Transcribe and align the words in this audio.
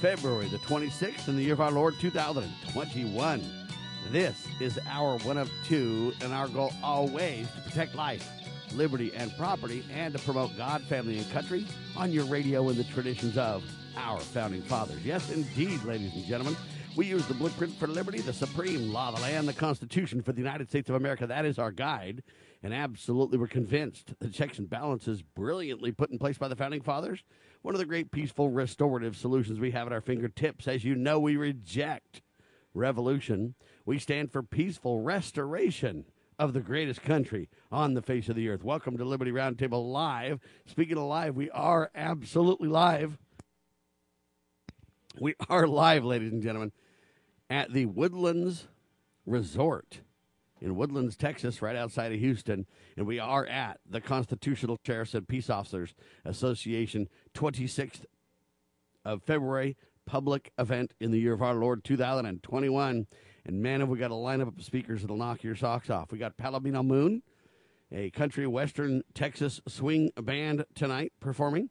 February 0.00 0.46
the 0.48 0.58
26th 0.58 1.26
in 1.28 1.36
the 1.36 1.42
year 1.42 1.54
of 1.54 1.60
our 1.60 1.70
Lord 1.70 1.94
2021. 1.98 3.42
This 4.12 4.46
is 4.60 4.78
our 4.86 5.16
one 5.20 5.38
of 5.38 5.50
two, 5.64 6.12
and 6.20 6.34
our 6.34 6.48
goal 6.48 6.72
always 6.82 7.50
to 7.52 7.60
protect 7.62 7.94
life, 7.94 8.28
liberty, 8.74 9.10
and 9.14 9.34
property, 9.38 9.82
and 9.94 10.12
to 10.12 10.20
promote 10.20 10.54
God, 10.54 10.82
family, 10.82 11.16
and 11.16 11.30
country 11.32 11.66
on 11.96 12.12
your 12.12 12.26
radio 12.26 12.68
in 12.68 12.76
the 12.76 12.84
traditions 12.84 13.38
of 13.38 13.64
our 13.96 14.20
founding 14.20 14.60
fathers. 14.62 15.02
Yes, 15.02 15.30
indeed, 15.30 15.82
ladies 15.84 16.14
and 16.14 16.26
gentlemen. 16.26 16.56
We 16.94 17.06
use 17.06 17.26
the 17.26 17.34
blueprint 17.34 17.74
for 17.74 17.86
liberty, 17.86 18.20
the 18.20 18.32
supreme 18.32 18.92
law 18.92 19.10
of 19.10 19.16
the 19.16 19.22
land, 19.22 19.48
the 19.48 19.52
Constitution 19.52 20.22
for 20.22 20.32
the 20.32 20.40
United 20.40 20.68
States 20.68 20.88
of 20.88 20.94
America. 20.94 21.26
That 21.26 21.44
is 21.44 21.58
our 21.58 21.70
guide. 21.70 22.22
And 22.62 22.72
absolutely, 22.72 23.38
we're 23.38 23.48
convinced 23.48 24.14
the 24.18 24.28
checks 24.28 24.58
and 24.58 24.68
balances 24.68 25.22
brilliantly 25.22 25.92
put 25.92 26.10
in 26.10 26.18
place 26.18 26.38
by 26.38 26.48
the 26.48 26.56
founding 26.56 26.80
fathers 26.80 27.22
one 27.66 27.74
of 27.74 27.80
the 27.80 27.84
great 27.84 28.12
peaceful 28.12 28.48
restorative 28.48 29.16
solutions 29.16 29.58
we 29.58 29.72
have 29.72 29.88
at 29.88 29.92
our 29.92 30.00
fingertips. 30.00 30.68
As 30.68 30.84
you 30.84 30.94
know, 30.94 31.18
we 31.18 31.36
reject 31.36 32.22
revolution. 32.74 33.56
We 33.84 33.98
stand 33.98 34.30
for 34.30 34.44
peaceful 34.44 35.00
restoration 35.00 36.04
of 36.38 36.52
the 36.52 36.60
greatest 36.60 37.02
country 37.02 37.48
on 37.72 37.94
the 37.94 38.02
face 38.02 38.28
of 38.28 38.36
the 38.36 38.48
earth. 38.48 38.62
Welcome 38.62 38.96
to 38.98 39.04
Liberty 39.04 39.32
Roundtable 39.32 39.90
Live. 39.90 40.38
Speaking 40.64 40.96
of 40.96 41.02
live, 41.02 41.34
we 41.34 41.50
are 41.50 41.90
absolutely 41.92 42.68
live. 42.68 43.18
We 45.20 45.34
are 45.48 45.66
live, 45.66 46.04
ladies 46.04 46.30
and 46.30 46.44
gentlemen, 46.44 46.70
at 47.50 47.72
the 47.72 47.86
Woodlands 47.86 48.68
Resort 49.26 50.02
in 50.60 50.76
Woodlands, 50.76 51.16
Texas, 51.16 51.60
right 51.62 51.76
outside 51.76 52.12
of 52.12 52.18
Houston. 52.18 52.66
And 52.96 53.06
we 53.06 53.18
are 53.18 53.46
at 53.46 53.80
the 53.88 54.00
Constitutional 54.00 54.78
Sheriffs 54.84 55.14
and 55.14 55.28
Peace 55.28 55.50
Officers 55.50 55.94
Association 56.24 57.08
26th 57.34 58.04
of 59.04 59.22
February 59.22 59.76
public 60.06 60.52
event 60.58 60.94
in 61.00 61.10
the 61.10 61.18
year 61.18 61.34
of 61.34 61.42
our 61.42 61.54
Lord 61.54 61.84
2021. 61.84 63.06
And 63.44 63.62
man, 63.62 63.80
have 63.80 63.88
we 63.88 63.98
got 63.98 64.10
a 64.10 64.14
lineup 64.14 64.56
of 64.56 64.64
speakers 64.64 65.02
that'll 65.02 65.16
knock 65.16 65.42
your 65.42 65.56
socks 65.56 65.90
off. 65.90 66.10
We 66.10 66.18
got 66.18 66.36
Palomino 66.36 66.84
Moon, 66.84 67.22
a 67.92 68.10
country 68.10 68.46
western 68.46 69.02
Texas 69.14 69.60
swing 69.68 70.10
band 70.20 70.64
tonight 70.74 71.12
performing. 71.20 71.70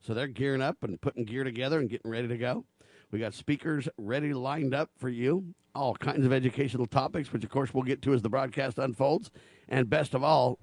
So 0.00 0.14
they're 0.14 0.26
gearing 0.26 0.62
up 0.62 0.82
and 0.82 1.00
putting 1.00 1.24
gear 1.24 1.44
together 1.44 1.78
and 1.78 1.88
getting 1.88 2.10
ready 2.10 2.28
to 2.28 2.38
go. 2.38 2.64
We 3.10 3.18
got 3.18 3.34
speakers 3.34 3.88
ready 3.96 4.34
lined 4.34 4.74
up 4.74 4.90
for 4.98 5.08
you, 5.08 5.54
all 5.74 5.94
kinds 5.94 6.26
of 6.26 6.32
educational 6.32 6.86
topics, 6.86 7.32
which 7.32 7.44
of 7.44 7.50
course 7.50 7.72
we'll 7.72 7.84
get 7.84 8.02
to 8.02 8.14
as 8.14 8.22
the 8.22 8.28
broadcast 8.28 8.78
unfolds. 8.78 9.30
And 9.68 9.88
best 9.88 10.14
of 10.14 10.24
all, 10.24 10.58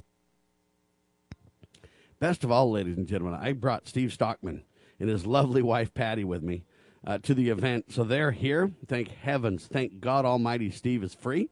best 2.19 2.43
of 2.43 2.51
all, 2.51 2.71
ladies 2.71 2.97
and 2.97 3.07
gentlemen, 3.07 3.39
I 3.41 3.53
brought 3.53 3.87
Steve 3.87 4.11
Stockman 4.11 4.63
and 4.99 5.09
his 5.09 5.25
lovely 5.25 5.61
wife 5.61 5.93
Patty 5.93 6.23
with 6.23 6.43
me 6.43 6.63
uh, 7.05 7.17
to 7.19 7.33
the 7.33 7.49
event. 7.49 7.91
So 7.91 8.03
they're 8.03 8.31
here. 8.31 8.71
Thank 8.87 9.09
heavens. 9.09 9.67
Thank 9.67 9.99
God 9.99 10.25
Almighty 10.25 10.69
Steve 10.69 11.03
is 11.03 11.13
free. 11.13 11.49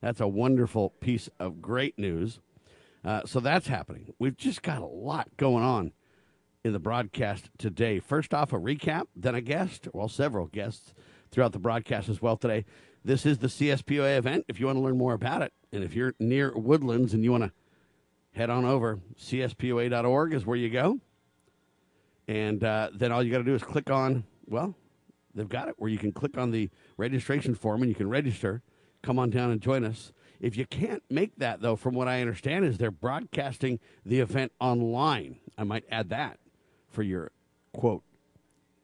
That's 0.00 0.20
a 0.20 0.28
wonderful 0.28 0.90
piece 0.90 1.28
of 1.40 1.60
great 1.60 1.98
news. 1.98 2.38
Uh, 3.04 3.22
so 3.24 3.40
that's 3.40 3.66
happening. 3.66 4.12
We've 4.18 4.36
just 4.36 4.62
got 4.62 4.82
a 4.82 4.86
lot 4.86 5.28
going 5.36 5.64
on 5.64 5.92
in 6.68 6.72
the 6.74 6.78
broadcast 6.78 7.50
today. 7.58 7.98
First 7.98 8.32
off, 8.32 8.52
a 8.52 8.56
recap, 8.56 9.06
then 9.16 9.34
a 9.34 9.40
guest, 9.40 9.88
well, 9.92 10.08
several 10.08 10.46
guests 10.46 10.94
throughout 11.30 11.52
the 11.52 11.58
broadcast 11.58 12.08
as 12.08 12.22
well 12.22 12.36
today. 12.36 12.64
This 13.04 13.24
is 13.26 13.38
the 13.38 13.46
CSPOA 13.46 14.18
event. 14.18 14.44
If 14.48 14.60
you 14.60 14.66
want 14.66 14.76
to 14.76 14.82
learn 14.82 14.98
more 14.98 15.14
about 15.14 15.42
it, 15.42 15.52
and 15.72 15.82
if 15.82 15.94
you're 15.94 16.14
near 16.20 16.52
Woodlands 16.54 17.14
and 17.14 17.24
you 17.24 17.32
want 17.32 17.44
to 17.44 17.52
head 18.32 18.50
on 18.50 18.64
over, 18.64 19.00
cspoa.org 19.18 20.34
is 20.34 20.44
where 20.44 20.56
you 20.56 20.68
go. 20.68 21.00
And 22.28 22.62
uh, 22.62 22.90
then 22.92 23.10
all 23.10 23.22
you 23.22 23.32
got 23.32 23.38
to 23.38 23.44
do 23.44 23.54
is 23.54 23.62
click 23.62 23.90
on, 23.90 24.24
well, 24.46 24.74
they've 25.34 25.48
got 25.48 25.68
it 25.68 25.76
where 25.78 25.90
you 25.90 25.98
can 25.98 26.12
click 26.12 26.36
on 26.36 26.50
the 26.50 26.68
registration 26.98 27.54
form 27.54 27.80
and 27.80 27.88
you 27.88 27.94
can 27.94 28.10
register. 28.10 28.62
Come 29.02 29.18
on 29.18 29.30
down 29.30 29.50
and 29.50 29.60
join 29.60 29.84
us. 29.84 30.12
If 30.38 30.56
you 30.56 30.66
can't 30.66 31.02
make 31.08 31.36
that, 31.36 31.62
though, 31.62 31.76
from 31.76 31.94
what 31.94 32.08
I 32.08 32.20
understand, 32.20 32.66
is 32.66 32.76
they're 32.76 32.90
broadcasting 32.90 33.80
the 34.04 34.20
event 34.20 34.52
online. 34.60 35.38
I 35.56 35.64
might 35.64 35.84
add 35.90 36.10
that 36.10 36.38
for 36.98 37.04
your 37.04 37.30
quote 37.72 38.02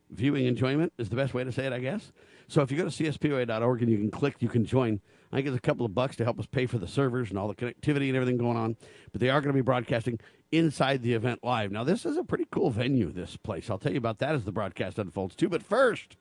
viewing 0.09 0.47
enjoyment 0.47 0.93
is 0.99 1.09
the 1.09 1.17
best 1.17 1.35
way 1.35 1.43
to 1.43 1.51
say 1.51 1.67
it, 1.67 1.73
I 1.73 1.81
guess. 1.81 2.13
So 2.47 2.63
if 2.63 2.71
you 2.71 2.77
go 2.77 2.89
to 2.89 2.91
cspoa.org 2.91 3.83
and 3.83 3.91
you 3.91 3.99
can 3.99 4.13
click, 4.13 4.37
you 4.39 4.49
can 4.49 4.65
join. 4.65 5.01
I 5.33 5.37
think 5.37 5.49
it's 5.49 5.57
a 5.57 5.61
couple 5.61 5.85
of 5.85 5.97
bucks 5.97 6.15
to 6.17 6.25
help 6.25 6.39
us 6.39 6.47
pay 6.47 6.67
for 6.67 6.79
the 6.79 6.87
servers 6.87 7.31
and 7.31 7.37
all 7.37 7.49
the 7.49 7.57
connectivity 7.57 8.07
and 8.07 8.15
everything 8.15 8.37
going 8.37 8.57
on. 8.57 8.77
But 9.11 9.21
they 9.21 9.31
are 9.31 9.41
going 9.41 9.53
to 9.53 9.59
be 9.59 9.63
broadcasting 9.63 10.21
inside 10.53 11.03
the 11.03 11.15
event 11.15 11.41
live. 11.43 11.73
Now, 11.73 11.83
this 11.83 12.07
is 12.07 12.17
a 12.17 12.23
pretty 12.23 12.47
cool 12.53 12.71
venue, 12.71 13.11
this 13.11 13.37
place. 13.37 13.69
I'll 13.69 13.79
tell 13.79 13.91
you 13.91 13.99
about 13.99 14.21
that 14.21 14.37
as 14.37 14.45
the 14.45 14.53
broadcast 14.53 15.01
unfolds, 15.01 15.35
too. 15.35 15.49
But 15.49 15.65
first, 15.65 16.17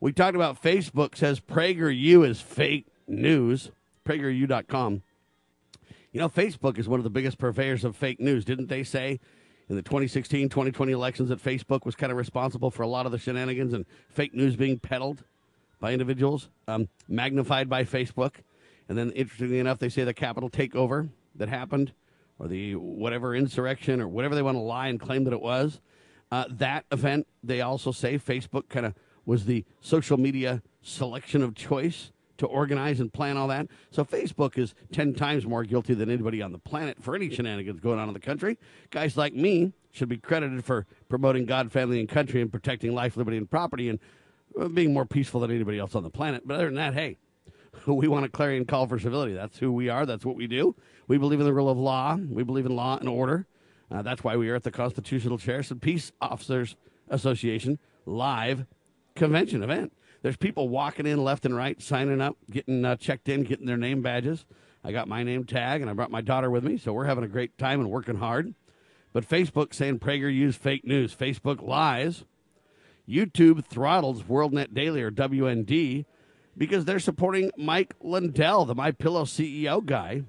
we 0.00 0.10
talked 0.10 0.36
about 0.36 0.62
Facebook 0.62 1.18
says 1.18 1.38
PragerU 1.38 2.26
is 2.26 2.40
fake 2.40 2.86
news, 3.06 3.72
prageru.com. 4.06 5.02
You 6.12 6.20
know, 6.20 6.30
Facebook 6.30 6.78
is 6.78 6.88
one 6.88 6.98
of 6.98 7.04
the 7.04 7.10
biggest 7.10 7.36
purveyors 7.36 7.84
of 7.84 7.94
fake 7.94 8.20
news. 8.20 8.46
Didn't 8.46 8.68
they 8.68 8.84
say 8.84 9.20
in 9.68 9.76
the 9.76 9.82
2016 9.82 10.48
2020 10.48 10.92
elections 10.92 11.28
that 11.28 11.42
Facebook 11.42 11.84
was 11.84 11.94
kind 11.94 12.12
of 12.12 12.18
responsible 12.18 12.70
for 12.70 12.82
a 12.82 12.88
lot 12.88 13.06
of 13.06 13.12
the 13.12 13.18
shenanigans 13.18 13.72
and 13.72 13.86
fake 14.08 14.34
news 14.34 14.56
being 14.56 14.78
peddled 14.78 15.24
by 15.80 15.92
individuals, 15.92 16.48
um, 16.68 16.88
magnified 17.08 17.68
by 17.68 17.84
Facebook. 17.84 18.36
And 18.88 18.96
then, 18.96 19.10
interestingly 19.12 19.58
enough, 19.58 19.78
they 19.78 19.88
say 19.88 20.04
the 20.04 20.14
Capitol 20.14 20.50
takeover 20.50 21.08
that 21.34 21.48
happened, 21.48 21.92
or 22.38 22.48
the 22.48 22.74
whatever 22.76 23.34
insurrection, 23.34 24.00
or 24.00 24.08
whatever 24.08 24.34
they 24.34 24.42
want 24.42 24.56
to 24.56 24.60
lie 24.60 24.88
and 24.88 25.00
claim 25.00 25.24
that 25.24 25.32
it 25.32 25.40
was. 25.40 25.80
Uh, 26.30 26.44
that 26.50 26.84
event, 26.90 27.26
they 27.42 27.60
also 27.60 27.92
say 27.92 28.18
Facebook 28.18 28.68
kind 28.68 28.86
of 28.86 28.94
was 29.26 29.46
the 29.46 29.64
social 29.80 30.18
media 30.18 30.62
selection 30.82 31.42
of 31.42 31.54
choice 31.54 32.12
to 32.38 32.46
organize 32.46 33.00
and 33.00 33.12
plan 33.12 33.36
all 33.36 33.48
that. 33.48 33.68
So 33.90 34.04
Facebook 34.04 34.58
is 34.58 34.74
10 34.92 35.14
times 35.14 35.46
more 35.46 35.64
guilty 35.64 35.94
than 35.94 36.10
anybody 36.10 36.42
on 36.42 36.52
the 36.52 36.58
planet 36.58 37.02
for 37.02 37.14
any 37.14 37.30
shenanigans 37.30 37.80
going 37.80 37.98
on 37.98 38.08
in 38.08 38.14
the 38.14 38.20
country. 38.20 38.58
Guys 38.90 39.16
like 39.16 39.34
me 39.34 39.72
should 39.90 40.08
be 40.08 40.18
credited 40.18 40.64
for 40.64 40.86
promoting 41.08 41.46
God, 41.46 41.70
family, 41.70 42.00
and 42.00 42.08
country 42.08 42.40
and 42.40 42.50
protecting 42.50 42.92
life, 42.92 43.16
liberty, 43.16 43.36
and 43.36 43.48
property 43.48 43.88
and 43.88 43.98
uh, 44.60 44.68
being 44.68 44.92
more 44.92 45.06
peaceful 45.06 45.40
than 45.40 45.50
anybody 45.50 45.78
else 45.78 45.94
on 45.94 46.02
the 46.02 46.10
planet. 46.10 46.42
But 46.46 46.54
other 46.54 46.66
than 46.66 46.74
that, 46.74 46.94
hey, 46.94 47.18
we 47.86 48.08
want 48.08 48.24
a 48.24 48.28
clarion 48.28 48.64
call 48.64 48.86
for 48.86 48.98
civility. 48.98 49.34
That's 49.34 49.58
who 49.58 49.72
we 49.72 49.88
are. 49.88 50.06
That's 50.06 50.24
what 50.24 50.36
we 50.36 50.46
do. 50.46 50.74
We 51.06 51.18
believe 51.18 51.40
in 51.40 51.46
the 51.46 51.54
rule 51.54 51.70
of 51.70 51.78
law. 51.78 52.16
We 52.16 52.42
believe 52.42 52.66
in 52.66 52.74
law 52.74 52.98
and 52.98 53.08
order. 53.08 53.46
Uh, 53.90 54.02
that's 54.02 54.24
why 54.24 54.36
we 54.36 54.48
are 54.50 54.56
at 54.56 54.62
the 54.62 54.70
Constitutional 54.70 55.38
Sheriffs 55.38 55.70
and 55.70 55.80
Peace 55.80 56.10
Officers 56.20 56.76
Association 57.08 57.78
live 58.06 58.66
convention 59.14 59.62
event. 59.62 59.92
There's 60.24 60.38
people 60.38 60.70
walking 60.70 61.04
in 61.04 61.22
left 61.22 61.44
and 61.44 61.54
right, 61.54 61.82
signing 61.82 62.22
up, 62.22 62.38
getting 62.50 62.82
uh, 62.82 62.96
checked 62.96 63.28
in, 63.28 63.42
getting 63.42 63.66
their 63.66 63.76
name 63.76 64.00
badges. 64.00 64.46
I 64.82 64.90
got 64.90 65.06
my 65.06 65.22
name 65.22 65.44
tag, 65.44 65.82
and 65.82 65.90
I 65.90 65.92
brought 65.92 66.10
my 66.10 66.22
daughter 66.22 66.50
with 66.50 66.64
me, 66.64 66.78
so 66.78 66.94
we're 66.94 67.04
having 67.04 67.24
a 67.24 67.28
great 67.28 67.58
time 67.58 67.78
and 67.78 67.90
working 67.90 68.16
hard. 68.16 68.54
But 69.12 69.28
Facebook 69.28 69.74
saying 69.74 69.98
PragerU 69.98 70.46
is 70.46 70.56
fake 70.56 70.86
news. 70.86 71.14
Facebook 71.14 71.60
lies. 71.60 72.24
YouTube 73.06 73.66
throttles 73.66 74.22
WorldNet 74.22 74.72
Daily 74.72 75.02
or 75.02 75.10
WND 75.10 76.06
because 76.56 76.86
they're 76.86 76.98
supporting 77.00 77.50
Mike 77.58 77.94
Lindell, 78.00 78.64
the 78.64 78.74
My 78.74 78.92
Pillow 78.92 79.26
CEO 79.26 79.84
guy. 79.84 80.22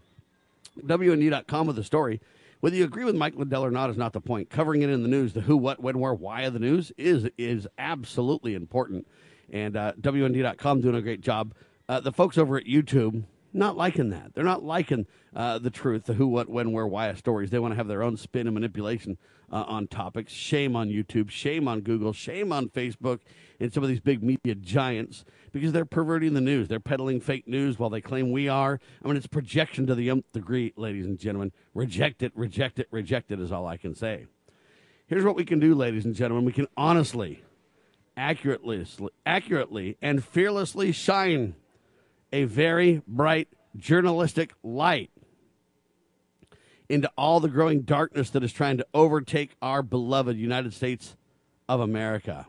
WND.com 0.78 1.68
with 1.68 1.78
the 1.78 1.86
story. 1.86 2.20
Whether 2.60 2.76
you 2.76 2.84
agree 2.84 3.06
with 3.06 3.16
Mike 3.16 3.36
Lindell 3.38 3.64
or 3.64 3.72
not 3.72 3.90
is 3.90 3.96
not 3.96 4.12
the 4.12 4.20
point. 4.20 4.50
Covering 4.50 4.82
it 4.82 4.90
in 4.90 5.04
the 5.04 5.08
news, 5.08 5.32
the 5.32 5.40
who, 5.40 5.56
what, 5.56 5.80
when, 5.80 6.00
where, 6.00 6.14
why 6.14 6.42
of 6.42 6.52
the 6.52 6.60
news 6.60 6.92
is 6.98 7.30
is 7.38 7.66
absolutely 7.78 8.56
important 8.56 9.08
and 9.52 9.76
uh, 9.76 9.94
WND.com 10.00 10.82
doing 10.82 10.96
a 10.96 11.02
great 11.02 11.22
job. 11.22 11.54
Uh, 11.88 12.00
the 12.00 12.12
folks 12.12 12.38
over 12.38 12.58
at 12.58 12.66
YouTube 12.66 13.24
not 13.56 13.78
liking 13.78 14.10
that. 14.10 14.34
They're 14.34 14.44
not 14.44 14.64
liking 14.64 15.08
uh, 15.36 15.60
the 15.60 15.70
truth, 15.70 16.06
the 16.06 16.14
who, 16.14 16.28
what, 16.28 16.50
when, 16.50 16.72
where, 16.72 16.86
why 16.86 17.08
of 17.08 17.18
stories. 17.18 17.50
They 17.50 17.60
want 17.60 17.72
to 17.72 17.78
have 17.78 17.88
their 17.88 18.04
own 18.04 18.18
spin 18.18 18.48
and 18.48 18.54
manipulation 18.54 19.18
uh, 19.52 19.64
on 19.68 19.88
topics. 19.88 20.34
Shame 20.34 20.76
on 20.76 20.90
YouTube, 20.90 21.30
shame 21.30 21.68
on 21.68 21.82
Google, 21.82 22.12
shame 22.14 22.52
on 22.52 22.70
Facebook, 22.70 23.22
and 23.60 23.72
some 23.72 23.82
of 23.82 23.90
these 23.90 24.02
big 24.02 24.22
media 24.22 24.56
giants 24.56 25.24
because 25.54 25.72
they're 25.72 25.86
perverting 25.86 26.34
the 26.34 26.42
news. 26.42 26.68
They're 26.68 26.80
peddling 26.80 27.22
fake 27.22 27.48
news 27.48 27.80
while 27.80 27.90
they 27.90 28.02
claim 28.02 28.32
we 28.32 28.50
are. 28.50 28.80
I 29.04 29.08
mean, 29.08 29.16
it's 29.16 29.28
projection 29.28 29.88
to 29.88 29.96
the 29.96 30.10
nth 30.10 30.32
degree, 30.34 30.74
ladies 30.76 31.06
and 31.06 31.18
gentlemen. 31.18 31.54
Reject 31.74 32.22
it, 32.22 32.34
reject 32.36 32.80
it, 32.80 32.88
reject 32.92 33.32
it 33.32 33.40
is 33.40 33.52
all 33.52 33.66
I 33.66 33.78
can 33.78 33.96
say. 33.96 34.26
Here's 35.08 35.24
what 35.24 35.36
we 35.36 35.46
can 35.46 35.60
do, 35.60 35.76
ladies 35.76 36.04
and 36.04 36.16
gentlemen. 36.16 36.46
We 36.46 36.52
can 36.52 36.68
honestly 36.76 37.45
accurately, 38.18 38.86
accurately 39.26 39.98
and 40.02 40.24
fearlessly 40.24 40.92
shine 40.92 41.56
a 42.32 42.44
very 42.46 43.02
bright 43.08 43.50
journalistic 43.76 44.54
light 44.64 45.12
into 46.90 47.12
all 47.18 47.40
the 47.40 47.50
growing 47.50 47.82
darkness 47.82 48.30
that 48.30 48.44
is 48.44 48.54
trying 48.54 48.78
to 48.78 48.88
overtake 48.94 49.56
our 49.62 49.82
beloved 49.82 50.38
United 50.38 50.74
States 50.74 51.16
of 51.68 51.80
America. 51.80 52.46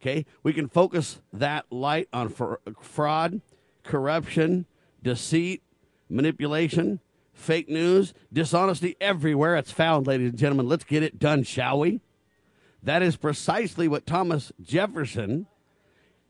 Okay, 0.00 0.26
we 0.42 0.52
can 0.52 0.68
focus 0.68 1.20
that 1.32 1.66
light 1.70 2.08
on 2.12 2.28
fraud, 2.80 3.40
corruption, 3.84 4.66
deceit, 5.02 5.62
manipulation, 6.08 7.00
fake 7.32 7.68
news, 7.68 8.12
dishonesty 8.32 8.96
everywhere 9.00 9.54
it's 9.56 9.70
found, 9.70 10.06
ladies 10.06 10.30
and 10.30 10.38
gentlemen. 10.38 10.68
Let's 10.68 10.84
get 10.84 11.02
it 11.02 11.18
done, 11.18 11.44
shall 11.44 11.78
we? 11.78 12.00
That 12.82 13.02
is 13.02 13.16
precisely 13.16 13.86
what 13.86 14.06
Thomas 14.06 14.52
Jefferson 14.60 15.46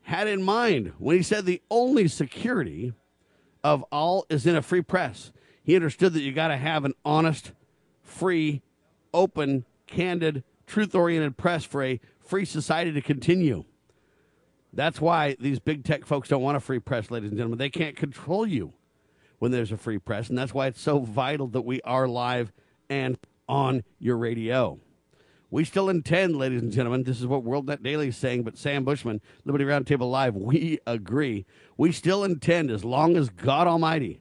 had 0.03 0.27
in 0.27 0.43
mind 0.43 0.93
when 0.97 1.15
he 1.15 1.23
said 1.23 1.45
the 1.45 1.61
only 1.71 2.07
security 2.07 2.93
of 3.63 3.83
all 3.91 4.25
is 4.29 4.45
in 4.45 4.55
a 4.55 4.61
free 4.61 4.81
press. 4.81 5.31
He 5.63 5.75
understood 5.75 6.13
that 6.13 6.21
you 6.21 6.33
got 6.33 6.49
to 6.49 6.57
have 6.57 6.85
an 6.85 6.93
honest, 7.05 7.53
free, 8.01 8.61
open, 9.13 9.65
candid, 9.87 10.43
truth 10.67 10.93
oriented 10.93 11.37
press 11.37 11.63
for 11.63 11.83
a 11.83 11.99
free 12.19 12.45
society 12.45 12.91
to 12.91 13.01
continue. 13.01 13.63
That's 14.73 14.99
why 14.99 15.35
these 15.39 15.59
big 15.59 15.83
tech 15.83 16.05
folks 16.05 16.29
don't 16.29 16.41
want 16.41 16.57
a 16.57 16.59
free 16.59 16.79
press, 16.79 17.11
ladies 17.11 17.29
and 17.29 17.37
gentlemen. 17.37 17.59
They 17.59 17.69
can't 17.69 17.95
control 17.95 18.45
you 18.45 18.73
when 19.39 19.51
there's 19.51 19.71
a 19.71 19.77
free 19.77 19.99
press. 19.99 20.29
And 20.29 20.37
that's 20.37 20.53
why 20.53 20.67
it's 20.67 20.81
so 20.81 20.99
vital 20.99 21.47
that 21.47 21.61
we 21.61 21.81
are 21.81 22.07
live 22.07 22.51
and 22.89 23.17
on 23.47 23.83
your 23.99 24.17
radio. 24.17 24.79
We 25.53 25.65
still 25.65 25.87
intend, 25.87 26.35
ladies 26.35 26.63
and 26.63 26.71
gentlemen, 26.71 27.03
this 27.03 27.19
is 27.19 27.27
what 27.27 27.45
WorldNet 27.45 27.83
Daily 27.83 28.07
is 28.07 28.17
saying, 28.17 28.41
but 28.41 28.57
Sam 28.57 28.83
Bushman, 28.83 29.21
Liberty 29.45 29.65
Roundtable 29.65 30.09
Live, 30.09 30.35
we 30.35 30.79
agree. 30.87 31.45
We 31.77 31.91
still 31.91 32.23
intend, 32.23 32.71
as 32.71 32.83
long 32.83 33.15
as 33.15 33.29
God 33.29 33.67
Almighty 33.67 34.19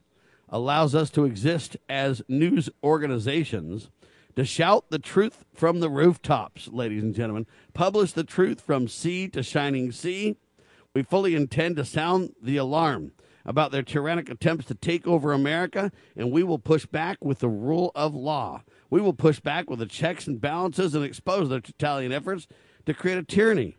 allows 0.51 0.95
us 0.95 1.09
to 1.13 1.25
exist 1.25 1.79
as 1.89 2.21
news 2.29 2.69
organizations, 2.85 3.89
to 4.37 4.45
shout 4.45 4.91
the 4.91 4.99
truth 4.99 5.47
from 5.55 5.81
the 5.81 5.89
rooftops, 5.89 6.69
ladies 6.69 7.03
and 7.03 7.15
gentlemen, 7.15 7.47
publish 7.73 8.13
the 8.13 8.25
truth 8.25 8.61
from 8.61 8.87
sea 8.87 9.27
to 9.29 9.43
shining 9.43 9.91
sea. 9.91 10.37
We 10.93 11.03
fully 11.03 11.35
intend 11.35 11.77
to 11.77 11.87
sound 11.87 12.35
the 12.43 12.59
alarm 12.59 13.13
about 13.47 13.73
their 13.73 13.83
tyrannic 13.83 14.29
attempts 14.29 14.67
to 14.67 14.75
take 14.75 15.07
over 15.07 15.33
America, 15.33 15.93
and 16.15 16.31
we 16.31 16.43
will 16.43 16.59
push 16.59 16.85
back 16.85 17.25
with 17.25 17.39
the 17.39 17.49
rule 17.49 17.91
of 17.95 18.15
law. 18.15 18.65
We 18.93 19.01
will 19.01 19.15
push 19.15 19.41
back 19.41 19.71
with 19.71 19.79
the 19.79 19.87
checks 19.87 20.27
and 20.27 20.39
balances 20.39 20.95
and 20.95 21.03
expose 21.03 21.49
their 21.49 21.61
Italian 21.61 22.13
efforts 22.13 22.47
to 22.85 22.93
create 22.93 23.17
a 23.17 23.23
tyranny. 23.23 23.79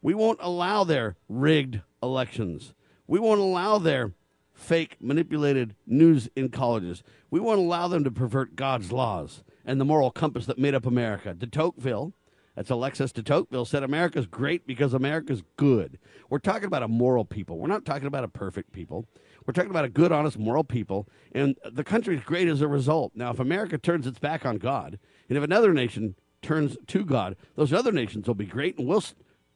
We 0.00 0.14
won't 0.14 0.38
allow 0.40 0.82
their 0.82 1.16
rigged 1.28 1.82
elections. 2.02 2.72
We 3.06 3.20
won't 3.20 3.38
allow 3.38 3.76
their 3.76 4.14
fake, 4.54 4.96
manipulated 4.98 5.76
news 5.86 6.30
in 6.34 6.48
colleges. 6.48 7.02
We 7.30 7.38
won't 7.38 7.58
allow 7.58 7.86
them 7.88 8.02
to 8.04 8.10
pervert 8.10 8.56
God's 8.56 8.90
laws 8.90 9.44
and 9.66 9.78
the 9.78 9.84
moral 9.84 10.10
compass 10.10 10.46
that 10.46 10.58
made 10.58 10.74
up 10.74 10.86
America. 10.86 11.34
De 11.34 11.46
Tocqueville, 11.46 12.14
that's 12.54 12.70
Alexis 12.70 13.12
de 13.12 13.22
Tocqueville, 13.22 13.64
said 13.64 13.82
America's 13.82 14.26
great 14.26 14.66
because 14.66 14.92
America's 14.92 15.42
good. 15.56 15.98
We're 16.28 16.38
talking 16.38 16.66
about 16.66 16.82
a 16.82 16.88
moral 16.88 17.24
people. 17.24 17.58
We're 17.58 17.68
not 17.68 17.84
talking 17.84 18.06
about 18.06 18.24
a 18.24 18.28
perfect 18.28 18.72
people. 18.72 19.06
We're 19.46 19.52
talking 19.52 19.70
about 19.70 19.84
a 19.84 19.88
good, 19.90 20.12
honest, 20.12 20.38
moral 20.38 20.64
people, 20.64 21.08
and 21.32 21.56
the 21.64 21.84
country's 21.84 22.22
great 22.22 22.48
as 22.48 22.60
a 22.60 22.68
result. 22.68 23.12
Now, 23.14 23.30
if 23.30 23.40
America 23.40 23.78
turns 23.78 24.06
its 24.06 24.18
back 24.18 24.44
on 24.44 24.58
God, 24.58 24.98
and 25.28 25.38
if 25.38 25.44
another 25.44 25.72
nation 25.72 26.16
turns 26.42 26.76
to 26.88 27.04
God, 27.04 27.36
those 27.56 27.72
other 27.72 27.92
nations 27.92 28.26
will 28.26 28.34
be 28.34 28.46
great, 28.46 28.78
and 28.78 28.86
we'll 28.86 29.02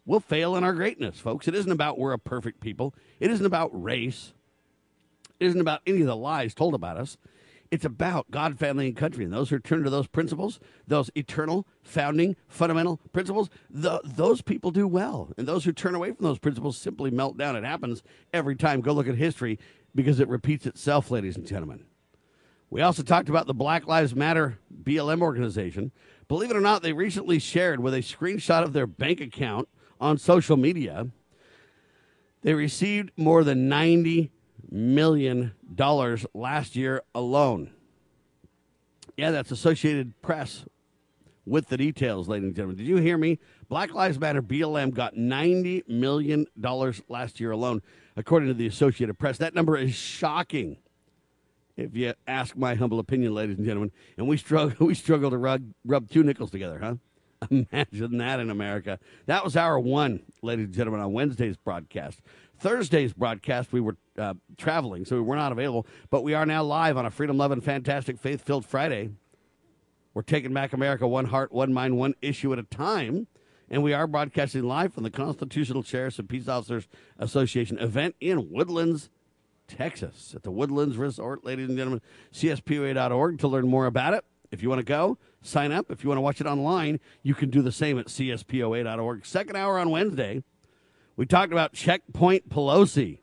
we'll 0.06 0.20
fail 0.20 0.56
in 0.56 0.64
our 0.64 0.72
greatness, 0.72 1.18
folks. 1.20 1.48
It 1.48 1.54
isn't 1.54 1.70
about 1.70 1.98
we're 1.98 2.12
a 2.12 2.18
perfect 2.18 2.60
people. 2.60 2.94
It 3.20 3.30
isn't 3.30 3.46
about 3.46 3.70
race. 3.72 4.32
It 5.40 5.46
isn't 5.46 5.60
about 5.60 5.80
any 5.86 6.00
of 6.00 6.06
the 6.06 6.16
lies 6.16 6.54
told 6.54 6.74
about 6.74 6.96
us. 6.96 7.16
It's 7.70 7.84
about 7.84 8.30
God, 8.30 8.58
family, 8.58 8.86
and 8.86 8.96
country. 8.96 9.24
And 9.24 9.32
those 9.32 9.50
who 9.50 9.58
turn 9.58 9.84
to 9.84 9.90
those 9.90 10.06
principles, 10.06 10.60
those 10.86 11.10
eternal, 11.14 11.66
founding, 11.82 12.36
fundamental 12.46 13.00
principles, 13.12 13.50
the, 13.68 14.00
those 14.04 14.42
people 14.42 14.70
do 14.70 14.86
well. 14.86 15.32
And 15.36 15.46
those 15.46 15.64
who 15.64 15.72
turn 15.72 15.94
away 15.94 16.12
from 16.12 16.24
those 16.24 16.38
principles 16.38 16.76
simply 16.76 17.10
melt 17.10 17.36
down. 17.36 17.56
It 17.56 17.64
happens 17.64 18.02
every 18.32 18.54
time. 18.54 18.80
Go 18.80 18.92
look 18.92 19.08
at 19.08 19.16
history 19.16 19.58
because 19.94 20.20
it 20.20 20.28
repeats 20.28 20.66
itself, 20.66 21.10
ladies 21.10 21.36
and 21.36 21.46
gentlemen. 21.46 21.84
We 22.70 22.82
also 22.82 23.02
talked 23.02 23.28
about 23.28 23.46
the 23.46 23.54
Black 23.54 23.86
Lives 23.86 24.14
Matter 24.14 24.58
BLM 24.82 25.22
organization. 25.22 25.92
Believe 26.28 26.50
it 26.50 26.56
or 26.56 26.60
not, 26.60 26.82
they 26.82 26.92
recently 26.92 27.38
shared 27.38 27.80
with 27.80 27.94
a 27.94 27.98
screenshot 27.98 28.64
of 28.64 28.72
their 28.72 28.86
bank 28.86 29.20
account 29.20 29.68
on 30.00 30.18
social 30.18 30.56
media. 30.56 31.08
They 32.42 32.54
received 32.54 33.10
more 33.16 33.44
than 33.44 33.68
90 33.68 34.30
million 34.74 35.52
dollars 35.72 36.26
last 36.34 36.74
year 36.74 37.02
alone. 37.14 37.70
Yeah, 39.16 39.30
that's 39.30 39.52
Associated 39.52 40.20
Press 40.20 40.64
with 41.46 41.68
the 41.68 41.76
details, 41.76 42.28
ladies 42.28 42.48
and 42.48 42.56
gentlemen. 42.56 42.76
Did 42.76 42.86
you 42.86 42.96
hear 42.96 43.16
me? 43.16 43.38
Black 43.68 43.94
Lives 43.94 44.18
Matter 44.18 44.42
BLM 44.42 44.92
got 44.92 45.14
$90 45.14 45.88
million 45.88 46.46
last 47.08 47.38
year 47.38 47.52
alone, 47.52 47.82
according 48.16 48.48
to 48.48 48.54
the 48.54 48.66
Associated 48.66 49.18
Press. 49.18 49.38
That 49.38 49.54
number 49.54 49.76
is 49.76 49.94
shocking, 49.94 50.78
if 51.76 51.94
you 51.94 52.14
ask 52.26 52.56
my 52.56 52.74
humble 52.74 52.98
opinion, 52.98 53.34
ladies 53.34 53.56
and 53.56 53.66
gentlemen. 53.66 53.92
And 54.16 54.26
we 54.26 54.36
struggle, 54.36 54.74
we 54.86 54.94
struggle 54.94 55.30
to 55.30 55.38
rub, 55.38 55.62
rub 55.84 56.10
two 56.10 56.24
nickels 56.24 56.50
together, 56.50 56.80
huh? 56.80 56.94
Imagine 57.50 58.18
that 58.18 58.40
in 58.40 58.50
America. 58.50 58.98
That 59.26 59.44
was 59.44 59.56
hour 59.56 59.78
one, 59.78 60.20
ladies 60.42 60.66
and 60.66 60.74
gentlemen, 60.74 61.00
on 61.00 61.12
Wednesday's 61.12 61.56
broadcast. 61.56 62.20
Thursday's 62.64 63.12
broadcast, 63.12 63.74
we 63.74 63.80
were 63.82 63.98
uh, 64.16 64.32
traveling, 64.56 65.04
so 65.04 65.16
we 65.16 65.20
were 65.20 65.36
not 65.36 65.52
available, 65.52 65.86
but 66.08 66.22
we 66.22 66.32
are 66.32 66.46
now 66.46 66.62
live 66.62 66.96
on 66.96 67.04
a 67.04 67.10
Freedom 67.10 67.36
Loving, 67.36 67.60
Fantastic, 67.60 68.18
Faith 68.18 68.40
Filled 68.40 68.64
Friday. 68.64 69.10
We're 70.14 70.22
taking 70.22 70.54
back 70.54 70.72
America 70.72 71.06
one 71.06 71.26
heart, 71.26 71.52
one 71.52 71.74
mind, 71.74 71.98
one 71.98 72.14
issue 72.22 72.54
at 72.54 72.58
a 72.58 72.62
time. 72.62 73.26
And 73.68 73.82
we 73.82 73.92
are 73.92 74.06
broadcasting 74.06 74.62
live 74.62 74.94
from 74.94 75.02
the 75.02 75.10
Constitutional 75.10 75.82
Sheriffs 75.82 76.18
and 76.18 76.26
Peace 76.26 76.48
Officers 76.48 76.88
Association 77.18 77.78
event 77.78 78.16
in 78.18 78.50
Woodlands, 78.50 79.10
Texas, 79.68 80.32
at 80.34 80.42
the 80.42 80.50
Woodlands 80.50 80.96
Resort, 80.96 81.44
ladies 81.44 81.68
and 81.68 81.76
gentlemen. 81.76 82.00
CSPOA.org 82.32 83.40
to 83.40 83.46
learn 83.46 83.68
more 83.68 83.84
about 83.84 84.14
it. 84.14 84.24
If 84.50 84.62
you 84.62 84.70
want 84.70 84.78
to 84.78 84.86
go, 84.86 85.18
sign 85.42 85.70
up. 85.70 85.90
If 85.90 86.02
you 86.02 86.08
want 86.08 86.16
to 86.16 86.22
watch 86.22 86.40
it 86.40 86.46
online, 86.46 86.98
you 87.22 87.34
can 87.34 87.50
do 87.50 87.60
the 87.60 87.72
same 87.72 87.98
at 87.98 88.06
CSPOA.org. 88.06 89.26
Second 89.26 89.56
hour 89.56 89.78
on 89.78 89.90
Wednesday, 89.90 90.42
we 91.16 91.26
talked 91.26 91.52
about 91.52 91.72
Checkpoint 91.72 92.48
Pelosi. 92.48 93.18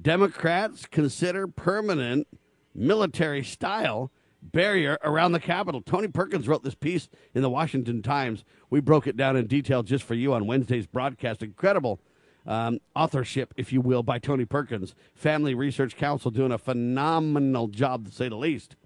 Democrats 0.00 0.86
consider 0.86 1.46
permanent 1.46 2.26
military 2.74 3.44
style 3.44 4.10
barrier 4.42 4.98
around 5.02 5.32
the 5.32 5.40
Capitol. 5.40 5.80
Tony 5.80 6.08
Perkins 6.08 6.46
wrote 6.46 6.62
this 6.62 6.74
piece 6.74 7.08
in 7.34 7.42
the 7.42 7.50
Washington 7.50 8.02
Times. 8.02 8.44
We 8.68 8.80
broke 8.80 9.06
it 9.06 9.16
down 9.16 9.36
in 9.36 9.46
detail 9.46 9.82
just 9.82 10.04
for 10.04 10.14
you 10.14 10.34
on 10.34 10.46
Wednesday's 10.46 10.86
broadcast. 10.86 11.42
Incredible 11.42 12.00
um, 12.46 12.80
authorship, 12.94 13.54
if 13.56 13.72
you 13.72 13.80
will, 13.80 14.02
by 14.02 14.18
Tony 14.18 14.44
Perkins. 14.44 14.94
Family 15.14 15.54
Research 15.54 15.96
Council 15.96 16.30
doing 16.30 16.52
a 16.52 16.58
phenomenal 16.58 17.68
job, 17.68 18.06
to 18.06 18.12
say 18.12 18.28
the 18.28 18.36
least. 18.36 18.76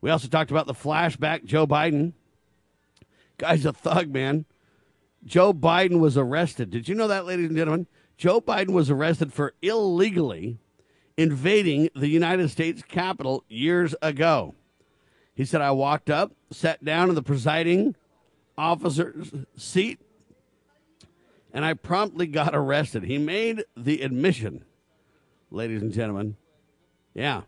We 0.00 0.10
also 0.10 0.28
talked 0.28 0.50
about 0.50 0.66
the 0.66 0.74
flashback 0.74 1.44
Joe 1.44 1.66
Biden. 1.66 2.12
Guy's 3.38 3.64
a 3.64 3.72
thug, 3.72 4.12
man. 4.12 4.44
Joe 5.24 5.52
Biden 5.52 5.98
was 5.98 6.16
arrested. 6.16 6.70
Did 6.70 6.88
you 6.88 6.94
know 6.94 7.08
that, 7.08 7.26
ladies 7.26 7.48
and 7.48 7.56
gentlemen? 7.56 7.86
Joe 8.16 8.40
Biden 8.40 8.72
was 8.72 8.90
arrested 8.90 9.32
for 9.32 9.54
illegally 9.62 10.58
invading 11.16 11.90
the 11.94 12.08
United 12.08 12.48
States 12.50 12.82
Capitol 12.82 13.44
years 13.48 13.94
ago. 14.00 14.54
He 15.34 15.44
said, 15.44 15.60
I 15.60 15.70
walked 15.70 16.10
up, 16.10 16.32
sat 16.50 16.84
down 16.84 17.08
in 17.08 17.14
the 17.14 17.22
presiding 17.22 17.94
officer's 18.56 19.32
seat, 19.56 20.00
and 21.52 21.64
I 21.64 21.74
promptly 21.74 22.26
got 22.26 22.54
arrested. 22.54 23.04
He 23.04 23.18
made 23.18 23.64
the 23.76 24.02
admission, 24.02 24.64
ladies 25.50 25.82
and 25.82 25.92
gentlemen. 25.92 26.36
Yeah. 27.14 27.42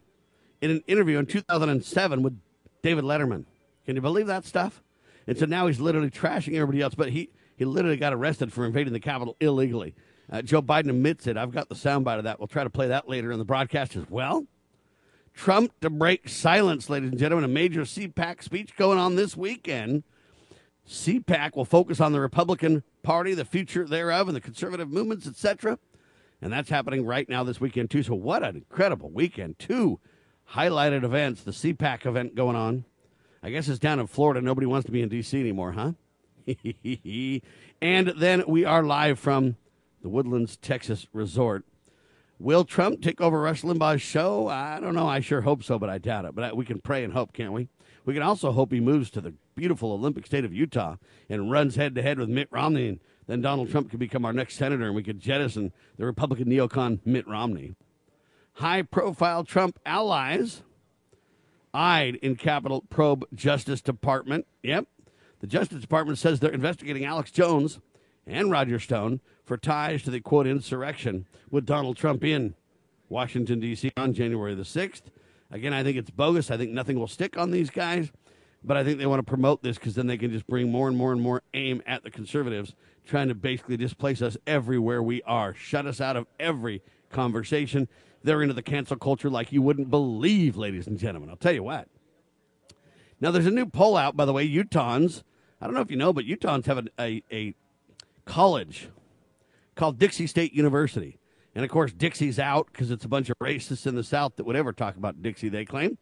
In 0.60 0.70
an 0.70 0.82
interview 0.86 1.18
in 1.18 1.26
2007 1.26 2.22
with 2.22 2.38
David 2.82 3.04
Letterman. 3.04 3.44
Can 3.86 3.96
you 3.96 4.02
believe 4.02 4.26
that 4.26 4.44
stuff? 4.44 4.82
And 5.26 5.38
so 5.38 5.46
now 5.46 5.66
he's 5.66 5.80
literally 5.80 6.10
trashing 6.10 6.54
everybody 6.54 6.82
else, 6.82 6.94
but 6.94 7.10
he, 7.10 7.30
he 7.60 7.66
literally 7.66 7.98
got 7.98 8.14
arrested 8.14 8.54
for 8.54 8.64
invading 8.64 8.94
the 8.94 9.00
Capitol 9.00 9.36
illegally. 9.38 9.94
Uh, 10.32 10.40
Joe 10.40 10.62
Biden 10.62 10.88
admits 10.88 11.26
it. 11.26 11.36
I've 11.36 11.50
got 11.50 11.68
the 11.68 11.74
soundbite 11.74 12.16
of 12.16 12.24
that. 12.24 12.40
We'll 12.40 12.48
try 12.48 12.64
to 12.64 12.70
play 12.70 12.88
that 12.88 13.06
later 13.06 13.30
in 13.30 13.38
the 13.38 13.44
broadcast 13.44 13.96
as 13.96 14.08
well. 14.08 14.46
Trump 15.34 15.78
to 15.82 15.90
break 15.90 16.26
silence, 16.26 16.88
ladies 16.88 17.10
and 17.10 17.18
gentlemen. 17.18 17.44
A 17.44 17.52
major 17.52 17.82
CPAC 17.82 18.42
speech 18.42 18.76
going 18.76 18.98
on 18.98 19.16
this 19.16 19.36
weekend. 19.36 20.04
CPAC 20.88 21.54
will 21.54 21.66
focus 21.66 22.00
on 22.00 22.12
the 22.12 22.20
Republican 22.20 22.82
Party, 23.02 23.34
the 23.34 23.44
future 23.44 23.86
thereof, 23.86 24.26
and 24.26 24.34
the 24.34 24.40
conservative 24.40 24.90
movements, 24.90 25.26
etc. 25.26 25.78
And 26.40 26.50
that's 26.50 26.70
happening 26.70 27.04
right 27.04 27.28
now 27.28 27.44
this 27.44 27.60
weekend, 27.60 27.90
too. 27.90 28.02
So, 28.02 28.14
what 28.14 28.42
an 28.42 28.56
incredible 28.56 29.10
weekend. 29.10 29.58
Two 29.58 30.00
highlighted 30.54 31.04
events 31.04 31.42
the 31.42 31.50
CPAC 31.50 32.06
event 32.06 32.34
going 32.34 32.56
on. 32.56 32.86
I 33.42 33.50
guess 33.50 33.68
it's 33.68 33.78
down 33.78 34.00
in 34.00 34.06
Florida. 34.06 34.40
Nobody 34.40 34.66
wants 34.66 34.86
to 34.86 34.92
be 34.92 35.02
in 35.02 35.10
D.C. 35.10 35.38
anymore, 35.38 35.72
huh? 35.72 35.92
And 37.82 38.08
then 38.16 38.44
we 38.46 38.64
are 38.64 38.82
live 38.82 39.18
from 39.18 39.56
the 40.02 40.08
Woodlands, 40.08 40.56
Texas 40.56 41.06
resort. 41.12 41.64
Will 42.38 42.64
Trump 42.64 43.02
take 43.02 43.20
over 43.20 43.40
Rush 43.40 43.62
Limbaugh's 43.62 44.00
show? 44.00 44.48
I 44.48 44.80
don't 44.80 44.94
know. 44.94 45.06
I 45.06 45.20
sure 45.20 45.42
hope 45.42 45.62
so, 45.62 45.78
but 45.78 45.90
I 45.90 45.98
doubt 45.98 46.24
it. 46.24 46.34
But 46.34 46.56
we 46.56 46.64
can 46.64 46.80
pray 46.80 47.04
and 47.04 47.12
hope, 47.12 47.34
can't 47.34 47.52
we? 47.52 47.68
We 48.06 48.14
can 48.14 48.22
also 48.22 48.52
hope 48.52 48.72
he 48.72 48.80
moves 48.80 49.10
to 49.10 49.20
the 49.20 49.34
beautiful 49.54 49.92
Olympic 49.92 50.24
state 50.24 50.46
of 50.46 50.54
Utah 50.54 50.96
and 51.28 51.50
runs 51.50 51.76
head 51.76 51.94
to 51.96 52.02
head 52.02 52.18
with 52.18 52.30
Mitt 52.30 52.48
Romney, 52.50 52.88
and 52.88 53.00
then 53.26 53.42
Donald 53.42 53.70
Trump 53.70 53.90
could 53.90 54.00
become 54.00 54.24
our 54.24 54.32
next 54.32 54.56
senator, 54.56 54.86
and 54.86 54.94
we 54.94 55.02
could 55.02 55.20
jettison 55.20 55.72
the 55.98 56.06
Republican 56.06 56.46
neocon 56.46 57.00
Mitt 57.04 57.28
Romney. 57.28 57.74
High 58.54 58.82
profile 58.82 59.44
Trump 59.44 59.78
allies 59.84 60.62
eyed 61.74 62.16
in 62.16 62.36
Capitol 62.36 62.84
probe 62.88 63.26
Justice 63.34 63.80
Department. 63.82 64.46
Yep. 64.62 64.86
The 65.40 65.46
Justice 65.46 65.80
Department 65.80 66.18
says 66.18 66.40
they're 66.40 66.50
investigating 66.50 67.04
Alex 67.04 67.30
Jones 67.30 67.80
and 68.26 68.50
Roger 68.50 68.78
Stone 68.78 69.20
for 69.44 69.56
ties 69.56 70.02
to 70.02 70.10
the 70.10 70.20
quote 70.20 70.46
insurrection 70.46 71.26
with 71.50 71.66
Donald 71.66 71.96
Trump 71.96 72.22
in 72.22 72.54
Washington, 73.08 73.58
D.C. 73.58 73.90
on 73.96 74.12
January 74.12 74.54
the 74.54 74.62
6th. 74.62 75.02
Again, 75.50 75.72
I 75.72 75.82
think 75.82 75.96
it's 75.96 76.10
bogus. 76.10 76.50
I 76.50 76.56
think 76.56 76.70
nothing 76.70 76.98
will 76.98 77.08
stick 77.08 77.36
on 77.36 77.50
these 77.50 77.70
guys, 77.70 78.12
but 78.62 78.76
I 78.76 78.84
think 78.84 78.98
they 78.98 79.06
want 79.06 79.18
to 79.18 79.28
promote 79.28 79.62
this 79.62 79.78
because 79.78 79.94
then 79.94 80.06
they 80.06 80.18
can 80.18 80.30
just 80.30 80.46
bring 80.46 80.70
more 80.70 80.86
and 80.86 80.96
more 80.96 81.10
and 81.10 81.20
more 81.20 81.42
aim 81.54 81.82
at 81.86 82.04
the 82.04 82.10
conservatives, 82.10 82.74
trying 83.06 83.28
to 83.28 83.34
basically 83.34 83.76
displace 83.76 84.22
us 84.22 84.36
everywhere 84.46 85.02
we 85.02 85.22
are, 85.22 85.54
shut 85.54 85.86
us 85.86 86.00
out 86.00 86.16
of 86.16 86.26
every 86.38 86.82
conversation. 87.10 87.88
They're 88.22 88.42
into 88.42 88.54
the 88.54 88.62
cancel 88.62 88.96
culture 88.96 89.30
like 89.30 89.50
you 89.50 89.62
wouldn't 89.62 89.90
believe, 89.90 90.56
ladies 90.56 90.86
and 90.86 90.98
gentlemen. 90.98 91.30
I'll 91.30 91.36
tell 91.36 91.54
you 91.54 91.62
what. 91.62 91.88
Now, 93.20 93.30
there's 93.30 93.46
a 93.46 93.50
new 93.50 93.66
poll 93.66 93.96
out, 93.96 94.16
by 94.16 94.24
the 94.24 94.32
way. 94.32 94.48
Utahns, 94.48 95.22
I 95.60 95.66
don't 95.66 95.74
know 95.74 95.80
if 95.82 95.90
you 95.90 95.96
know, 95.96 96.12
but 96.12 96.24
Utahns 96.24 96.66
have 96.66 96.78
a, 96.78 96.84
a, 96.98 97.22
a 97.30 97.54
college 98.24 98.88
called 99.74 99.98
Dixie 99.98 100.26
State 100.26 100.52
University. 100.52 101.18
And 101.54 101.64
of 101.64 101.70
course, 101.70 101.92
Dixie's 101.92 102.38
out 102.38 102.68
because 102.72 102.90
it's 102.90 103.04
a 103.04 103.08
bunch 103.08 103.28
of 103.28 103.36
racists 103.42 103.86
in 103.86 103.94
the 103.94 104.04
South 104.04 104.36
that 104.36 104.44
would 104.44 104.56
ever 104.56 104.72
talk 104.72 104.96
about 104.96 105.22
Dixie, 105.22 105.48
they 105.48 105.64
claim. 105.64 105.98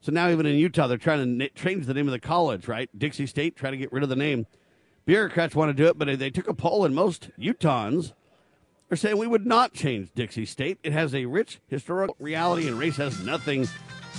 So 0.00 0.12
now, 0.12 0.28
even 0.28 0.46
in 0.46 0.56
Utah, 0.56 0.86
they're 0.86 0.98
trying 0.98 1.38
to 1.38 1.48
change 1.50 1.86
the 1.86 1.94
name 1.94 2.06
of 2.06 2.12
the 2.12 2.20
college, 2.20 2.68
right? 2.68 2.88
Dixie 2.96 3.26
State, 3.26 3.56
try 3.56 3.70
to 3.70 3.76
get 3.76 3.92
rid 3.92 4.02
of 4.02 4.08
the 4.08 4.16
name. 4.16 4.46
Bureaucrats 5.06 5.54
want 5.54 5.70
to 5.70 5.82
do 5.82 5.88
it, 5.88 5.98
but 5.98 6.18
they 6.18 6.30
took 6.30 6.48
a 6.48 6.54
poll, 6.54 6.84
and 6.84 6.94
most 6.94 7.30
Utahns 7.38 8.12
are 8.90 8.96
saying 8.96 9.16
we 9.16 9.26
would 9.26 9.46
not 9.46 9.72
change 9.72 10.12
Dixie 10.14 10.46
State. 10.46 10.78
It 10.82 10.92
has 10.92 11.14
a 11.14 11.24
rich 11.26 11.60
historical 11.66 12.16
reality, 12.20 12.68
and 12.68 12.78
race 12.78 12.96
has 12.96 13.24
nothing 13.24 13.66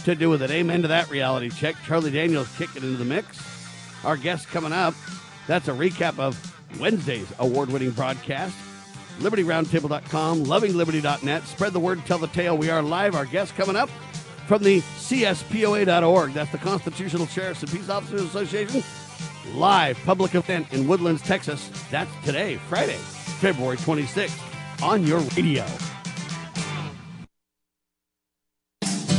to 0.03 0.15
do 0.15 0.29
with 0.29 0.41
it. 0.41 0.51
Amen 0.51 0.81
to 0.81 0.88
that 0.89 1.10
reality 1.10 1.50
check. 1.50 1.75
Charlie 1.86 2.12
Daniels 2.12 2.50
kicking 2.58 2.84
into 2.84 2.98
the 2.98 3.05
mix. 3.05 3.59
Our 4.03 4.18
guest 4.18 4.48
coming 4.48 4.74
up. 4.74 4.94
That's 5.48 5.68
a 5.68 5.74
recap 5.74 6.20
of 6.20 6.38
Wednesday's 6.79 7.32
award 7.39 7.70
winning 7.70 7.91
broadcast. 7.91 8.56
LibertyRoundtable.com, 9.20 10.46
lovingliberty.net. 10.46 11.44
Spread 11.44 11.74
the 11.74 11.79
word, 11.79 12.06
tell 12.06 12.18
the 12.18 12.27
tale. 12.27 12.58
We 12.58 12.70
are 12.70 12.82
live. 12.82 13.15
Our 13.15 13.25
guest 13.25 13.56
coming 13.56 13.75
up 13.75 13.89
from 14.48 14.63
the 14.63 14.79
CSPOA.org. 14.79 16.34
That's 16.34 16.51
the 16.51 16.58
Constitutional 16.58 17.27
Sheriffs 17.27 17.62
and 17.62 17.72
Peace 17.72 17.89
Officers 17.89 18.22
Association. 18.22 18.84
Live 19.56 19.98
public 20.06 20.36
event 20.36 20.72
in 20.72 20.88
Woodlands, 20.88 21.22
Texas. 21.22 21.70
That's 21.91 22.12
today, 22.24 22.56
Friday, 22.70 22.98
February 23.39 23.77
26th, 23.77 24.84
on 24.84 25.06
your 25.06 25.20
radio. 25.36 25.65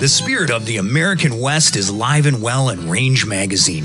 The 0.01 0.09
spirit 0.09 0.51
of 0.51 0.65
the 0.65 0.79
American 0.79 1.39
West 1.41 1.77
is 1.77 1.93
live 1.93 2.25
and 2.25 2.43
well 2.43 2.71
in 2.71 2.89
Range 2.89 3.27
Magazine, 3.27 3.85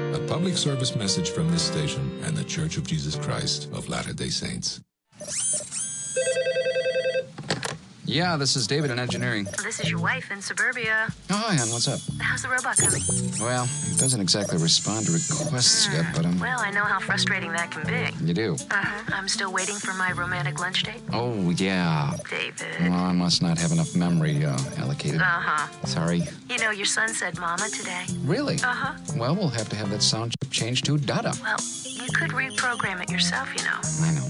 A 0.13 0.19
public 0.27 0.57
service 0.57 0.93
message 0.93 1.29
from 1.29 1.49
this 1.51 1.63
station 1.63 2.19
and 2.25 2.35
the 2.35 2.43
Church 2.43 2.75
of 2.75 2.85
Jesus 2.85 3.15
Christ 3.15 3.69
of 3.71 3.87
Latter 3.87 4.11
day 4.13 4.27
Saints. 4.27 4.81
Yeah, 8.11 8.35
this 8.35 8.57
is 8.57 8.67
David 8.67 8.91
in 8.91 8.99
engineering. 8.99 9.47
This 9.63 9.79
is 9.79 9.89
your 9.89 10.01
wife 10.01 10.31
in 10.31 10.41
suburbia. 10.41 11.07
Oh, 11.29 11.33
hi, 11.33 11.55
hon. 11.55 11.69
What's 11.71 11.87
up? 11.87 12.01
How's 12.19 12.41
the 12.41 12.49
robot 12.49 12.75
coming? 12.75 13.01
Well, 13.39 13.63
it 13.63 13.99
doesn't 13.99 14.19
exactly 14.19 14.57
respond 14.61 15.05
to 15.05 15.13
requests 15.13 15.87
yet, 15.93 16.05
but 16.13 16.25
um, 16.25 16.37
Well, 16.37 16.59
I 16.59 16.71
know 16.71 16.83
how 16.83 16.99
frustrating 16.99 17.53
that 17.53 17.71
can 17.71 17.87
be. 17.87 18.25
you 18.25 18.33
do. 18.33 18.55
Uh-huh. 18.69 19.03
I'm 19.15 19.29
still 19.29 19.53
waiting 19.53 19.75
for 19.77 19.93
my 19.93 20.11
romantic 20.11 20.59
lunch 20.59 20.83
date. 20.83 20.99
Oh, 21.13 21.51
yeah. 21.51 22.11
David. 22.29 22.81
Well, 22.81 22.93
I 22.99 23.13
must 23.13 23.41
not 23.41 23.57
have 23.57 23.71
enough 23.71 23.95
memory 23.95 24.43
uh, 24.43 24.59
allocated. 24.77 25.21
Uh-huh. 25.21 25.85
Sorry. 25.85 26.23
You 26.49 26.57
know, 26.57 26.71
your 26.71 26.85
son 26.87 27.13
said 27.13 27.39
mama 27.39 27.69
today. 27.69 28.03
Really? 28.25 28.55
Uh-huh. 28.55 28.91
Well, 29.15 29.35
we'll 29.37 29.47
have 29.47 29.69
to 29.69 29.77
have 29.77 29.89
that 29.89 30.03
sound 30.03 30.33
chip 30.41 30.51
changed 30.51 30.83
to 30.87 30.97
Dada. 30.97 31.31
Well, 31.41 31.57
you 31.85 32.11
could 32.11 32.31
reprogram 32.31 33.01
it 33.01 33.09
yourself, 33.09 33.47
you 33.55 33.63
know. 33.63 33.79
I 34.05 34.11
know. 34.11 34.27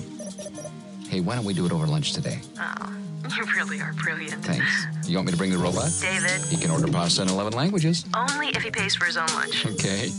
Hey, 1.12 1.20
why 1.20 1.36
don't 1.36 1.44
we 1.44 1.54
do 1.54 1.66
it 1.66 1.74
over 1.74 1.86
lunch 1.88 2.14
today? 2.14 2.40
Oh, 2.58 2.96
you 3.38 3.44
really 3.58 3.82
are 3.82 3.92
brilliant. 4.02 4.46
Thanks. 4.46 4.86
You 5.06 5.18
want 5.18 5.26
me 5.26 5.34
to 5.34 5.38
bring 5.38 5.52
the 5.52 5.58
robot? 5.58 5.90
David, 6.00 6.40
He 6.48 6.56
can 6.56 6.72
order 6.72 6.88
pasta 6.88 7.22
in 7.22 7.28
11 7.28 7.52
languages. 7.52 8.06
only 8.16 8.48
if 8.56 8.62
he 8.64 8.72
pays 8.72 8.96
for 8.96 9.04
his 9.04 9.18
own 9.18 9.28
lunch. 9.36 9.66
Okay. 9.66 10.10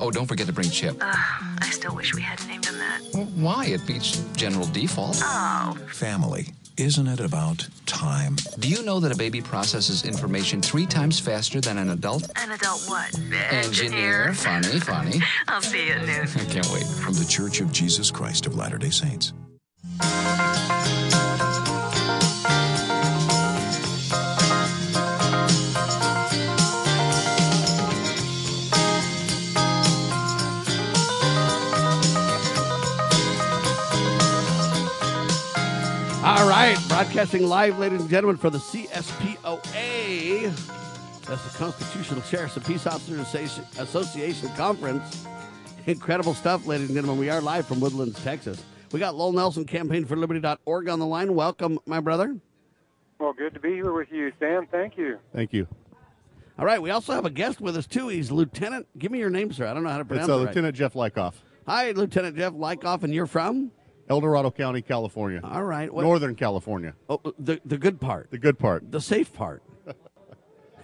Oh, 0.00 0.12
don't 0.12 0.26
forget 0.26 0.46
to 0.46 0.52
bring 0.52 0.70
Chip. 0.70 0.98
Ugh, 1.00 1.16
I 1.60 1.68
still 1.70 1.96
wish 1.96 2.14
we 2.14 2.22
had 2.22 2.38
named 2.46 2.64
him 2.64 2.78
that. 2.78 3.00
Well, 3.12 3.24
why? 3.34 3.66
It 3.66 3.84
beats 3.88 4.18
general 4.36 4.66
default. 4.68 5.18
Oh, 5.20 5.76
Family. 5.88 6.52
Isn't 6.76 7.08
it 7.08 7.18
about 7.18 7.66
time? 7.86 8.36
Do 8.60 8.68
you 8.68 8.84
know 8.84 9.00
that 9.00 9.10
a 9.10 9.16
baby 9.16 9.40
processes 9.40 10.04
information 10.04 10.62
three 10.62 10.86
times 10.86 11.18
faster 11.18 11.60
than 11.60 11.76
an 11.76 11.90
adult? 11.90 12.30
an 12.36 12.52
adult 12.52 12.84
what? 12.88 13.18
Engineer. 13.50 14.32
Funny, 14.34 14.78
funny. 14.78 15.20
I'll 15.48 15.60
see 15.62 15.86
you 15.88 15.94
at 15.94 16.06
noon. 16.06 16.28
I 16.36 16.44
can't 16.52 16.70
wait. 16.72 16.86
From 16.86 17.14
the 17.14 17.24
Church 17.28 17.60
of 17.60 17.72
Jesus 17.72 18.12
Christ 18.12 18.46
of 18.46 18.54
Latter 18.54 18.78
day 18.78 18.90
Saints. 18.90 19.32
All 36.26 36.48
right, 36.48 36.76
broadcasting 36.88 37.46
live, 37.46 37.78
ladies 37.78 38.00
and 38.00 38.10
gentlemen, 38.10 38.36
for 38.36 38.50
the 38.50 38.58
CSPOA. 38.58 40.42
That's 41.24 41.52
the 41.52 41.58
Constitutional 41.58 42.20
Sheriffs 42.22 42.56
and 42.56 42.64
Peace 42.66 42.84
Officers 42.86 43.20
Associ- 43.20 43.80
Association 43.80 44.48
Conference. 44.56 45.24
Incredible 45.86 46.34
stuff, 46.34 46.66
ladies 46.66 46.88
and 46.88 46.96
gentlemen. 46.96 47.20
We 47.20 47.30
are 47.30 47.40
live 47.40 47.66
from 47.66 47.78
Woodlands, 47.78 48.20
Texas. 48.24 48.60
We 48.92 49.00
got 49.00 49.14
Lowell 49.14 49.32
Nelson, 49.32 49.64
Campaign 49.64 50.04
for 50.04 50.16
Liberty.org 50.16 50.88
on 50.88 50.98
the 50.98 51.06
line. 51.06 51.34
Welcome, 51.34 51.78
my 51.86 52.00
brother. 52.00 52.36
Well, 53.18 53.32
good 53.32 53.54
to 53.54 53.60
be 53.60 53.72
here 53.74 53.92
with 53.92 54.08
you, 54.12 54.32
Sam. 54.38 54.66
Thank 54.70 54.96
you. 54.96 55.18
Thank 55.34 55.52
you. 55.52 55.66
All 56.58 56.64
right, 56.64 56.80
we 56.80 56.90
also 56.90 57.12
have 57.12 57.24
a 57.26 57.30
guest 57.30 57.60
with 57.60 57.76
us, 57.76 57.86
too. 57.86 58.08
He's 58.08 58.30
Lieutenant. 58.30 58.86
Give 58.98 59.10
me 59.12 59.18
your 59.18 59.30
name, 59.30 59.52
sir. 59.52 59.66
I 59.66 59.74
don't 59.74 59.82
know 59.82 59.90
how 59.90 59.98
to 59.98 60.04
pronounce 60.04 60.28
It's 60.28 60.30
uh, 60.30 60.34
it. 60.34 60.38
right. 60.38 60.46
Lieutenant 60.48 60.76
Jeff 60.76 60.94
Lykoff, 60.94 61.34
Hi, 61.66 61.90
Lieutenant 61.90 62.36
Jeff 62.36 62.52
Lykoff, 62.52 63.02
and 63.02 63.12
you're 63.12 63.26
from? 63.26 63.72
El 64.08 64.20
Dorado 64.20 64.50
County, 64.52 64.82
California. 64.82 65.40
All 65.42 65.64
right. 65.64 65.92
What, 65.92 66.02
Northern 66.02 66.36
California. 66.36 66.94
oh, 67.10 67.20
the, 67.38 67.60
the 67.64 67.76
good 67.76 68.00
part. 68.00 68.30
The 68.30 68.38
good 68.38 68.58
part. 68.58 68.90
the 68.92 69.00
safe 69.00 69.32
part. 69.32 69.62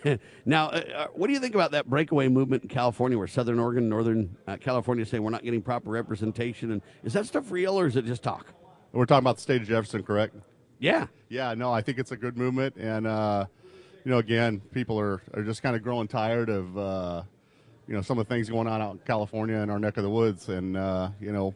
now, 0.45 0.69
uh, 0.69 0.83
uh, 0.95 1.07
what 1.15 1.27
do 1.27 1.33
you 1.33 1.41
think 1.41 1.55
about 1.55 1.71
that 1.73 1.89
breakaway 1.89 2.29
movement 2.29 2.63
in 2.63 2.69
California, 2.69 3.17
where 3.19 3.27
Southern 3.27 3.59
Oregon, 3.59 3.89
Northern 3.89 4.37
uh, 4.47 4.57
California 4.57 5.05
say 5.07 5.19
we're 5.19 5.31
not 5.31 5.45
getting 5.45 5.63
proper 5.63 5.91
representation? 5.91 6.73
And 6.73 6.83
is 7.05 7.13
that 7.13 7.27
stuff 7.27 7.51
real, 7.51 7.79
or 7.79 7.87
is 7.87 7.97
it 7.97 8.05
just 8.05 8.23
talk? 8.23 8.47
We're 8.93 9.07
talking 9.07 9.25
about 9.25 9.37
the 9.37 9.43
state 9.43 9.63
of 9.63 9.69
Jefferson, 9.69 10.03
correct? 10.03 10.37
Yeah, 10.79 11.07
Yeah, 11.29 11.55
no, 11.55 11.73
I 11.73 11.81
think 11.81 11.99
it's 11.99 12.11
a 12.11 12.17
good 12.17 12.37
movement. 12.37 12.77
And, 12.77 13.07
uh, 13.07 13.47
you 14.05 14.11
know, 14.11 14.19
again, 14.19 14.61
people 14.73 14.99
are, 14.99 15.23
are 15.33 15.43
just 15.43 15.63
kind 15.63 15.77
of 15.77 15.83
growing 15.83 16.09
tired 16.09 16.49
of, 16.49 16.77
uh, 16.77 17.23
you 17.87 17.95
know 17.95 18.03
some 18.03 18.19
of 18.19 18.27
the 18.27 18.35
things 18.35 18.49
going 18.49 18.67
on 18.67 18.81
out 18.81 18.93
in 18.93 18.99
California 19.01 19.57
in 19.57 19.71
our 19.71 19.79
neck 19.79 19.97
of 19.97 20.03
the 20.03 20.11
woods, 20.11 20.49
and 20.49 20.77
uh, 20.77 21.11
you 21.21 21.33
know, 21.33 21.55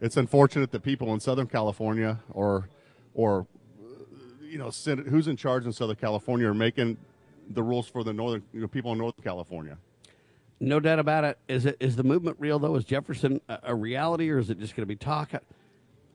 it's 0.00 0.16
unfortunate 0.16 0.70
that 0.72 0.82
people 0.82 1.12
in 1.14 1.20
Southern 1.20 1.46
California 1.46 2.18
or 2.30 2.68
or 3.14 3.46
you 4.42 4.58
know 4.58 4.70
who's 4.70 5.28
in 5.28 5.36
charge 5.36 5.66
in 5.66 5.72
Southern 5.72 5.96
California 5.96 6.48
are 6.48 6.54
making 6.54 6.96
the 7.50 7.62
rules 7.62 7.88
for 7.88 8.04
the 8.04 8.12
northern 8.12 8.42
you 8.52 8.60
know, 8.60 8.68
people 8.68 8.92
in 8.92 8.98
Northern 8.98 9.22
California. 9.22 9.76
No 10.60 10.78
doubt 10.78 10.98
about 10.98 11.24
it. 11.24 11.38
Is 11.48 11.66
it 11.66 11.76
is 11.80 11.96
the 11.96 12.04
movement 12.04 12.36
real 12.38 12.58
though? 12.58 12.76
Is 12.76 12.84
Jefferson 12.84 13.40
a, 13.48 13.58
a 13.64 13.74
reality, 13.74 14.30
or 14.30 14.38
is 14.38 14.50
it 14.50 14.58
just 14.58 14.76
going 14.76 14.82
to 14.82 14.86
be 14.86 14.96
talk? 14.96 15.32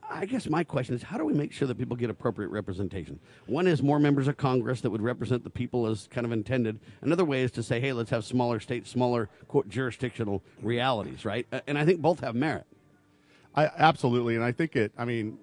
I 0.07 0.25
guess 0.25 0.47
my 0.47 0.63
question 0.63 0.93
is, 0.93 1.01
how 1.01 1.17
do 1.17 1.25
we 1.25 1.33
make 1.33 1.51
sure 1.51 1.67
that 1.67 1.79
people 1.79 1.97
get 1.97 2.11
appropriate 2.11 2.49
representation? 2.49 3.19
One 3.47 3.65
is 3.65 3.81
more 3.81 3.99
members 3.99 4.27
of 4.27 4.37
Congress 4.37 4.81
that 4.81 4.91
would 4.91 5.01
represent 5.01 5.43
the 5.43 5.49
people 5.49 5.87
as 5.87 6.07
kind 6.11 6.25
of 6.25 6.31
intended. 6.31 6.79
Another 7.01 7.25
way 7.25 7.41
is 7.41 7.51
to 7.53 7.63
say, 7.63 7.79
hey, 7.79 7.91
let's 7.91 8.11
have 8.11 8.23
smaller 8.23 8.59
states, 8.59 8.89
smaller 8.89 9.29
quote 9.47 9.67
jurisdictional 9.67 10.43
realities, 10.61 11.25
right? 11.25 11.47
And 11.65 11.77
I 11.77 11.85
think 11.85 12.01
both 12.01 12.19
have 12.19 12.35
merit. 12.35 12.65
I 13.55 13.69
absolutely, 13.77 14.35
and 14.35 14.43
I 14.43 14.51
think 14.51 14.75
it. 14.75 14.91
I 14.97 15.05
mean, 15.05 15.39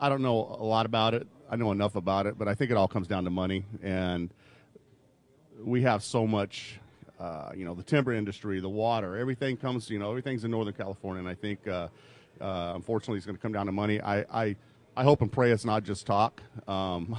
I 0.00 0.08
don't 0.08 0.22
know 0.22 0.56
a 0.60 0.64
lot 0.64 0.86
about 0.86 1.14
it. 1.14 1.26
I 1.50 1.56
know 1.56 1.72
enough 1.72 1.96
about 1.96 2.26
it, 2.26 2.38
but 2.38 2.46
I 2.46 2.54
think 2.54 2.70
it 2.70 2.76
all 2.76 2.88
comes 2.88 3.06
down 3.06 3.24
to 3.24 3.30
money, 3.30 3.64
and 3.82 4.30
we 5.64 5.82
have 5.82 6.02
so 6.02 6.26
much. 6.26 6.80
Uh, 7.18 7.52
you 7.56 7.64
know, 7.64 7.74
the 7.74 7.82
timber 7.82 8.12
industry, 8.12 8.60
the 8.60 8.68
water, 8.68 9.16
everything 9.16 9.56
comes. 9.56 9.88
You 9.88 9.98
know, 9.98 10.10
everything's 10.10 10.44
in 10.44 10.50
Northern 10.50 10.74
California, 10.74 11.20
and 11.20 11.28
I 11.28 11.34
think, 11.34 11.66
uh, 11.66 11.88
uh, 12.40 12.72
unfortunately, 12.74 13.18
it's 13.18 13.26
going 13.26 13.36
to 13.36 13.42
come 13.42 13.52
down 13.52 13.66
to 13.66 13.72
money. 13.72 14.00
I, 14.00 14.20
I, 14.32 14.56
I 14.96 15.04
hope 15.04 15.22
and 15.22 15.30
pray 15.30 15.52
it's 15.52 15.64
not 15.64 15.84
just 15.84 16.06
talk. 16.06 16.42
Um, 16.68 17.16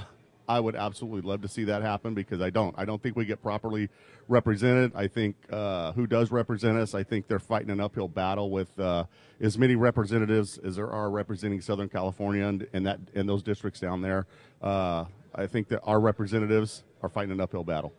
I 0.48 0.60
would 0.60 0.76
absolutely 0.76 1.22
love 1.22 1.42
to 1.42 1.48
see 1.48 1.64
that 1.64 1.82
happen 1.82 2.14
because 2.14 2.40
I 2.40 2.50
don't. 2.50 2.74
I 2.78 2.84
don't 2.84 3.02
think 3.02 3.16
we 3.16 3.24
get 3.24 3.42
properly 3.42 3.88
represented. 4.28 4.92
I 4.94 5.08
think 5.08 5.34
uh, 5.50 5.92
who 5.92 6.06
does 6.06 6.30
represent 6.30 6.78
us, 6.78 6.94
I 6.94 7.02
think 7.02 7.26
they're 7.26 7.38
fighting 7.38 7.70
an 7.70 7.80
uphill 7.80 8.06
battle 8.06 8.50
with 8.50 8.78
uh, 8.78 9.04
as 9.40 9.58
many 9.58 9.76
representatives 9.76 10.58
as 10.58 10.76
there 10.76 10.90
are 10.90 11.10
representing 11.10 11.60
Southern 11.62 11.88
California 11.88 12.46
and, 12.46 12.66
and 12.72 12.86
that 12.86 13.00
and 13.14 13.28
those 13.28 13.42
districts 13.42 13.80
down 13.80 14.02
there. 14.02 14.26
Uh, 14.62 15.06
I 15.34 15.46
think 15.46 15.68
that 15.68 15.80
our 15.84 16.00
representatives 16.00 16.84
are 17.02 17.08
fighting 17.08 17.32
an 17.32 17.40
uphill 17.40 17.64
battle. 17.64 17.92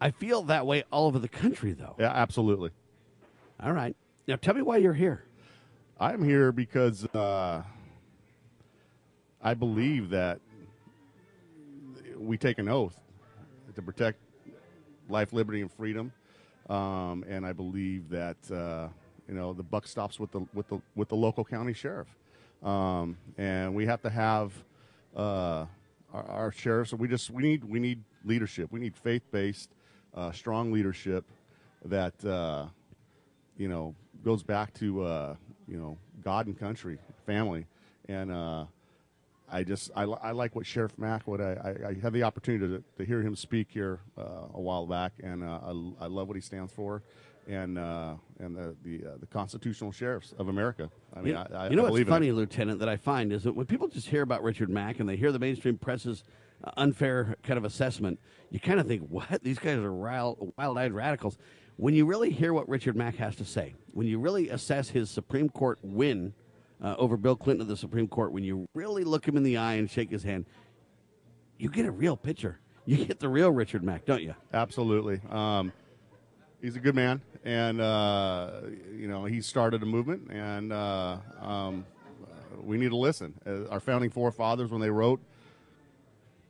I 0.00 0.10
feel 0.10 0.42
that 0.44 0.66
way 0.66 0.84
all 0.92 1.06
over 1.06 1.18
the 1.18 1.28
country, 1.28 1.72
though. 1.72 1.96
Yeah, 1.98 2.12
absolutely. 2.12 2.70
All 3.60 3.72
right. 3.72 3.96
Now 4.26 4.36
tell 4.36 4.54
me 4.54 4.62
why 4.62 4.76
you're 4.76 4.94
here. 4.94 5.24
I'm 5.98 6.22
here 6.22 6.52
because 6.52 7.04
uh, 7.06 7.62
I 9.42 9.54
believe 9.54 10.10
that 10.10 10.40
we 12.16 12.36
take 12.36 12.58
an 12.58 12.68
oath 12.68 13.00
to 13.74 13.82
protect 13.82 14.18
life, 15.08 15.32
liberty, 15.32 15.60
and 15.60 15.72
freedom, 15.72 16.12
um, 16.68 17.24
and 17.28 17.44
I 17.46 17.52
believe 17.52 18.08
that 18.10 18.36
uh, 18.50 18.88
you 19.26 19.34
know 19.34 19.52
the 19.52 19.62
buck 19.62 19.86
stops 19.86 20.20
with 20.20 20.30
the 20.30 20.40
with 20.54 20.68
the 20.68 20.80
with 20.94 21.08
the 21.08 21.16
local 21.16 21.44
county 21.44 21.72
sheriff, 21.72 22.08
um, 22.62 23.16
and 23.36 23.74
we 23.74 23.86
have 23.86 24.02
to 24.02 24.10
have 24.10 24.52
uh, 25.16 25.66
our, 26.12 26.24
our 26.28 26.52
sheriffs. 26.52 26.92
We 26.92 27.08
just 27.08 27.30
we 27.30 27.42
need 27.42 27.64
we 27.64 27.80
need 27.80 28.02
leadership. 28.24 28.70
We 28.70 28.80
need 28.80 28.96
faith 28.96 29.22
based, 29.30 29.70
uh, 30.14 30.32
strong 30.32 30.72
leadership 30.72 31.24
that 31.84 32.24
uh, 32.24 32.66
you 33.56 33.68
know 33.68 33.94
goes 34.24 34.42
back 34.42 34.74
to 34.74 35.02
uh, 35.02 35.36
you 35.66 35.78
know 35.78 35.98
God 36.22 36.46
and 36.46 36.58
country, 36.58 36.98
family, 37.26 37.66
and 38.08 38.32
uh, 38.32 38.64
I 39.50 39.64
just 39.64 39.90
I, 39.94 40.02
I 40.02 40.32
like 40.32 40.54
what 40.54 40.66
Sheriff 40.66 40.96
Mack. 40.98 41.26
What 41.26 41.40
I, 41.40 41.52
I, 41.52 41.88
I 41.88 41.94
had 42.00 42.12
the 42.12 42.22
opportunity 42.22 42.66
to, 42.66 42.84
to 42.98 43.04
hear 43.04 43.22
him 43.22 43.36
speak 43.36 43.68
here 43.70 44.00
uh, 44.16 44.48
a 44.54 44.60
while 44.60 44.86
back, 44.86 45.12
and 45.22 45.42
uh, 45.42 45.60
I, 45.64 46.04
I 46.04 46.06
love 46.06 46.28
what 46.28 46.36
he 46.36 46.40
stands 46.40 46.72
for, 46.72 47.02
and 47.46 47.78
uh, 47.78 48.14
and 48.38 48.56
the 48.56 48.76
the, 48.82 49.06
uh, 49.06 49.16
the 49.20 49.26
constitutional 49.26 49.92
sheriffs 49.92 50.34
of 50.38 50.48
America. 50.48 50.90
I 51.14 51.20
mean, 51.20 51.34
you, 51.34 51.38
I, 51.38 51.46
I, 51.54 51.70
you 51.70 51.76
know 51.76 51.84
what's 51.84 52.08
funny, 52.08 52.32
Lieutenant, 52.32 52.80
that 52.80 52.88
I 52.88 52.96
find 52.96 53.32
is 53.32 53.44
that 53.44 53.54
when 53.54 53.66
people 53.66 53.88
just 53.88 54.08
hear 54.08 54.22
about 54.22 54.42
Richard 54.42 54.68
Mack 54.68 55.00
and 55.00 55.08
they 55.08 55.16
hear 55.16 55.32
the 55.32 55.38
mainstream 55.38 55.78
presses 55.78 56.24
unfair 56.76 57.36
kind 57.42 57.58
of 57.58 57.64
assessment, 57.64 58.18
you 58.50 58.60
kind 58.60 58.80
of 58.80 58.86
think, 58.86 59.08
"What? 59.08 59.42
These 59.42 59.58
guys 59.58 59.78
are 59.78 59.92
wild, 59.92 60.52
wild-eyed 60.56 60.92
radicals." 60.92 61.38
When 61.76 61.94
you 61.94 62.06
really 62.06 62.30
hear 62.30 62.52
what 62.52 62.68
Richard 62.68 62.96
Mack 62.96 63.16
has 63.16 63.36
to 63.36 63.44
say, 63.44 63.74
when 63.92 64.06
you 64.06 64.18
really 64.18 64.48
assess 64.48 64.90
his 64.90 65.10
Supreme 65.10 65.48
Court 65.48 65.78
win 65.82 66.34
uh, 66.82 66.96
over 66.98 67.16
Bill 67.16 67.36
Clinton 67.36 67.62
of 67.62 67.68
the 67.68 67.76
Supreme 67.76 68.08
Court, 68.08 68.32
when 68.32 68.42
you 68.42 68.68
really 68.74 69.04
look 69.04 69.26
him 69.26 69.36
in 69.36 69.44
the 69.44 69.56
eye 69.56 69.74
and 69.74 69.88
shake 69.88 70.10
his 70.10 70.24
hand, 70.24 70.46
you 71.56 71.68
get 71.68 71.86
a 71.86 71.90
real 71.90 72.16
picture. 72.16 72.58
You 72.84 73.04
get 73.04 73.20
the 73.20 73.28
real 73.28 73.50
Richard 73.50 73.84
Mack, 73.84 74.06
don't 74.06 74.22
you? 74.22 74.34
Absolutely. 74.52 75.20
Um, 75.30 75.72
he's 76.62 76.74
a 76.74 76.80
good 76.80 76.94
man, 76.94 77.20
and 77.44 77.80
uh, 77.80 78.62
you 78.96 79.06
know 79.08 79.24
he 79.24 79.40
started 79.40 79.82
a 79.82 79.86
movement, 79.86 80.30
and 80.30 80.72
uh, 80.72 81.18
um, 81.40 81.84
we 82.62 82.78
need 82.78 82.88
to 82.88 82.96
listen. 82.96 83.34
Uh, 83.46 83.68
our 83.68 83.78
founding 83.78 84.10
forefathers, 84.10 84.70
when 84.70 84.80
they 84.80 84.90
wrote, 84.90 85.20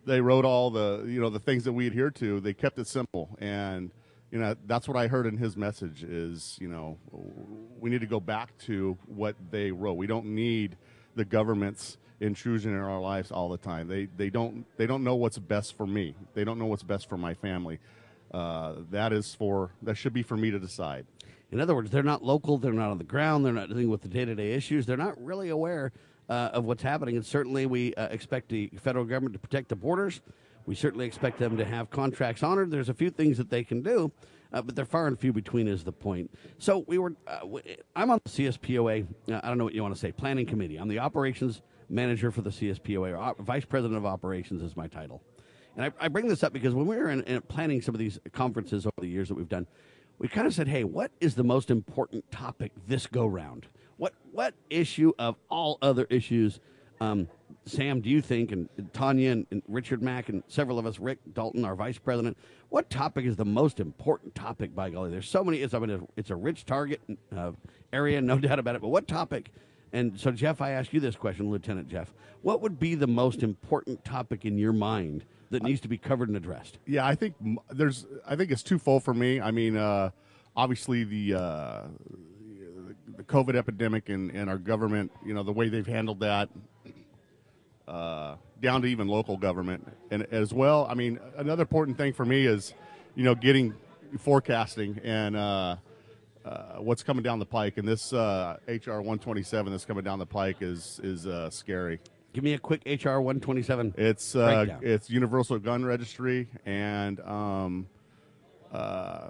they 0.06 0.20
wrote 0.20 0.44
all 0.44 0.70
the 0.70 1.04
you 1.06 1.20
know 1.20 1.30
the 1.30 1.38
things 1.38 1.64
that 1.64 1.72
we 1.72 1.86
adhere 1.86 2.10
to. 2.12 2.40
They 2.40 2.54
kept 2.54 2.78
it 2.78 2.86
simple, 2.86 3.36
and 3.40 3.90
you 4.30 4.38
know 4.38 4.54
that's 4.66 4.88
what 4.88 4.96
I 4.96 5.06
heard 5.06 5.26
in 5.26 5.36
his 5.36 5.56
message. 5.56 6.04
Is 6.04 6.56
you 6.60 6.68
know 6.68 6.98
we 7.78 7.90
need 7.90 8.00
to 8.00 8.06
go 8.06 8.20
back 8.20 8.56
to 8.66 8.96
what 9.06 9.36
they 9.50 9.70
wrote. 9.70 9.94
We 9.94 10.06
don't 10.06 10.26
need 10.26 10.76
the 11.14 11.24
government's 11.24 11.98
intrusion 12.20 12.72
in 12.72 12.80
our 12.80 13.00
lives 13.00 13.30
all 13.30 13.48
the 13.48 13.58
time. 13.58 13.88
They 13.88 14.06
they 14.16 14.30
don't 14.30 14.64
they 14.76 14.86
don't 14.86 15.04
know 15.04 15.16
what's 15.16 15.38
best 15.38 15.76
for 15.76 15.86
me. 15.86 16.14
They 16.34 16.44
don't 16.44 16.58
know 16.58 16.66
what's 16.66 16.82
best 16.82 17.08
for 17.08 17.16
my 17.16 17.34
family. 17.34 17.78
Uh, 18.32 18.74
that 18.90 19.12
is 19.12 19.34
for 19.34 19.70
that 19.82 19.96
should 19.96 20.12
be 20.12 20.22
for 20.22 20.36
me 20.36 20.50
to 20.50 20.58
decide. 20.58 21.06
In 21.50 21.60
other 21.60 21.74
words, 21.74 21.90
they're 21.90 22.02
not 22.02 22.22
local, 22.22 22.58
they're 22.58 22.74
not 22.74 22.90
on 22.90 22.98
the 22.98 23.04
ground, 23.04 23.44
they're 23.44 23.54
not 23.54 23.68
dealing 23.68 23.88
with 23.88 24.02
the 24.02 24.08
day 24.08 24.26
to 24.26 24.34
day 24.34 24.52
issues, 24.52 24.84
they're 24.84 24.98
not 24.98 25.22
really 25.22 25.48
aware 25.48 25.92
uh, 26.28 26.50
of 26.52 26.64
what's 26.64 26.82
happening. 26.82 27.16
And 27.16 27.24
certainly, 27.24 27.66
we 27.66 27.94
uh, 27.94 28.08
expect 28.08 28.48
the 28.48 28.70
federal 28.80 29.04
government 29.04 29.34
to 29.34 29.38
protect 29.38 29.68
the 29.68 29.76
borders. 29.76 30.20
We 30.66 30.74
certainly 30.74 31.06
expect 31.06 31.38
them 31.38 31.56
to 31.56 31.64
have 31.64 31.88
contracts 31.90 32.42
honored. 32.42 32.70
There's 32.70 32.90
a 32.90 32.94
few 32.94 33.10
things 33.10 33.38
that 33.38 33.48
they 33.48 33.64
can 33.64 33.82
do, 33.82 34.12
uh, 34.52 34.60
but 34.60 34.76
they're 34.76 34.84
far 34.84 35.06
and 35.06 35.18
few 35.18 35.32
between, 35.32 35.66
is 35.66 35.82
the 35.82 35.92
point. 35.92 36.30
So 36.58 36.84
we 36.86 36.98
were. 36.98 37.14
Uh, 37.26 37.40
I'm 37.96 38.10
on 38.10 38.20
the 38.22 38.30
CSPOA. 38.30 39.06
Uh, 39.30 39.40
I 39.42 39.48
don't 39.48 39.56
know 39.56 39.64
what 39.64 39.74
you 39.74 39.82
want 39.82 39.94
to 39.94 40.00
say. 40.00 40.12
Planning 40.12 40.46
committee. 40.46 40.76
I'm 40.76 40.88
the 40.88 40.98
operations 40.98 41.62
manager 41.88 42.30
for 42.30 42.42
the 42.42 42.50
CSPOA. 42.50 43.18
Or 43.18 43.42
vice 43.42 43.64
president 43.64 43.96
of 43.96 44.04
operations 44.04 44.62
is 44.62 44.76
my 44.76 44.86
title. 44.86 45.22
And 45.74 45.86
I, 45.86 45.92
I 46.04 46.08
bring 46.08 46.28
this 46.28 46.42
up 46.42 46.52
because 46.52 46.74
when 46.74 46.86
we 46.86 46.96
were 46.96 47.08
in, 47.08 47.22
in 47.22 47.40
planning 47.42 47.80
some 47.80 47.94
of 47.94 47.98
these 47.98 48.18
conferences 48.32 48.84
over 48.84 49.00
the 49.00 49.08
years 49.08 49.28
that 49.28 49.36
we've 49.36 49.48
done, 49.48 49.66
we 50.18 50.28
kind 50.28 50.46
of 50.46 50.52
said, 50.52 50.68
"Hey, 50.68 50.84
what 50.84 51.12
is 51.20 51.34
the 51.34 51.44
most 51.44 51.70
important 51.70 52.30
topic 52.30 52.72
this 52.86 53.06
go 53.06 53.26
round? 53.26 53.68
What 53.98 54.14
what 54.32 54.54
issue 54.70 55.12
of 55.18 55.36
all 55.50 55.78
other 55.82 56.06
issues, 56.08 56.60
um, 57.00 57.28
Sam? 57.66 58.00
Do 58.00 58.08
you 58.08 58.22
think, 58.22 58.52
and 58.52 58.68
Tanya 58.92 59.32
and, 59.32 59.46
and 59.50 59.62
Richard 59.68 60.02
Mack 60.02 60.28
and 60.28 60.42
several 60.48 60.78
of 60.78 60.86
us, 60.86 60.98
Rick 60.98 61.18
Dalton, 61.34 61.64
our 61.64 61.74
vice 61.74 61.98
president, 61.98 62.38
what 62.70 62.88
topic 62.88 63.26
is 63.26 63.36
the 63.36 63.44
most 63.44 63.80
important 63.80 64.34
topic? 64.34 64.74
By 64.74 64.90
golly, 64.90 65.10
there's 65.10 65.28
so 65.28 65.44
many. 65.44 65.58
It's 65.58 65.74
I 65.74 65.80
mean, 65.80 66.08
it's 66.16 66.30
a 66.30 66.36
rich 66.36 66.64
target 66.64 67.00
uh, 67.36 67.52
area, 67.92 68.20
no 68.22 68.38
doubt 68.38 68.58
about 68.58 68.76
it. 68.76 68.80
But 68.80 68.88
what 68.88 69.06
topic? 69.06 69.50
And 69.92 70.20
so, 70.20 70.30
Jeff, 70.30 70.60
I 70.60 70.72
ask 70.72 70.92
you 70.92 71.00
this 71.00 71.16
question, 71.16 71.50
Lieutenant 71.50 71.88
Jeff. 71.88 72.12
What 72.42 72.60
would 72.60 72.78
be 72.78 72.94
the 72.94 73.06
most 73.06 73.42
important 73.42 74.04
topic 74.04 74.44
in 74.44 74.58
your 74.58 74.74
mind 74.74 75.24
that 75.50 75.62
needs 75.62 75.80
to 75.80 75.88
be 75.88 75.96
covered 75.96 76.28
and 76.28 76.36
addressed? 76.36 76.78
Yeah, 76.86 77.06
I 77.06 77.14
think 77.14 77.34
there's. 77.70 78.06
I 78.26 78.36
think 78.36 78.52
it's 78.52 78.62
twofold 78.62 79.02
for 79.02 79.14
me. 79.14 79.40
I 79.40 79.50
mean, 79.50 79.76
uh, 79.76 80.10
obviously 80.54 81.04
the 81.04 81.34
uh, 81.34 81.82
the 83.18 83.24
COVID 83.24 83.56
epidemic 83.56 84.08
and, 84.08 84.30
and 84.30 84.48
our 84.48 84.56
government. 84.56 85.12
You 85.26 85.34
know 85.34 85.42
the 85.42 85.52
way 85.52 85.68
they've 85.68 85.86
handled 85.86 86.20
that, 86.20 86.48
uh, 87.86 88.36
down 88.62 88.80
to 88.82 88.88
even 88.88 89.08
local 89.08 89.36
government, 89.36 89.86
and 90.10 90.26
as 90.30 90.54
well. 90.54 90.86
I 90.88 90.94
mean, 90.94 91.18
another 91.36 91.62
important 91.62 91.98
thing 91.98 92.14
for 92.14 92.24
me 92.24 92.46
is, 92.46 92.72
you 93.14 93.24
know, 93.24 93.34
getting 93.34 93.74
forecasting 94.18 95.00
and. 95.04 95.36
Uh, 95.36 95.76
uh, 96.44 96.76
what's 96.78 97.02
coming 97.02 97.22
down 97.22 97.38
the 97.38 97.44
pike, 97.44 97.76
and 97.76 97.86
this 97.86 98.10
uh, 98.14 98.56
HR 98.66 99.02
127 99.02 99.70
that's 99.70 99.84
coming 99.84 100.02
down 100.02 100.18
the 100.18 100.24
pike 100.24 100.56
is 100.60 100.98
is 101.02 101.26
uh, 101.26 101.50
scary. 101.50 102.00
Give 102.32 102.42
me 102.42 102.54
a 102.54 102.58
quick 102.58 102.80
HR 102.86 103.18
127. 103.18 103.94
It's 103.98 104.34
uh, 104.34 104.78
it's 104.80 105.10
universal 105.10 105.58
gun 105.58 105.84
registry, 105.84 106.48
and 106.64 107.20
um, 107.20 107.86
uh, 108.72 109.28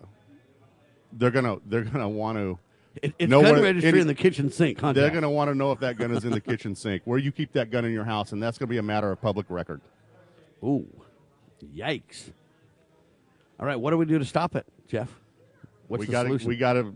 they're 1.12 1.32
gonna 1.32 1.56
they're 1.66 1.82
gonna 1.82 2.08
want 2.08 2.38
to. 2.38 2.58
It- 3.02 3.14
it's 3.18 3.30
know 3.30 3.42
gun 3.42 3.54
where- 3.54 3.62
registry 3.62 4.00
in 4.00 4.06
the 4.06 4.14
kitchen 4.14 4.50
sink. 4.50 4.80
Huh, 4.80 4.92
They're 4.92 5.10
going 5.10 5.22
to 5.22 5.30
want 5.30 5.50
to 5.50 5.54
know 5.54 5.72
if 5.72 5.80
that 5.80 5.96
gun 5.96 6.10
is 6.12 6.24
in 6.24 6.30
the 6.30 6.40
kitchen 6.40 6.74
sink, 6.74 7.02
where 7.04 7.18
you 7.18 7.32
keep 7.32 7.52
that 7.52 7.70
gun 7.70 7.84
in 7.84 7.92
your 7.92 8.04
house, 8.04 8.32
and 8.32 8.42
that's 8.42 8.58
going 8.58 8.68
to 8.68 8.70
be 8.70 8.78
a 8.78 8.82
matter 8.82 9.10
of 9.10 9.20
public 9.20 9.46
record. 9.48 9.80
Ooh, 10.64 10.86
yikes! 11.74 12.30
All 13.60 13.66
right, 13.66 13.76
what 13.76 13.90
do 13.90 13.96
we 13.98 14.04
do 14.06 14.18
to 14.18 14.24
stop 14.24 14.54
it, 14.56 14.66
Jeff? 14.88 15.08
What's 15.88 16.00
we 16.00 16.06
the 16.06 16.12
got 16.12 16.22
to 16.24 16.28
solution? 16.28 16.48
we 16.48 16.56
got 16.56 16.72
to 16.74 16.94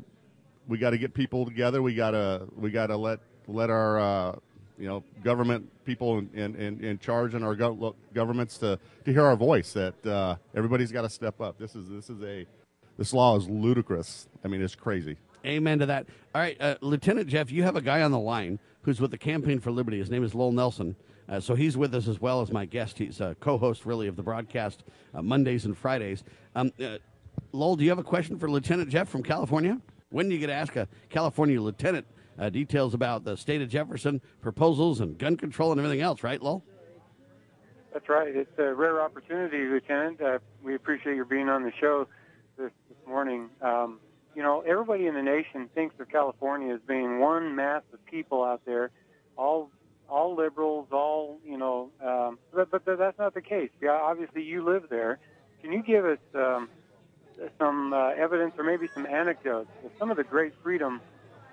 we 0.68 0.78
got 0.78 0.90
to 0.90 0.98
get 0.98 1.14
people 1.14 1.44
together. 1.44 1.82
We 1.82 1.94
got 1.94 2.12
to 2.12 2.46
we 2.56 2.70
got 2.70 2.88
to 2.88 2.96
let 2.96 3.20
let 3.48 3.70
our 3.70 3.98
uh, 3.98 4.36
you 4.78 4.86
know 4.88 5.02
government 5.24 5.68
people 5.84 6.18
in, 6.18 6.28
in, 6.34 6.84
in, 6.84 6.98
charge 6.98 7.34
and 7.34 7.44
our 7.44 7.54
lo- 7.56 7.96
governments 8.14 8.58
to, 8.58 8.78
to 9.04 9.12
hear 9.12 9.22
our 9.24 9.34
voice. 9.36 9.72
That 9.72 10.06
uh, 10.06 10.36
everybody's 10.54 10.92
got 10.92 11.02
to 11.02 11.10
step 11.10 11.40
up. 11.40 11.58
This 11.58 11.74
is 11.74 11.88
this 11.88 12.10
is 12.10 12.22
a 12.22 12.46
this 12.98 13.12
law 13.12 13.36
is 13.36 13.48
ludicrous. 13.48 14.28
I 14.44 14.48
mean, 14.48 14.62
it's 14.62 14.74
crazy. 14.74 15.16
Amen 15.44 15.78
to 15.80 15.86
that. 15.86 16.06
All 16.34 16.40
right, 16.40 16.56
uh, 16.60 16.76
Lieutenant 16.80 17.28
Jeff, 17.28 17.50
you 17.50 17.62
have 17.62 17.76
a 17.76 17.80
guy 17.80 18.02
on 18.02 18.10
the 18.10 18.18
line 18.18 18.58
who's 18.82 19.00
with 19.00 19.10
the 19.10 19.18
Campaign 19.18 19.60
for 19.60 19.70
Liberty. 19.70 19.98
His 19.98 20.10
name 20.10 20.24
is 20.24 20.34
Lowell 20.34 20.52
Nelson. 20.52 20.96
Uh, 21.28 21.40
so 21.40 21.54
he's 21.54 21.76
with 21.76 21.94
us 21.94 22.08
as 22.08 22.20
well 22.20 22.40
as 22.40 22.50
my 22.52 22.64
guest. 22.64 22.98
He's 22.98 23.20
a 23.20 23.36
co-host, 23.40 23.86
really, 23.86 24.08
of 24.08 24.16
the 24.16 24.22
broadcast 24.22 24.84
uh, 25.14 25.22
Mondays 25.22 25.64
and 25.64 25.76
Fridays. 25.76 26.24
Um, 26.54 26.72
uh, 26.82 26.98
Lowell, 27.52 27.76
do 27.76 27.84
you 27.84 27.90
have 27.90 27.98
a 27.98 28.04
question 28.04 28.38
for 28.38 28.50
Lieutenant 28.50 28.88
Jeff 28.88 29.08
from 29.08 29.22
California? 29.22 29.80
When 30.10 30.28
do 30.28 30.34
you 30.34 30.40
get 30.40 30.48
to 30.48 30.52
ask 30.52 30.76
a 30.76 30.88
California 31.08 31.60
lieutenant 31.60 32.06
uh, 32.38 32.50
details 32.50 32.92
about 32.92 33.24
the 33.24 33.36
state 33.36 33.62
of 33.62 33.68
Jefferson 33.68 34.20
proposals 34.40 35.00
and 35.00 35.16
gun 35.16 35.36
control 35.36 35.72
and 35.72 35.80
everything 35.80 36.02
else, 36.02 36.22
right, 36.22 36.42
Lowell? 36.42 36.64
That's 37.92 38.08
right. 38.08 38.34
It's 38.34 38.58
a 38.58 38.74
rare 38.74 39.02
opportunity, 39.02 39.58
Lieutenant. 39.58 40.20
Uh, 40.20 40.38
we 40.62 40.74
appreciate 40.74 41.14
your 41.14 41.24
being 41.24 41.48
on 41.48 41.62
the 41.62 41.72
show 41.80 42.06
this, 42.56 42.70
this 42.88 42.98
morning. 43.06 43.50
Um, 43.60 44.00
you 44.34 44.42
know, 44.42 44.60
everybody 44.66 45.06
in 45.06 45.14
the 45.14 45.22
nation 45.22 45.68
thinks 45.74 45.98
of 46.00 46.08
California 46.08 46.74
as 46.74 46.80
being 46.86 47.18
one 47.20 47.54
mass 47.54 47.82
of 47.92 48.04
people 48.06 48.42
out 48.42 48.62
there, 48.64 48.90
all 49.36 49.70
all 50.08 50.34
liberals, 50.34 50.88
all 50.92 51.38
you 51.44 51.56
know. 51.56 51.90
Um, 52.04 52.38
but, 52.52 52.70
but 52.70 52.84
that's 52.84 53.18
not 53.18 53.34
the 53.34 53.40
case. 53.42 53.70
Yeah, 53.80 53.92
obviously 53.92 54.42
you 54.42 54.64
live 54.64 54.84
there. 54.90 55.18
Can 55.62 55.72
you 55.72 55.82
give 55.82 56.04
us 56.04 56.18
um, 56.34 56.68
some 57.58 57.92
uh, 57.92 58.10
evidence 58.10 58.54
or 58.58 58.64
maybe 58.64 58.88
some 58.94 59.06
anecdotes 59.06 59.70
of 59.84 59.90
some 59.98 60.10
of 60.10 60.16
the 60.16 60.24
great 60.24 60.52
freedom, 60.62 61.00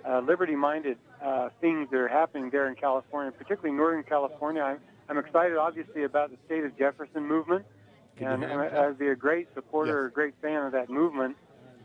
uh, 0.08 0.20
liberty-minded 0.20 0.98
uh, 1.24 1.50
things 1.62 1.90
that 1.92 1.98
are 1.98 2.08
happening 2.08 2.50
there 2.50 2.68
in 2.68 2.76
California, 2.76 3.32
particularly 3.32 3.76
Northern 3.78 4.04
California? 4.04 4.62
I'm, 4.62 4.80
I'm 5.08 5.18
excited, 5.18 5.58
obviously, 5.58 6.04
about 6.04 6.32
the 6.32 6.38
state 6.46 6.64
of 6.64 6.78
Jefferson 6.78 7.26
movement, 7.26 7.66
and 8.20 8.44
I'd 8.44 8.98
be 9.00 9.08
a 9.08 9.16
great 9.16 9.48
supporter, 9.54 10.04
Yes. 10.06 10.12
a 10.12 10.14
great 10.14 10.34
fan 10.42 10.66
of 10.66 10.72
that 10.74 10.90
movement. 10.90 11.38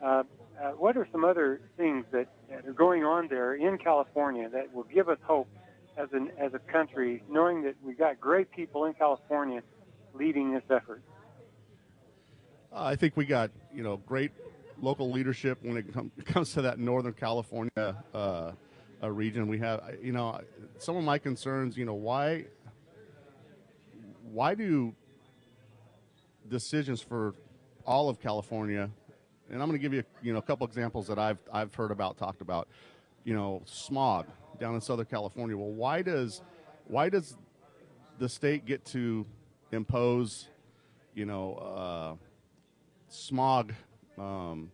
Uh, 0.02 0.24
uh, 0.62 0.70
what 0.70 0.96
are 0.96 1.06
some 1.12 1.24
other 1.24 1.60
things 1.76 2.04
that, 2.12 2.28
that 2.48 2.66
are 2.66 2.72
going 2.72 3.04
on 3.04 3.28
there 3.28 3.54
in 3.54 3.78
California 3.78 4.48
that 4.50 4.72
will 4.72 4.84
give 4.84 5.08
us 5.08 5.18
hope 5.24 5.48
as 5.96 6.08
an 6.12 6.30
as 6.38 6.52
a 6.54 6.58
country, 6.58 7.22
knowing 7.28 7.62
that 7.62 7.74
we've 7.82 7.98
got 7.98 8.20
great 8.20 8.50
people 8.50 8.84
in 8.84 8.94
California 8.94 9.62
leading 10.12 10.52
this 10.52 10.62
effort? 10.70 11.02
Uh, 12.72 12.84
I 12.84 12.96
think 12.96 13.16
we 13.16 13.24
got 13.24 13.50
you 13.72 13.82
know 13.82 13.98
great 13.98 14.32
local 14.80 15.10
leadership 15.10 15.58
when 15.62 15.76
it 15.76 15.92
com- 15.92 16.10
comes 16.24 16.52
to 16.54 16.62
that 16.62 16.78
Northern 16.78 17.12
California 17.12 17.70
uh, 18.12 18.52
uh, 19.02 19.10
region. 19.10 19.46
We 19.46 19.58
have 19.58 19.82
you 20.02 20.12
know 20.12 20.40
some 20.78 20.96
of 20.96 21.04
my 21.04 21.18
concerns. 21.18 21.76
You 21.76 21.84
know 21.84 21.94
why 21.94 22.46
why 24.32 24.54
do 24.54 24.94
decisions 26.48 27.00
for 27.00 27.34
all 27.86 28.08
of 28.08 28.20
California, 28.20 28.90
and 29.50 29.62
I'm 29.62 29.68
going 29.68 29.78
to 29.78 29.82
give 29.82 29.92
you 29.92 30.04
you 30.22 30.32
know 30.32 30.38
a 30.38 30.42
couple 30.42 30.66
examples 30.66 31.06
that 31.08 31.18
I've 31.18 31.38
I've 31.52 31.74
heard 31.74 31.90
about 31.90 32.16
talked 32.16 32.40
about. 32.40 32.68
You 33.24 33.34
know 33.34 33.62
smog 33.64 34.26
down 34.60 34.74
in 34.74 34.80
Southern 34.80 35.06
California. 35.06 35.56
Well, 35.56 35.72
why 35.72 36.02
does 36.02 36.42
why 36.86 37.08
does 37.08 37.36
the 38.18 38.28
state 38.28 38.66
get 38.66 38.84
to 38.86 39.26
impose 39.72 40.48
you 41.14 41.26
know 41.26 41.54
uh, 41.54 42.14
smog 43.08 43.72
um, 44.18 44.70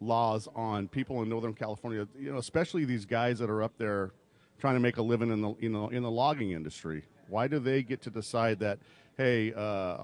laws 0.00 0.48
on 0.54 0.88
people 0.88 1.22
in 1.22 1.28
Northern 1.28 1.54
California. 1.54 2.06
You 2.18 2.32
know, 2.32 2.38
especially 2.38 2.84
these 2.84 3.04
guys 3.04 3.38
that 3.38 3.50
are 3.50 3.62
up 3.62 3.72
there 3.78 4.12
trying 4.58 4.74
to 4.74 4.80
make 4.80 4.96
a 4.96 5.02
living 5.02 5.30
in 5.30 5.40
the 5.40 5.54
you 5.60 5.68
know 5.68 5.88
in 5.88 6.02
the 6.02 6.10
logging 6.10 6.52
industry. 6.52 7.04
Why 7.28 7.48
do 7.48 7.58
they 7.58 7.82
get 7.82 8.02
to 8.02 8.10
decide 8.10 8.60
that? 8.60 8.78
Hey, 9.16 9.52
uh, 9.52 9.98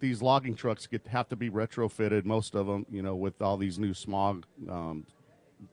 these 0.00 0.22
logging 0.22 0.54
trucks 0.54 0.86
get 0.86 1.06
have 1.08 1.28
to 1.28 1.36
be 1.36 1.50
retrofitted. 1.50 2.24
Most 2.24 2.54
of 2.54 2.66
them, 2.66 2.86
you 2.90 3.02
know, 3.02 3.14
with 3.14 3.40
all 3.40 3.56
these 3.56 3.78
new 3.78 3.94
smog 3.94 4.44
um, 4.70 5.06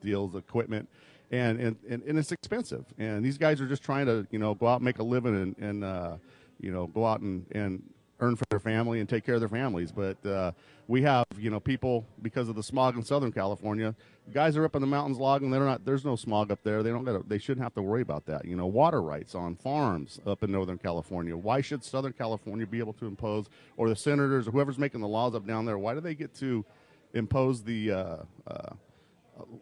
deals, 0.01 0.35
equipment. 0.35 0.87
And, 1.31 1.59
and, 1.59 1.75
and, 1.89 2.03
and 2.03 2.19
it's 2.19 2.31
expensive. 2.31 2.85
And 2.97 3.25
these 3.25 3.37
guys 3.37 3.59
are 3.59 3.67
just 3.67 3.83
trying 3.83 4.05
to, 4.05 4.27
you 4.29 4.39
know, 4.39 4.53
go 4.53 4.67
out 4.67 4.75
and 4.75 4.85
make 4.85 4.99
a 4.99 5.03
living 5.03 5.35
and, 5.35 5.57
and 5.57 5.83
uh, 5.83 6.17
you 6.59 6.71
know, 6.71 6.87
go 6.87 7.05
out 7.05 7.21
and, 7.21 7.45
and 7.51 7.81
earn 8.23 8.35
for 8.35 8.45
their 8.49 8.59
family 8.59 8.99
and 8.99 9.09
take 9.09 9.25
care 9.25 9.35
of 9.35 9.41
their 9.41 9.49
families. 9.49 9.91
But 9.91 10.25
uh, 10.25 10.51
we 10.87 11.01
have, 11.03 11.25
you 11.37 11.49
know, 11.49 11.59
people 11.59 12.05
because 12.21 12.49
of 12.49 12.55
the 12.55 12.63
smog 12.63 12.95
in 12.95 13.03
Southern 13.03 13.31
California. 13.31 13.95
Guys 14.33 14.55
are 14.55 14.63
up 14.63 14.75
in 14.75 14.81
the 14.81 14.87
mountains 14.87 15.17
logging. 15.17 15.51
They're 15.51 15.65
not. 15.65 15.85
There's 15.85 16.05
no 16.05 16.15
smog 16.15 16.51
up 16.51 16.63
there. 16.63 16.81
They 16.81 16.89
don't. 16.89 17.03
Gotta, 17.03 17.23
they 17.27 17.37
shouldn't 17.37 17.63
have 17.63 17.73
to 17.75 17.81
worry 17.81 18.01
about 18.01 18.25
that. 18.27 18.45
You 18.45 18.55
know, 18.55 18.67
water 18.67 19.01
rights 19.01 19.35
on 19.35 19.55
farms 19.55 20.19
up 20.25 20.43
in 20.43 20.51
Northern 20.51 20.77
California. 20.77 21.35
Why 21.35 21.61
should 21.61 21.83
Southern 21.83 22.13
California 22.13 22.65
be 22.65 22.79
able 22.79 22.93
to 22.93 23.05
impose, 23.05 23.49
or 23.75 23.89
the 23.89 23.95
senators 23.95 24.47
or 24.47 24.51
whoever's 24.51 24.77
making 24.77 25.01
the 25.01 25.07
laws 25.07 25.35
up 25.35 25.45
down 25.45 25.65
there? 25.65 25.77
Why 25.77 25.93
do 25.93 25.99
they 25.99 26.15
get 26.15 26.33
to 26.35 26.65
impose 27.13 27.63
the 27.63 27.91
uh, 27.91 28.17
uh, 28.47 28.73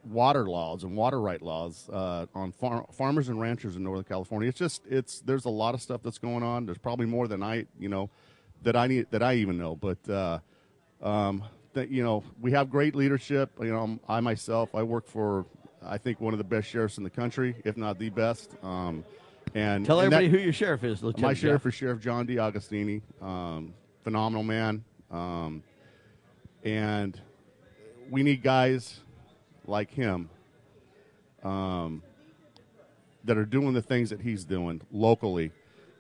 water 0.04 0.50
laws 0.50 0.84
and 0.84 0.96
water 0.96 1.20
right 1.22 1.42
laws 1.42 1.90
uh, 1.92 2.26
on 2.36 2.52
far- 2.52 2.86
farmers 2.92 3.30
and 3.30 3.40
ranchers 3.40 3.76
in 3.76 3.84
Northern 3.84 4.04
California. 4.04 4.50
It's 4.50 4.60
just 4.60 4.86
it's 4.88 5.22
there's 5.22 5.46
a 5.46 5.50
lot 5.50 5.74
of 5.74 5.82
stuff 5.82 6.02
that's 6.04 6.18
going 6.18 6.44
on. 6.44 6.66
There's 6.66 6.78
probably 6.78 7.06
more 7.06 7.28
than 7.28 7.42
I 7.44 7.66
you 7.80 7.90
know 7.90 8.10
that 8.64 8.76
I 8.76 8.88
need 8.88 9.08
that 9.12 9.24
I 9.24 9.36
even 9.36 9.58
know. 9.58 9.76
But 9.76 10.10
uh, 10.10 10.40
um, 11.02 11.44
that 11.74 11.90
you 11.90 12.04
know 12.04 12.24
we 12.40 12.52
have 12.52 12.70
great 12.70 12.96
leadership. 12.96 13.52
You 13.60 13.72
know 13.72 14.00
I 14.08 14.20
myself 14.20 14.74
I 14.76 14.84
work 14.84 15.08
for 15.08 15.46
I 15.84 15.98
think 15.98 16.22
one 16.22 16.34
of 16.34 16.38
the 16.38 16.44
best 16.44 16.68
sheriffs 16.68 16.98
in 16.98 17.04
the 17.04 17.10
country, 17.10 17.56
if 17.66 17.76
not 17.78 17.98
the 18.00 18.10
best. 18.10 18.56
Um, 18.64 19.04
and 19.56 19.86
Tell 19.86 20.00
and 20.00 20.06
everybody 20.14 20.28
that- 20.30 20.38
who 20.38 20.44
your 20.44 20.54
sheriff 20.54 20.84
is, 20.84 21.02
Lieutenant. 21.04 21.24
my 21.24 21.34
sheriff 21.34 21.64
Jeff. 21.64 21.74
is 21.74 21.76
Sheriff 21.76 22.00
John 22.02 22.26
D'Agostini. 22.26 23.02
Um, 23.22 23.74
phenomenal 24.04 24.44
man. 24.44 24.84
Um, 25.10 25.64
and 26.64 27.20
we 28.10 28.24
need 28.24 28.44
guys 28.44 29.00
like 29.66 29.92
him 29.92 30.30
um, 31.44 32.04
that 33.24 33.38
are 33.38 33.46
doing 33.46 33.74
the 33.74 33.82
things 33.82 34.10
that 34.12 34.22
he's 34.22 34.46
doing 34.46 34.82
locally 34.92 35.52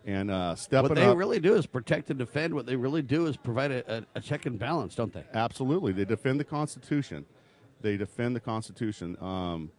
and 0.05 0.31
uh, 0.31 0.55
stepping 0.55 0.89
What 0.89 0.95
they 0.95 1.05
up. 1.05 1.17
really 1.17 1.39
do 1.39 1.55
is 1.55 1.65
protect 1.65 2.09
and 2.09 2.17
defend. 2.17 2.53
What 2.53 2.65
they 2.65 2.75
really 2.75 3.01
do 3.01 3.27
is 3.27 3.37
provide 3.37 3.71
a, 3.71 3.97
a, 3.97 4.03
a 4.15 4.21
check 4.21 4.45
and 4.45 4.57
balance, 4.57 4.95
don't 4.95 5.13
they? 5.13 5.23
Absolutely, 5.33 5.91
they 5.91 6.05
defend 6.05 6.39
the 6.39 6.43
Constitution. 6.43 7.25
They 7.81 7.97
defend 7.97 8.35
the 8.35 8.39
Constitution. 8.39 9.17
Um, 9.21 9.71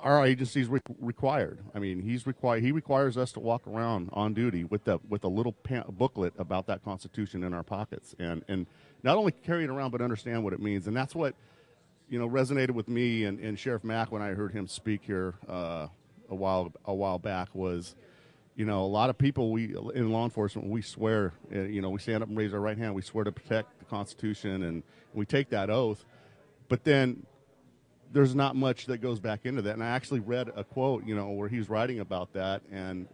our 0.00 0.24
agency 0.26 0.62
is 0.62 0.68
re- 0.68 0.80
required. 0.98 1.58
I 1.74 1.78
mean, 1.78 2.00
he's 2.02 2.26
required. 2.26 2.62
He 2.62 2.72
requires 2.72 3.16
us 3.18 3.32
to 3.32 3.40
walk 3.40 3.66
around 3.66 4.08
on 4.12 4.32
duty 4.32 4.64
with 4.64 4.84
the 4.84 4.98
with 5.08 5.24
a 5.24 5.28
little 5.28 5.54
booklet 5.90 6.32
about 6.38 6.66
that 6.68 6.82
Constitution 6.84 7.44
in 7.44 7.52
our 7.52 7.62
pockets, 7.62 8.14
and 8.18 8.42
and 8.48 8.66
not 9.02 9.16
only 9.18 9.32
carry 9.32 9.64
it 9.64 9.70
around, 9.70 9.90
but 9.90 10.00
understand 10.00 10.42
what 10.42 10.52
it 10.52 10.60
means. 10.60 10.86
And 10.86 10.96
that's 10.96 11.14
what 11.14 11.34
you 12.08 12.18
know 12.18 12.28
resonated 12.28 12.70
with 12.70 12.88
me 12.88 13.24
and, 13.24 13.38
and 13.40 13.58
Sheriff 13.58 13.84
Mack 13.84 14.10
when 14.10 14.22
I 14.22 14.28
heard 14.28 14.52
him 14.52 14.66
speak 14.66 15.02
here 15.04 15.34
uh, 15.48 15.88
a 16.30 16.34
while 16.34 16.72
a 16.86 16.94
while 16.94 17.18
back 17.18 17.54
was. 17.54 17.94
You 18.56 18.66
know, 18.66 18.84
a 18.84 18.86
lot 18.86 19.10
of 19.10 19.16
people 19.16 19.52
we 19.52 19.74
in 19.94 20.10
law 20.10 20.24
enforcement 20.24 20.68
we 20.68 20.82
swear. 20.82 21.32
uh, 21.54 21.60
You 21.60 21.80
know, 21.80 21.90
we 21.90 21.98
stand 21.98 22.22
up 22.22 22.28
and 22.28 22.36
raise 22.36 22.52
our 22.52 22.60
right 22.60 22.76
hand. 22.76 22.94
We 22.94 23.02
swear 23.02 23.24
to 23.24 23.32
protect 23.32 23.78
the 23.78 23.84
Constitution, 23.86 24.62
and 24.64 24.82
we 25.14 25.24
take 25.24 25.48
that 25.50 25.70
oath. 25.70 26.04
But 26.68 26.84
then 26.84 27.24
there's 28.12 28.34
not 28.34 28.56
much 28.56 28.86
that 28.86 28.98
goes 28.98 29.20
back 29.20 29.46
into 29.46 29.62
that. 29.62 29.74
And 29.74 29.82
I 29.82 29.88
actually 29.88 30.20
read 30.20 30.50
a 30.54 30.64
quote, 30.64 31.06
you 31.06 31.14
know, 31.14 31.30
where 31.30 31.48
he's 31.48 31.68
writing 31.68 32.00
about 32.00 32.32
that, 32.34 32.62
and 32.70 33.06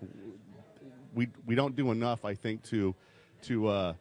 we 1.14 1.28
we 1.46 1.54
don't 1.54 1.76
do 1.76 1.90
enough, 1.90 2.24
I 2.24 2.34
think, 2.34 2.62
to 2.64 2.94
to 3.42 3.68
uh, 3.68 3.94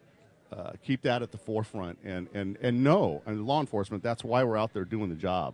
uh, 0.52 0.72
keep 0.84 1.02
that 1.04 1.22
at 1.22 1.32
the 1.32 1.38
forefront 1.38 2.00
and 2.04 2.28
and 2.34 2.58
and 2.62 2.84
know, 2.84 3.22
and 3.26 3.46
law 3.46 3.60
enforcement. 3.60 4.04
That's 4.04 4.24
why 4.24 4.44
we're 4.44 4.58
out 4.58 4.74
there 4.74 4.86
doing 4.86 5.10
the 5.10 5.16
job. 5.16 5.54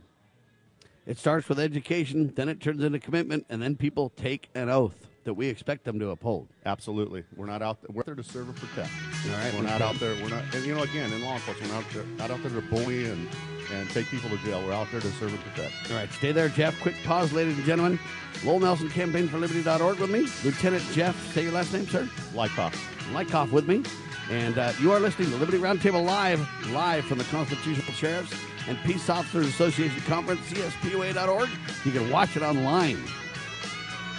It 1.08 1.18
starts 1.18 1.50
with 1.50 1.60
education, 1.60 2.32
then 2.36 2.48
it 2.48 2.62
turns 2.62 2.84
into 2.84 3.00
commitment, 3.00 3.48
and 3.50 3.62
then 3.62 3.76
people 3.76 4.12
take 4.16 4.50
an 4.54 4.70
oath 4.70 5.08
that 5.24 5.34
we 5.34 5.48
expect 5.48 5.84
them 5.84 6.00
to 6.00 6.10
uphold. 6.10 6.48
Absolutely, 6.66 7.24
we're 7.36 7.46
not 7.46 7.62
out. 7.62 7.82
There, 7.82 7.90
we're 7.94 8.02
out 8.02 8.06
there 8.08 8.16
to 8.16 8.24
serve 8.24 8.50
and 8.50 8.58
protect. 8.58 8.90
All 9.28 9.38
right, 9.38 9.54
we're 9.54 9.62
not 9.62 9.82
out 9.82 9.96
there. 10.00 10.16
We're 10.22 10.30
not. 10.30 10.44
And 10.54 10.66
you 10.66 10.76
know, 10.76 10.84
again, 10.84 11.12
in 11.14 11.22
law 11.22 11.36
enforcement, 11.36 11.72
we're 11.72 11.78
not, 11.78 11.90
there, 11.92 12.04
not 12.18 12.32
out 12.32 12.42
there 12.44 12.62
to 12.62 12.68
bully 12.68 13.10
and 13.10 13.28
and 13.72 13.90
take 13.90 14.08
people 14.08 14.30
to 14.30 14.38
jail. 14.38 14.62
We're 14.66 14.74
out 14.74 14.88
there 14.92 15.00
to 15.00 15.12
serve 15.12 15.34
and 15.34 15.42
protect. 15.42 15.74
All 15.90 15.98
right, 15.98 16.12
stay 16.12 16.32
there, 16.32 16.50
Jeff. 16.50 16.80
Quick 16.82 16.96
pause, 17.04 17.32
ladies 17.34 17.56
and 17.58 17.66
gentlemen. 17.66 18.00
Lowell 18.44 18.60
Nelson, 18.60 18.90
campaignforliberty.org 18.90 20.00
with 20.00 20.10
me. 20.10 20.28
Lieutenant 20.44 20.84
Jeff, 20.92 21.34
say 21.34 21.44
your 21.44 21.52
last 21.52 21.74
name, 21.74 21.88
sir. 21.88 22.10
Lykoff. 22.34 22.74
Lykoff 23.14 23.52
with 23.52 23.68
me. 23.68 23.84
And 24.30 24.58
uh, 24.58 24.74
you 24.80 24.92
are 24.92 25.00
listening 25.00 25.30
to 25.32 25.38
Liberty 25.38 25.58
Roundtable 25.58 26.06
Live, 26.06 26.48
live 26.72 27.06
from 27.06 27.18
the 27.18 27.24
Constitutional 27.26 27.94
Sheriffs 27.94 28.34
and 28.68 28.78
Peace 28.84 29.10
Officers 29.10 29.48
Association 29.48 30.00
Conference, 30.02 30.42
CSPOA.org. 30.50 31.50
You 31.84 31.92
can 31.92 32.10
watch 32.10 32.38
it 32.38 32.42
online. 32.42 33.04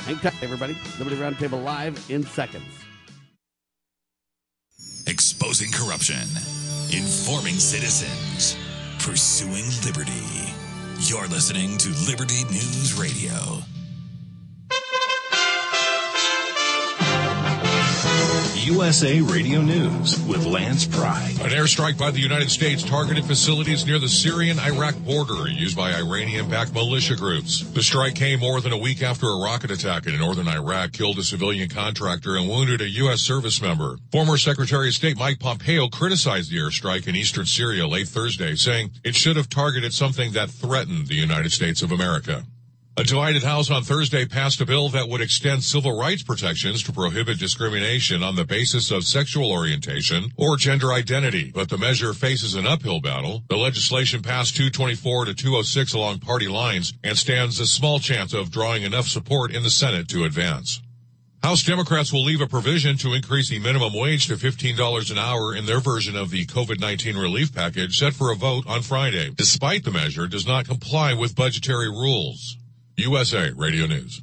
Hang 0.04 0.18
tight, 0.18 0.34
everybody. 0.42 0.76
Liberty 0.98 1.14
Roundtable 1.14 1.62
Live 1.62 2.10
in 2.10 2.24
seconds. 2.24 2.64
Exposing 5.06 5.70
corruption, 5.70 6.26
informing 6.92 7.54
citizens, 7.54 8.56
pursuing 8.98 9.64
liberty. 9.86 10.52
You're 10.98 11.28
listening 11.28 11.78
to 11.78 11.90
Liberty 12.08 12.42
News 12.50 12.98
Radio. 12.98 13.62
USA 18.62 19.20
Radio 19.20 19.60
News 19.60 20.24
with 20.24 20.46
Lance 20.46 20.86
Pry. 20.86 21.34
An 21.40 21.50
airstrike 21.50 21.98
by 21.98 22.12
the 22.12 22.20
United 22.20 22.48
States 22.48 22.84
targeted 22.84 23.24
facilities 23.24 23.84
near 23.84 23.98
the 23.98 24.08
Syrian 24.08 24.60
Iraq 24.60 24.94
border 24.98 25.48
used 25.48 25.76
by 25.76 25.92
Iranian 25.92 26.48
backed 26.48 26.72
militia 26.72 27.16
groups. 27.16 27.62
The 27.72 27.82
strike 27.82 28.14
came 28.14 28.38
more 28.38 28.60
than 28.60 28.72
a 28.72 28.78
week 28.78 29.02
after 29.02 29.26
a 29.26 29.40
rocket 29.42 29.72
attack 29.72 30.06
in 30.06 30.16
northern 30.16 30.46
Iraq 30.46 30.92
killed 30.92 31.18
a 31.18 31.24
civilian 31.24 31.68
contractor 31.68 32.36
and 32.36 32.48
wounded 32.48 32.80
a 32.80 32.88
U.S. 32.88 33.20
service 33.20 33.60
member. 33.60 33.96
Former 34.12 34.38
Secretary 34.38 34.88
of 34.88 34.94
State 34.94 35.18
Mike 35.18 35.40
Pompeo 35.40 35.88
criticized 35.88 36.52
the 36.52 36.58
airstrike 36.58 37.08
in 37.08 37.16
eastern 37.16 37.46
Syria 37.46 37.88
late 37.88 38.06
Thursday, 38.06 38.54
saying 38.54 38.92
it 39.02 39.16
should 39.16 39.36
have 39.36 39.48
targeted 39.48 39.92
something 39.92 40.32
that 40.32 40.50
threatened 40.50 41.08
the 41.08 41.16
United 41.16 41.50
States 41.50 41.82
of 41.82 41.90
America. 41.90 42.44
A 42.94 43.04
divided 43.04 43.42
House 43.42 43.70
on 43.70 43.84
Thursday 43.84 44.26
passed 44.26 44.60
a 44.60 44.66
bill 44.66 44.90
that 44.90 45.08
would 45.08 45.22
extend 45.22 45.64
civil 45.64 45.98
rights 45.98 46.22
protections 46.22 46.82
to 46.82 46.92
prohibit 46.92 47.38
discrimination 47.38 48.22
on 48.22 48.36
the 48.36 48.44
basis 48.44 48.90
of 48.90 49.04
sexual 49.04 49.50
orientation 49.50 50.30
or 50.36 50.58
gender 50.58 50.92
identity, 50.92 51.50
but 51.54 51.70
the 51.70 51.78
measure 51.78 52.12
faces 52.12 52.54
an 52.54 52.66
uphill 52.66 53.00
battle. 53.00 53.44
The 53.48 53.56
legislation 53.56 54.20
passed 54.20 54.56
224 54.56 55.24
to 55.24 55.34
206 55.34 55.94
along 55.94 56.18
party 56.18 56.48
lines 56.48 56.92
and 57.02 57.16
stands 57.16 57.58
a 57.60 57.66
small 57.66 57.98
chance 57.98 58.34
of 58.34 58.50
drawing 58.50 58.82
enough 58.82 59.06
support 59.06 59.54
in 59.54 59.62
the 59.62 59.70
Senate 59.70 60.06
to 60.08 60.24
advance. 60.24 60.82
House 61.42 61.62
Democrats 61.62 62.12
will 62.12 62.24
leave 62.24 62.42
a 62.42 62.46
provision 62.46 62.98
to 62.98 63.14
increase 63.14 63.48
the 63.48 63.58
minimum 63.58 63.94
wage 63.94 64.26
to 64.26 64.34
$15 64.34 65.10
an 65.10 65.18
hour 65.18 65.54
in 65.56 65.64
their 65.64 65.80
version 65.80 66.14
of 66.14 66.28
the 66.28 66.44
COVID-19 66.44 67.18
relief 67.18 67.54
package 67.54 67.98
set 67.98 68.12
for 68.12 68.30
a 68.30 68.36
vote 68.36 68.64
on 68.68 68.82
Friday, 68.82 69.30
despite 69.34 69.82
the 69.82 69.90
measure 69.90 70.26
does 70.26 70.46
not 70.46 70.68
comply 70.68 71.14
with 71.14 71.34
budgetary 71.34 71.88
rules. 71.88 72.58
USA 72.96 73.50
Radio 73.56 73.86
News. 73.86 74.22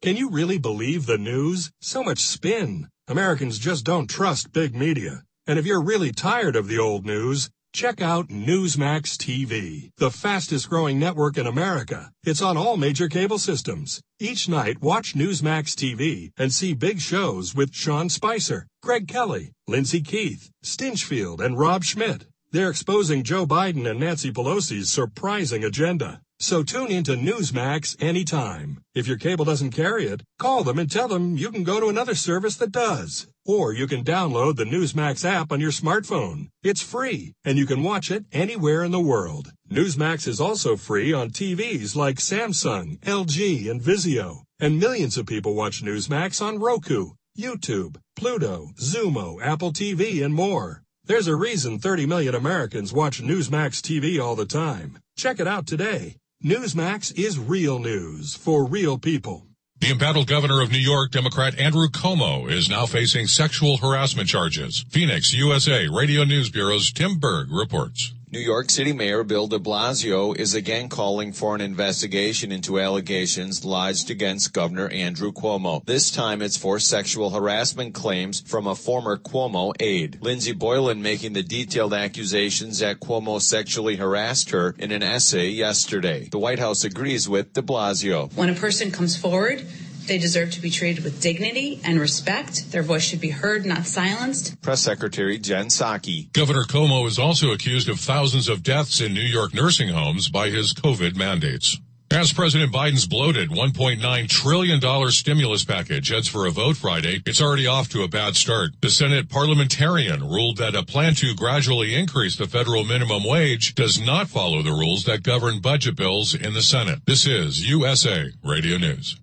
Can 0.00 0.16
you 0.16 0.30
really 0.30 0.58
believe 0.58 1.06
the 1.06 1.18
news? 1.18 1.72
So 1.80 2.04
much 2.04 2.20
spin. 2.20 2.88
Americans 3.08 3.58
just 3.58 3.84
don't 3.84 4.08
trust 4.08 4.52
big 4.52 4.74
media. 4.76 5.24
And 5.46 5.58
if 5.58 5.66
you're 5.66 5.82
really 5.82 6.12
tired 6.12 6.54
of 6.54 6.68
the 6.68 6.78
old 6.78 7.04
news, 7.04 7.50
check 7.72 8.00
out 8.00 8.28
Newsmax 8.28 9.16
TV, 9.16 9.90
the 9.96 10.10
fastest 10.10 10.68
growing 10.68 11.00
network 11.00 11.36
in 11.36 11.46
America. 11.46 12.12
It's 12.22 12.42
on 12.42 12.56
all 12.56 12.76
major 12.76 13.08
cable 13.08 13.38
systems. 13.38 14.00
Each 14.20 14.48
night, 14.48 14.80
watch 14.80 15.14
Newsmax 15.14 15.74
TV 15.74 16.30
and 16.36 16.54
see 16.54 16.74
big 16.74 17.00
shows 17.00 17.54
with 17.54 17.74
Sean 17.74 18.08
Spicer, 18.08 18.66
Greg 18.82 19.08
Kelly, 19.08 19.50
Lindsey 19.66 20.00
Keith, 20.00 20.48
Stinchfield, 20.64 21.40
and 21.40 21.58
Rob 21.58 21.82
Schmitt. 21.82 22.26
They're 22.52 22.70
exposing 22.70 23.24
Joe 23.24 23.46
Biden 23.46 23.90
and 23.90 23.98
Nancy 23.98 24.30
Pelosi's 24.32 24.90
surprising 24.90 25.64
agenda. 25.64 26.20
So 26.38 26.62
tune 26.62 26.92
into 26.92 27.12
Newsmax 27.12 27.96
anytime. 28.00 28.82
If 28.94 29.08
your 29.08 29.16
cable 29.16 29.46
doesn't 29.46 29.70
carry 29.70 30.04
it, 30.04 30.22
call 30.38 30.64
them 30.64 30.78
and 30.78 30.90
tell 30.90 31.08
them 31.08 31.38
you 31.38 31.50
can 31.50 31.64
go 31.64 31.80
to 31.80 31.88
another 31.88 32.14
service 32.14 32.56
that 32.56 32.72
does. 32.72 33.26
Or 33.46 33.72
you 33.72 33.86
can 33.86 34.04
download 34.04 34.56
the 34.56 34.64
Newsmax 34.64 35.24
app 35.24 35.50
on 35.50 35.60
your 35.60 35.70
smartphone. 35.70 36.48
It's 36.62 36.82
free, 36.82 37.32
and 37.44 37.56
you 37.56 37.64
can 37.64 37.82
watch 37.82 38.10
it 38.10 38.26
anywhere 38.32 38.84
in 38.84 38.92
the 38.92 39.00
world. 39.00 39.50
Newsmax 39.70 40.28
is 40.28 40.38
also 40.38 40.76
free 40.76 41.10
on 41.10 41.30
TVs 41.30 41.96
like 41.96 42.16
Samsung, 42.16 42.98
LG, 43.00 43.70
and 43.70 43.80
Vizio. 43.80 44.42
And 44.60 44.78
millions 44.78 45.16
of 45.16 45.26
people 45.26 45.54
watch 45.54 45.82
Newsmax 45.82 46.42
on 46.42 46.58
Roku, 46.58 47.12
YouTube, 47.38 47.96
Pluto, 48.14 48.68
Xumo, 48.78 49.40
Apple 49.40 49.72
TV, 49.72 50.22
and 50.22 50.34
more. 50.34 50.82
There's 51.04 51.28
a 51.28 51.36
reason 51.36 51.78
30 51.78 52.04
million 52.04 52.34
Americans 52.34 52.92
watch 52.92 53.22
Newsmax 53.22 53.80
TV 53.80 54.22
all 54.22 54.36
the 54.36 54.44
time. 54.44 54.98
Check 55.16 55.40
it 55.40 55.46
out 55.46 55.66
today. 55.66 56.16
Newsmax 56.44 57.18
is 57.18 57.38
real 57.38 57.78
news 57.78 58.36
for 58.36 58.66
real 58.66 58.98
people. 58.98 59.46
The 59.80 59.90
embattled 59.90 60.26
governor 60.26 60.60
of 60.60 60.70
New 60.70 60.78
York, 60.78 61.10
Democrat 61.10 61.58
Andrew 61.58 61.88
Cuomo, 61.88 62.50
is 62.50 62.68
now 62.68 62.84
facing 62.84 63.26
sexual 63.26 63.78
harassment 63.78 64.28
charges. 64.28 64.84
Phoenix, 64.90 65.32
USA 65.32 65.88
Radio 65.88 66.24
News 66.24 66.50
Bureau's 66.50 66.92
Tim 66.92 67.18
Berg 67.18 67.50
reports. 67.50 68.12
New 68.36 68.42
York 68.42 68.68
City 68.70 68.92
Mayor 68.92 69.24
Bill 69.24 69.46
de 69.46 69.58
Blasio 69.58 70.36
is 70.38 70.54
again 70.54 70.90
calling 70.90 71.32
for 71.32 71.54
an 71.54 71.62
investigation 71.62 72.52
into 72.52 72.78
allegations 72.78 73.64
lodged 73.64 74.10
against 74.10 74.52
Governor 74.52 74.90
Andrew 74.90 75.32
Cuomo. 75.32 75.82
This 75.86 76.10
time 76.10 76.42
it's 76.42 76.58
for 76.58 76.78
sexual 76.78 77.30
harassment 77.30 77.94
claims 77.94 78.42
from 78.42 78.66
a 78.66 78.74
former 78.74 79.16
Cuomo 79.16 79.72
aide. 79.80 80.18
Lindsey 80.20 80.52
Boylan 80.52 81.00
making 81.00 81.32
the 81.32 81.42
detailed 81.42 81.94
accusations 81.94 82.80
that 82.80 83.00
Cuomo 83.00 83.40
sexually 83.40 83.96
harassed 83.96 84.50
her 84.50 84.74
in 84.78 84.92
an 84.92 85.02
essay 85.02 85.48
yesterday. 85.48 86.28
The 86.30 86.38
White 86.38 86.58
House 86.58 86.84
agrees 86.84 87.26
with 87.26 87.54
de 87.54 87.62
Blasio. 87.62 88.30
When 88.36 88.50
a 88.50 88.54
person 88.54 88.90
comes 88.90 89.16
forward, 89.16 89.66
they 90.06 90.18
deserve 90.18 90.50
to 90.52 90.60
be 90.60 90.70
treated 90.70 91.04
with 91.04 91.20
dignity 91.20 91.80
and 91.84 92.00
respect. 92.00 92.72
Their 92.72 92.82
voice 92.82 93.02
should 93.02 93.20
be 93.20 93.30
heard, 93.30 93.66
not 93.66 93.86
silenced. 93.86 94.60
Press 94.62 94.80
Secretary 94.80 95.38
Jen 95.38 95.66
Psaki. 95.66 96.32
Governor 96.32 96.64
Cuomo 96.64 97.06
is 97.06 97.18
also 97.18 97.52
accused 97.52 97.88
of 97.88 98.00
thousands 98.00 98.48
of 98.48 98.62
deaths 98.62 99.00
in 99.00 99.14
New 99.14 99.20
York 99.20 99.54
nursing 99.54 99.88
homes 99.88 100.28
by 100.28 100.50
his 100.50 100.72
COVID 100.74 101.16
mandates. 101.16 101.80
As 102.12 102.32
President 102.32 102.72
Biden's 102.72 103.06
bloated 103.06 103.50
$1.9 103.50 104.28
trillion 104.28 105.10
stimulus 105.10 105.64
package 105.64 106.08
heads 106.08 106.28
for 106.28 106.46
a 106.46 106.52
vote 106.52 106.76
Friday, 106.76 107.20
it's 107.26 107.42
already 107.42 107.66
off 107.66 107.88
to 107.88 108.04
a 108.04 108.08
bad 108.08 108.36
start. 108.36 108.70
The 108.80 108.90
Senate 108.90 109.28
parliamentarian 109.28 110.22
ruled 110.22 110.58
that 110.58 110.76
a 110.76 110.84
plan 110.84 111.14
to 111.16 111.34
gradually 111.34 111.96
increase 111.96 112.36
the 112.36 112.46
federal 112.46 112.84
minimum 112.84 113.24
wage 113.24 113.74
does 113.74 114.00
not 114.00 114.28
follow 114.28 114.62
the 114.62 114.70
rules 114.70 115.04
that 115.04 115.24
govern 115.24 115.60
budget 115.60 115.96
bills 115.96 116.32
in 116.32 116.54
the 116.54 116.62
Senate. 116.62 117.00
This 117.06 117.26
is 117.26 117.68
USA 117.68 118.30
Radio 118.44 118.78
News. 118.78 119.20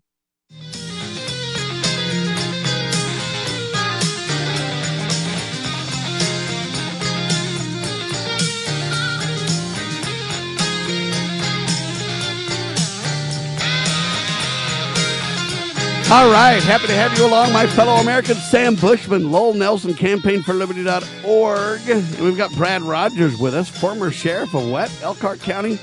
All 16.13 16.31
right, 16.31 16.61
happy 16.61 16.85
to 16.85 16.93
have 16.93 17.17
you 17.17 17.25
along, 17.25 17.51
my 17.53 17.65
fellow 17.65 17.93
Americans. 17.93 18.43
Sam 18.43 18.75
Bushman, 18.75 19.31
Lowell 19.31 19.55
Nelson, 19.55 19.93
campaignforliberty.org. 19.95 21.89
And 21.89 22.19
we've 22.19 22.37
got 22.37 22.53
Brad 22.53 22.83
Rogers 22.83 23.39
with 23.39 23.55
us, 23.55 23.67
former 23.67 24.11
sheriff 24.11 24.53
of 24.53 24.69
what? 24.69 24.95
Elkhart 25.01 25.39
County? 25.39 25.79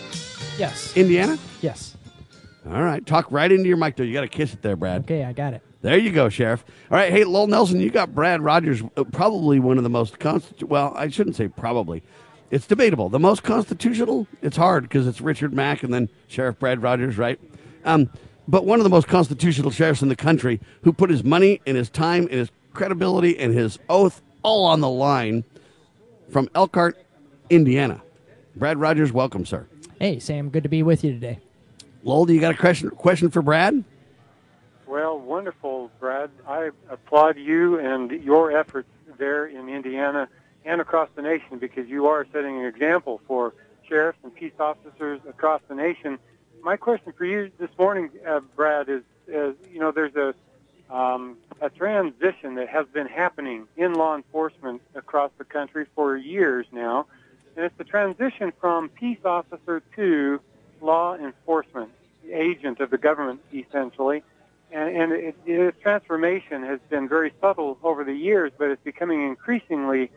Yes. 0.57 0.97
Indiana? 0.97 1.37
Yes. 1.63 1.97
All 2.65 2.81
right, 2.81 3.05
talk 3.05 3.27
right 3.33 3.51
into 3.51 3.67
your 3.67 3.77
mic, 3.77 3.97
though. 3.97 4.05
You 4.05 4.13
got 4.13 4.21
to 4.21 4.29
kiss 4.29 4.55
it 4.55 4.63
there, 4.63 4.77
Brad. 4.77 5.01
Okay, 5.01 5.25
I 5.25 5.33
got 5.33 5.53
it. 5.53 5.63
There 5.83 5.99
you 5.99 6.13
go, 6.13 6.29
Sheriff. 6.29 6.65
All 6.93 6.97
right, 6.97 7.11
hey, 7.11 7.25
Lowell 7.25 7.49
Nelson, 7.49 7.81
you 7.81 7.91
got 7.91 8.15
Brad 8.15 8.41
Rogers, 8.41 8.85
uh, 8.97 9.03
probably 9.03 9.59
one 9.59 9.79
of 9.79 9.83
the 9.83 9.91
most 9.91 10.21
constitu- 10.21 10.63
well, 10.63 10.93
I 10.97 11.09
shouldn't 11.09 11.35
say 11.35 11.49
probably. 11.49 12.05
It's 12.53 12.69
debatable. 12.69 13.09
The 13.09 13.19
most 13.19 13.43
constitutional, 13.43 14.29
it's 14.43 14.57
hard 14.57 14.85
because 14.85 15.09
it's 15.09 15.21
Richard 15.21 15.53
Mack 15.53 15.83
and 15.83 15.93
then 15.93 16.09
Sheriff 16.29 16.57
Brad 16.61 16.85
Rogers, 16.85 17.19
right? 17.19 17.41
Um, 17.85 18.11
but 18.49 18.65
one 18.65 18.81
of 18.81 18.85
the 18.85 18.91
most 18.91 19.09
constitutional 19.09 19.71
sheriffs 19.71 20.03
in 20.03 20.09
the 20.09 20.17
country 20.17 20.61
who 20.83 20.93
put 20.93 21.11
his 21.11 21.25
money 21.25 21.61
and 21.67 21.77
his 21.77 21.89
time 21.89 22.23
and 22.23 22.33
his 22.33 22.51
credibility 22.73 23.39
and 23.39 23.55
his 23.55 23.79
oath 23.89 24.23
all 24.43 24.65
on 24.67 24.81
the 24.81 24.89
line 24.89 25.45
from 26.31 26.49
Elkhart, 26.55 26.97
Indiana. 27.49 28.03
Brad 28.57 28.79
Rogers, 28.79 29.13
welcome, 29.13 29.45
sir. 29.45 29.67
Hey, 29.99 30.19
Sam, 30.19 30.49
good 30.49 30.63
to 30.63 30.69
be 30.69 30.83
with 30.83 31.05
you 31.05 31.13
today. 31.13 31.39
Lowell, 32.03 32.27
do 32.27 32.33
you 32.33 32.41
got 32.41 32.55
a 32.55 32.59
question, 32.59 32.91
question 32.91 33.31
for 33.31 33.43
Brad? 33.43 33.85
Well, 34.87 35.19
wonderful, 35.19 35.91
Brad. 36.01 36.31
I 36.49 36.71
applaud 36.89 37.37
you 37.37 37.79
and 37.79 38.11
your 38.11 38.57
efforts 38.57 38.89
there 39.19 39.47
in 39.47 39.69
Indiana 39.69 40.29
and 40.65 40.81
across 40.81 41.09
the 41.15 41.23
nation 41.23 41.59
because 41.59 41.89
you 41.89 42.07
are 42.07 42.27
setting 42.33 42.59
an 42.59 42.65
example 42.65 43.21
for 43.27 43.55
sheriffs 43.89 44.19
and 44.23 44.35
peace 44.35 44.53
officers 44.59 45.21
across 45.29 45.61
the 45.69 45.75
nation. 45.75 46.19
My 46.63 46.77
question 46.77 47.13
for 47.17 47.25
you 47.25 47.51
this 47.59 47.71
morning, 47.79 48.11
uh, 48.27 48.41
Brad, 48.55 48.89
is, 48.89 49.03
is 49.27 49.55
you 49.73 49.81
know 49.81 49.93
there's 49.93 50.15
a 50.17 50.35
um, 50.95 51.37
a 51.61 51.71
transition 51.71 52.57
that 52.57 52.69
has 52.69 52.87
been 52.93 53.07
happening 53.07 53.67
in 53.77 53.95
law 53.95 54.17
enforcement 54.17 54.83
across 54.95 55.31
the 55.39 55.45
country 55.45 55.87
for 55.95 56.17
years 56.17 56.67
now, 56.73 57.07
and 57.57 57.65
it's 57.65 57.77
the 57.79 57.85
transition 57.85 58.53
from 58.61 58.89
peace 58.89 59.25
officer 59.25 59.83
to 59.97 60.41
law 60.81 61.15
enforcement 61.15 61.91
agent 62.31 62.81
of 62.81 62.91
the 62.91 62.99
government, 62.99 63.41
essentially. 63.55 64.23
And, 64.73 64.97
and 64.97 65.13
it, 65.13 65.37
its 65.47 65.81
transformation 65.81 66.63
has 66.63 66.79
been 66.89 67.09
very 67.09 67.33
subtle 67.41 67.79
over 67.83 68.05
the 68.05 68.15
years, 68.15 68.53
but 68.57 68.71
it's 68.71 68.83
becoming 68.83 69.27
increasingly, 69.27 70.11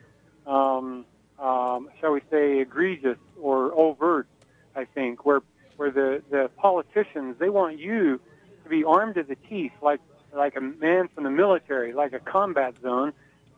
um, 0.45 1.05
um, 1.39 1.89
shall 1.99 2.11
we 2.11 2.21
say, 2.29 2.59
egregious 2.59 3.17
or 3.41 3.71
overt. 3.73 4.27
I 4.75 4.85
think 4.85 5.25
where 5.25 5.41
where 5.83 5.91
the 5.91 6.23
the 6.29 6.49
politicians 6.55 7.35
they 7.39 7.49
want 7.49 7.77
you 7.77 8.21
to 8.63 8.69
be 8.69 8.85
armed 8.85 9.15
to 9.15 9.23
the 9.23 9.35
teeth, 9.49 9.73
like 9.81 9.99
like 10.33 10.55
a 10.55 10.61
man 10.61 11.09
from 11.13 11.25
the 11.25 11.29
military, 11.29 11.91
like 11.91 12.13
a 12.13 12.19
combat 12.19 12.73
zone, 12.81 13.11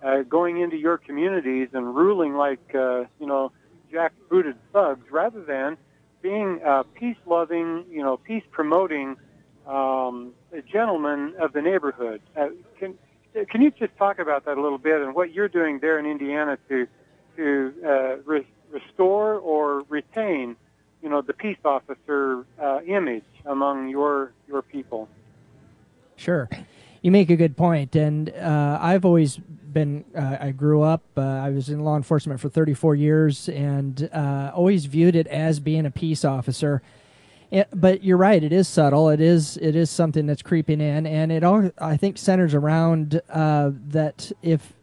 uh, 0.04 0.24
going 0.24 0.60
into 0.60 0.76
your 0.76 0.98
communities 0.98 1.70
and 1.74 1.96
ruling 1.96 2.34
like 2.34 2.74
uh, 2.74 3.04
you 3.20 3.28
know 3.28 3.52
jackbooted 3.94 4.56
thugs, 4.74 5.06
rather 5.12 5.44
than 5.44 5.78
being 6.24 6.60
uh, 6.66 6.82
peace-loving, 6.96 7.86
you 7.92 8.02
know, 8.02 8.18
peace-promoting 8.18 9.16
um, 9.68 10.34
gentleman 10.72 11.36
of 11.40 11.54
the 11.54 11.62
neighborhood. 11.62 12.22
Uh, 12.36 12.48
can 12.80 12.98
can 13.52 13.62
you 13.62 13.70
just 13.70 13.96
talk 13.98 14.18
about 14.18 14.46
that 14.46 14.58
a 14.58 14.62
little 14.62 14.80
bit 14.80 15.00
and 15.00 15.14
what 15.14 15.32
you're 15.32 15.48
doing 15.48 15.78
there 15.78 16.00
in 16.00 16.08
Indiana 16.08 16.58
to 16.70 16.88
to 17.36 17.74
uh, 17.86 18.16
re- 18.26 18.48
restore 18.72 19.36
or 19.36 19.84
retain, 19.90 20.56
you 21.06 21.12
know, 21.12 21.22
the 21.22 21.34
peace 21.34 21.60
officer 21.64 22.48
uh, 22.60 22.80
image 22.82 23.24
among 23.46 23.90
your 23.90 24.34
your 24.48 24.64
people? 24.64 25.08
Sure. 26.16 26.50
You 27.04 27.12
make 27.12 27.30
a 27.30 27.36
good 27.36 27.56
point, 27.56 27.96
and 27.96 28.32
uh, 28.32 28.80
I've 28.82 29.06
always 29.06 29.38
been. 29.38 30.04
Uh, 30.18 30.38
I 30.42 30.50
grew 30.50 30.82
up. 30.82 31.04
Uh, 31.16 31.22
I 31.22 31.52
was 31.52 31.70
in 31.70 31.82
law 31.82 31.96
enforcement 31.96 32.40
for 32.40 32.50
34 32.50 32.96
years, 32.96 33.48
and 33.50 34.10
uh, 34.12 34.52
always 34.56 34.86
viewed 34.86 35.16
it 35.16 35.28
as 35.28 35.60
being 35.60 35.86
a 35.86 35.92
peace 35.92 36.26
officer. 36.26 36.82
It, 37.52 37.68
but 37.72 38.04
you're 38.04 38.18
right; 38.18 38.44
it 38.44 38.52
is 38.52 38.68
subtle. 38.68 39.10
It 39.10 39.22
is. 39.22 39.58
It 39.58 39.76
is 39.76 39.92
something 39.92 40.26
that's 40.26 40.42
creeping 40.42 40.82
in, 40.82 41.06
and 41.06 41.32
it 41.32 41.44
all 41.44 41.70
I 41.78 41.98
think 41.98 42.18
centers 42.18 42.56
around 42.56 43.22
uh, 43.30 43.70
that 43.90 44.32
if 44.42 44.74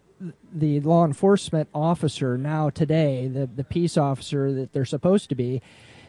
the 0.55 0.79
law 0.83 1.05
enforcement 1.05 1.69
officer 1.75 2.39
now 2.39 2.71
today, 2.71 3.27
the 3.27 3.49
the 3.49 3.65
peace 3.65 3.97
officer 3.97 4.53
that 4.53 4.73
they're 4.73 4.85
supposed 4.85 5.29
to 5.31 5.35
be, 5.35 5.61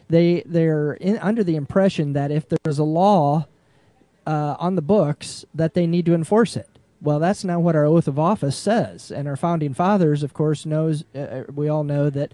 they 0.08 0.42
they're 0.46 0.94
in, 0.94 1.18
under 1.18 1.42
the 1.42 1.56
impression 1.56 2.12
that 2.12 2.30
if 2.30 2.44
there's 2.48 2.78
a 2.78 2.84
law 2.84 3.46
uh, 4.26 4.56
on 4.58 4.74
the 4.74 4.82
books 4.82 5.44
that 5.54 5.74
they 5.74 5.86
need 5.86 6.06
to 6.06 6.14
enforce 6.14 6.56
it. 6.56 6.68
Well, 7.00 7.18
that's 7.18 7.44
not 7.44 7.60
what 7.60 7.76
our 7.76 7.84
oath 7.84 8.08
of 8.08 8.18
office 8.18 8.56
says, 8.56 9.10
and 9.10 9.28
our 9.28 9.36
founding 9.36 9.74
fathers, 9.74 10.22
of 10.22 10.32
course, 10.32 10.64
knows. 10.64 11.04
Uh, 11.14 11.18
uh, 11.18 11.44
we 11.54 11.68
all 11.68 11.84
know 11.84 12.08
that 12.08 12.32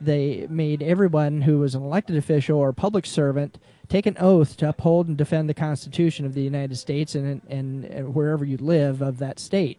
they 0.00 0.46
made 0.50 0.82
everyone 0.82 1.42
who 1.42 1.58
was 1.58 1.74
an 1.74 1.82
elected 1.82 2.16
official 2.16 2.58
or 2.58 2.72
public 2.72 3.06
servant 3.06 3.58
take 3.88 4.06
an 4.06 4.16
oath 4.18 4.56
to 4.56 4.68
uphold 4.68 5.08
and 5.08 5.16
defend 5.16 5.48
the 5.48 5.54
Constitution 5.54 6.24
of 6.24 6.34
the 6.34 6.42
United 6.42 6.76
States 6.76 7.14
and, 7.14 7.42
and, 7.48 7.84
and 7.84 8.14
wherever 8.14 8.44
you 8.44 8.56
live 8.56 9.02
of 9.02 9.18
that 9.18 9.38
state. 9.38 9.78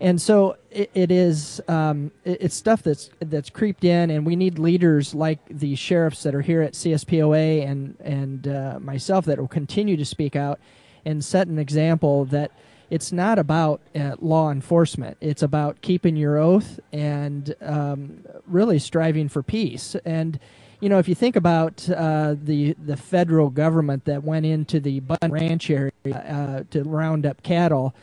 And 0.00 0.20
so 0.20 0.56
it, 0.70 0.90
it 0.94 1.10
is 1.10 1.60
um, 1.68 2.10
it, 2.24 2.38
it's 2.42 2.54
stuff 2.54 2.82
that's 2.82 3.10
that's 3.20 3.50
creeped 3.50 3.84
in, 3.84 4.10
and 4.10 4.26
we 4.26 4.36
need 4.36 4.58
leaders 4.58 5.14
like 5.14 5.38
the 5.48 5.74
sheriffs 5.74 6.22
that 6.24 6.34
are 6.34 6.42
here 6.42 6.62
at 6.62 6.74
CSPOA 6.74 7.66
and 7.66 7.96
and 8.00 8.48
uh, 8.48 8.78
myself 8.80 9.24
that 9.26 9.38
will 9.38 9.48
continue 9.48 9.96
to 9.96 10.04
speak 10.04 10.36
out 10.36 10.60
and 11.04 11.24
set 11.24 11.46
an 11.48 11.58
example 11.58 12.24
that 12.26 12.50
it's 12.90 13.10
not 13.12 13.38
about 13.38 13.80
uh, 13.94 14.16
law 14.20 14.50
enforcement. 14.50 15.16
It's 15.20 15.42
about 15.42 15.80
keeping 15.80 16.16
your 16.16 16.36
oath 16.38 16.78
and 16.92 17.54
um, 17.62 18.24
really 18.46 18.78
striving 18.78 19.28
for 19.28 19.42
peace. 19.42 19.96
And 20.04 20.38
you 20.80 20.90
know, 20.90 20.98
if 20.98 21.08
you 21.08 21.14
think 21.14 21.36
about 21.36 21.88
uh, 21.88 22.36
the 22.40 22.76
the 22.84 22.98
federal 22.98 23.48
government 23.48 24.04
that 24.04 24.22
went 24.24 24.44
into 24.44 24.78
the 24.78 25.00
Bundy 25.00 25.28
Ranch 25.28 25.70
area 25.70 25.92
uh, 26.06 26.64
to 26.70 26.82
round 26.84 27.24
up 27.24 27.42
cattle, 27.42 27.94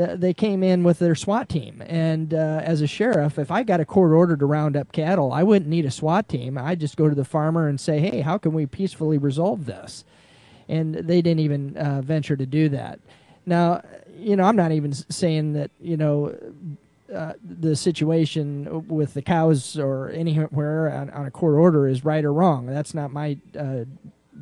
uh, 0.00 0.16
they 0.16 0.32
came 0.32 0.62
in 0.62 0.82
with 0.82 0.98
their 0.98 1.14
SWAT 1.14 1.48
team. 1.48 1.82
And 1.86 2.32
uh, 2.32 2.60
as 2.64 2.80
a 2.80 2.86
sheriff, 2.86 3.38
if 3.38 3.50
I 3.50 3.62
got 3.62 3.80
a 3.80 3.84
court 3.84 4.12
order 4.12 4.36
to 4.36 4.46
round 4.46 4.76
up 4.76 4.92
cattle, 4.92 5.32
I 5.32 5.42
wouldn't 5.42 5.70
need 5.70 5.84
a 5.84 5.90
SWAT 5.90 6.28
team. 6.28 6.56
I'd 6.56 6.80
just 6.80 6.96
go 6.96 7.08
to 7.08 7.14
the 7.14 7.24
farmer 7.24 7.68
and 7.68 7.80
say, 7.80 8.00
"Hey, 8.00 8.20
how 8.20 8.38
can 8.38 8.52
we 8.52 8.66
peacefully 8.66 9.18
resolve 9.18 9.66
this?" 9.66 10.04
And 10.68 10.94
they 10.94 11.20
didn't 11.20 11.40
even 11.40 11.76
uh, 11.76 12.00
venture 12.00 12.36
to 12.36 12.46
do 12.46 12.68
that. 12.70 13.00
Now, 13.44 13.82
you 14.16 14.36
know, 14.36 14.44
I'm 14.44 14.56
not 14.56 14.72
even 14.72 14.92
saying 14.92 15.54
that 15.54 15.70
you 15.80 15.96
know 15.96 16.34
uh, 17.14 17.32
the 17.42 17.74
situation 17.74 18.86
with 18.86 19.14
the 19.14 19.22
cows 19.22 19.78
or 19.78 20.10
anywhere 20.10 20.92
on, 20.92 21.10
on, 21.10 21.26
a 21.26 21.30
court 21.30 21.56
order 21.56 21.88
is 21.88 22.04
right 22.04 22.24
or 22.24 22.32
wrong. 22.32 22.66
That's 22.66 22.94
not 22.94 23.10
my 23.10 23.36
uh, 23.58 23.84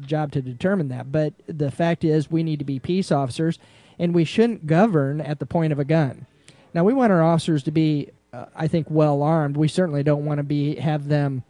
job 0.00 0.32
to 0.32 0.42
determine 0.42 0.88
that. 0.88 1.10
But 1.10 1.32
the 1.46 1.70
fact 1.70 2.04
is, 2.04 2.30
we 2.30 2.42
need 2.42 2.58
to 2.58 2.64
be 2.64 2.78
peace 2.78 3.10
officers, 3.10 3.58
and 3.98 4.14
we 4.14 4.24
shouldn't 4.24 4.66
govern 4.66 5.20
at 5.20 5.38
the 5.38 5.46
point 5.46 5.72
of 5.72 5.78
a 5.78 5.84
gun. 5.84 6.26
Now, 6.74 6.84
we 6.84 6.92
want 6.92 7.12
our 7.12 7.22
officers 7.22 7.62
to 7.64 7.70
be, 7.70 8.10
uh, 8.32 8.46
I 8.54 8.68
think, 8.68 8.86
well 8.90 9.22
armed. 9.22 9.56
We 9.56 9.68
certainly 9.68 10.02
don't 10.02 10.24
want 10.24 10.38
to 10.38 10.44
be 10.44 10.76
have 10.76 11.08
them. 11.08 11.44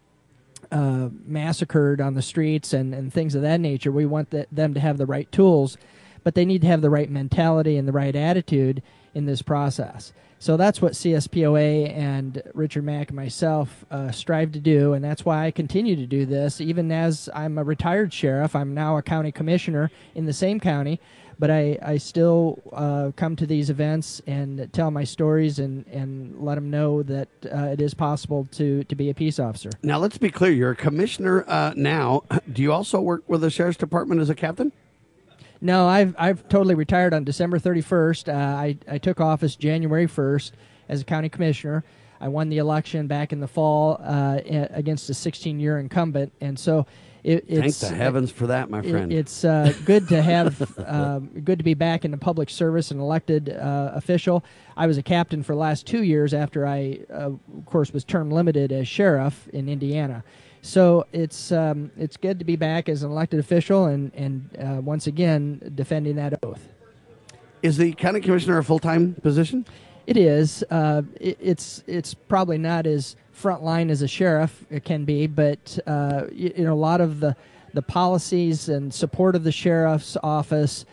Uh, 0.70 1.08
massacred 1.24 1.98
on 1.98 2.12
the 2.12 2.20
streets 2.20 2.74
and, 2.74 2.92
and 2.94 3.10
things 3.10 3.34
of 3.34 3.40
that 3.40 3.58
nature. 3.58 3.90
We 3.90 4.04
want 4.04 4.28
the, 4.28 4.46
them 4.52 4.74
to 4.74 4.80
have 4.80 4.98
the 4.98 5.06
right 5.06 5.30
tools, 5.32 5.78
but 6.24 6.34
they 6.34 6.44
need 6.44 6.60
to 6.60 6.66
have 6.66 6.82
the 6.82 6.90
right 6.90 7.08
mentality 7.08 7.78
and 7.78 7.88
the 7.88 7.92
right 7.92 8.14
attitude 8.14 8.82
in 9.14 9.24
this 9.24 9.40
process. 9.40 10.12
So 10.40 10.56
that's 10.56 10.80
what 10.80 10.92
CSPOA 10.92 11.96
and 11.96 12.42
Richard 12.54 12.84
Mack 12.84 13.08
and 13.08 13.16
myself 13.16 13.84
uh, 13.90 14.12
strive 14.12 14.52
to 14.52 14.60
do, 14.60 14.92
and 14.92 15.02
that's 15.02 15.24
why 15.24 15.46
I 15.46 15.50
continue 15.50 15.96
to 15.96 16.06
do 16.06 16.26
this. 16.26 16.60
Even 16.60 16.92
as 16.92 17.28
I'm 17.34 17.58
a 17.58 17.64
retired 17.64 18.12
sheriff, 18.12 18.54
I'm 18.54 18.72
now 18.72 18.96
a 18.96 19.02
county 19.02 19.32
commissioner 19.32 19.90
in 20.14 20.26
the 20.26 20.32
same 20.32 20.60
county, 20.60 21.00
but 21.38 21.50
I, 21.50 21.78
I 21.82 21.98
still 21.98 22.60
uh, 22.72 23.12
come 23.16 23.36
to 23.36 23.46
these 23.46 23.70
events 23.70 24.20
and 24.26 24.72
tell 24.72 24.90
my 24.90 25.04
stories 25.04 25.58
and, 25.58 25.86
and 25.86 26.38
let 26.40 26.56
them 26.56 26.70
know 26.70 27.02
that 27.04 27.28
uh, 27.52 27.64
it 27.66 27.80
is 27.80 27.94
possible 27.94 28.46
to, 28.52 28.84
to 28.84 28.94
be 28.94 29.10
a 29.10 29.14
peace 29.14 29.38
officer. 29.38 29.70
Now, 29.82 29.98
let's 29.98 30.18
be 30.18 30.30
clear 30.30 30.50
you're 30.50 30.72
a 30.72 30.76
commissioner 30.76 31.44
uh, 31.48 31.72
now. 31.76 32.24
Do 32.52 32.62
you 32.62 32.72
also 32.72 33.00
work 33.00 33.22
with 33.28 33.42
the 33.42 33.50
sheriff's 33.50 33.78
department 33.78 34.20
as 34.20 34.30
a 34.30 34.34
captain? 34.34 34.72
No, 35.60 35.88
I've 35.88 36.14
I've 36.16 36.48
totally 36.48 36.76
retired 36.76 37.12
on 37.12 37.24
December 37.24 37.58
31st. 37.58 38.32
Uh, 38.32 38.56
I 38.56 38.78
I 38.86 38.98
took 38.98 39.20
office 39.20 39.56
January 39.56 40.06
1st 40.06 40.52
as 40.88 41.00
a 41.00 41.04
county 41.04 41.28
commissioner. 41.28 41.84
I 42.20 42.28
won 42.28 42.48
the 42.48 42.58
election 42.58 43.06
back 43.06 43.32
in 43.32 43.40
the 43.40 43.48
fall 43.48 44.00
uh, 44.02 44.40
against 44.44 45.10
a 45.10 45.14
16 45.14 45.58
year 45.58 45.78
incumbent, 45.78 46.32
and 46.40 46.58
so 46.58 46.86
it, 47.28 47.44
it's 47.46 47.78
thank 47.78 47.92
the 47.92 47.96
heavens 47.96 48.30
for 48.30 48.46
that, 48.46 48.70
my 48.70 48.80
friend. 48.80 49.12
It, 49.12 49.16
it's 49.16 49.44
uh, 49.44 49.74
good 49.84 50.08
to 50.08 50.22
have 50.22 50.78
um, 50.86 51.26
good 51.44 51.58
to 51.58 51.64
be 51.64 51.74
back 51.74 52.06
in 52.06 52.10
the 52.10 52.16
public 52.16 52.48
service 52.48 52.90
and 52.90 52.98
elected 52.98 53.50
uh, 53.50 53.90
official. 53.94 54.42
I 54.78 54.86
was 54.86 54.96
a 54.96 55.02
captain 55.02 55.42
for 55.42 55.52
the 55.52 55.58
last 55.58 55.86
two 55.86 56.02
years 56.04 56.32
after 56.32 56.66
I, 56.66 57.00
uh, 57.12 57.32
of 57.32 57.40
course, 57.66 57.92
was 57.92 58.02
term 58.02 58.30
limited 58.30 58.72
as 58.72 58.88
sheriff 58.88 59.46
in 59.48 59.68
Indiana. 59.68 60.24
So 60.62 61.06
it's 61.12 61.52
um, 61.52 61.90
it's 61.98 62.16
good 62.16 62.38
to 62.38 62.46
be 62.46 62.56
back 62.56 62.88
as 62.88 63.02
an 63.02 63.10
elected 63.10 63.40
official 63.40 63.84
and 63.84 64.10
and 64.14 64.56
uh, 64.58 64.80
once 64.80 65.06
again 65.06 65.72
defending 65.74 66.16
that 66.16 66.42
oath. 66.42 66.66
Is 67.62 67.76
the 67.76 67.92
county 67.92 68.20
commissioner 68.20 68.56
a 68.56 68.64
full 68.64 68.78
time 68.78 69.14
position? 69.16 69.66
It 70.06 70.16
is. 70.16 70.64
Uh, 70.70 71.02
it, 71.20 71.36
it's 71.42 71.84
it's 71.86 72.14
probably 72.14 72.56
not 72.56 72.86
as 72.86 73.16
front 73.38 73.62
line 73.62 73.90
as 73.90 74.02
a 74.02 74.08
sheriff 74.08 74.64
it 74.70 74.84
can 74.84 75.04
be, 75.04 75.26
but 75.26 75.78
uh, 75.86 76.24
you, 76.32 76.52
you 76.56 76.64
know 76.64 76.74
a 76.74 76.74
lot 76.74 77.00
of 77.00 77.20
the 77.20 77.36
the 77.74 77.82
policies 77.82 78.68
and 78.68 78.92
support 78.92 79.36
of 79.36 79.44
the 79.44 79.52
sheriff's 79.52 80.16
office 80.22 80.84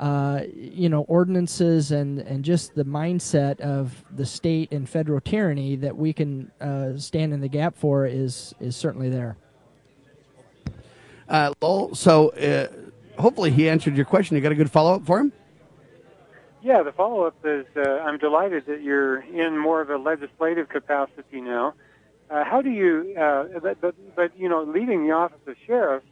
uh, 0.00 0.44
you 0.56 0.88
know, 0.88 1.02
ordinances 1.02 1.92
and, 1.92 2.20
and 2.20 2.42
just 2.42 2.74
the 2.74 2.84
mindset 2.84 3.60
of 3.60 4.02
the 4.16 4.24
state 4.24 4.72
and 4.72 4.88
federal 4.88 5.20
tyranny 5.20 5.76
that 5.76 5.94
we 5.94 6.10
can 6.10 6.50
uh, 6.58 6.96
stand 6.96 7.34
in 7.34 7.40
the 7.42 7.48
gap 7.48 7.76
for 7.76 8.06
is 8.06 8.54
is 8.60 8.74
certainly 8.74 9.10
there. 9.10 9.36
Uh, 11.28 11.52
Lowell, 11.60 11.94
so 11.94 12.30
uh, 12.30 12.68
hopefully 13.20 13.50
he 13.50 13.68
answered 13.68 13.94
your 13.94 14.06
question. 14.06 14.36
You 14.36 14.42
got 14.42 14.52
a 14.52 14.54
good 14.54 14.70
follow 14.70 14.94
up 14.94 15.04
for 15.04 15.20
him? 15.20 15.32
Yeah, 16.62 16.82
the 16.82 16.92
follow 16.92 17.24
up 17.24 17.36
is 17.44 17.66
uh, 17.76 17.82
I'm 18.00 18.16
delighted 18.16 18.64
that 18.66 18.82
you're 18.82 19.20
in 19.20 19.58
more 19.58 19.82
of 19.82 19.90
a 19.90 19.98
legislative 19.98 20.70
capacity 20.70 21.42
now. 21.42 21.74
Uh, 22.30 22.44
how 22.44 22.62
do 22.62 22.70
you, 22.70 23.14
uh, 23.18 23.58
but, 23.60 23.80
but, 23.80 23.94
but, 24.14 24.38
you 24.38 24.48
know, 24.48 24.62
leaving 24.62 25.04
the 25.06 25.12
office 25.12 25.40
of 25.46 25.56
sheriff, 25.66 26.04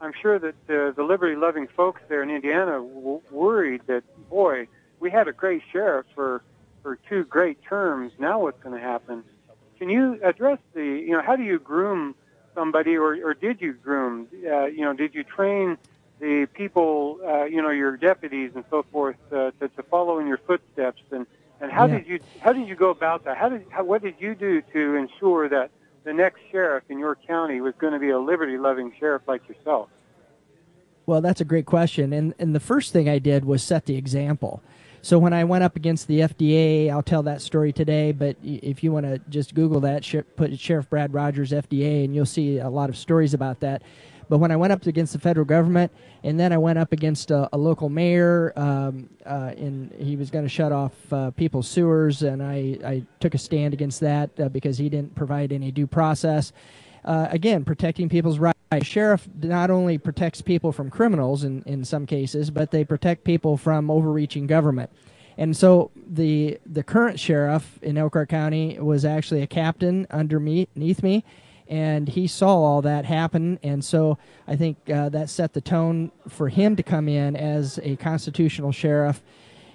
I'm 0.00 0.12
sure 0.20 0.38
that 0.38 0.54
uh, 0.68 0.92
the 0.92 1.02
liberty-loving 1.02 1.68
folks 1.68 2.00
there 2.08 2.22
in 2.22 2.30
Indiana 2.30 2.72
w- 2.72 3.20
worried 3.30 3.82
that, 3.86 4.02
boy, 4.30 4.68
we 5.00 5.10
had 5.10 5.28
a 5.28 5.32
great 5.32 5.62
sheriff 5.72 6.06
for 6.14 6.42
for 6.82 6.96
two 7.08 7.24
great 7.24 7.62
terms. 7.62 8.12
Now 8.18 8.40
what's 8.40 8.62
going 8.62 8.74
to 8.74 8.80
happen? 8.80 9.24
Can 9.78 9.90
you 9.90 10.20
address 10.22 10.58
the, 10.72 10.84
you 10.84 11.12
know, 11.12 11.22
how 11.22 11.34
do 11.34 11.42
you 11.42 11.58
groom 11.58 12.14
somebody, 12.54 12.96
or 12.96 13.10
or 13.26 13.34
did 13.34 13.60
you 13.60 13.72
groom? 13.72 14.28
Uh, 14.32 14.66
you 14.66 14.82
know, 14.82 14.94
did 14.94 15.14
you 15.14 15.24
train 15.24 15.78
the 16.20 16.46
people, 16.54 17.18
uh, 17.26 17.44
you 17.44 17.60
know, 17.60 17.70
your 17.70 17.96
deputies 17.96 18.52
and 18.54 18.64
so 18.70 18.84
forth, 18.92 19.16
uh, 19.32 19.50
to, 19.58 19.68
to 19.68 19.82
follow 19.82 20.18
in 20.20 20.26
your 20.26 20.38
footsteps? 20.38 21.02
And 21.10 21.26
and 21.60 21.70
how 21.70 21.86
Yeah. 21.86 21.98
did 21.98 22.06
you 22.06 22.20
how 22.40 22.52
did 22.52 22.68
you 22.68 22.74
go 22.76 22.90
about 22.90 23.24
that? 23.24 23.36
How 23.36 23.48
did 23.48 23.64
how, 23.70 23.84
what 23.84 24.02
did 24.02 24.14
you 24.18 24.34
do 24.34 24.62
to 24.72 24.94
ensure 24.96 25.48
that 25.48 25.70
the 26.04 26.12
next 26.12 26.40
sheriff 26.50 26.84
in 26.88 26.98
your 26.98 27.16
county 27.16 27.60
was 27.60 27.74
going 27.78 27.92
to 27.92 27.98
be 27.98 28.10
a 28.10 28.18
liberty-loving 28.18 28.92
sheriff 28.98 29.22
like 29.26 29.48
yourself? 29.48 29.88
Well, 31.06 31.20
that's 31.20 31.40
a 31.40 31.44
great 31.44 31.66
question. 31.66 32.12
And 32.12 32.34
and 32.38 32.54
the 32.54 32.60
first 32.60 32.92
thing 32.92 33.08
I 33.08 33.18
did 33.18 33.44
was 33.44 33.62
set 33.62 33.86
the 33.86 33.96
example. 33.96 34.62
So 35.02 35.20
when 35.20 35.32
I 35.32 35.44
went 35.44 35.62
up 35.62 35.76
against 35.76 36.08
the 36.08 36.20
FDA, 36.20 36.90
I'll 36.90 37.02
tell 37.02 37.22
that 37.24 37.40
story 37.40 37.72
today. 37.72 38.10
But 38.10 38.36
if 38.42 38.82
you 38.82 38.90
want 38.90 39.06
to 39.06 39.20
just 39.28 39.54
Google 39.54 39.78
that, 39.82 40.04
put 40.34 40.58
Sheriff 40.58 40.90
Brad 40.90 41.14
Rogers 41.14 41.52
FDA, 41.52 42.04
and 42.04 42.12
you'll 42.12 42.26
see 42.26 42.58
a 42.58 42.68
lot 42.68 42.88
of 42.88 42.96
stories 42.96 43.32
about 43.32 43.60
that. 43.60 43.82
But 44.28 44.38
when 44.38 44.50
I 44.50 44.56
went 44.56 44.72
up 44.72 44.84
against 44.86 45.12
the 45.12 45.18
federal 45.18 45.46
government, 45.46 45.92
and 46.24 46.38
then 46.38 46.52
I 46.52 46.58
went 46.58 46.78
up 46.78 46.92
against 46.92 47.30
a, 47.30 47.48
a 47.52 47.58
local 47.58 47.88
mayor, 47.88 48.52
um, 48.56 49.08
uh, 49.24 49.52
and 49.56 49.92
he 49.98 50.16
was 50.16 50.30
going 50.30 50.44
to 50.44 50.48
shut 50.48 50.72
off 50.72 50.92
uh, 51.12 51.30
people's 51.32 51.68
sewers, 51.68 52.22
and 52.22 52.42
I, 52.42 52.78
I 52.84 53.02
took 53.20 53.34
a 53.34 53.38
stand 53.38 53.72
against 53.72 54.00
that 54.00 54.30
uh, 54.40 54.48
because 54.48 54.78
he 54.78 54.88
didn't 54.88 55.14
provide 55.14 55.52
any 55.52 55.70
due 55.70 55.86
process. 55.86 56.52
Uh, 57.04 57.28
again, 57.30 57.64
protecting 57.64 58.08
people's 58.08 58.38
rights. 58.38 58.56
Sheriff 58.82 59.28
not 59.40 59.70
only 59.70 59.96
protects 59.96 60.42
people 60.42 60.72
from 60.72 60.90
criminals 60.90 61.44
in, 61.44 61.62
in 61.62 61.84
some 61.84 62.04
cases, 62.04 62.50
but 62.50 62.72
they 62.72 62.84
protect 62.84 63.22
people 63.22 63.56
from 63.56 63.90
overreaching 63.90 64.48
government. 64.48 64.90
And 65.38 65.56
so 65.56 65.90
the 65.94 66.58
the 66.64 66.82
current 66.82 67.20
sheriff 67.20 67.78
in 67.82 67.98
Elkhart 67.98 68.28
County 68.28 68.78
was 68.80 69.04
actually 69.04 69.42
a 69.42 69.46
captain 69.46 70.06
underneath 70.10 71.02
me, 71.02 71.24
and 71.68 72.08
he 72.08 72.26
saw 72.26 72.56
all 72.56 72.82
that 72.82 73.04
happen. 73.04 73.58
And 73.62 73.84
so 73.84 74.18
I 74.46 74.56
think 74.56 74.78
uh, 74.90 75.08
that 75.10 75.30
set 75.30 75.52
the 75.52 75.60
tone 75.60 76.12
for 76.28 76.48
him 76.48 76.76
to 76.76 76.82
come 76.82 77.08
in 77.08 77.36
as 77.36 77.78
a 77.82 77.96
constitutional 77.96 78.72
sheriff. 78.72 79.22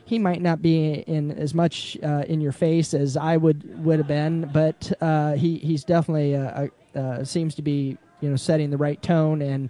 He 0.05 0.19
might 0.19 0.41
not 0.41 0.61
be 0.61 0.93
in 0.93 1.31
as 1.31 1.53
much 1.53 1.97
uh, 2.03 2.23
in 2.27 2.41
your 2.41 2.51
face 2.51 2.93
as 2.93 3.15
I 3.15 3.37
would 3.37 3.85
would 3.85 3.99
have 3.99 4.07
been, 4.07 4.49
but 4.51 4.91
uh, 4.99 5.33
he 5.33 5.57
he's 5.57 5.83
definitely 5.83 6.35
uh, 6.35 6.67
uh, 6.95 7.23
seems 7.23 7.55
to 7.55 7.61
be 7.61 7.97
you 8.19 8.29
know 8.29 8.35
setting 8.35 8.71
the 8.71 8.77
right 8.77 9.01
tone 9.01 9.41
and 9.41 9.69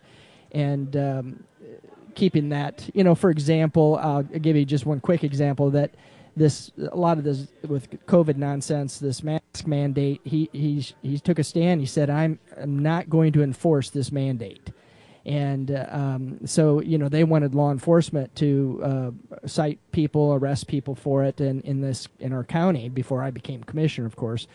and 0.51 0.95
um, 0.95 1.43
keeping 2.15 2.49
that. 2.49 2.89
You 2.93 3.03
know, 3.03 3.13
for 3.13 3.29
example, 3.29 3.99
I'll 4.01 4.23
give 4.23 4.55
you 4.55 4.65
just 4.65 4.85
one 4.85 4.99
quick 4.99 5.23
example 5.23 5.69
that 5.71 5.91
this 6.35 6.71
a 6.77 6.95
lot 6.95 7.17
of 7.17 7.23
this 7.23 7.47
with 7.67 7.89
COVID 8.05 8.37
nonsense, 8.37 8.99
this 8.99 9.23
mask 9.23 9.65
mandate. 9.65 10.21
He 10.23 10.49
he 10.53 10.85
he 11.01 11.19
took 11.19 11.39
a 11.39 11.43
stand. 11.43 11.81
He 11.81 11.87
said, 11.87 12.09
"I'm, 12.09 12.39
I'm 12.57 12.79
not 12.79 13.09
going 13.09 13.33
to 13.33 13.43
enforce 13.43 13.89
this 13.89 14.11
mandate." 14.11 14.71
And 15.23 15.69
uh, 15.69 15.85
um, 15.89 16.39
so, 16.47 16.81
you 16.81 16.97
know, 16.97 17.07
they 17.07 17.23
wanted 17.23 17.53
law 17.53 17.71
enforcement 17.71 18.35
to 18.37 18.81
uh, 18.83 19.11
cite 19.47 19.77
people, 19.91 20.33
arrest 20.33 20.65
people 20.67 20.95
for 20.95 21.23
it, 21.23 21.39
in, 21.39 21.61
in 21.61 21.81
this 21.81 22.07
in 22.19 22.33
our 22.33 22.43
county 22.43 22.89
before 22.89 23.21
I 23.21 23.29
became 23.29 23.63
commissioner, 23.63 24.07
of 24.07 24.15
course 24.15 24.47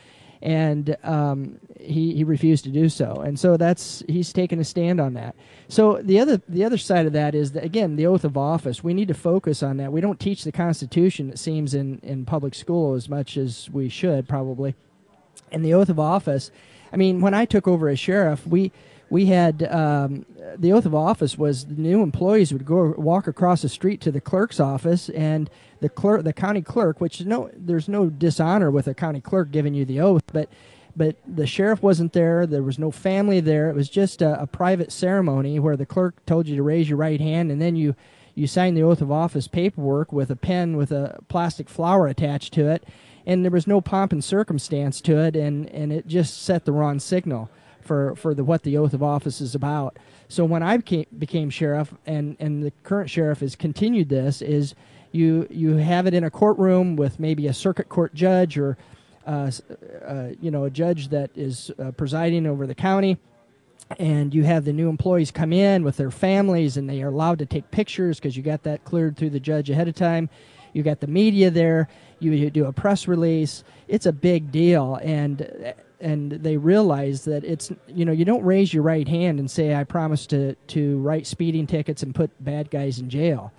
and 0.42 0.96
um, 1.02 1.58
he 1.80 2.14
he 2.14 2.24
refused 2.24 2.64
to 2.64 2.70
do 2.70 2.88
so. 2.88 3.14
And 3.14 3.38
so 3.38 3.56
that's 3.56 4.02
he's 4.08 4.32
taken 4.32 4.58
a 4.58 4.64
stand 4.64 5.00
on 5.00 5.14
that. 5.14 5.34
So 5.68 6.00
the 6.02 6.18
other 6.20 6.40
the 6.48 6.64
other 6.64 6.78
side 6.78 7.06
of 7.06 7.12
that 7.12 7.34
is 7.34 7.52
that 7.52 7.64
again 7.64 7.96
the 7.96 8.06
oath 8.06 8.24
of 8.24 8.36
office. 8.36 8.82
We 8.82 8.94
need 8.94 9.08
to 9.08 9.14
focus 9.14 9.62
on 9.62 9.76
that. 9.78 9.92
We 9.92 10.00
don't 10.00 10.20
teach 10.20 10.44
the 10.44 10.52
Constitution. 10.52 11.30
It 11.30 11.38
seems 11.38 11.74
in 11.74 12.00
in 12.02 12.24
public 12.24 12.54
school 12.54 12.94
as 12.94 13.08
much 13.08 13.36
as 13.36 13.70
we 13.70 13.88
should 13.88 14.28
probably. 14.28 14.74
And 15.52 15.64
the 15.64 15.74
oath 15.74 15.88
of 15.88 16.00
office. 16.00 16.50
I 16.92 16.96
mean, 16.96 17.20
when 17.20 17.34
I 17.34 17.44
took 17.44 17.66
over 17.66 17.88
as 17.88 17.98
sheriff, 17.98 18.46
we 18.46 18.72
we 19.08 19.26
had 19.26 19.62
um, 19.64 20.26
the 20.56 20.72
oath 20.72 20.86
of 20.86 20.94
office 20.94 21.38
was 21.38 21.66
the 21.66 21.74
new 21.74 22.02
employees 22.02 22.52
would 22.52 22.66
go 22.66 22.94
walk 22.96 23.26
across 23.26 23.62
the 23.62 23.68
street 23.68 24.00
to 24.00 24.10
the 24.10 24.20
clerk's 24.20 24.58
office 24.58 25.08
and 25.10 25.48
the 25.80 25.88
clerk 25.88 26.24
the 26.24 26.32
county 26.32 26.62
clerk 26.62 27.00
which 27.00 27.20
no 27.24 27.50
there's 27.54 27.88
no 27.88 28.08
dishonor 28.08 28.70
with 28.70 28.88
a 28.88 28.94
county 28.94 29.20
clerk 29.20 29.50
giving 29.50 29.74
you 29.74 29.84
the 29.84 30.00
oath 30.00 30.24
but 30.32 30.48
but 30.96 31.16
the 31.26 31.46
sheriff 31.46 31.82
wasn't 31.82 32.12
there 32.12 32.46
there 32.46 32.62
was 32.62 32.78
no 32.78 32.90
family 32.90 33.40
there 33.40 33.68
it 33.68 33.76
was 33.76 33.88
just 33.88 34.22
a, 34.22 34.40
a 34.40 34.46
private 34.46 34.90
ceremony 34.90 35.58
where 35.58 35.76
the 35.76 35.86
clerk 35.86 36.24
told 36.26 36.48
you 36.48 36.56
to 36.56 36.62
raise 36.62 36.88
your 36.88 36.98
right 36.98 37.20
hand 37.20 37.50
and 37.50 37.60
then 37.60 37.76
you 37.76 37.94
you 38.34 38.46
signed 38.46 38.76
the 38.76 38.82
oath 38.82 39.00
of 39.00 39.10
office 39.10 39.48
paperwork 39.48 40.12
with 40.12 40.30
a 40.30 40.36
pen 40.36 40.76
with 40.76 40.92
a 40.92 41.18
plastic 41.28 41.68
flower 41.68 42.06
attached 42.06 42.52
to 42.52 42.68
it 42.68 42.84
and 43.26 43.44
there 43.44 43.50
was 43.50 43.66
no 43.66 43.80
pomp 43.80 44.12
and 44.12 44.24
circumstance 44.24 45.00
to 45.00 45.18
it 45.18 45.36
and 45.36 45.68
and 45.70 45.92
it 45.92 46.06
just 46.06 46.42
set 46.42 46.64
the 46.64 46.72
wrong 46.72 46.98
signal 46.98 47.50
for 47.86 48.14
for 48.16 48.34
the 48.34 48.44
what 48.44 48.64
the 48.64 48.76
oath 48.76 48.92
of 48.92 49.02
office 49.02 49.40
is 49.40 49.54
about. 49.54 49.98
So 50.28 50.44
when 50.44 50.62
I 50.62 50.76
became, 50.76 51.06
became 51.16 51.48
sheriff, 51.48 51.94
and 52.04 52.36
and 52.38 52.62
the 52.62 52.72
current 52.82 53.08
sheriff 53.08 53.40
has 53.40 53.56
continued 53.56 54.08
this, 54.08 54.42
is 54.42 54.74
you 55.12 55.46
you 55.48 55.76
have 55.76 56.06
it 56.06 56.12
in 56.12 56.24
a 56.24 56.30
courtroom 56.30 56.96
with 56.96 57.18
maybe 57.18 57.46
a 57.46 57.54
circuit 57.54 57.88
court 57.88 58.12
judge 58.12 58.58
or 58.58 58.76
you 60.40 60.50
know 60.50 60.64
a 60.64 60.70
judge 60.70 61.08
that 61.08 61.30
is 61.34 61.70
uh, 61.78 61.90
presiding 61.92 62.46
over 62.46 62.66
the 62.66 62.74
county 62.74 63.18
and 63.98 64.34
you 64.34 64.42
have 64.44 64.64
the 64.64 64.72
new 64.72 64.88
employees 64.88 65.30
come 65.30 65.52
in 65.52 65.84
with 65.84 65.96
their 65.96 66.10
families 66.10 66.76
and 66.76 66.88
they 66.88 67.02
are 67.02 67.08
allowed 67.08 67.38
to 67.38 67.46
take 67.46 67.70
pictures 67.70 68.18
because 68.18 68.36
you 68.36 68.42
got 68.42 68.64
that 68.64 68.84
cleared 68.84 69.16
through 69.16 69.30
the 69.30 69.40
judge 69.40 69.70
ahead 69.70 69.88
of 69.88 69.94
time. 69.94 70.28
You 70.72 70.82
got 70.82 71.00
the 71.00 71.06
media 71.06 71.50
there. 71.50 71.88
You, 72.18 72.32
you 72.32 72.50
do 72.50 72.66
a 72.66 72.72
press 72.72 73.06
release. 73.06 73.62
It's 73.88 74.06
a 74.06 74.12
big 74.12 74.50
deal 74.50 74.98
and 75.02 75.74
and 75.98 76.30
they 76.30 76.58
realize 76.58 77.24
that 77.24 77.42
it's 77.42 77.72
you 77.86 78.04
know 78.04 78.12
you 78.12 78.24
don't 78.24 78.44
raise 78.44 78.74
your 78.74 78.82
right 78.82 79.08
hand 79.08 79.38
and 79.38 79.50
say 79.50 79.74
I 79.74 79.84
promise 79.84 80.26
to 80.26 80.54
to 80.54 80.98
write 80.98 81.26
speeding 81.26 81.66
tickets 81.66 82.02
and 82.02 82.14
put 82.14 82.30
bad 82.44 82.70
guys 82.70 82.98
in 82.98 83.08
jail. 83.08 83.52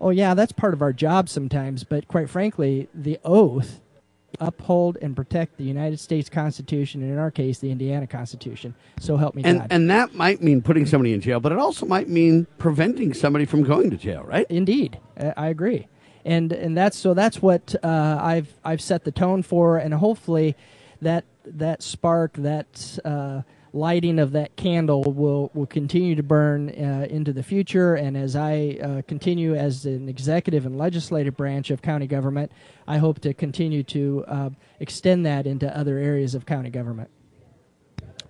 Oh 0.00 0.10
yeah, 0.10 0.34
that's 0.34 0.52
part 0.52 0.72
of 0.72 0.80
our 0.80 0.92
job 0.92 1.28
sometimes, 1.28 1.84
but 1.84 2.08
quite 2.08 2.30
frankly, 2.30 2.88
the 2.94 3.18
oath 3.24 3.81
uphold 4.40 4.98
and 5.02 5.14
protect 5.14 5.56
the 5.56 5.64
United 5.64 6.00
States 6.00 6.28
Constitution, 6.28 7.02
and 7.02 7.12
in 7.12 7.18
our 7.18 7.30
case, 7.30 7.58
the 7.58 7.70
Indiana 7.70 8.06
Constitution. 8.06 8.74
So 8.98 9.16
help 9.16 9.34
me 9.34 9.42
and, 9.44 9.60
God. 9.60 9.68
And 9.70 9.90
that 9.90 10.14
might 10.14 10.42
mean 10.42 10.62
putting 10.62 10.86
somebody 10.86 11.12
in 11.12 11.20
jail, 11.20 11.40
but 11.40 11.52
it 11.52 11.58
also 11.58 11.86
might 11.86 12.08
mean 12.08 12.46
preventing 12.58 13.14
somebody 13.14 13.44
from 13.44 13.62
going 13.62 13.90
to 13.90 13.96
jail, 13.96 14.22
right? 14.22 14.46
Indeed, 14.48 14.98
I 15.36 15.48
agree, 15.48 15.88
and 16.24 16.52
and 16.52 16.76
that's 16.76 16.96
so 16.96 17.14
that's 17.14 17.40
what 17.40 17.74
uh, 17.82 18.18
I've 18.20 18.52
I've 18.64 18.80
set 18.80 19.04
the 19.04 19.12
tone 19.12 19.42
for, 19.42 19.76
and 19.78 19.94
hopefully 19.94 20.56
that 21.00 21.24
that 21.44 21.82
spark, 21.82 22.34
that 22.34 22.98
uh, 23.04 23.42
lighting 23.72 24.18
of 24.18 24.32
that 24.32 24.56
candle 24.56 25.02
will 25.02 25.50
will 25.54 25.66
continue 25.66 26.14
to 26.14 26.22
burn 26.22 26.68
uh, 26.70 27.06
into 27.08 27.32
the 27.32 27.42
future. 27.42 27.94
And 27.94 28.16
as 28.16 28.36
I 28.36 28.78
uh, 28.82 29.02
continue 29.08 29.54
as 29.54 29.86
an 29.86 30.08
executive 30.08 30.66
and 30.66 30.76
legislative 30.76 31.36
branch 31.36 31.70
of 31.70 31.82
county 31.82 32.06
government, 32.06 32.52
I 32.86 32.98
hope 32.98 33.20
to 33.20 33.34
continue 33.34 33.82
to 33.84 34.24
uh, 34.28 34.50
extend 34.80 35.26
that 35.26 35.46
into 35.46 35.74
other 35.76 35.98
areas 35.98 36.34
of 36.34 36.46
county 36.46 36.70
government. 36.70 37.10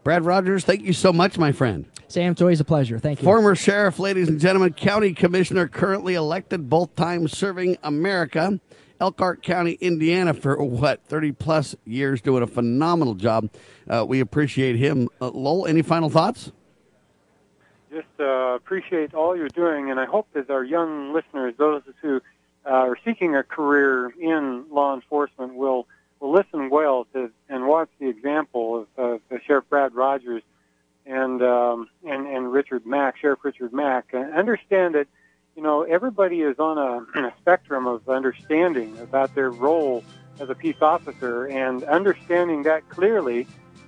Brad 0.04 0.24
Rogers, 0.24 0.64
thank 0.64 0.82
you 0.82 0.92
so 0.92 1.12
much, 1.12 1.38
my 1.38 1.52
friend. 1.52 1.86
Sam, 2.08 2.32
it's 2.32 2.42
always 2.42 2.60
a 2.60 2.64
pleasure. 2.64 2.98
Thank 2.98 3.20
you. 3.20 3.24
Former 3.24 3.54
sheriff, 3.54 3.98
ladies 4.00 4.28
and 4.28 4.40
gentlemen, 4.40 4.72
county 4.72 5.14
commissioner, 5.14 5.68
currently 5.68 6.14
elected, 6.14 6.68
both 6.68 6.94
times 6.96 7.36
serving 7.36 7.78
America. 7.84 8.60
Elkhart 9.02 9.42
County, 9.42 9.72
Indiana, 9.80 10.32
for 10.32 10.62
what, 10.62 11.02
30 11.06 11.32
plus 11.32 11.74
years, 11.84 12.20
doing 12.20 12.44
a 12.44 12.46
phenomenal 12.46 13.14
job. 13.14 13.50
Uh, 13.88 14.04
we 14.06 14.20
appreciate 14.20 14.76
him. 14.76 15.08
Uh, 15.20 15.28
Lowell, 15.30 15.66
any 15.66 15.82
final 15.82 16.08
thoughts? 16.08 16.52
Just 17.90 18.06
uh, 18.20 18.54
appreciate 18.54 19.12
all 19.12 19.36
you're 19.36 19.48
doing, 19.48 19.90
and 19.90 19.98
I 19.98 20.04
hope 20.04 20.28
that 20.34 20.48
our 20.50 20.62
young 20.62 21.12
listeners, 21.12 21.52
those 21.58 21.82
who 22.00 22.20
uh, 22.64 22.68
are 22.68 22.96
seeking 23.04 23.34
a 23.34 23.42
career 23.42 24.10
in 24.20 24.66
law 24.70 24.94
enforcement, 24.94 25.56
will 25.56 25.88
will 26.20 26.30
listen 26.30 26.70
well 26.70 27.08
to 27.12 27.32
and 27.48 27.66
watch 27.66 27.88
the 27.98 28.06
example 28.08 28.86
of 28.96 29.20
uh, 29.32 29.36
Sheriff 29.44 29.64
Brad 29.68 29.96
Rogers 29.96 30.44
and 31.06 31.42
um, 31.42 31.88
and 32.06 32.28
and 32.28 32.52
Richard 32.52 32.86
Mack, 32.86 33.18
Sheriff 33.18 33.40
Richard 33.42 33.72
Mack. 33.72 34.10
And 34.12 34.32
understand 34.32 34.94
that 34.94 35.08
you 35.56 35.62
know, 35.62 35.82
everybody 35.82 36.40
is 36.40 36.58
on 36.58 36.78
a, 36.78 37.20
a 37.20 37.32
spectrum 37.40 37.86
of 37.86 38.08
understanding 38.08 38.98
about 38.98 39.34
their 39.34 39.50
role 39.50 40.04
as 40.40 40.48
a 40.48 40.54
peace 40.54 40.80
officer, 40.80 41.46
and 41.46 41.84
understanding 41.84 42.62
that 42.62 42.88
clearly 42.88 43.46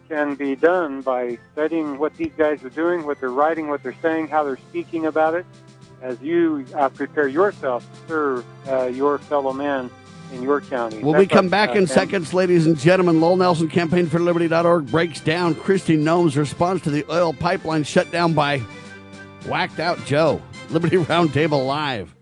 can 0.08 0.34
be 0.34 0.54
done 0.54 1.00
by 1.00 1.38
studying 1.52 1.98
what 1.98 2.14
these 2.16 2.32
guys 2.36 2.62
are 2.62 2.70
doing, 2.70 3.06
what 3.06 3.18
they're 3.18 3.30
writing, 3.30 3.68
what 3.68 3.82
they're 3.82 3.96
saying, 4.02 4.28
how 4.28 4.44
they're 4.44 4.58
speaking 4.68 5.06
about 5.06 5.34
it, 5.34 5.46
as 6.02 6.20
you 6.20 6.66
uh, 6.74 6.88
prepare 6.90 7.26
yourself 7.28 7.84
to 7.92 8.08
serve 8.08 8.44
uh, 8.68 8.84
your 8.84 9.18
fellow 9.18 9.52
man 9.54 9.90
in 10.32 10.42
your 10.42 10.60
county. 10.60 11.02
Well, 11.02 11.18
we 11.18 11.26
come 11.26 11.48
back 11.48 11.70
uh, 11.70 11.74
in 11.74 11.86
seconds, 11.86 12.34
ladies 12.34 12.66
and 12.66 12.78
gentlemen. 12.78 13.20
Lowell 13.20 13.36
Nelson, 13.36 13.68
Campaign 13.68 14.06
for 14.06 14.18
Liberty.org 14.18 14.90
breaks 14.90 15.20
down 15.20 15.54
Kristi 15.54 15.98
Noem's 15.98 16.36
response 16.36 16.82
to 16.82 16.90
the 16.90 17.04
oil 17.10 17.32
pipeline 17.32 17.84
shut 17.84 18.10
down 18.10 18.34
by 18.34 18.58
Whacked 19.46 19.80
Out 19.80 20.04
Joe. 20.04 20.42
Liberty 20.70 20.96
Roundtable 21.10 21.66
Live. 21.66 22.14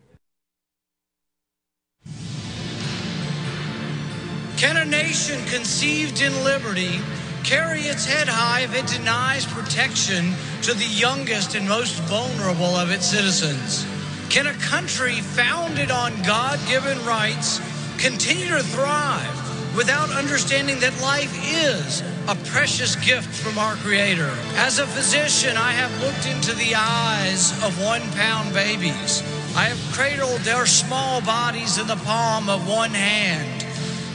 Can 4.56 4.76
a 4.76 4.84
nation 4.84 5.44
conceived 5.46 6.20
in 6.20 6.32
liberty 6.44 7.00
carry 7.42 7.80
its 7.80 8.06
head 8.06 8.28
high 8.28 8.60
if 8.60 8.74
it 8.76 8.86
denies 8.86 9.44
protection 9.44 10.32
to 10.62 10.72
the 10.72 10.86
youngest 10.86 11.56
and 11.56 11.68
most 11.68 12.00
vulnerable 12.02 12.76
of 12.76 12.90
its 12.90 13.06
citizens? 13.06 13.84
Can 14.30 14.46
a 14.46 14.54
country 14.54 15.20
founded 15.20 15.90
on 15.90 16.12
God 16.22 16.60
given 16.68 16.96
rights 17.04 17.60
continue 17.98 18.48
to 18.48 18.62
thrive 18.62 19.41
without 19.76 20.10
understanding 20.10 20.78
that 20.80 21.00
life 21.00 21.32
is 21.42 22.02
a 22.28 22.34
precious 22.50 22.96
gift 22.96 23.28
from 23.28 23.58
our 23.58 23.74
Creator. 23.76 24.30
As 24.56 24.78
a 24.78 24.86
physician, 24.86 25.56
I 25.56 25.72
have 25.72 26.02
looked 26.02 26.26
into 26.26 26.54
the 26.54 26.74
eyes 26.76 27.52
of 27.64 27.82
one 27.82 28.02
pound 28.12 28.52
babies. 28.52 29.22
I 29.56 29.64
have 29.64 29.92
cradled 29.92 30.40
their 30.40 30.66
small 30.66 31.20
bodies 31.22 31.78
in 31.78 31.86
the 31.86 31.96
palm 31.96 32.48
of 32.48 32.68
one 32.68 32.90
hand. 32.90 33.66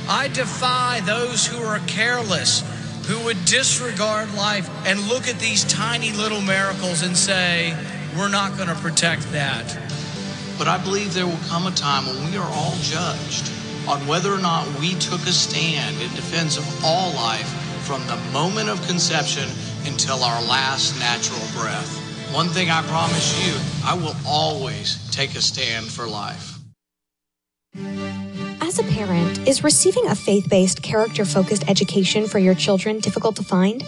I 0.07 0.29
defy 0.29 1.01
those 1.01 1.45
who 1.45 1.61
are 1.63 1.79
careless, 1.79 2.63
who 3.07 3.23
would 3.25 3.43
disregard 3.45 4.33
life 4.35 4.69
and 4.85 4.99
look 5.07 5.27
at 5.27 5.39
these 5.39 5.63
tiny 5.65 6.11
little 6.13 6.41
miracles 6.41 7.01
and 7.01 7.17
say, 7.17 7.75
we're 8.17 8.29
not 8.29 8.55
going 8.57 8.69
to 8.69 8.75
protect 8.75 9.31
that. 9.31 9.77
But 10.57 10.67
I 10.67 10.77
believe 10.77 11.13
there 11.13 11.27
will 11.27 11.37
come 11.49 11.67
a 11.67 11.71
time 11.71 12.05
when 12.05 12.31
we 12.31 12.37
are 12.37 12.49
all 12.49 12.75
judged 12.81 13.56
on 13.87 14.05
whether 14.05 14.31
or 14.31 14.39
not 14.39 14.67
we 14.79 14.93
took 14.95 15.21
a 15.21 15.31
stand 15.31 15.95
in 16.01 16.09
defense 16.15 16.57
of 16.57 16.85
all 16.85 17.13
life 17.13 17.47
from 17.85 18.05
the 18.07 18.17
moment 18.31 18.69
of 18.69 18.85
conception 18.85 19.47
until 19.85 20.23
our 20.23 20.41
last 20.43 20.99
natural 20.99 21.39
breath. 21.59 22.03
One 22.33 22.49
thing 22.49 22.69
I 22.69 22.81
promise 22.83 23.47
you, 23.47 23.53
I 23.85 23.93
will 23.93 24.15
always 24.27 25.09
take 25.11 25.35
a 25.35 25.41
stand 25.41 25.85
for 25.85 26.05
life. 26.05 26.59
As 28.59 28.79
a 28.79 28.83
parent, 28.83 29.47
is 29.47 29.63
receiving 29.63 30.07
a 30.07 30.15
faith 30.15 30.49
based, 30.49 30.83
character 30.83 31.23
focused 31.23 31.69
education 31.69 32.27
for 32.27 32.39
your 32.39 32.53
children 32.53 32.99
difficult 32.99 33.37
to 33.37 33.43
find? 33.43 33.83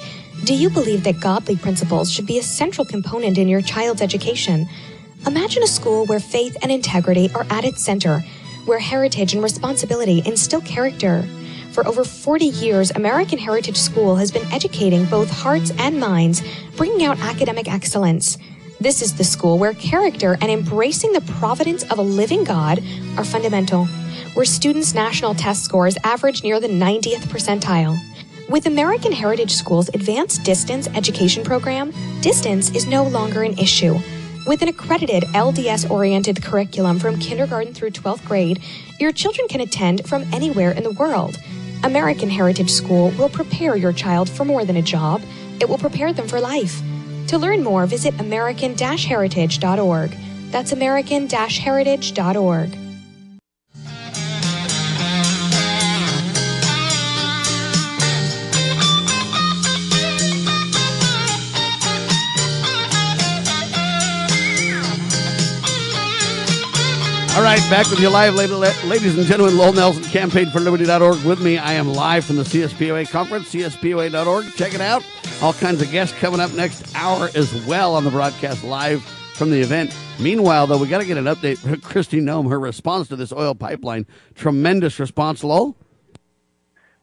Do 0.45 0.55
you 0.55 0.69
believe 0.69 1.03
that 1.03 1.19
godly 1.19 1.57
principles 1.57 2.09
should 2.09 2.25
be 2.25 2.39
a 2.39 2.43
central 2.43 2.85
component 2.85 3.37
in 3.37 3.49
your 3.49 3.61
child's 3.61 4.01
education? 4.01 4.69
Imagine 5.27 5.63
a 5.63 5.67
school 5.67 6.05
where 6.05 6.21
faith 6.21 6.55
and 6.61 6.71
integrity 6.71 7.29
are 7.35 7.45
at 7.49 7.65
its 7.65 7.81
center, 7.81 8.23
where 8.69 8.77
heritage 8.77 9.33
and 9.33 9.41
responsibility 9.41 10.21
instill 10.27 10.61
character. 10.61 11.27
For 11.71 11.87
over 11.87 12.03
40 12.03 12.45
years, 12.45 12.91
American 12.91 13.39
Heritage 13.39 13.77
School 13.77 14.15
has 14.17 14.31
been 14.31 14.45
educating 14.51 15.05
both 15.05 15.27
hearts 15.31 15.71
and 15.79 15.99
minds, 15.99 16.43
bringing 16.77 17.03
out 17.03 17.19
academic 17.19 17.67
excellence. 17.67 18.37
This 18.79 19.01
is 19.01 19.15
the 19.15 19.23
school 19.23 19.57
where 19.57 19.73
character 19.73 20.37
and 20.39 20.51
embracing 20.51 21.13
the 21.13 21.21
providence 21.21 21.83
of 21.89 21.97
a 21.97 22.03
living 22.03 22.43
God 22.43 22.83
are 23.17 23.25
fundamental, 23.25 23.85
where 24.35 24.45
students' 24.45 24.93
national 24.93 25.33
test 25.33 25.65
scores 25.65 25.97
average 26.03 26.43
near 26.43 26.59
the 26.59 26.67
90th 26.67 27.23
percentile. 27.23 27.97
With 28.49 28.67
American 28.67 29.11
Heritage 29.11 29.51
School's 29.51 29.89
advanced 29.89 30.43
distance 30.43 30.87
education 30.89 31.43
program, 31.43 31.91
distance 32.21 32.69
is 32.75 32.85
no 32.85 33.03
longer 33.03 33.41
an 33.41 33.57
issue. 33.57 33.97
With 34.49 34.63
an 34.63 34.67
accredited 34.67 35.25
LDS 35.25 35.91
oriented 35.91 36.41
curriculum 36.41 36.97
from 36.97 37.19
kindergarten 37.19 37.71
through 37.71 37.91
12th 37.91 38.25
grade, 38.25 38.59
your 38.99 39.11
children 39.11 39.47
can 39.47 39.61
attend 39.61 40.07
from 40.07 40.23
anywhere 40.33 40.71
in 40.71 40.81
the 40.81 40.89
world. 40.89 41.37
American 41.83 42.31
Heritage 42.31 42.71
School 42.71 43.11
will 43.11 43.29
prepare 43.29 43.75
your 43.75 43.93
child 43.93 44.27
for 44.27 44.45
more 44.45 44.65
than 44.65 44.77
a 44.77 44.81
job, 44.81 45.21
it 45.61 45.69
will 45.69 45.77
prepare 45.77 46.13
them 46.13 46.27
for 46.27 46.41
life. 46.41 46.81
To 47.27 47.37
learn 47.37 47.63
more, 47.63 47.85
visit 47.85 48.19
American 48.19 48.75
Heritage.org. 48.75 50.17
That's 50.49 50.71
American 50.71 51.29
Heritage.org. 51.29 52.88
All 67.39 67.45
right, 67.45 67.69
back 67.69 67.89
with 67.89 68.01
you 68.01 68.09
live, 68.09 68.35
ladies 68.35 69.17
and 69.17 69.25
gentlemen. 69.25 69.57
Lowell 69.57 69.71
Nelson, 69.71 70.03
campaign 70.03 70.49
for 70.49 70.59
liberty.org. 70.59 71.23
With 71.23 71.39
me, 71.39 71.57
I 71.57 71.71
am 71.71 71.87
live 71.87 72.25
from 72.25 72.35
the 72.35 72.43
CSPOA 72.43 73.09
conference, 73.09 73.53
CSPOA.org. 73.53 74.53
Check 74.57 74.73
it 74.73 74.81
out. 74.81 75.05
All 75.41 75.53
kinds 75.53 75.81
of 75.81 75.89
guests 75.89 76.19
coming 76.19 76.41
up 76.41 76.51
next 76.51 76.93
hour 76.97 77.29
as 77.35 77.65
well 77.65 77.95
on 77.95 78.03
the 78.03 78.09
broadcast 78.09 78.65
live 78.65 79.01
from 79.35 79.51
the 79.51 79.61
event. 79.61 79.95
Meanwhile, 80.19 80.67
though, 80.67 80.77
we 80.77 80.89
got 80.89 80.97
to 80.97 81.05
get 81.05 81.15
an 81.17 81.23
update 81.23 81.59
from 81.59 81.77
Kristi 81.77 82.21
Noem, 82.21 82.49
her 82.49 82.59
response 82.59 83.07
to 83.07 83.15
this 83.15 83.31
oil 83.31 83.55
pipeline. 83.55 84.05
Tremendous 84.35 84.99
response, 84.99 85.41
Lowell. 85.41 85.77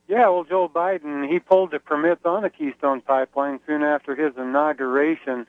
Yeah, 0.07 0.29
well, 0.29 0.45
Joe 0.45 0.69
Biden, 0.69 1.27
he 1.33 1.39
pulled 1.39 1.71
the 1.71 1.79
permits 1.79 2.27
on 2.27 2.43
the 2.43 2.51
Keystone 2.51 3.01
Pipeline 3.01 3.59
soon 3.67 3.83
after 3.83 4.15
his 4.15 4.37
inauguration, 4.37 5.47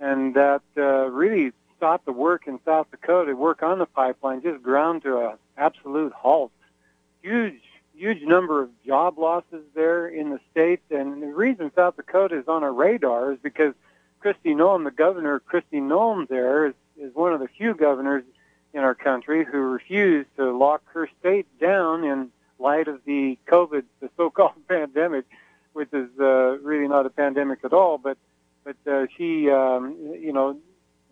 and 0.00 0.34
that 0.34 0.62
uh, 0.76 0.82
really 0.82 1.52
stopped 1.76 2.06
the 2.06 2.12
work 2.12 2.46
in 2.46 2.58
South 2.64 2.90
Dakota, 2.90 3.34
work 3.34 3.62
on 3.62 3.78
the 3.78 3.86
pipeline, 3.86 4.42
just 4.42 4.62
ground 4.62 5.02
to 5.02 5.16
a 5.18 5.38
absolute 5.56 6.12
halt. 6.12 6.50
Huge, 7.22 7.60
huge 7.94 8.22
number 8.22 8.62
of 8.62 8.70
job 8.84 9.18
losses 9.18 9.64
there 9.74 10.06
in 10.06 10.30
the 10.30 10.40
state, 10.50 10.80
and 10.90 11.22
the 11.22 11.26
reason 11.26 11.70
South 11.74 11.96
Dakota 11.96 12.38
is 12.38 12.48
on 12.48 12.62
our 12.62 12.72
radar 12.72 13.32
is 13.32 13.38
because 13.42 13.74
Kristi 14.22 14.54
Noem, 14.54 14.84
the 14.84 14.90
governor, 14.90 15.40
Kristi 15.40 15.80
Noem 15.80 16.28
there 16.28 16.66
is, 16.66 16.74
is 16.96 17.14
one 17.14 17.32
of 17.32 17.40
the 17.40 17.48
few 17.48 17.74
governors 17.74 18.24
in 18.72 18.80
our 18.80 18.94
country 18.94 19.44
who 19.44 19.58
refused 19.58 20.28
to 20.36 20.56
lock 20.56 20.82
her 20.92 21.08
state 21.20 21.46
down 21.60 22.04
in 22.04 22.30
light 22.58 22.88
of 22.88 23.00
the 23.04 23.38
COVID, 23.46 23.84
the 24.00 24.10
so-called 24.16 24.52
pandemic, 24.68 25.24
which 25.72 25.92
is 25.92 26.08
uh, 26.18 26.58
really 26.58 26.88
not 26.88 27.06
a 27.06 27.10
pandemic 27.10 27.60
at 27.64 27.72
all, 27.72 27.98
but 27.98 28.16
but 28.64 28.76
uh, 28.90 29.06
she, 29.16 29.50
um, 29.50 29.94
you 30.18 30.32
know, 30.32 30.56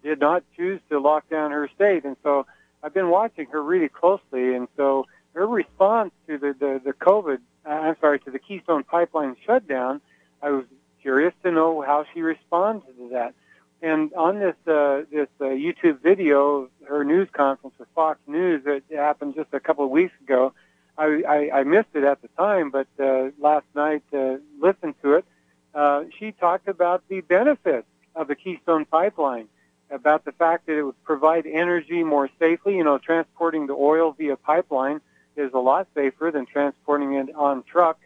did 0.02 0.20
not 0.20 0.42
choose 0.56 0.80
to 0.90 0.98
lock 0.98 1.28
down 1.28 1.50
her 1.50 1.68
state. 1.74 2.04
And 2.04 2.16
so 2.22 2.46
I've 2.82 2.94
been 2.94 3.10
watching 3.10 3.46
her 3.46 3.62
really 3.62 3.88
closely. 3.88 4.54
And 4.54 4.68
so 4.76 5.06
her 5.34 5.46
response 5.46 6.12
to 6.28 6.38
the, 6.38 6.54
the, 6.58 6.80
the 6.84 6.92
COVID, 6.92 7.38
uh, 7.64 7.68
I'm 7.68 7.96
sorry, 8.00 8.18
to 8.20 8.30
the 8.30 8.38
Keystone 8.38 8.84
Pipeline 8.84 9.36
shutdown, 9.46 10.00
I 10.42 10.50
was 10.50 10.64
curious 11.00 11.34
to 11.42 11.50
know 11.50 11.82
how 11.82 12.04
she 12.12 12.22
responded 12.22 12.96
to 12.98 13.08
that. 13.12 13.34
And 13.82 14.12
on 14.14 14.38
this 14.38 14.54
uh, 14.68 15.02
this 15.10 15.26
uh, 15.40 15.46
YouTube 15.46 16.02
video 16.02 16.68
her 16.88 17.02
news 17.04 17.28
conference 17.32 17.74
with 17.80 17.88
Fox 17.96 18.20
News 18.28 18.62
that 18.64 18.82
happened 18.94 19.34
just 19.34 19.48
a 19.52 19.58
couple 19.58 19.84
of 19.84 19.90
weeks 19.90 20.12
ago, 20.22 20.52
I, 20.96 21.22
I, 21.28 21.50
I 21.60 21.64
missed 21.64 21.88
it 21.94 22.04
at 22.04 22.22
the 22.22 22.28
time, 22.38 22.70
but 22.70 22.86
uh, 23.00 23.30
last 23.40 23.66
night 23.74 24.04
uh, 24.12 24.36
listened 24.60 24.94
to 25.02 25.14
it. 25.14 25.24
Uh, 25.74 26.04
she 26.18 26.30
talked 26.30 26.68
about 26.68 27.02
the 27.08 27.22
benefits 27.22 27.86
of 28.14 28.28
the 28.28 28.36
Keystone 28.36 28.84
Pipeline 28.84 29.48
about 29.92 30.24
the 30.24 30.32
fact 30.32 30.66
that 30.66 30.78
it 30.78 30.82
would 30.82 31.04
provide 31.04 31.46
energy 31.46 32.02
more 32.02 32.28
safely. 32.38 32.76
You 32.76 32.84
know, 32.84 32.98
transporting 32.98 33.66
the 33.66 33.74
oil 33.74 34.12
via 34.12 34.36
pipeline 34.36 35.00
is 35.36 35.52
a 35.52 35.58
lot 35.58 35.88
safer 35.94 36.30
than 36.30 36.46
transporting 36.46 37.14
it 37.14 37.34
on 37.34 37.62
truck 37.62 37.98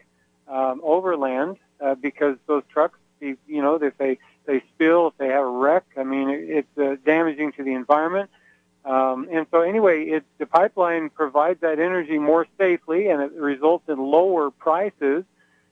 um, 0.47 0.81
overland 0.83 1.57
uh, 1.81 1.95
because 1.95 2.37
those 2.47 2.63
trucks, 2.71 2.97
you 3.19 3.37
know, 3.47 3.75
if 3.75 3.97
they 3.97 4.19
they 4.45 4.63
spill, 4.73 5.07
if 5.07 5.17
they 5.17 5.27
have 5.27 5.43
a 5.43 5.49
wreck, 5.49 5.83
I 5.97 6.03
mean, 6.03 6.29
it's 6.29 6.77
uh, 6.77 6.95
damaging 7.05 7.51
to 7.53 7.63
the 7.63 7.73
environment. 7.73 8.29
Um, 8.85 9.27
and 9.29 9.45
so, 9.51 9.61
anyway, 9.61 10.05
it, 10.05 10.23
the 10.37 10.45
pipeline 10.45 11.09
provides 11.09 11.59
that 11.59 11.79
energy 11.79 12.17
more 12.17 12.47
safely, 12.57 13.09
and 13.09 13.21
it 13.21 13.33
results 13.33 13.89
in 13.89 13.97
lower 13.97 14.49
prices, 14.49 15.25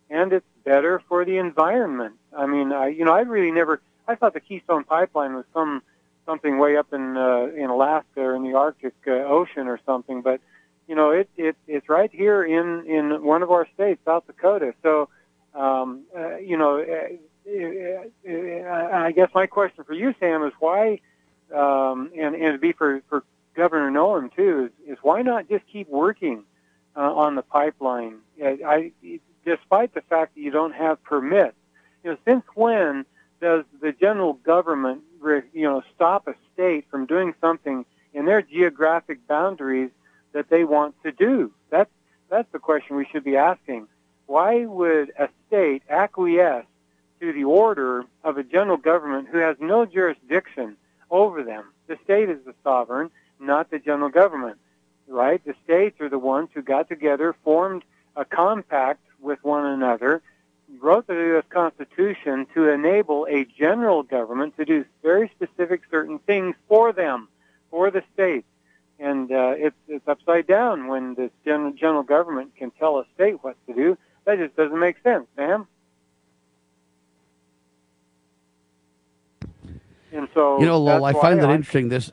and 0.09 0.33
it's 0.33 0.45
better 0.65 1.01
for 1.07 1.23
the 1.23 1.37
environment. 1.37 2.15
I 2.35 2.45
mean, 2.45 2.73
I, 2.73 2.87
you 2.87 3.05
know, 3.05 3.13
I 3.13 3.21
really 3.21 3.51
never. 3.51 3.81
I 4.07 4.15
thought 4.15 4.33
the 4.33 4.41
Keystone 4.41 4.83
Pipeline 4.83 5.33
was 5.33 5.45
some 5.53 5.81
something 6.25 6.57
way 6.57 6.77
up 6.77 6.93
in 6.93 7.17
uh, 7.17 7.47
in 7.55 7.69
Alaska 7.69 8.21
or 8.21 8.35
in 8.35 8.43
the 8.43 8.55
Arctic 8.55 8.93
uh, 9.07 9.11
Ocean 9.11 9.67
or 9.67 9.79
something. 9.85 10.21
But 10.21 10.41
you 10.87 10.95
know, 10.95 11.11
it, 11.11 11.29
it 11.37 11.55
it's 11.67 11.89
right 11.89 12.11
here 12.11 12.43
in 12.43 12.85
in 12.85 13.23
one 13.23 13.43
of 13.43 13.51
our 13.51 13.67
states, 13.73 14.01
South 14.05 14.25
Dakota. 14.27 14.73
So 14.83 15.09
um, 15.53 16.03
uh, 16.15 16.37
you 16.37 16.57
know, 16.57 16.79
uh, 16.79 17.15
uh, 17.47 18.29
uh, 18.29 18.89
I 18.93 19.11
guess 19.11 19.29
my 19.33 19.45
question 19.45 19.83
for 19.83 19.93
you, 19.93 20.13
Sam, 20.19 20.43
is 20.43 20.53
why, 20.59 20.99
um, 21.53 22.11
and 22.15 22.35
and 22.35 22.43
it'd 22.43 22.61
be 22.61 22.73
for 22.73 23.01
for 23.09 23.23
Governor 23.55 23.89
Nolan 23.89 24.29
too, 24.35 24.69
is, 24.87 24.93
is 24.93 24.97
why 25.01 25.21
not 25.21 25.47
just 25.49 25.63
keep 25.71 25.87
working 25.87 26.43
uh, 26.95 27.13
on 27.13 27.35
the 27.35 27.41
pipeline? 27.41 28.17
I, 28.43 28.57
I, 28.65 29.19
despite 29.45 29.93
the 29.93 30.01
fact 30.01 30.35
that 30.35 30.41
you 30.41 30.51
don't 30.51 30.73
have 30.73 31.01
permits, 31.03 31.55
you 32.03 32.11
know, 32.11 32.17
since 32.25 32.43
when 32.53 33.05
does 33.45 33.63
the 33.79 33.91
general 33.91 34.33
government 34.33 35.03
you 35.53 35.69
know, 35.69 35.83
stop 35.93 36.27
a 36.27 36.33
state 36.51 36.83
from 36.89 37.05
doing 37.05 37.35
something 37.39 37.85
in 38.11 38.25
their 38.25 38.41
geographic 38.41 39.19
boundaries 39.27 39.91
that 40.31 40.49
they 40.49 40.63
want 40.63 40.95
to 41.03 41.11
do? 41.11 41.51
That's 41.69 41.91
that's 42.27 42.51
the 42.51 42.57
question 42.57 42.95
we 42.95 43.05
should 43.05 43.23
be 43.23 43.37
asking. 43.37 43.87
Why 44.25 44.65
would 44.65 45.11
a 45.19 45.29
state 45.47 45.83
acquiesce 45.91 46.65
to 47.19 47.33
the 47.33 47.43
order 47.43 48.05
of 48.23 48.39
a 48.39 48.43
general 48.43 48.77
government 48.77 49.27
who 49.31 49.37
has 49.37 49.57
no 49.59 49.85
jurisdiction 49.85 50.75
over 51.11 51.43
them? 51.43 51.65
The 51.85 51.99
state 52.03 52.31
is 52.31 52.39
the 52.47 52.55
sovereign, 52.63 53.11
not 53.39 53.69
the 53.69 53.77
general 53.77 54.09
government, 54.09 54.57
right? 55.07 55.39
The 55.45 55.53
states 55.63 56.01
are 56.01 56.09
the 56.09 56.17
ones 56.17 56.49
who 56.55 56.63
got 56.63 56.89
together, 56.89 57.35
formed 57.43 57.83
a 58.15 58.25
compact 58.25 59.03
with 59.21 59.37
one 59.43 59.67
another, 59.67 60.23
wrote 60.81 61.07
the 61.07 61.13
U.S. 61.13 61.43
Constitution 61.49 62.47
to 62.53 62.69
enable 62.69 63.27
a 63.29 63.45
general 63.45 64.03
government 64.03 64.55
to 64.57 64.65
do 64.65 64.85
very 65.01 65.29
specific 65.35 65.81
certain 65.89 66.19
things 66.19 66.55
for 66.67 66.93
them, 66.93 67.27
for 67.69 67.91
the 67.91 68.03
state. 68.13 68.45
And 68.99 69.31
uh, 69.31 69.53
it's, 69.57 69.75
it's 69.87 70.07
upside 70.07 70.47
down 70.47 70.87
when 70.87 71.15
the 71.15 71.29
general, 71.43 71.73
general 71.73 72.03
government 72.03 72.55
can 72.55 72.71
tell 72.71 72.99
a 72.99 73.05
state 73.13 73.43
what 73.43 73.57
to 73.67 73.73
do. 73.73 73.97
That 74.25 74.37
just 74.37 74.55
doesn't 74.55 74.79
make 74.79 74.97
sense, 75.03 75.27
Sam. 75.35 75.67
And 80.11 80.29
so, 80.33 80.59
you 80.59 80.65
know, 80.65 80.79
Lowell, 80.81 81.03
I 81.03 81.13
find 81.13 81.39
that 81.41 81.49
I, 81.49 81.55
interesting. 81.55 81.89
This 81.89 82.11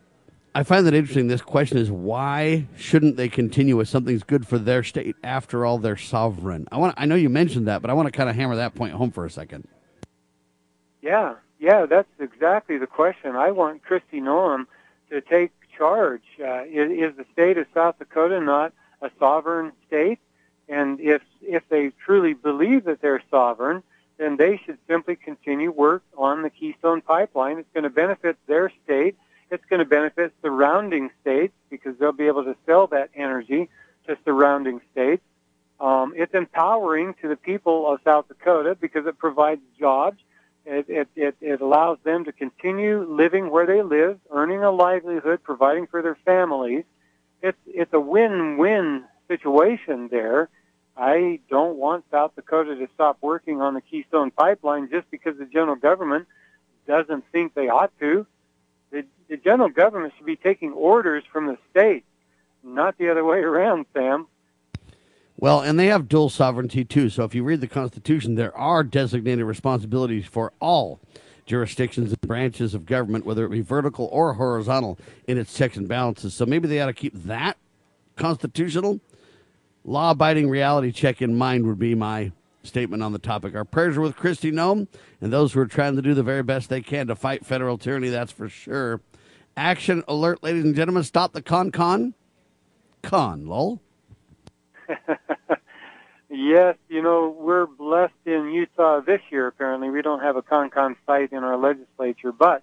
I 0.55 0.65
find 0.65 0.87
that 0.87 0.93
interesting. 0.93 1.29
This 1.29 1.41
question 1.41 1.79
is 1.79 1.91
why 1.91 2.67
shouldn't 2.77 3.17
they 3.17 3.29
continue 3.29 3.77
with 3.77 3.89
something's 3.89 4.23
good 4.23 4.47
for 4.47 4.59
their 4.59 4.83
state? 4.83 5.17
After 5.25 5.65
all, 5.65 5.79
they're 5.79 5.97
sovereign. 5.97 6.69
I 6.71 6.77
want. 6.77 6.95
I 6.99 7.07
know 7.07 7.15
you 7.15 7.31
mentioned 7.31 7.69
that, 7.69 7.81
but 7.81 7.91
I 7.91 7.95
want 7.95 8.07
to 8.07 8.13
kind 8.13 8.29
of 8.29 8.37
hammer 8.37 8.57
that 8.57 8.75
point 8.75 8.93
home 8.93 9.11
for 9.11 9.25
a 9.25 9.31
second. 9.31 9.67
Yeah, 11.01 11.35
yeah, 11.59 11.87
that's 11.87 12.09
exactly 12.21 12.77
the 12.77 12.87
question. 12.87 13.35
I 13.35 13.51
want 13.51 13.83
Kristi 13.83 14.21
Noem 14.21 14.67
to 15.11 15.23
take 15.23 15.53
charge. 15.77 16.23
Uh, 16.39 16.65
is, 16.65 16.91
is 16.91 17.17
the 17.17 17.25
state 17.33 17.57
of 17.57 17.67
South 17.73 17.99
Dakota 17.99 18.41
not 18.41 18.75
a 19.01 19.11
sovereign 19.19 19.73
state? 19.87 20.19
And 20.69 21.01
if 21.01 21.23
if 21.41 21.67
they 21.71 21.93
truly 22.05 22.35
believe 22.35 22.85
that 22.85 23.01
they're 23.01 23.23
sovereign, 23.31 23.83
then 24.19 24.37
they 24.37 24.61
should 24.67 24.79
simply 24.87 25.17
continue 25.17 25.71
work 25.71 26.03
on 26.17 26.43
the 26.43 26.51
Keystone 26.51 27.01
Pipeline. 27.01 27.59
It's 27.59 27.73
going 27.73 27.85
to 27.85 27.91
benefit 27.91 28.37
their 28.47 28.71
state 28.85 29.17
it's 29.53 29.65
going 29.67 29.81
to 29.81 29.85
benefit 29.85 30.33
surrounding 30.41 31.11
states 31.21 31.53
because 31.69 31.97
they'll 31.99 32.13
be 32.13 32.27
able 32.27 32.45
to 32.45 32.57
sell 32.65 32.87
that 32.89 33.11
energy 33.15 33.69
to 34.07 34.17
surrounding 34.25 34.81
states. 34.93 35.23
Um, 35.79 36.15
it's 36.17 36.33
empowering 36.33 37.15
to 37.21 37.29
the 37.29 37.37
people 37.37 37.93
of 37.93 38.01
South 38.03 38.29
Dakota 38.29 38.77
because 38.81 39.07
it 39.07 39.19
provides 39.19 39.61
jobs. 39.79 40.19
It, 40.65 40.87
it, 40.89 41.09
it, 41.17 41.37
it 41.41 41.61
allows 41.61 41.99
them 42.03 42.25
to 42.25 42.33
continue 42.33 43.05
living 43.05 43.51
where 43.51 43.67
they 43.67 43.83
live, 43.83 44.19
earning 44.31 44.63
a 44.63 44.71
livelihood, 44.71 45.43
providing 45.43 45.87
for 45.87 46.01
their 46.01 46.17
families. 46.25 46.85
It's, 47.43 47.59
it's 47.67 47.93
a 47.93 48.01
win-win 48.01 49.05
situation 49.29 50.09
there. 50.09 50.49
I 50.97 51.41
don't 51.51 51.77
want 51.77 52.05
South 52.11 52.35
Dakota 52.37 52.77
to 52.77 52.89
stop 52.95 53.19
working 53.21 53.61
on 53.61 53.75
the 53.75 53.81
Keystone 53.83 54.31
Pipeline 54.31 54.89
just 54.89 55.11
because 55.11 55.37
the 55.37 55.47
general 55.47 55.77
government 55.77 56.27
doesn't 56.87 57.25
think 57.33 57.55
they 57.55 57.69
ought 57.69 57.93
to. 58.01 58.27
The, 59.33 59.39
general 59.39 59.71
government 59.71 60.13
should 60.19 60.27
be 60.27 60.37
taking 60.37 60.73
orders 60.73 61.25
from 61.33 61.47
the 61.47 61.57
state, 61.71 62.05
not 62.63 62.99
the 62.99 63.11
other 63.11 63.25
way 63.25 63.39
around, 63.39 63.87
Sam. 63.95 64.27
Well, 65.39 65.61
and 65.61 65.81
they 65.81 65.87
have 65.87 66.07
dual 66.07 66.29
sovereignty 66.29 66.85
too. 66.85 67.09
So 67.09 67.25
if 67.25 67.35
you 67.35 67.43
read 67.43 67.63
the 67.63 67.67
Constitution, 67.67 68.35
there 68.35 68.55
are 68.55 68.85
designated 68.85 69.47
responsibilities 69.47 70.27
for 70.27 70.53
all 70.61 71.01
jurisdictions 71.47 72.11
and 72.11 72.21
branches 72.21 72.75
of 72.75 72.85
government, 72.85 73.25
whether 73.25 73.47
it 73.47 73.49
be 73.49 73.63
vertical 73.63 74.11
or 74.13 74.35
horizontal, 74.35 74.99
in 75.27 75.39
its 75.39 75.55
checks 75.55 75.79
and 75.79 75.89
balances. 75.89 76.35
So 76.35 76.45
maybe 76.45 76.69
they 76.69 76.83
ought 76.83 76.87
to 76.87 76.93
keep 76.93 77.15
that 77.25 77.57
constitutional 78.17 79.01
law 79.83 80.11
abiding 80.11 80.51
reality 80.51 80.93
check 80.93 81.23
in 81.23 81.35
mind, 81.35 81.67
would 81.67 81.79
be 81.79 81.95
my 81.95 82.33
statement 82.65 83.03
on 83.03 83.13
the 83.13 83.19
topic. 83.19 83.55
Our 83.55 83.65
prayers 83.65 83.97
are 83.97 84.03
with 84.03 84.15
Kristi 84.15 84.53
Noem 84.53 84.89
and 85.23 85.33
those 85.33 85.55
who 85.55 85.61
are 85.61 85.67
trying 85.67 85.97
to 85.97 86.03
do 86.03 86.13
the 86.13 86.23
very 86.23 86.43
best 86.43 86.69
they 86.69 86.83
can 86.83 87.07
to 87.07 87.17
fight 87.17 87.47
federal 87.47 87.79
tyranny, 87.79 88.11
that's 88.11 88.31
for 88.31 88.51
sure. 88.51 89.01
Action 89.57 90.03
alert, 90.09 90.43
ladies 90.43 90.65
and 90.65 90.75
gentlemen. 90.75 91.03
Stop 91.03 91.33
the 91.33 91.43
con 91.43 91.71
con. 91.71 92.15
Con, 93.03 93.47
lol. 93.47 93.81
yes, 96.31 96.77
you 96.89 97.03
know, 97.03 97.37
we're 97.39 97.67
blessed 97.67 98.15
in 98.25 98.53
Utah 98.53 99.01
this 99.01 99.21
year, 99.31 99.47
apparently. 99.47 99.91
We 99.91 100.03
don't 100.03 100.21
have 100.21 100.37
a 100.37 100.43
con-con 100.43 100.97
fight 101.07 101.33
in 101.33 101.43
our 101.43 101.57
legislature, 101.57 102.33
but 102.33 102.63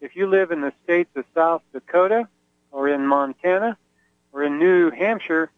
if 0.00 0.16
you 0.16 0.26
live 0.26 0.50
in 0.50 0.60
the 0.60 0.72
states 0.84 1.10
of 1.16 1.24
South 1.34 1.62
Dakota 1.72 2.28
or 2.70 2.88
in 2.88 3.06
Montana 3.06 3.76
or 4.32 4.42
in 4.42 4.58
New 4.58 4.90
Hampshire, 4.90 5.50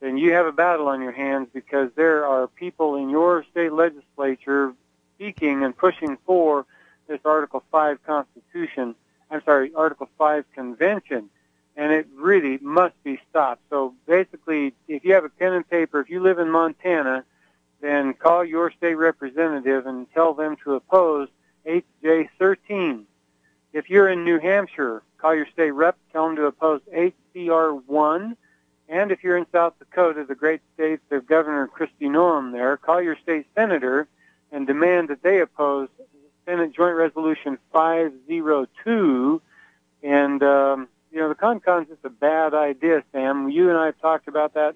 then 0.00 0.16
you 0.16 0.32
have 0.32 0.46
a 0.46 0.52
battle 0.52 0.88
on 0.88 1.00
your 1.00 1.12
hands 1.12 1.48
because 1.52 1.90
there 1.94 2.26
are 2.26 2.46
people 2.46 2.96
in 2.96 3.08
your 3.08 3.44
state 3.50 3.72
legislature 3.72 4.72
speaking 5.14 5.64
and 5.64 5.76
pushing 5.76 6.18
for 6.26 6.66
this 7.06 7.20
Article 7.24 7.62
5 7.70 8.02
Constitution, 8.04 8.94
I'm 9.32 9.42
sorry, 9.44 9.72
Article 9.74 10.08
5 10.18 10.44
Convention 10.54 11.30
and 11.76 11.92
it 11.92 12.06
really 12.14 12.58
must 12.60 12.94
be 13.02 13.18
stopped. 13.30 13.62
So 13.70 13.94
basically, 14.06 14.74
if 14.88 15.04
you 15.04 15.14
have 15.14 15.24
a 15.24 15.28
pen 15.28 15.52
and 15.52 15.68
paper, 15.68 16.00
if 16.00 16.10
you 16.10 16.20
live 16.20 16.38
in 16.38 16.50
Montana, 16.50 17.24
then 17.80 18.14
call 18.14 18.44
your 18.44 18.70
state 18.70 18.94
representative 18.94 19.86
and 19.86 20.06
tell 20.12 20.34
them 20.34 20.56
to 20.64 20.74
oppose 20.74 21.28
HJ13. 21.66 23.04
If 23.72 23.88
you're 23.88 24.08
in 24.08 24.24
New 24.24 24.38
Hampshire, 24.38 25.02
call 25.18 25.34
your 25.34 25.46
state 25.46 25.70
rep, 25.70 25.96
tell 26.12 26.26
them 26.26 26.36
to 26.36 26.44
oppose 26.44 26.82
HCR1. 26.94 28.36
And 28.88 29.10
if 29.10 29.24
you're 29.24 29.38
in 29.38 29.46
South 29.50 29.72
Dakota, 29.78 30.24
the 30.28 30.34
great 30.34 30.60
state 30.74 31.00
of 31.10 31.26
Governor 31.26 31.68
Kristi 31.68 32.02
Noem 32.08 32.52
there, 32.52 32.76
call 32.76 33.00
your 33.00 33.16
state 33.22 33.46
senator 33.56 34.06
and 34.50 34.66
demand 34.66 35.08
that 35.08 35.22
they 35.22 35.40
oppose 35.40 35.88
Senate 36.44 36.72
Joint 36.72 36.96
Resolution 36.96 37.58
502. 37.72 39.42
And 40.02 40.42
um, 40.42 40.88
you 41.12 41.18
know, 41.20 41.28
the 41.28 41.34
con-con's 41.34 41.88
just 41.88 42.04
a 42.04 42.10
bad 42.10 42.54
idea, 42.54 43.04
Sam. 43.12 43.50
You 43.50 43.68
and 43.68 43.78
I 43.78 43.86
have 43.86 44.00
talked 44.00 44.28
about 44.28 44.54
that 44.54 44.74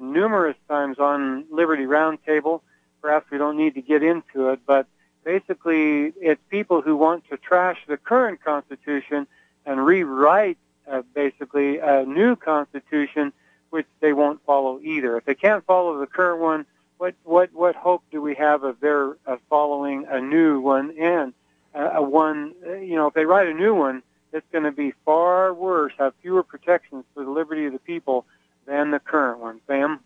numerous 0.00 0.56
times 0.68 0.98
on 0.98 1.44
Liberty 1.50 1.84
Roundtable. 1.84 2.60
Perhaps 3.00 3.30
we 3.30 3.38
don't 3.38 3.56
need 3.56 3.74
to 3.74 3.82
get 3.82 4.02
into 4.02 4.48
it, 4.48 4.60
but 4.66 4.86
basically 5.24 6.12
it's 6.20 6.40
people 6.50 6.82
who 6.82 6.96
want 6.96 7.28
to 7.30 7.36
trash 7.36 7.78
the 7.86 7.96
current 7.96 8.42
Constitution 8.42 9.26
and 9.64 9.84
rewrite 9.84 10.58
uh, 10.90 11.02
basically 11.14 11.78
a 11.78 12.04
new 12.04 12.36
Constitution, 12.36 13.32
which 13.70 13.86
they 14.00 14.12
won't 14.12 14.40
follow 14.44 14.80
either. 14.82 15.16
If 15.16 15.24
they 15.24 15.34
can't 15.34 15.64
follow 15.66 15.98
the 15.98 16.06
current 16.06 16.40
one, 16.40 16.66
what 16.98 17.14
what 17.24 17.52
what 17.52 17.74
hope 17.74 18.02
do 18.10 18.20
we 18.22 18.34
have 18.34 18.64
of 18.64 18.80
their 18.80 19.16
uh, 19.26 19.36
following 19.48 20.06
a 20.08 20.20
new 20.20 20.60
one 20.60 20.96
and 20.98 21.34
uh, 21.74 21.90
a 21.94 22.02
one? 22.02 22.54
You 22.64 22.96
know, 22.96 23.08
if 23.08 23.14
they 23.14 23.24
write 23.24 23.48
a 23.48 23.54
new 23.54 23.74
one, 23.74 24.02
it's 24.32 24.46
going 24.52 24.64
to 24.64 24.72
be 24.72 24.92
far 25.04 25.52
worse, 25.52 25.92
have 25.98 26.14
fewer 26.22 26.42
protections 26.42 27.04
for 27.14 27.24
the 27.24 27.30
liberty 27.30 27.66
of 27.66 27.72
the 27.72 27.78
people 27.78 28.26
than 28.66 28.90
the 28.90 28.98
current 28.98 29.40
one. 29.40 29.60
Sam? 29.66 30.00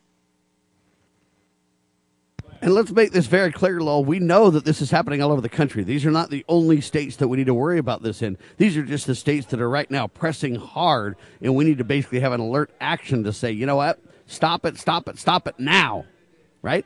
And 2.63 2.75
let's 2.75 2.91
make 2.91 3.13
this 3.13 3.27
very 3.27 3.51
clear, 3.51 3.81
Lowell. 3.81 4.05
We 4.05 4.19
know 4.19 4.51
that 4.51 4.67
this 4.67 4.83
is 4.83 4.91
happening 4.91 5.23
all 5.23 5.33
over 5.33 5.41
the 5.41 5.49
country. 5.49 5.83
These 5.83 6.05
are 6.05 6.11
not 6.11 6.29
the 6.29 6.45
only 6.47 6.83
states 6.83 7.17
that 7.17 7.29
we 7.29 7.39
need 7.39 7.47
to 7.47 7.55
worry 7.55 7.79
about 7.79 8.03
this 8.03 8.21
in. 8.21 8.37
These 8.59 8.77
are 8.77 8.83
just 8.83 9.07
the 9.07 9.15
states 9.15 9.47
that 9.47 9.63
are 9.63 9.71
right 9.71 9.91
now 9.91 10.09
pressing 10.09 10.57
hard, 10.57 11.17
and 11.41 11.55
we 11.55 11.65
need 11.65 11.79
to 11.79 11.85
basically 11.85 12.21
have 12.21 12.33
an 12.33 12.41
alert 12.41 12.71
action 12.79 13.25
to 13.25 13.33
say, 13.33 13.51
you 13.51 13.65
know 13.65 13.77
what? 13.77 13.99
Stop 14.27 14.67
it, 14.67 14.77
stop 14.79 15.09
it, 15.09 15.19
stop 15.19 15.49
it 15.49 15.59
now. 15.59 16.05
Right? 16.63 16.85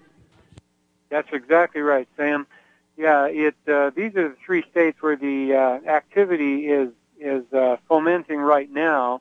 That's 1.11 1.29
exactly 1.33 1.81
right, 1.81 2.09
Sam. 2.17 2.47
Yeah, 2.97 3.27
it. 3.27 3.55
Uh, 3.67 3.91
these 3.91 4.15
are 4.17 4.31
the 4.31 4.37
three 4.45 4.65
states 4.71 5.03
where 5.03 5.17
the 5.17 5.55
uh, 5.55 5.89
activity 5.89 6.67
is 6.67 6.91
is 7.19 7.45
uh, 7.53 7.77
fomenting 7.89 8.39
right 8.39 8.71
now. 8.71 9.21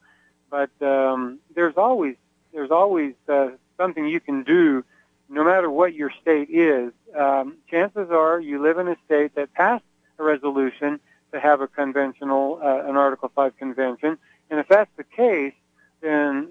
But 0.50 0.70
um, 0.82 1.40
there's 1.56 1.78
always 1.78 2.16
there's 2.54 2.72
always 2.72 3.14
uh, 3.28 3.50
something 3.78 4.06
you 4.08 4.20
can 4.20 4.44
do, 4.44 4.84
no 5.30 5.44
matter 5.44 5.70
what 5.70 5.94
your 5.94 6.12
state 6.22 6.50
is. 6.50 6.94
Um, 7.18 7.58
chances 7.70 8.10
are 8.12 8.40
you 8.40 8.62
live 8.62 8.78
in 8.78 8.88
a 8.88 8.96
state 9.06 9.36
that 9.36 9.54
passed 9.54 9.84
a 10.20 10.24
resolution 10.24 11.00
to 11.32 11.40
have 11.40 11.62
a 11.62 11.68
conventional, 11.68 12.60
uh, 12.64 12.88
an 12.88 12.96
Article 12.96 13.32
5 13.34 13.58
convention, 13.58 14.20
and 14.52 14.60
if 14.60 14.68
that's 14.68 14.92
the 14.98 15.04
case, 15.04 15.54
then 16.02 16.50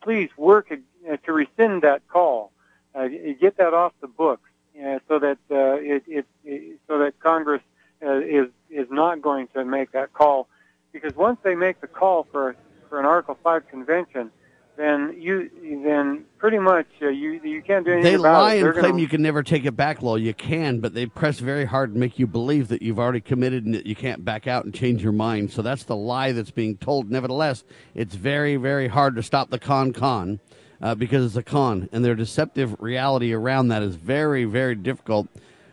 please 0.00 0.30
work 0.38 0.72
uh, 0.72 1.16
to 1.24 1.32
rescind 1.32 1.82
that 1.82 2.06
call. 2.08 2.52
Uh, 2.96 3.08
get 3.40 3.58
that 3.58 3.74
off 3.74 3.92
the 4.00 4.06
books, 4.06 4.48
uh, 4.78 4.98
so 5.06 5.18
that 5.18 5.38
uh, 5.50 5.74
it, 5.74 6.02
it, 6.06 6.26
it, 6.44 6.78
so 6.88 6.98
that 6.98 7.18
Congress 7.20 7.62
uh, 8.02 8.18
is 8.20 8.48
is 8.70 8.86
not 8.90 9.20
going 9.20 9.48
to 9.48 9.64
make 9.64 9.92
that 9.92 10.12
call 10.14 10.48
because 10.92 11.14
once 11.14 11.38
they 11.42 11.54
make 11.54 11.80
the 11.80 11.86
call 11.86 12.26
for 12.32 12.56
for 12.88 12.98
an 12.98 13.04
Article 13.04 13.38
Five 13.42 13.68
convention, 13.68 14.30
then 14.76 15.14
you 15.18 15.50
then 15.84 16.24
pretty 16.38 16.58
much 16.58 16.86
uh, 17.02 17.08
you 17.08 17.40
you 17.44 17.62
can't 17.62 17.84
do 17.84 17.92
anything 17.92 18.12
they 18.12 18.14
about 18.14 18.40
lie 18.42 18.54
it. 18.54 18.58
and 18.58 18.66
They're 18.66 18.72
claim 18.72 18.92
gonna, 18.92 19.02
you 19.02 19.08
can 19.08 19.22
never 19.22 19.42
take 19.42 19.66
it 19.66 19.76
back, 19.76 20.00
Lowell. 20.00 20.18
You 20.18 20.32
can, 20.32 20.80
but 20.80 20.94
they 20.94 21.04
press 21.06 21.38
very 21.38 21.66
hard 21.66 21.90
and 21.90 22.00
make 22.00 22.18
you 22.18 22.26
believe 22.26 22.68
that 22.68 22.80
you've 22.80 22.98
already 22.98 23.20
committed 23.20 23.66
and 23.66 23.74
that 23.74 23.86
you 23.86 23.94
can't 23.94 24.24
back 24.24 24.46
out 24.46 24.64
and 24.64 24.74
change 24.74 25.02
your 25.02 25.12
mind. 25.12 25.52
So 25.52 25.60
that's 25.60 25.84
the 25.84 25.96
lie 25.96 26.32
that's 26.32 26.50
being 26.50 26.76
told. 26.78 27.10
Nevertheless, 27.10 27.64
it's 27.94 28.14
very 28.14 28.56
very 28.56 28.88
hard 28.88 29.16
to 29.16 29.22
stop 29.22 29.50
the 29.50 29.58
con 29.58 29.92
con. 29.92 30.40
Uh, 30.80 30.94
because 30.94 31.24
it's 31.24 31.36
a 31.36 31.42
con, 31.42 31.88
and 31.90 32.04
their 32.04 32.14
deceptive 32.14 32.76
reality 32.80 33.32
around 33.32 33.68
that 33.68 33.82
is 33.82 33.96
very, 33.96 34.44
very 34.44 34.74
difficult 34.74 35.26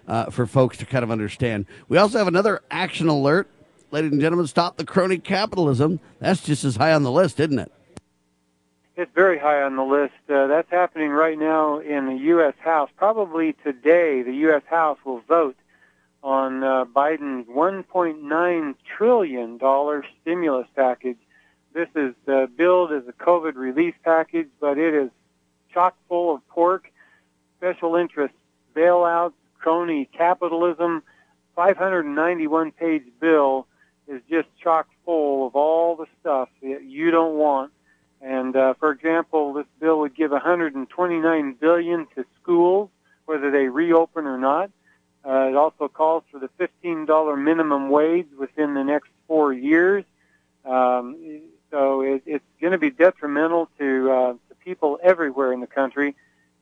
uh, 0.08 0.30
for 0.30 0.46
folks 0.46 0.78
to 0.78 0.86
kind 0.86 1.04
of 1.04 1.12
understand. 1.12 1.66
We 1.90 1.98
also 1.98 2.18
have 2.18 2.28
another 2.28 2.62
action 2.72 3.10
alert 3.10 3.50
ladies 3.94 4.12
and 4.12 4.20
gentlemen, 4.20 4.48
stop 4.48 4.76
the 4.76 4.86
crony 4.86 5.20
capitalism. 5.20 6.00
That's 6.20 6.42
just 6.42 6.66
as 6.66 6.76
high 6.76 6.94
on 6.94 7.04
the 7.04 7.12
list, 7.12 7.40
isn't 7.40 7.60
it? 7.60 7.72
It's 8.96 9.12
very 9.14 9.38
high 9.40 9.62
on 9.62 9.76
the 9.76 9.84
list. 9.84 10.14
Uh, 10.28 10.48
that's 10.48 10.70
happening 10.70 11.12
right 11.12 11.38
now 11.38 11.80
in 11.80 12.08
the 12.08 12.24
U.S. 12.26 12.56
House. 12.60 12.90
Probably 12.98 13.54
today, 13.64 14.24
the 14.24 14.34
U.S. 14.48 14.64
House 14.66 14.98
will 15.06 15.22
vote 15.22 15.56
on 16.24 16.64
uh, 16.64 16.86
Biden's 16.86 17.48
$1.9 17.48 18.76
trillion 18.98 19.60
stimulus 20.22 20.68
package. 20.76 21.18
This 21.74 21.90
is 21.96 22.14
uh, 22.28 22.46
billed 22.56 22.92
as 22.92 23.04
a 23.08 23.14
COVID 23.14 23.56
relief 23.56 23.96
package, 24.04 24.48
but 24.60 24.78
it 24.78 24.94
is 24.94 25.10
chock 25.74 25.96
full 26.08 26.36
of 26.36 26.48
pork, 26.48 26.92
special 27.58 27.96
interest 27.96 28.36
bailouts, 28.76 29.34
crony 29.60 30.08
capitalism, 30.16 31.02
591 31.56 32.72
page 32.72 33.04
bill 33.20 33.68
is 34.08 34.22
just 34.30 34.48
chock 34.62 34.88
full 35.06 35.48
of 35.48 35.56
all 35.56 35.96
the 35.96 36.06
stuff 36.20 36.50
that 36.62 36.84
you 36.84 37.12
don't 37.12 37.36
want. 37.36 37.72
And 38.22 38.56
uh, 38.56 38.74
for 38.76 38.92
example, 38.92 39.54
this 39.54 39.66
bill 39.80 40.00
would 40.00 40.16
give 40.16 40.32
129 40.32 41.54
billion 41.60 42.08
to 42.16 42.26
schools, 42.42 42.90
whether 43.26 43.52
they 43.52 43.68
reopen 43.68 44.26
or 44.26 44.38
not. 44.38 44.70
Uh, 45.26 45.48
it 45.50 45.56
also 45.56 45.88
calls 45.88 46.24
for 46.32 46.40
the 46.40 46.50
$15 46.60 47.42
minimum 47.42 47.90
wage 47.90 48.28
within 48.38 48.74
the 48.74 48.84
next 48.84 49.10
four 49.28 49.54
years. 49.54 50.04
Um, 50.66 51.42
so 51.74 52.02
it, 52.02 52.22
it's 52.28 52.46
going 52.62 52.72
to 52.72 52.78
be 52.78 52.92
detrimental 52.92 53.68
to, 53.80 54.12
uh, 54.12 54.34
people 54.64 55.00
everywhere 55.04 55.52
in 55.52 55.60
the 55.60 55.68
country. 55.68 56.16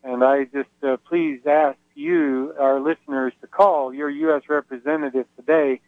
And 0.04 0.24
I 0.24 0.46
just 0.46 0.70
uh, 0.82 0.98
please 1.08 1.42
ask 1.46 1.78
you, 1.94 2.56
our 2.58 2.80
listeners, 2.80 3.34
to 3.42 3.48
call 3.48 3.94
your 3.94 4.10
U.S. 4.10 4.44
representative 4.48 5.28
today 5.36 5.82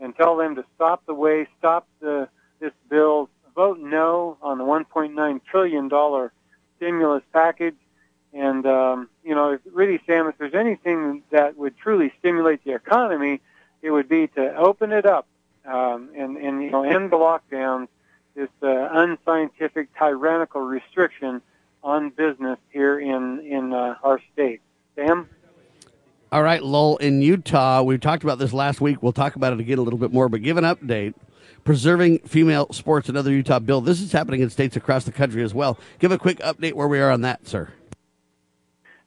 and 0.00 0.16
tell 0.16 0.36
them 0.36 0.54
to 0.54 0.64
stop 0.74 1.04
the 1.04 1.12
way, 1.12 1.46
stop 1.58 1.86
the, 2.00 2.28
this 2.60 2.72
bill, 2.88 3.28
vote 3.54 3.78
no 3.78 4.38
on 4.40 4.56
the 4.56 4.64
$1.9 4.64 5.40
trillion 5.44 6.30
stimulus 6.76 7.22
package. 7.32 7.76
And 8.32 8.64
um, 8.66 9.08
you 9.24 9.34
know, 9.34 9.58
really, 9.72 10.00
Sam, 10.06 10.28
if 10.28 10.38
there's 10.38 10.54
anything 10.54 11.22
that 11.30 11.58
would 11.58 11.76
truly 11.76 12.12
stimulate 12.18 12.64
the 12.64 12.74
economy, 12.74 13.40
it 13.82 13.90
would 13.90 14.08
be 14.08 14.28
to 14.28 14.56
open 14.56 14.92
it 14.92 15.04
up 15.04 15.26
um, 15.64 16.10
and 16.16 16.36
and 16.36 16.62
you 16.62 16.70
know 16.70 16.82
end 16.82 17.10
the 17.10 17.16
lockdowns, 17.16 17.88
this 18.38 18.48
uh, 18.62 18.88
unscientific, 18.92 19.88
tyrannical 19.98 20.60
restriction 20.60 21.42
on 21.82 22.10
business 22.10 22.58
here 22.70 22.98
in 22.98 23.40
in 23.40 23.72
uh, 23.72 23.96
our 24.02 24.20
state. 24.32 24.60
Sam. 24.94 25.28
All 26.30 26.42
right, 26.42 26.62
Lowell, 26.62 26.98
in 26.98 27.20
Utah, 27.22 27.82
we 27.82 27.96
talked 27.98 28.22
about 28.22 28.38
this 28.38 28.52
last 28.52 28.80
week. 28.80 29.02
We'll 29.02 29.12
talk 29.12 29.34
about 29.34 29.54
it 29.54 29.60
again 29.60 29.78
a 29.78 29.82
little 29.82 29.98
bit 29.98 30.12
more, 30.12 30.28
but 30.28 30.42
give 30.42 30.56
an 30.56 30.64
update. 30.64 31.14
Preserving 31.64 32.20
female 32.20 32.68
sports, 32.70 33.08
another 33.08 33.32
Utah 33.32 33.58
bill. 33.58 33.80
This 33.80 34.00
is 34.00 34.12
happening 34.12 34.42
in 34.42 34.50
states 34.50 34.76
across 34.76 35.04
the 35.04 35.12
country 35.12 35.42
as 35.42 35.52
well. 35.52 35.78
Give 35.98 36.12
a 36.12 36.18
quick 36.18 36.38
update 36.38 36.74
where 36.74 36.86
we 36.86 37.00
are 37.00 37.10
on 37.10 37.22
that, 37.22 37.48
sir. 37.48 37.72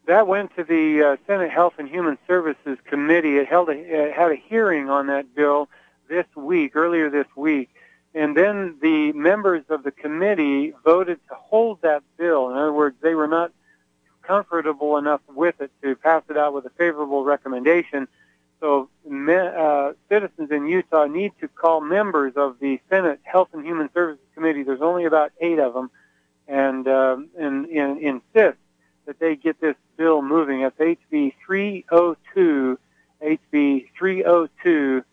That 0.08 0.28
went 0.28 0.56
to 0.56 0.64
the 0.64 1.04
uh, 1.04 1.18
Senate 1.26 1.52
Health 1.52 1.76
and 1.78 1.88
Human 1.88 2.18
Services 2.28 2.78
Committee. 2.86 3.38
It 3.38 3.48
held 3.48 3.70
a, 3.70 3.74
it 3.74 4.14
had 4.14 4.32
a 4.32 4.36
hearing 4.36 4.90
on 4.90 5.08
that 5.08 5.34
bill 5.36 5.70
this 6.10 6.26
week, 6.36 6.76
earlier 6.76 7.10
this 7.10 7.28
week, 7.36 7.70
and 8.14 8.36
then 8.36 8.78
the 8.82 9.14
members 9.14 9.64
of 9.70 9.84
the 9.84 9.92
committee 9.92 10.74
voted 10.84 11.20
to 11.30 11.36
hold 11.36 11.82
that 11.82 12.04
bill. 12.18 12.50
In 12.50 12.58
other 12.58 12.74
words, 12.74 12.96
they 13.02 13.16
were 13.16 13.28
not 13.28 13.52
comfortable 14.22 14.98
enough 14.98 15.22
with 15.30 15.60
it 15.62 15.72
to 15.82 15.96
pass 15.96 16.24
it 16.30 16.38
out 16.38 16.54
with 16.54 16.66
a 16.66 16.70
favorable 16.72 17.24
recommendation. 17.24 18.08
So 18.60 18.90
uh, 19.10 19.94
citizens 20.08 20.52
in 20.52 20.68
Utah 20.68 21.06
need 21.06 21.32
to 21.42 21.48
call 21.48 21.82
members 21.82 22.34
of 22.36 22.60
the 22.60 22.80
Senate 22.90 23.20
Health 23.24 23.50
and 23.54 23.66
Human 23.66 23.90
Services 23.94 24.24
Committee. 24.36 24.64
There's 24.64 24.82
only 24.82 25.06
about 25.06 25.32
eight 25.42 25.58
of 25.58 25.74
them, 25.74 25.90
and 26.48 26.88
um, 26.88 27.30
and, 27.38 27.66
and 27.66 27.98
insist 27.98 28.60
that 29.06 29.20
they 29.20 29.36
get 29.36 29.60
this 29.60 29.76
bill 29.98 30.22
moving. 30.22 30.62
It's 30.62 30.78
HB 30.78 31.34
302, 31.46 32.78
HB 33.24 33.90
302, 33.98 35.04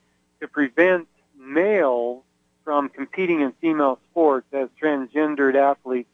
to 0.40 0.49
prevent 0.49 1.09
males 1.38 2.22
from 2.68 2.90
competing 2.90 3.40
in 3.40 3.50
female 3.62 3.98
sports 4.10 4.46
as 4.52 4.68
transgendered 4.78 5.54
athletes. 5.54 6.10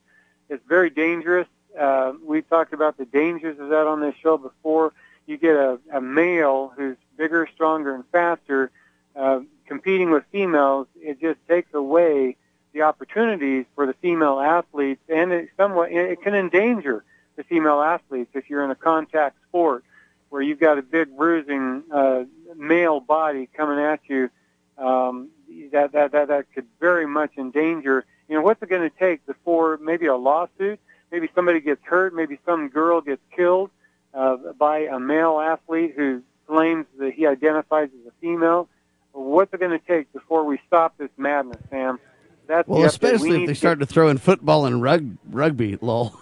It's 0.48 0.62
very 0.68 0.88
dangerous. 0.88 1.48
Uh, 1.76 2.12
we've 2.24 2.48
talked 2.48 2.72
about 2.72 2.96
the 2.96 3.07
dangers 3.07 3.59
of 3.59 3.70
that 3.70 3.88
on 3.88 4.00
this 4.00 4.14
show 4.22 4.38
before. 4.38 4.92
You 5.26 5.36
get 5.36 5.57
a, 5.57 5.80
a 5.92 6.00
male 6.00 6.72
who's 6.76 6.96
bigger, 7.16 7.48
stronger, 7.52 7.92
and 7.92 8.05
faster 8.12 8.70
uh, 9.16 9.40
competing 9.66 10.12
with 10.12 10.22
females. 10.30 10.86
It 10.94 11.20
just 11.20 11.40
takes 11.48 11.74
away 11.74 12.36
the 12.72 12.82
opportunities 12.82 13.64
for 13.74 13.84
the 13.88 13.94
female 13.94 14.38
athletes, 14.38 15.02
and 15.09 15.32
it 15.32 15.48
somewhat 15.57 15.90
it 15.90 16.22
can 16.22 16.36
endanger 16.36 17.02
the 17.34 17.42
female 17.42 17.80
athletes 17.80 18.30
if 18.34 18.48
you're 18.48 18.62
in 18.62 18.70
a 18.70 18.76
contact 18.76 19.38
sport 19.48 19.82
where 20.28 20.40
you've 20.40 20.61
got 20.61 20.78
a 20.78 20.82
big 20.82 21.16
bruising 21.16 21.82
uh, 21.92 22.22
male 22.57 23.00
body 23.00 23.48
coming 23.57 23.80
at 23.84 23.98
you. 24.07 24.30
Um, 24.78 25.30
that 25.72 25.92
that 25.92 26.12
that 26.12 26.28
that 26.28 26.53
could 26.55 26.66
very 26.80 27.07
much 27.07 27.32
endanger. 27.38 28.05
You 28.28 28.36
know, 28.36 28.42
what's 28.42 28.62
it 28.62 28.68
going 28.68 28.88
to 28.88 28.97
take 28.97 29.24
before 29.26 29.78
maybe 29.82 30.07
a 30.07 30.16
lawsuit? 30.16 30.80
maybe 31.14 31.28
somebody 31.32 31.61
gets 31.61 31.80
hurt, 31.84 32.12
maybe 32.12 32.38
some 32.45 32.68
girl 32.68 33.01
gets 33.01 33.22
killed 33.36 33.70
uh, 34.14 34.36
by 34.59 34.80
a 34.80 34.99
male 34.99 35.38
athlete 35.38 35.95
who 35.97 36.22
claims 36.49 36.86
that 36.99 37.12
he 37.14 37.24
identifies 37.24 37.88
as 38.01 38.07
a 38.09 38.12
female. 38.20 38.68
What's 39.12 39.55
it 39.55 39.61
going 39.61 39.78
to 39.78 39.86
take 39.86 40.12
before 40.12 40.45
we 40.45 40.59
stop 40.66 40.99
this 40.99 41.11
madness, 41.16 41.62
Sam? 41.70 42.01
That's 42.49 42.66
well, 42.66 42.84
especially 42.84 43.30
we 43.30 43.42
if 43.45 43.47
they 43.47 43.53
to 43.53 43.55
start 43.55 43.78
to 43.78 43.86
throw 43.86 44.09
in 44.09 44.18
football 44.18 44.66
and 44.66 44.82
rug, 44.82 45.16
rugby, 45.30 45.78
lol. 45.80 46.18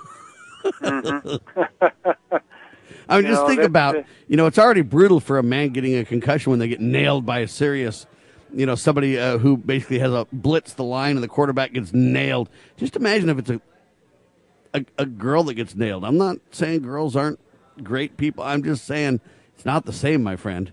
Mm-hmm. 0.63 1.37
I 3.09 3.17
mean, 3.17 3.25
You 3.25 3.31
just 3.31 3.43
know, 3.43 3.49
think 3.49 3.63
about, 3.63 3.95
the- 3.95 4.05
you 4.29 4.37
know, 4.37 4.47
it's 4.47 4.59
already 4.59 4.83
brutal 4.83 5.21
for 5.21 5.39
a 5.39 5.43
man 5.43 5.71
getting 5.71 5.97
a 5.97 6.05
concussion 6.05 6.51
when 6.51 6.59
they 6.59 6.69
get 6.69 6.81
nailed 6.81 7.25
by 7.25 7.39
a 7.39 7.49
serious, 7.49 8.07
you 8.53 8.67
know, 8.67 8.75
somebody 8.75 9.19
uh, 9.19 9.39
who 9.39 9.57
basically 9.57 9.99
has 9.99 10.13
a 10.13 10.27
blitz 10.33 10.75
the 10.75 10.85
line 10.85 11.17
and 11.17 11.23
the 11.23 11.29
quarterback 11.29 11.73
gets 11.73 11.93
nailed. 11.93 12.49
Just 12.77 12.97
imagine 12.97 13.29
if 13.29 13.39
it's 13.39 13.51
a, 13.51 13.61
a, 14.75 14.85
a 14.99 15.07
girl 15.07 15.45
that 15.45 15.55
gets 15.55 15.75
nailed. 15.75 16.05
I'm 16.05 16.19
not 16.19 16.39
saying 16.51 16.83
girls 16.83 17.17
aren't 17.17 17.41
great 17.83 18.17
people. 18.17 18.45
I'm 18.45 18.63
just 18.63 18.85
saying 18.85 19.21
it's 19.55 19.65
not 19.65 19.87
the 19.87 19.93
same, 19.93 20.23
my 20.23 20.37
friend. 20.37 20.73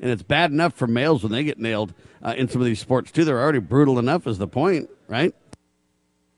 And 0.00 0.10
it's 0.10 0.22
bad 0.22 0.50
enough 0.50 0.74
for 0.74 0.86
males 0.86 1.22
when 1.22 1.32
they 1.32 1.44
get 1.44 1.58
nailed 1.58 1.94
uh, 2.22 2.34
in 2.36 2.48
some 2.48 2.60
of 2.60 2.66
these 2.66 2.80
sports, 2.80 3.10
too. 3.10 3.24
They're 3.24 3.40
already 3.40 3.60
brutal 3.60 3.98
enough, 3.98 4.26
is 4.26 4.36
the 4.36 4.46
point, 4.48 4.90
right? 5.08 5.34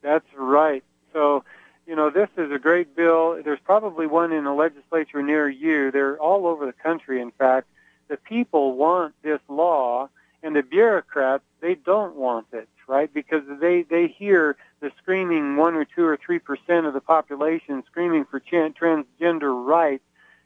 That's 0.01 0.27
right. 0.37 0.85
So, 1.13 1.43
you 1.87 1.97
know, 1.97 2.11
this 2.11 2.29
is 2.37 2.53
a 2.53 2.59
great 2.59 2.95
bill. 2.95 3.41
There's 3.43 3.59
probably 3.65 4.07
one 4.07 4.31
in 4.33 4.45
the 4.45 4.53
legislature 4.53 5.23
near 5.23 5.49
you. 5.49 5.91
They're 5.91 6.17
all 6.19 6.47
over 6.47 6.67
the 6.67 6.73
country, 6.73 7.21
in 7.21 7.33
fact. 7.33 7.67
The 8.07 8.17
people 8.17 8.75
want 8.75 9.15
this 9.23 9.41
law, 9.49 10.09
and 10.43 10.55
the 10.55 10.63
bureaucrats, 10.63 11.45
they 11.61 11.75
don't 11.75 12.17
want 12.17 12.47
it, 12.53 12.69
right? 12.87 13.13
Because 13.13 13.43
they, 13.61 13.83
they 13.83 14.09
hear 14.09 14.57
the 14.81 14.91
screaming 15.03 15.57
one 15.57 15.75
or 15.75 15.85
two 15.85 16.05
or 16.05 16.17
three 16.17 16.39
percent 16.39 16.87
of 16.87 16.95
the 16.95 17.01
population 17.01 17.83
screaming 17.87 18.25
for 18.25 18.41
transgender 18.41 19.67
rights, 19.67 20.05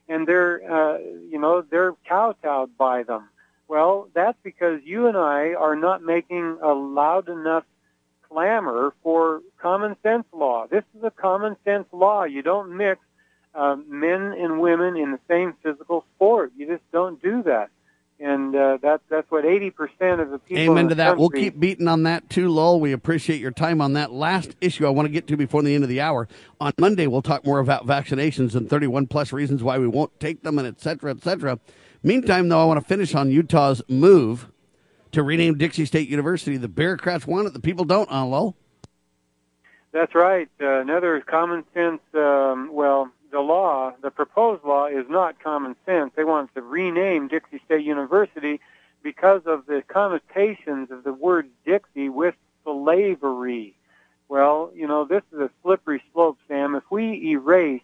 and 0.09 0.27
they're, 0.27 0.61
uh, 0.71 0.99
you 1.31 1.39
know, 1.39 1.63
they're 1.63 1.95
kowtowed 2.09 2.77
by 2.77 3.03
them. 3.03 3.29
Well, 3.69 4.09
that's 4.15 4.39
because 4.43 4.81
you 4.85 5.07
and 5.07 5.17
I 5.17 5.55
are 5.55 5.77
not 5.77 6.03
making 6.03 6.59
a 6.63 6.73
loud 6.73 7.29
enough 7.29 7.65
clamor 8.29 8.95
for 9.03 9.43
common 9.59 9.97
sense 10.03 10.25
law. 10.33 10.67
This 10.67 10.85
is 10.97 11.05
a 11.05 11.11
common 11.11 11.57
sense 11.65 11.87
law. 11.93 12.25
You 12.25 12.43
don't 12.43 12.77
mix 12.77 13.01
um, 13.55 13.85
men 13.89 14.33
and 14.33 14.61
women 14.61 14.97
in 14.97 15.13
the 15.13 15.21
same 15.29 15.55
physical 15.63 16.05
sport. 16.15 16.53
You 16.57 16.67
just 16.67 16.83
don't 16.93 17.23
do 17.23 17.43
that. 17.45 17.71
And 18.23 18.55
uh, 18.55 18.79
that's 18.81 19.03
that's 19.09 19.29
what 19.33 19.45
80% 19.45 20.21
of 20.21 20.31
the 20.31 20.39
people. 20.39 20.63
Amen 20.63 20.89
to 20.91 20.95
that. 20.95 21.19
We'll 21.19 21.29
keep 21.29 21.59
beating 21.59 21.89
on 21.89 22.05
that 22.05 22.31
too, 22.31 22.51
Lowell. 22.51 22.79
We 22.79 22.93
appreciate 22.93 23.41
your 23.41 23.51
time 23.51 23.81
on 23.81 23.95
that 23.95 24.13
last 24.13 24.55
issue 24.61 24.87
I 24.87 24.91
want 24.91 25.07
to 25.07 25.13
get 25.13 25.27
to 25.27 25.37
before 25.37 25.61
the 25.65 25.75
end 25.75 25.83
of 25.83 25.91
the 25.91 26.01
hour. 26.01 26.29
On 26.61 26.73
Monday, 26.79 27.09
we'll 27.09 27.23
talk 27.23 27.45
more 27.45 27.59
about 27.59 27.85
vaccinations 27.85 28.55
and 28.55 28.71
31 28.71 29.09
plus 29.09 29.33
reasons 29.33 29.65
why 29.65 29.77
we 29.77 29.89
won't 29.89 30.21
take 30.21 30.45
them 30.45 30.57
and 30.59 30.69
et 30.69 30.81
cetera, 30.81 31.11
et 31.11 31.21
cetera. 31.21 31.59
Meantime, 32.05 32.49
though, 32.49 32.63
I 32.63 32.65
want 32.65 32.81
to 32.81 32.87
finish 32.87 33.13
on 33.17 33.33
Utah's 33.33 33.83
move 33.89 34.49
to 35.11 35.25
rename 35.25 35.59
Dixie 35.59 35.85
State 35.85 36.09
University. 36.09 36.57
The 36.57 36.69
bureaucrats 36.69 37.27
want 37.27 37.49
it, 37.49 37.55
the 37.55 37.61
people 37.61 37.85
don't, 37.85 38.09
uh, 38.09 38.25
Lowell. 38.25 38.57
That's 39.91 40.15
right. 40.15 40.49
Uh, 40.61 40.81
another 40.81 41.21
common 41.21 41.65
sense, 41.75 42.01
um, 42.15 42.71
well, 42.73 43.11
the 43.33 43.41
law, 43.41 43.95
the 44.03 44.11
proposed 44.11 44.63
law 44.63 44.87
is 44.87 45.07
not 45.09 45.43
common 45.43 45.75
sense. 45.85 46.13
They 46.15 46.23
want 46.23 46.55
to 46.55 46.63
rename 46.63 47.29
Dixie 47.29 47.61
State 47.65 47.85
University 47.85 48.61
because 49.03 49.43
of 49.47 49.67
the 49.67 49.83
connotations 49.89 50.91
of 50.91 51.03
the 51.03 51.13
word 51.13 51.49
Dixie 51.65 52.11
with 52.11 52.35
slavery. 52.63 53.75
Well, 54.29 54.71
you 54.75 54.87
know, 54.87 55.05
this 55.05 55.23
is 55.33 55.41
a 55.41 55.51
slippery 55.63 56.03
slope, 56.13 56.39
Sam. 56.47 56.75
If 56.75 56.85
we 56.91 57.31
erase 57.31 57.83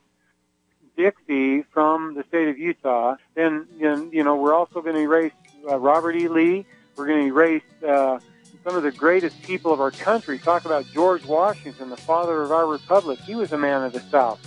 Dixie 0.97 1.63
from 1.73 2.15
the 2.15 2.25
state 2.29 2.49
of 2.49 2.59
Utah, 2.59 3.17
then, 3.35 3.67
then 3.81 4.11
you 4.13 4.23
know, 4.23 4.37
we're 4.37 4.55
also 4.55 4.83
going 4.83 4.97
to 4.97 5.03
erase 5.03 5.33
uh, 5.69 5.79
Robert 5.79 6.15
E. 6.15 6.29
Lee. 6.29 6.67
We're 6.95 7.07
going 7.07 7.21
to 7.21 7.27
erase 7.27 7.63
uh, 7.87 8.19
some 8.65 8.77
of 8.77 8.83
the 8.83 8.93
greatest 8.93 9.43
people 9.43 9.73
of 9.73 9.81
our 9.81 9.93
country. 9.93 10.39
Talk 10.39 10.67
about 10.67 10.85
George 10.93 11.25
Washington, 11.25 11.89
the 11.89 11.97
father 11.97 12.43
of 12.43 12.53
our 12.53 12.67
republic. 12.67 13.19
He 13.21 13.35
was 13.35 13.53
a 13.53 13.59
man 13.59 13.83
of 13.83 13.93
the 13.93 14.01
South. 14.01 14.41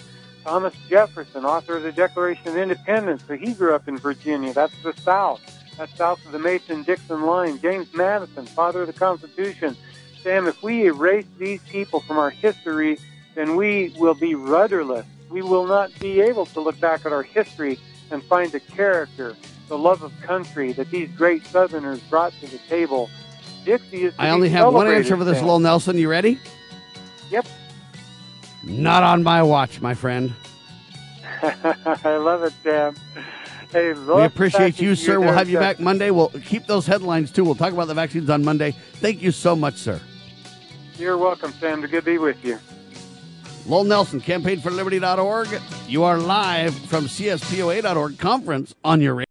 Thomas 0.44 0.74
Jefferson, 0.90 1.46
author 1.46 1.78
of 1.78 1.84
the 1.84 1.92
Declaration 1.92 2.48
of 2.48 2.58
Independence. 2.58 3.24
So 3.28 3.36
he 3.36 3.54
grew 3.54 3.76
up 3.76 3.88
in 3.88 3.98
Virginia. 3.98 4.54
That's 4.54 4.74
the 4.84 4.94
South. 4.94 5.42
That's 5.78 5.96
south 5.96 6.24
of 6.26 6.32
the 6.32 6.40
Mason-Dixon 6.40 7.22
line. 7.24 7.60
James 7.60 7.94
Madison, 7.94 8.46
father 8.46 8.82
of 8.82 8.88
the 8.88 8.94
Constitution. 8.94 9.76
Sam, 10.22 10.48
if 10.48 10.62
we 10.62 10.86
erase 10.86 11.26
these 11.40 11.62
people 11.64 12.02
from 12.02 12.18
our 12.18 12.30
history, 12.30 13.00
then 13.36 13.56
we 13.56 13.96
will 13.98 14.14
be 14.14 14.36
rudderless. 14.36 15.06
We 15.30 15.42
will 15.42 15.66
not 15.66 15.98
be 16.00 16.22
able 16.22 16.46
to 16.48 16.60
look 16.60 16.80
back 16.80 17.06
at 17.06 17.14
our 17.14 17.24
history 17.24 17.80
and 18.12 18.22
find 18.24 18.52
the 18.52 18.60
character, 18.60 19.36
the 19.70 19.78
love 19.78 20.04
of 20.04 20.12
country 20.22 20.74
that 20.74 20.92
these 20.92 21.10
great 21.12 21.46
Southerners 21.46 22.00
brought 22.02 22.34
to 22.42 22.48
the 22.48 22.58
table. 22.70 23.10
Dixie 23.64 24.04
is. 24.04 24.14
I 24.20 24.30
only 24.30 24.50
have 24.50 24.74
one 24.74 24.88
answer 24.88 25.16
for 25.16 25.24
this, 25.24 25.38
Sam. 25.38 25.48
Lowell 25.48 25.60
Nelson. 25.60 25.98
You 25.98 26.10
ready? 26.10 26.38
Yep. 27.30 27.48
Not 28.64 29.04
on 29.04 29.24
my 29.24 29.42
watch, 29.44 29.82
my 29.82 29.94
friend. 29.94 30.34
I 31.42 32.18
love 32.18 32.44
it, 32.44 32.54
Sam. 32.64 32.96
Hey, 33.72 33.94
We 33.94 34.24
appreciate 34.24 34.80
you, 34.82 34.96
sir. 34.96 35.20
We'll 35.20 35.34
have 35.34 35.50
you 35.50 35.58
back. 35.58 35.80
Monday. 35.80 36.12
We'll 36.12 36.30
keep 36.30 36.68
those 36.68 36.86
headlines 36.86 37.32
too. 37.32 37.46
We'll 37.46 37.56
talk 37.56 37.72
about 37.72 37.88
the 37.88 37.94
vaccines 37.94 38.30
on 38.30 38.44
Monday. 38.44 38.76
Thank 38.96 39.22
you 39.22 39.32
so 39.32 39.56
much, 39.56 39.76
sir. 39.76 40.02
You're 40.98 41.18
welcome, 41.18 41.54
Sam. 41.54 41.82
Good 41.82 41.92
to 41.92 42.02
be 42.02 42.18
with 42.18 42.44
you. 42.44 42.60
Lowell 43.66 43.86
Nelson, 43.86 44.20
campaignforliberty.org. 44.20 45.62
You 45.88 46.04
are 46.04 46.18
live 46.18 46.76
from 46.76 47.06
CSPOA.org 47.06 48.18
conference 48.20 48.76
on 48.84 49.02
your 49.02 49.16
radio. 49.16 49.31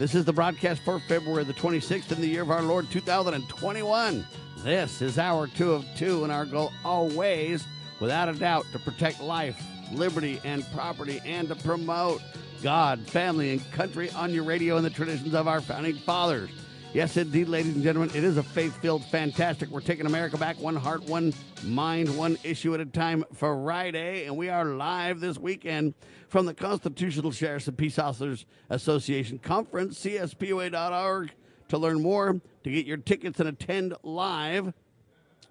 This 0.00 0.14
is 0.14 0.24
the 0.24 0.32
broadcast 0.32 0.80
for 0.80 0.98
February 0.98 1.44
the 1.44 1.52
26th 1.52 2.10
in 2.10 2.22
the 2.22 2.26
year 2.26 2.40
of 2.40 2.50
our 2.50 2.62
Lord 2.62 2.90
2021. 2.90 4.26
This 4.64 5.02
is 5.02 5.18
hour 5.18 5.46
two 5.46 5.72
of 5.72 5.84
two, 5.94 6.22
and 6.22 6.32
our 6.32 6.46
goal 6.46 6.72
always, 6.86 7.66
without 8.00 8.30
a 8.30 8.32
doubt, 8.32 8.64
to 8.72 8.78
protect 8.78 9.20
life, 9.20 9.62
liberty, 9.92 10.40
and 10.42 10.64
property, 10.72 11.20
and 11.26 11.48
to 11.48 11.54
promote 11.54 12.22
God, 12.62 13.00
family, 13.08 13.50
and 13.50 13.72
country 13.72 14.08
on 14.12 14.32
your 14.32 14.44
radio 14.44 14.78
and 14.78 14.86
the 14.86 14.88
traditions 14.88 15.34
of 15.34 15.46
our 15.46 15.60
founding 15.60 15.96
fathers. 15.96 16.48
Yes, 16.94 17.18
indeed, 17.18 17.48
ladies 17.48 17.74
and 17.74 17.84
gentlemen, 17.84 18.10
it 18.16 18.24
is 18.24 18.38
a 18.38 18.42
faith 18.42 18.74
filled 18.80 19.04
fantastic. 19.04 19.68
We're 19.68 19.82
taking 19.82 20.06
America 20.06 20.38
back 20.38 20.58
one 20.58 20.76
heart, 20.76 21.04
one 21.04 21.34
mind, 21.62 22.16
one 22.16 22.38
issue 22.42 22.72
at 22.72 22.80
a 22.80 22.86
time 22.86 23.22
for 23.34 23.54
Friday, 23.62 24.24
and 24.24 24.38
we 24.38 24.48
are 24.48 24.64
live 24.64 25.20
this 25.20 25.36
weekend 25.36 25.92
from 26.30 26.46
the 26.46 26.54
Constitutional 26.54 27.32
Sheriffs 27.32 27.66
and 27.66 27.76
Peace 27.76 27.98
Officers 27.98 28.46
Association 28.70 29.40
Conference, 29.40 29.98
CSPOA.org, 29.98 31.32
to 31.68 31.76
learn 31.76 32.00
more, 32.00 32.40
to 32.62 32.70
get 32.70 32.86
your 32.86 32.98
tickets 32.98 33.40
and 33.40 33.48
attend 33.48 33.94
live. 34.04 34.72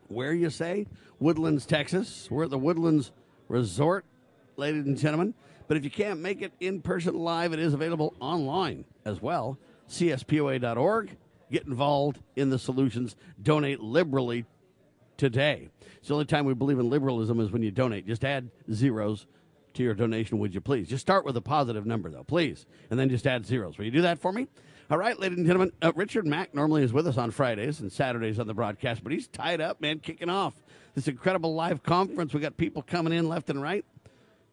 Where 0.07 0.33
you 0.33 0.49
say? 0.49 0.87
Woodlands, 1.19 1.65
Texas. 1.65 2.31
We're 2.31 2.45
at 2.45 2.49
the 2.49 2.57
Woodlands 2.57 3.11
Resort, 3.49 4.05
ladies 4.55 4.85
and 4.85 4.97
gentlemen. 4.97 5.33
But 5.67 5.75
if 5.75 5.83
you 5.83 5.91
can't 5.91 6.21
make 6.21 6.41
it 6.41 6.53
in 6.61 6.81
person 6.81 7.13
live, 7.13 7.51
it 7.51 7.59
is 7.59 7.73
available 7.73 8.13
online 8.21 8.85
as 9.03 9.21
well. 9.21 9.57
CSPOA.org. 9.89 11.17
Get 11.51 11.65
involved 11.67 12.19
in 12.37 12.51
the 12.51 12.59
solutions. 12.59 13.17
Donate 13.41 13.81
liberally 13.81 14.45
today. 15.17 15.69
It's 15.97 16.07
the 16.07 16.13
only 16.13 16.25
time 16.25 16.45
we 16.45 16.53
believe 16.53 16.79
in 16.79 16.89
liberalism 16.89 17.41
is 17.41 17.51
when 17.51 17.63
you 17.63 17.71
donate. 17.71 18.07
Just 18.07 18.23
add 18.23 18.49
zeros 18.71 19.25
to 19.73 19.83
your 19.83 19.93
donation, 19.93 20.39
would 20.39 20.53
you 20.53 20.61
please? 20.61 20.87
Just 20.87 21.01
start 21.01 21.25
with 21.25 21.37
a 21.37 21.41
positive 21.41 21.85
number, 21.85 22.09
though, 22.09 22.23
please. 22.23 22.65
And 22.89 22.99
then 22.99 23.09
just 23.09 23.27
add 23.27 23.45
zeros. 23.45 23.77
Will 23.77 23.85
you 23.85 23.91
do 23.91 24.01
that 24.01 24.19
for 24.19 24.31
me? 24.31 24.47
All 24.89 24.97
right, 24.97 25.19
ladies 25.19 25.37
and 25.37 25.45
gentlemen, 25.45 25.71
uh, 25.81 25.91
Richard 25.95 26.25
Mack 26.25 26.55
normally 26.55 26.81
is 26.81 26.91
with 26.91 27.07
us 27.07 27.17
on 27.17 27.29
Fridays 27.29 27.79
and 27.79 27.91
Saturdays 27.91 28.39
on 28.39 28.47
the 28.47 28.55
broadcast, 28.55 29.03
but 29.03 29.13
he's 29.13 29.27
tied 29.27 29.61
up, 29.61 29.79
man, 29.81 29.99
kicking 29.99 30.29
off 30.29 30.55
this 30.95 31.07
incredible 31.07 31.53
live 31.53 31.83
conference. 31.83 32.33
We 32.33 32.39
got 32.39 32.57
people 32.57 32.81
coming 32.81 33.13
in 33.13 33.29
left 33.29 33.51
and 33.51 33.61
right. 33.61 33.85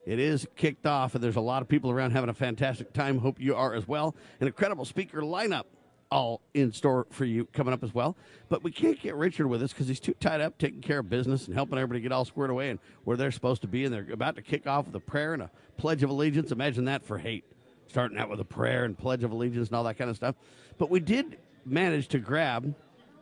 It 0.04 0.18
is 0.18 0.46
kicked 0.54 0.86
off, 0.86 1.14
and 1.14 1.24
there's 1.24 1.36
a 1.36 1.40
lot 1.40 1.62
of 1.62 1.68
people 1.68 1.90
around 1.90 2.10
having 2.10 2.28
a 2.28 2.34
fantastic 2.34 2.92
time. 2.92 3.18
Hope 3.18 3.40
you 3.40 3.56
are 3.56 3.74
as 3.74 3.88
well. 3.88 4.14
An 4.40 4.46
incredible 4.46 4.84
speaker 4.84 5.22
lineup 5.22 5.64
all 6.10 6.40
in 6.54 6.72
store 6.72 7.06
for 7.10 7.24
you 7.24 7.46
coming 7.46 7.74
up 7.74 7.82
as 7.82 7.94
well. 7.94 8.16
But 8.48 8.62
we 8.62 8.70
can't 8.70 9.00
get 9.00 9.14
Richard 9.14 9.48
with 9.48 9.62
us 9.62 9.72
because 9.72 9.88
he's 9.88 10.00
too 10.00 10.14
tied 10.20 10.40
up 10.40 10.58
taking 10.58 10.80
care 10.80 11.00
of 11.00 11.10
business 11.10 11.46
and 11.46 11.54
helping 11.54 11.78
everybody 11.78 12.00
get 12.00 12.12
all 12.12 12.24
squared 12.24 12.50
away 12.50 12.70
and 12.70 12.78
where 13.04 13.16
they're 13.16 13.32
supposed 13.32 13.62
to 13.62 13.68
be. 13.68 13.84
And 13.84 13.92
they're 13.92 14.06
about 14.12 14.36
to 14.36 14.42
kick 14.42 14.66
off 14.66 14.86
with 14.86 14.94
a 14.94 15.00
prayer 15.00 15.34
and 15.34 15.42
a 15.42 15.50
pledge 15.76 16.02
of 16.02 16.10
allegiance. 16.10 16.52
Imagine 16.52 16.84
that 16.86 17.04
for 17.04 17.18
hate 17.18 17.44
starting 17.88 18.18
out 18.18 18.28
with 18.28 18.40
a 18.40 18.44
prayer 18.44 18.84
and 18.84 18.98
pledge 18.98 19.24
of 19.24 19.30
allegiance 19.30 19.68
and 19.68 19.76
all 19.76 19.84
that 19.84 19.96
kind 19.96 20.10
of 20.10 20.16
stuff. 20.16 20.34
But 20.78 20.90
we 20.90 21.00
did 21.00 21.38
manage 21.64 22.08
to 22.08 22.18
grab 22.18 22.74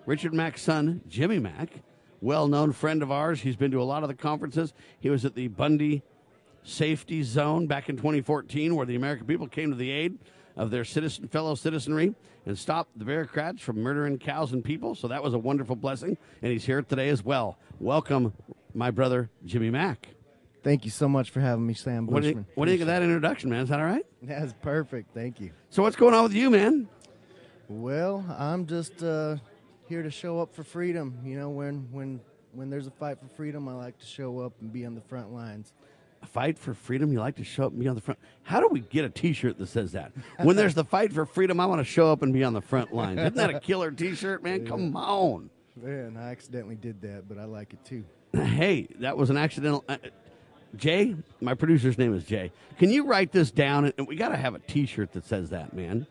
Richard 0.07 0.35
Mack's 0.35 0.63
son, 0.63 1.03
Jimmy 1.09 1.39
Mack, 1.39 1.71
well 2.21 2.49
known 2.49 2.73
friend 2.73 3.03
of 3.03 3.11
ours. 3.11 3.41
He's 3.41 3.57
been 3.57 3.71
to 3.71 3.81
a 3.81 3.85
lot 3.85 4.03
of 4.03 4.09
the 4.09 4.15
conferences. 4.15 4.73
He 5.01 5.11
was 5.11 5.25
at 5.25 5.35
the 5.35 5.49
Bundy 5.49 6.03
Safety 6.63 7.23
Zone 7.23 7.67
back 7.67 7.89
in 7.89 7.97
2014, 7.97 8.75
where 8.75 8.87
the 8.87 8.97
American 8.97 9.27
people 9.27 9.47
came 9.47 9.71
to 9.71 9.77
the 9.77 9.91
aid 9.91 10.19
of 10.57 10.71
their 10.71 10.85
citizen 10.85 11.29
fellow 11.29 11.55
citizenry 11.55 12.15
and 12.47 12.59
stop 12.59 12.89
the 12.97 13.05
bureaucrats 13.05 13.61
from 13.63 13.79
murdering 13.79 14.19
cows 14.19 14.53
and 14.53 14.65
people. 14.65 14.95
So 14.95 15.09
that 15.09 15.23
was 15.23 15.35
a 15.35 15.39
wonderful 15.39 15.77
blessing, 15.77 16.17
and 16.43 16.53
he's 16.53 16.65
here 16.65 16.83
today 16.83 17.09
as 17.09 17.25
well. 17.25 17.59
Welcome, 17.81 18.33
my 18.75 18.91
brother 18.91 19.31
Jimmy 19.45 19.71
Mack. 19.71 20.09
Thank 20.63 20.85
you 20.85 20.91
so 20.91 21.09
much 21.09 21.31
for 21.31 21.41
having 21.41 21.67
me, 21.67 21.75
Sam 21.75 22.07
What 22.07 22.23
do, 22.23 22.29
you, 22.29 22.35
Bushman. 22.35 22.47
what 22.55 22.65
do 22.65 22.71
you 22.71 22.79
think 22.79 22.83
of 22.83 22.87
that 22.89 23.03
introduction, 23.03 23.51
man? 23.51 23.61
Is 23.65 23.69
that 23.69 23.81
all 23.81 23.87
right? 23.87 24.07
That's 24.23 24.55
perfect. 24.63 25.13
Thank 25.13 25.39
you. 25.41 25.51
So 25.69 25.83
what's 25.83 25.97
going 25.97 26.15
on 26.15 26.23
with 26.23 26.33
you, 26.33 26.49
man? 26.51 26.89
Well, 27.69 28.25
I'm 28.39 28.67
just 28.67 29.03
uh, 29.03 29.37
here 29.89 30.03
to 30.03 30.11
show 30.11 30.41
up 30.41 30.55
for 30.55 30.65
freedom. 30.65 31.19
You 31.25 31.39
know, 31.39 31.51
when 31.51 31.89
when 31.93 32.21
when 32.53 32.71
there's 32.71 32.87
a 32.87 32.91
fight 32.91 33.19
for 33.19 33.29
freedom, 33.37 33.69
I 33.69 33.75
like 33.75 33.99
to 33.99 34.07
show 34.07 34.39
up 34.39 34.53
and 34.61 34.73
be 34.73 34.87
on 34.87 34.95
the 34.95 35.01
front 35.03 35.33
lines. 35.33 35.73
A 36.25 36.27
fight 36.27 36.59
for 36.59 36.73
freedom. 36.73 37.13
You 37.13 37.21
like 37.21 37.37
to 37.37 37.45
show 37.45 37.67
up 37.67 37.73
and 37.73 37.81
be 37.81 37.87
on 37.87 37.95
the 37.95 38.01
front. 38.01 38.19
How 38.45 38.59
do 38.59 38.69
we 38.69 38.81
get 38.81 39.05
a 39.05 39.11
T-shirt 39.11 39.59
that 39.59 39.67
says 39.67 39.93
that? 39.93 40.11
When 40.43 40.57
there's 40.57 40.73
the 40.75 40.85
fight 40.85 41.13
for 41.13 41.27
freedom, 41.27 41.61
I 41.61 41.67
want 41.67 41.81
to 41.81 41.85
show 41.85 42.11
up 42.11 42.23
and 42.23 42.33
be 42.33 42.43
on 42.43 42.55
the 42.55 42.63
front 42.63 42.95
lines. 42.95 43.21
Isn't 43.21 43.35
that 43.35 43.51
a 43.51 43.61
killer 43.61 43.91
T-shirt, 43.91 44.43
man? 44.43 44.67
Come 44.67 44.97
on. 44.97 45.51
Man, 45.77 46.17
I 46.17 46.31
accidentally 46.31 46.77
did 46.77 47.03
that, 47.03 47.29
but 47.29 47.37
I 47.37 47.45
like 47.45 47.75
it 47.75 47.85
too. 47.85 48.05
Hey, 48.35 48.89
that 49.01 49.17
was 49.19 49.29
an 49.31 49.37
accidental. 49.37 49.85
Uh, 49.89 49.99
Jay, 50.77 51.15
my 51.43 51.53
producer's 51.55 51.99
name 51.99 52.15
is 52.15 52.25
Jay. 52.25 52.51
Can 52.79 52.91
you 52.91 53.05
write 53.07 53.31
this 53.31 53.51
down? 53.51 53.93
And 53.99 54.09
we 54.09 54.17
got 54.17 54.31
to 54.31 54.37
have 54.37 54.55
a 54.55 54.59
T-shirt 54.61 55.13
that 55.13 55.25
says 55.27 55.51
that, 55.51 55.75
man. 55.75 56.07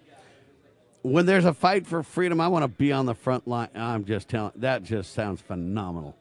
When 1.02 1.26
there's 1.26 1.46
a 1.46 1.54
fight 1.54 1.88
for 1.88 2.04
freedom, 2.04 2.40
I 2.40 2.48
want 2.50 2.64
to 2.64 2.68
be 2.70 2.94
on 2.94 3.08
the 3.08 3.16
front 3.16 3.48
line. 3.48 3.70
I'm 3.76 4.06
just 4.06 4.30
telling. 4.30 4.54
That 4.58 4.84
just 4.84 5.14
sounds 5.14 5.42
phenomenal. 5.42 6.16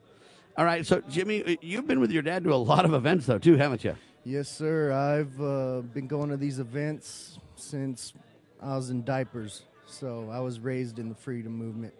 All 0.54 0.66
right, 0.66 0.86
so 0.86 1.00
Jimmy, 1.08 1.56
you've 1.62 1.86
been 1.86 1.98
with 1.98 2.10
your 2.10 2.22
dad 2.22 2.44
to 2.44 2.52
a 2.52 2.56
lot 2.56 2.84
of 2.84 2.92
events, 2.92 3.24
though, 3.24 3.38
too, 3.38 3.56
haven't 3.56 3.84
you? 3.84 3.96
Yes, 4.22 4.50
sir. 4.50 4.92
I've 4.92 5.40
uh, 5.40 5.80
been 5.80 6.06
going 6.06 6.28
to 6.28 6.36
these 6.36 6.58
events 6.58 7.38
since 7.56 8.12
I 8.60 8.76
was 8.76 8.90
in 8.90 9.02
diapers. 9.02 9.62
So 9.86 10.28
I 10.30 10.40
was 10.40 10.60
raised 10.60 10.98
in 10.98 11.08
the 11.08 11.14
freedom 11.14 11.52
movement. 11.56 11.94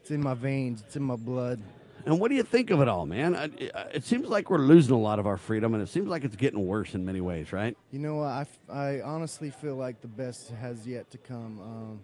It's 0.00 0.10
in 0.10 0.22
my 0.22 0.34
veins. 0.34 0.82
It's 0.86 0.96
in 0.96 1.02
my 1.02 1.16
blood. 1.16 1.62
And 2.04 2.20
what 2.20 2.28
do 2.28 2.34
you 2.34 2.42
think 2.42 2.70
of 2.70 2.82
it 2.82 2.88
all, 2.88 3.06
man? 3.06 3.34
It 3.58 4.04
seems 4.04 4.28
like 4.28 4.50
we're 4.50 4.58
losing 4.58 4.94
a 4.94 4.98
lot 4.98 5.18
of 5.18 5.26
our 5.26 5.38
freedom, 5.38 5.72
and 5.72 5.82
it 5.82 5.88
seems 5.88 6.08
like 6.08 6.24
it's 6.24 6.36
getting 6.36 6.66
worse 6.66 6.94
in 6.94 7.04
many 7.04 7.22
ways, 7.22 7.50
right? 7.50 7.76
You 7.90 7.98
know, 7.98 8.22
I, 8.22 8.46
I 8.70 9.00
honestly 9.00 9.50
feel 9.50 9.76
like 9.76 10.02
the 10.02 10.08
best 10.08 10.50
has 10.50 10.86
yet 10.86 11.10
to 11.12 11.18
come. 11.18 11.60
Um, 11.60 12.00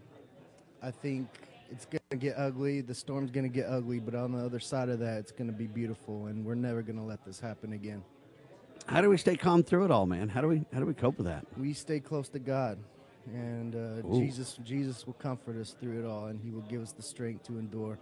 I 0.82 0.90
think 0.90 1.28
it's 1.70 1.84
going 1.84 2.00
to 2.10 2.16
get 2.16 2.34
ugly. 2.36 2.80
The 2.80 2.94
storm's 2.94 3.30
going 3.30 3.44
to 3.44 3.52
get 3.52 3.66
ugly, 3.66 3.98
but 3.98 4.14
on 4.14 4.32
the 4.32 4.44
other 4.44 4.60
side 4.60 4.88
of 4.88 4.98
that, 5.00 5.18
it's 5.18 5.32
going 5.32 5.48
to 5.48 5.56
be 5.56 5.66
beautiful, 5.66 6.26
and 6.26 6.44
we're 6.44 6.54
never 6.54 6.82
going 6.82 6.98
to 6.98 7.04
let 7.04 7.24
this 7.24 7.40
happen 7.40 7.72
again. 7.72 8.02
How 8.86 9.00
do 9.00 9.10
we 9.10 9.16
stay 9.16 9.36
calm 9.36 9.62
through 9.62 9.84
it 9.84 9.90
all, 9.90 10.06
man? 10.06 10.28
How 10.28 10.40
do 10.40 10.48
we 10.48 10.64
how 10.72 10.78
do 10.78 10.86
we 10.86 10.94
cope 10.94 11.18
with 11.18 11.26
that? 11.26 11.44
We 11.56 11.72
stay 11.72 11.98
close 11.98 12.28
to 12.30 12.38
God, 12.38 12.78
and 13.26 13.74
uh, 13.74 14.16
Jesus 14.16 14.58
Jesus 14.64 15.06
will 15.06 15.14
comfort 15.14 15.56
us 15.56 15.74
through 15.80 15.98
it 16.04 16.06
all, 16.06 16.26
and 16.26 16.40
He 16.40 16.50
will 16.50 16.62
give 16.62 16.82
us 16.82 16.92
the 16.92 17.02
strength 17.02 17.44
to 17.44 17.58
endure. 17.58 17.98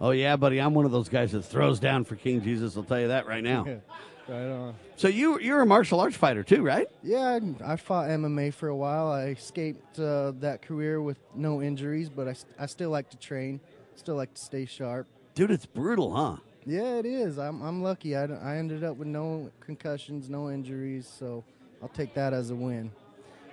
Oh 0.00 0.10
yeah, 0.10 0.36
buddy, 0.36 0.60
I'm 0.60 0.74
one 0.74 0.84
of 0.84 0.92
those 0.92 1.08
guys 1.08 1.32
that 1.32 1.42
throws 1.42 1.80
down 1.80 2.04
for 2.04 2.14
King 2.16 2.42
Jesus. 2.42 2.76
I'll 2.76 2.84
tell 2.84 3.00
you 3.00 3.08
that 3.08 3.26
right 3.26 3.42
now. 3.42 3.64
right 4.28 4.50
on. 4.50 4.74
So 4.96 5.08
you 5.08 5.40
you're 5.40 5.60
a 5.60 5.66
martial 5.66 5.98
arts 6.00 6.16
fighter 6.16 6.42
too, 6.42 6.62
right? 6.62 6.88
Yeah, 7.02 7.38
I 7.64 7.72
I 7.72 7.76
fought 7.76 8.08
MMA 8.08 8.54
for 8.54 8.68
a 8.68 8.76
while. 8.76 9.08
I 9.10 9.28
escaped 9.28 9.98
uh, 9.98 10.32
that 10.40 10.62
career 10.62 11.02
with 11.02 11.18
no 11.34 11.60
injuries, 11.60 12.08
but 12.08 12.28
I, 12.28 12.34
I 12.58 12.66
still 12.66 12.90
like 12.90 13.10
to 13.10 13.16
train, 13.16 13.60
still 13.96 14.14
like 14.16 14.34
to 14.34 14.40
stay 14.40 14.66
sharp. 14.66 15.06
Dude, 15.34 15.50
it's 15.50 15.66
brutal, 15.66 16.14
huh? 16.14 16.36
Yeah, 16.66 16.96
it 16.96 17.06
is. 17.06 17.38
I'm, 17.38 17.62
I'm 17.62 17.82
lucky. 17.82 18.14
I, 18.14 18.24
I 18.24 18.56
ended 18.56 18.84
up 18.84 18.96
with 18.96 19.08
no 19.08 19.50
concussions, 19.60 20.28
no 20.28 20.50
injuries, 20.50 21.10
so 21.18 21.42
I'll 21.82 21.88
take 21.88 22.12
that 22.14 22.34
as 22.34 22.50
a 22.50 22.54
win. 22.54 22.90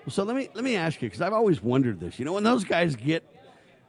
So 0.10 0.24
let 0.24 0.36
me 0.36 0.50
let 0.54 0.64
me 0.64 0.76
ask 0.76 1.02
you 1.02 1.08
because 1.10 1.22
I've 1.22 1.34
always 1.34 1.64
wondered 1.64 2.00
this. 2.00 2.20
You 2.20 2.26
know, 2.26 2.34
when 2.34 2.44
those 2.44 2.64
guys 2.64 2.96
get, 2.96 3.24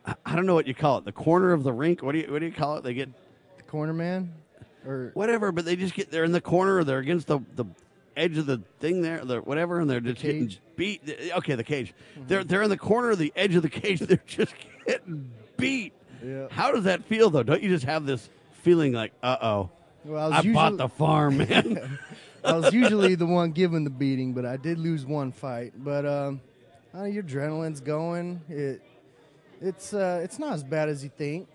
I- 0.07 0.14
I 0.24 0.36
don't 0.36 0.46
know 0.46 0.54
what 0.54 0.66
you 0.66 0.74
call 0.74 0.98
it, 0.98 1.04
the 1.04 1.12
corner 1.12 1.52
of 1.52 1.62
the 1.64 1.72
rink. 1.72 2.02
What 2.02 2.12
do 2.12 2.18
you 2.18 2.32
what 2.32 2.38
do 2.38 2.46
you 2.46 2.52
call 2.52 2.76
it? 2.76 2.84
They 2.84 2.94
get 2.94 3.09
The 3.57 3.62
corner 3.64 3.92
man, 3.92 4.32
or 4.86 5.11
whatever, 5.14 5.52
but 5.52 5.64
they 5.64 5.76
just 5.76 5.94
get 5.94 6.11
they're 6.11 6.24
in 6.24 6.32
the 6.32 6.40
corner 6.40 6.76
or 6.78 6.84
they're 6.84 6.98
against 6.98 7.26
the 7.26 7.40
the 7.57 7.64
edge 8.16 8.38
of 8.38 8.46
the 8.46 8.62
thing 8.80 9.02
there, 9.02 9.24
the 9.24 9.40
whatever, 9.40 9.80
and 9.80 9.90
they're 9.90 10.00
just 10.00 10.22
getting 10.22 10.50
beat. 10.76 11.02
Okay, 11.36 11.54
the 11.54 11.64
cage. 11.64 11.92
They're 12.28 12.44
they're 12.44 12.62
in 12.62 12.70
the 12.70 12.78
corner 12.78 13.11
of 13.11 13.18
the 13.18 13.32
edge 13.36 13.54
of 13.57 13.62
the 13.62 13.68
cage. 13.68 13.98
They're 14.09 14.22
just 14.26 14.54
getting 14.86 15.30
beat. 15.57 15.92
Yeah. 16.24 16.46
How 16.50 16.72
does 16.72 16.84
that 16.84 17.04
feel 17.04 17.28
though? 17.30 17.42
Don't 17.42 17.62
you 17.62 17.68
just 17.68 17.84
have 17.84 18.07
this 18.07 18.28
feeling 18.62 18.92
like, 18.92 19.12
uh 19.22 19.36
oh, 19.42 19.70
Well, 20.04 20.22
I, 20.22 20.26
was 20.26 20.34
bought 20.36 20.44
usually- 20.72 20.76
the 20.78 20.88
farm, 20.88 21.36
man. 21.38 21.98
I 22.44 22.52
was 22.52 22.72
usually 22.72 23.16
the 23.16 23.26
one 23.26 23.50
giving 23.50 23.82
the 23.84 23.90
beating, 23.90 24.32
but 24.32 24.46
I 24.46 24.57
did 24.57 24.78
lose 24.78 25.04
one 25.04 25.30
fight. 25.32 25.72
But 25.76 26.07
um, 26.07 26.40
your 26.94 27.22
adrenaline's 27.24 27.80
going. 27.80 28.40
It 28.48 28.82
it's 29.61 29.94
uh, 29.94 30.20
it's 30.22 30.38
not 30.38 30.52
as 30.54 30.64
bad 30.64 30.88
as 30.88 31.02
you 31.02 31.11
think. 31.11 31.48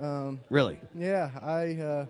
Um, 0.00 0.40
Really? 0.50 0.78
Yeah, 0.94 1.30
I 1.40 1.74
uh, 1.80 2.06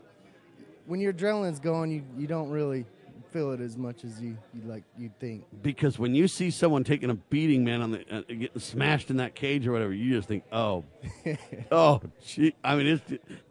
when 0.86 1.01
your 1.01 1.12
adrenaline's 1.12 1.61
going, 1.61 1.91
you, 1.91 2.03
you 2.16 2.26
don't 2.26 2.51
really 2.51 2.84
feel 3.32 3.53
it 3.53 3.61
as 3.61 3.76
much 3.76 4.05
as 4.05 4.20
you 4.20 4.36
you 4.53 4.62
like 4.66 4.82
you'd 4.99 5.16
think. 5.20 5.45
Because 5.62 5.99
when 5.99 6.14
you 6.14 6.26
see 6.26 6.51
someone 6.51 6.84
taking 6.84 7.11
a 7.11 7.14
beating, 7.14 7.64
man, 7.64 7.80
on 7.80 7.91
the 7.93 8.01
uh, 8.11 8.22
getting 8.28 8.59
smashed 8.59 9.11
in 9.11 9.18
that 9.18 9.34
cage 9.34 9.66
or 9.66 9.72
whatever, 9.72 9.93
you 9.93 10.16
just 10.16 10.28
think, 10.28 10.45
oh, 10.53 10.84
oh, 11.70 12.01
gee. 12.26 12.55
I 12.64 12.74
mean, 12.76 12.86
it's 12.86 13.03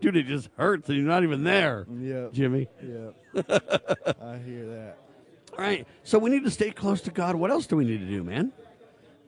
dude, 0.01 0.17
it 0.17 0.27
just 0.27 0.49
hurts, 0.57 0.89
and 0.89 0.97
you're 0.97 1.07
not 1.07 1.23
even 1.23 1.43
there. 1.43 1.85
Yep. 1.89 2.33
Jimmy. 2.33 2.67
Yeah, 2.83 3.11
I 3.35 4.37
hear 4.37 4.65
that. 4.67 4.97
All 5.57 5.65
right, 5.65 5.87
so 6.03 6.19
we 6.19 6.29
need 6.29 6.43
to 6.43 6.51
stay 6.51 6.71
close 6.71 7.01
to 7.01 7.11
God. 7.11 7.35
What 7.35 7.51
else 7.51 7.67
do 7.67 7.75
we 7.75 7.83
need 7.85 7.99
to 7.99 8.05
do, 8.05 8.23
man? 8.23 8.51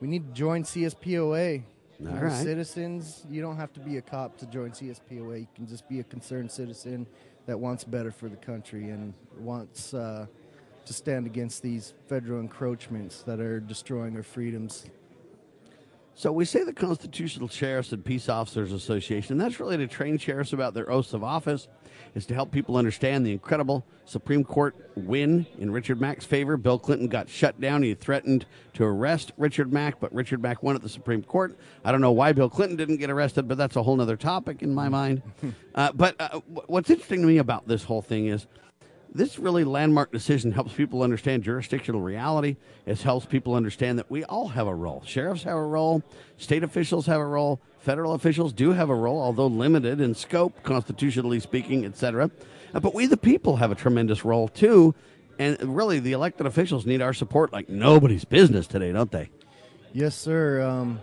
We 0.00 0.08
need 0.08 0.28
to 0.28 0.32
join 0.32 0.64
CSPOA. 0.64 1.62
All 2.08 2.14
right. 2.16 2.32
Citizens, 2.32 3.24
you 3.30 3.40
don't 3.40 3.56
have 3.56 3.72
to 3.74 3.80
be 3.80 3.96
a 3.96 4.02
cop 4.02 4.36
to 4.38 4.46
join 4.46 4.70
CSPOA. 4.70 5.40
You 5.40 5.46
can 5.54 5.66
just 5.66 5.88
be 5.88 6.00
a 6.00 6.04
concerned 6.04 6.50
citizen 6.50 7.06
that 7.46 7.58
wants 7.58 7.84
better 7.84 8.10
for 8.10 8.28
the 8.28 8.36
country 8.36 8.90
and 8.90 9.14
wants 9.38 9.94
uh, 9.94 10.26
to 10.84 10.92
stand 10.92 11.26
against 11.26 11.62
these 11.62 11.94
federal 12.08 12.40
encroachments 12.40 13.22
that 13.22 13.40
are 13.40 13.60
destroying 13.60 14.16
our 14.16 14.22
freedoms. 14.22 14.86
So 16.14 16.30
we 16.30 16.44
say 16.44 16.62
the 16.62 16.72
Constitutional 16.72 17.48
Sheriffs 17.48 17.92
and 17.92 18.04
Peace 18.04 18.28
Officers 18.28 18.72
Association. 18.72 19.38
That's 19.38 19.58
really 19.58 19.78
to 19.78 19.86
train 19.86 20.18
sheriffs 20.18 20.52
about 20.52 20.74
their 20.74 20.90
oaths 20.90 21.14
of 21.14 21.24
office. 21.24 21.68
Is 22.14 22.26
to 22.26 22.34
help 22.34 22.50
people 22.50 22.76
understand 22.76 23.24
the 23.24 23.32
incredible 23.32 23.86
Supreme 24.04 24.44
Court 24.44 24.76
win 24.96 25.46
in 25.58 25.70
Richard 25.70 25.98
Mack's 25.98 26.26
favor. 26.26 26.58
Bill 26.58 26.78
Clinton 26.78 27.08
got 27.08 27.26
shut 27.26 27.58
down. 27.58 27.82
He 27.82 27.94
threatened 27.94 28.44
to 28.74 28.84
arrest 28.84 29.32
Richard 29.38 29.72
Mack, 29.72 29.98
but 29.98 30.12
Richard 30.12 30.42
Mack 30.42 30.62
won 30.62 30.76
at 30.76 30.82
the 30.82 30.90
Supreme 30.90 31.22
Court. 31.22 31.56
I 31.86 31.90
don't 31.90 32.02
know 32.02 32.12
why 32.12 32.32
Bill 32.32 32.50
Clinton 32.50 32.76
didn't 32.76 32.98
get 32.98 33.08
arrested, 33.08 33.48
but 33.48 33.56
that's 33.56 33.76
a 33.76 33.82
whole 33.82 33.98
other 33.98 34.18
topic 34.18 34.62
in 34.62 34.74
my 34.74 34.90
mind. 34.90 35.22
uh, 35.74 35.92
but 35.92 36.20
uh, 36.20 36.40
wh- 36.40 36.68
what's 36.68 36.90
interesting 36.90 37.22
to 37.22 37.26
me 37.26 37.38
about 37.38 37.66
this 37.66 37.84
whole 37.84 38.02
thing 38.02 38.26
is 38.26 38.46
this 39.14 39.38
really 39.38 39.64
landmark 39.64 40.10
decision 40.10 40.52
helps 40.52 40.72
people 40.72 41.02
understand 41.02 41.42
jurisdictional 41.42 42.00
reality. 42.00 42.56
It 42.86 43.00
helps 43.02 43.26
people 43.26 43.54
understand 43.54 43.98
that 43.98 44.10
we 44.10 44.24
all 44.24 44.48
have 44.48 44.66
a 44.66 44.74
role. 44.74 45.02
Sheriffs 45.04 45.42
have 45.42 45.56
a 45.56 45.62
role, 45.62 46.02
state 46.38 46.64
officials 46.64 47.06
have 47.06 47.20
a 47.20 47.26
role, 47.26 47.60
federal 47.80 48.14
officials 48.14 48.52
do 48.52 48.72
have 48.72 48.88
a 48.88 48.94
role, 48.94 49.20
although 49.20 49.46
limited 49.46 50.00
in 50.00 50.14
scope, 50.14 50.62
constitutionally 50.62 51.40
speaking, 51.40 51.84
etc. 51.84 52.30
Uh, 52.74 52.80
But 52.80 52.94
we, 52.94 53.06
the 53.06 53.16
people, 53.16 53.56
have 53.56 53.70
a 53.70 53.74
tremendous 53.74 54.24
role 54.24 54.48
too. 54.48 54.94
And 55.38 55.76
really, 55.76 55.98
the 55.98 56.12
elected 56.12 56.46
officials 56.46 56.86
need 56.86 57.02
our 57.02 57.12
support 57.12 57.52
like 57.52 57.68
nobody's 57.68 58.24
business 58.24 58.66
today, 58.66 58.92
don't 58.92 59.10
they? 59.10 59.30
Yes, 59.92 60.14
sir. 60.14 60.62
Um, 60.62 61.00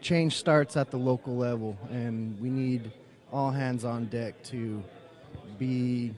change 0.00 0.36
starts 0.36 0.76
at 0.76 0.90
the 0.90 0.96
local 0.96 1.36
level, 1.36 1.76
and 1.90 2.40
we 2.40 2.50
need 2.50 2.90
all 3.32 3.50
hands 3.50 3.84
on 3.84 4.06
deck 4.06 4.42
to 4.44 4.82
be 5.58 6.12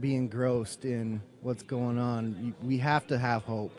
be 0.00 0.14
engrossed 0.14 0.84
in 0.84 1.20
what's 1.40 1.62
going 1.62 1.98
on. 1.98 2.54
We 2.62 2.78
have 2.78 3.06
to 3.08 3.18
have 3.18 3.42
hope. 3.42 3.78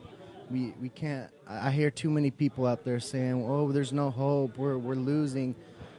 We 0.50 0.74
we 0.82 0.90
can't. 0.90 1.30
I 1.48 1.72
hear 1.72 1.90
too 1.90 2.10
many 2.10 2.32
people 2.32 2.66
out 2.66 2.84
there 2.84 3.00
saying, 3.00 3.46
"Oh, 3.48 3.72
there's 3.72 3.94
no 3.94 4.10
hope. 4.10 4.58
We're 4.58 4.78
we're 4.78 4.96
losing." 4.96 5.56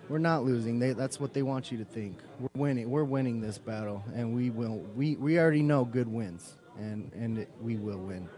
We're 0.06 0.18
not 0.18 0.44
losing. 0.44 0.78
They, 0.78 0.92
that's 0.92 1.18
what 1.18 1.32
they 1.32 1.42
want 1.42 1.72
you 1.72 1.78
to 1.78 1.84
think. 1.86 2.18
We're 2.38 2.48
winning. 2.54 2.90
We're 2.90 3.04
winning 3.04 3.40
this 3.40 3.56
battle, 3.56 4.04
and 4.14 4.34
we 4.34 4.50
will. 4.50 4.76
We 4.94 5.16
we 5.16 5.38
already 5.38 5.62
know 5.62 5.86
good 5.86 6.08
wins, 6.08 6.56
and 6.76 7.10
and 7.14 7.38
it, 7.38 7.48
we 7.58 7.76
will 7.76 7.96
win. 7.96 8.28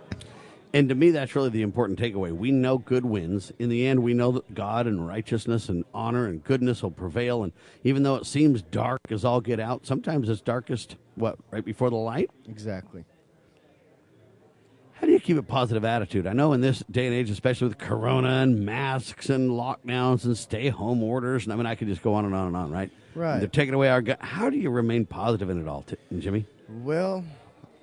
And 0.76 0.90
to 0.90 0.94
me, 0.94 1.10
that's 1.10 1.34
really 1.34 1.48
the 1.48 1.62
important 1.62 1.98
takeaway. 1.98 2.32
We 2.36 2.50
know 2.52 2.76
good 2.76 3.04
wins. 3.06 3.50
In 3.58 3.70
the 3.70 3.86
end, 3.86 4.02
we 4.02 4.12
know 4.12 4.30
that 4.32 4.54
God 4.54 4.86
and 4.86 5.06
righteousness 5.06 5.70
and 5.70 5.84
honor 5.94 6.26
and 6.26 6.44
goodness 6.44 6.82
will 6.82 6.90
prevail. 6.90 7.42
And 7.44 7.52
even 7.82 8.02
though 8.02 8.16
it 8.16 8.26
seems 8.26 8.60
dark 8.60 9.00
as 9.10 9.24
all 9.24 9.40
get 9.40 9.58
out, 9.58 9.86
sometimes 9.86 10.28
it's 10.28 10.42
darkest, 10.42 10.96
what, 11.14 11.38
right 11.50 11.64
before 11.64 11.88
the 11.88 11.96
light? 11.96 12.30
Exactly. 12.46 13.04
How 14.92 15.06
do 15.06 15.12
you 15.12 15.20
keep 15.20 15.38
a 15.38 15.42
positive 15.42 15.84
attitude? 15.84 16.26
I 16.26 16.34
know 16.34 16.52
in 16.52 16.60
this 16.60 16.82
day 16.90 17.06
and 17.06 17.14
age, 17.14 17.30
especially 17.30 17.68
with 17.68 17.78
corona 17.78 18.28
and 18.42 18.64
masks 18.66 19.30
and 19.30 19.50
lockdowns 19.50 20.24
and 20.24 20.36
stay 20.36 20.68
home 20.68 21.02
orders, 21.02 21.44
and 21.44 21.52
I 21.52 21.56
mean, 21.56 21.66
I 21.66 21.74
could 21.74 21.88
just 21.88 22.02
go 22.02 22.14
on 22.14 22.24
and 22.26 22.34
on 22.34 22.48
and 22.48 22.56
on, 22.56 22.70
right? 22.70 22.90
Right. 23.14 23.38
They're 23.38 23.48
taking 23.48 23.74
away 23.74 23.88
our. 23.88 24.02
gu- 24.02 24.16
How 24.20 24.50
do 24.50 24.58
you 24.58 24.68
remain 24.70 25.06
positive 25.06 25.48
in 25.50 25.60
it 25.60 25.68
all, 25.68 25.82
t- 25.82 25.96
Jimmy? 26.18 26.44
Well, 26.68 27.24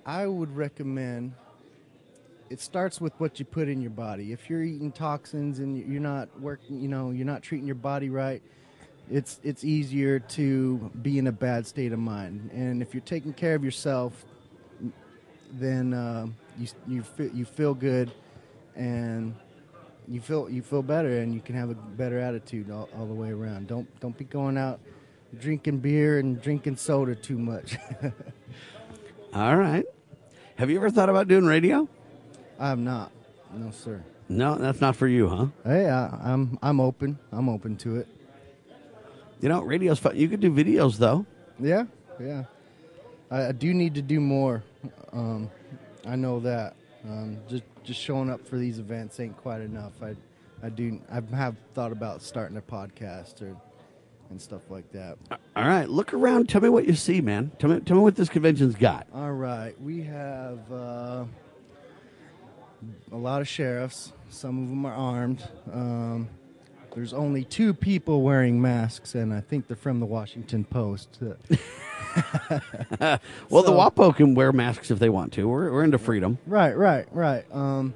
I 0.05 0.25
would 0.27 0.55
recommend 0.55 1.33
it 2.53 2.61
starts 2.61 3.01
with 3.01 3.13
what 3.17 3.39
you 3.39 3.45
put 3.45 3.67
in 3.67 3.81
your 3.81 3.89
body. 3.89 4.31
If 4.31 4.47
you're 4.47 4.61
eating 4.61 4.91
toxins 4.91 5.57
and 5.57 5.75
you're 5.75 5.99
not 5.99 6.29
working, 6.39 6.79
you 6.79 6.87
know, 6.87 7.09
you're 7.09 7.25
not 7.25 7.41
treating 7.41 7.65
your 7.65 7.73
body 7.73 8.11
right, 8.11 8.43
it's 9.09 9.39
it's 9.43 9.63
easier 9.63 10.19
to 10.19 10.91
be 11.01 11.17
in 11.17 11.25
a 11.25 11.31
bad 11.31 11.65
state 11.65 11.91
of 11.91 11.97
mind. 11.97 12.51
And 12.53 12.83
if 12.83 12.93
you're 12.93 13.01
taking 13.01 13.33
care 13.33 13.55
of 13.55 13.63
yourself, 13.63 14.23
then 15.51 15.95
uh, 15.95 16.27
you 16.59 16.67
you 16.87 17.01
feel, 17.01 17.29
you 17.29 17.43
feel 17.43 17.73
good 17.73 18.11
and 18.75 19.33
you 20.07 20.21
feel 20.21 20.47
you 20.47 20.61
feel 20.61 20.83
better 20.83 21.21
and 21.21 21.33
you 21.33 21.41
can 21.41 21.55
have 21.55 21.71
a 21.71 21.73
better 21.73 22.19
attitude 22.19 22.69
all, 22.69 22.87
all 22.95 23.07
the 23.07 23.15
way 23.15 23.31
around. 23.31 23.65
Don't 23.65 23.87
don't 23.99 24.15
be 24.15 24.25
going 24.25 24.59
out 24.59 24.79
drinking 25.39 25.79
beer 25.79 26.19
and 26.19 26.39
drinking 26.39 26.77
soda 26.77 27.15
too 27.15 27.39
much. 27.39 27.77
All 29.33 29.55
right. 29.55 29.85
Have 30.57 30.69
you 30.69 30.75
ever 30.75 30.91
thought 30.91 31.09
about 31.09 31.27
doing 31.27 31.47
radio? 31.47 31.89
I'm 32.59 32.83
not. 32.83 33.11
No, 33.53 33.71
sir. 33.71 34.03
No, 34.29 34.55
that's 34.55 34.81
not 34.81 34.95
for 34.95 35.07
you, 35.07 35.27
huh? 35.27 35.47
Hey, 35.63 35.89
I, 35.89 36.07
I'm 36.33 36.57
I'm 36.61 36.79
open. 36.79 37.19
I'm 37.31 37.49
open 37.49 37.75
to 37.77 37.97
it. 37.97 38.07
You 39.41 39.49
know, 39.49 39.61
radio's 39.61 39.99
fun. 39.99 40.15
You 40.15 40.29
could 40.29 40.39
do 40.39 40.51
videos, 40.51 40.97
though. 40.97 41.25
Yeah, 41.59 41.85
yeah. 42.19 42.45
I, 43.29 43.47
I 43.47 43.51
do 43.51 43.73
need 43.73 43.95
to 43.95 44.01
do 44.01 44.19
more. 44.19 44.63
Um, 45.11 45.49
I 46.07 46.15
know 46.15 46.39
that. 46.39 46.75
Um, 47.05 47.37
just 47.49 47.63
just 47.83 47.99
showing 47.99 48.29
up 48.29 48.47
for 48.47 48.57
these 48.57 48.79
events 48.79 49.19
ain't 49.19 49.35
quite 49.37 49.61
enough. 49.61 49.93
I 50.01 50.15
I 50.65 50.69
do 50.69 50.99
I 51.11 51.21
have 51.35 51.57
thought 51.73 51.91
about 51.91 52.21
starting 52.21 52.57
a 52.57 52.61
podcast 52.61 53.41
or 53.41 53.55
and 54.29 54.41
stuff 54.41 54.61
like 54.69 54.89
that. 54.93 55.17
All 55.55 55.67
right, 55.67 55.87
look 55.87 56.13
around. 56.13 56.49
Tell 56.49 56.61
me 56.61 56.69
what 56.69 56.85
you 56.85 56.95
see, 56.95 57.21
man. 57.21 57.51
Tell 57.59 57.69
me, 57.69 57.79
tell 57.81 57.97
me 57.97 58.03
what 58.03 58.15
this 58.15 58.29
convention's 58.29 58.75
got. 58.75 59.05
All 59.13 59.31
right, 59.33 59.79
we 59.81 60.01
have 60.03 60.71
uh, 60.71 61.25
a 63.11 63.17
lot 63.17 63.41
of 63.41 63.47
sheriffs. 63.47 64.13
Some 64.29 64.63
of 64.63 64.69
them 64.69 64.85
are 64.85 64.93
armed. 64.93 65.47
Um, 65.71 66.29
there's 66.95 67.13
only 67.13 67.43
two 67.43 67.73
people 67.73 68.21
wearing 68.21 68.61
masks, 68.61 69.15
and 69.15 69.33
I 69.33 69.41
think 69.41 69.67
they're 69.67 69.75
from 69.75 69.99
the 69.99 70.05
Washington 70.05 70.63
Post. 70.63 71.17
well, 71.19 71.49
the 73.63 73.71
WAPO 73.71 74.15
can 74.15 74.35
wear 74.35 74.51
masks 74.51 74.91
if 74.91 74.99
they 74.99 75.09
want 75.09 75.33
to. 75.33 75.47
We're, 75.47 75.71
we're 75.71 75.83
into 75.83 75.97
freedom. 75.97 76.37
Right, 76.45 76.77
right, 76.77 77.07
right. 77.11 77.45
Um, 77.51 77.95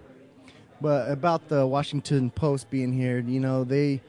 but 0.81 1.11
about 1.11 1.47
the 1.47 1.65
Washington 1.65 2.31
Post 2.31 2.69
being 2.69 2.91
here, 2.91 3.19
you 3.19 3.39
know, 3.39 3.63
they 3.63 4.01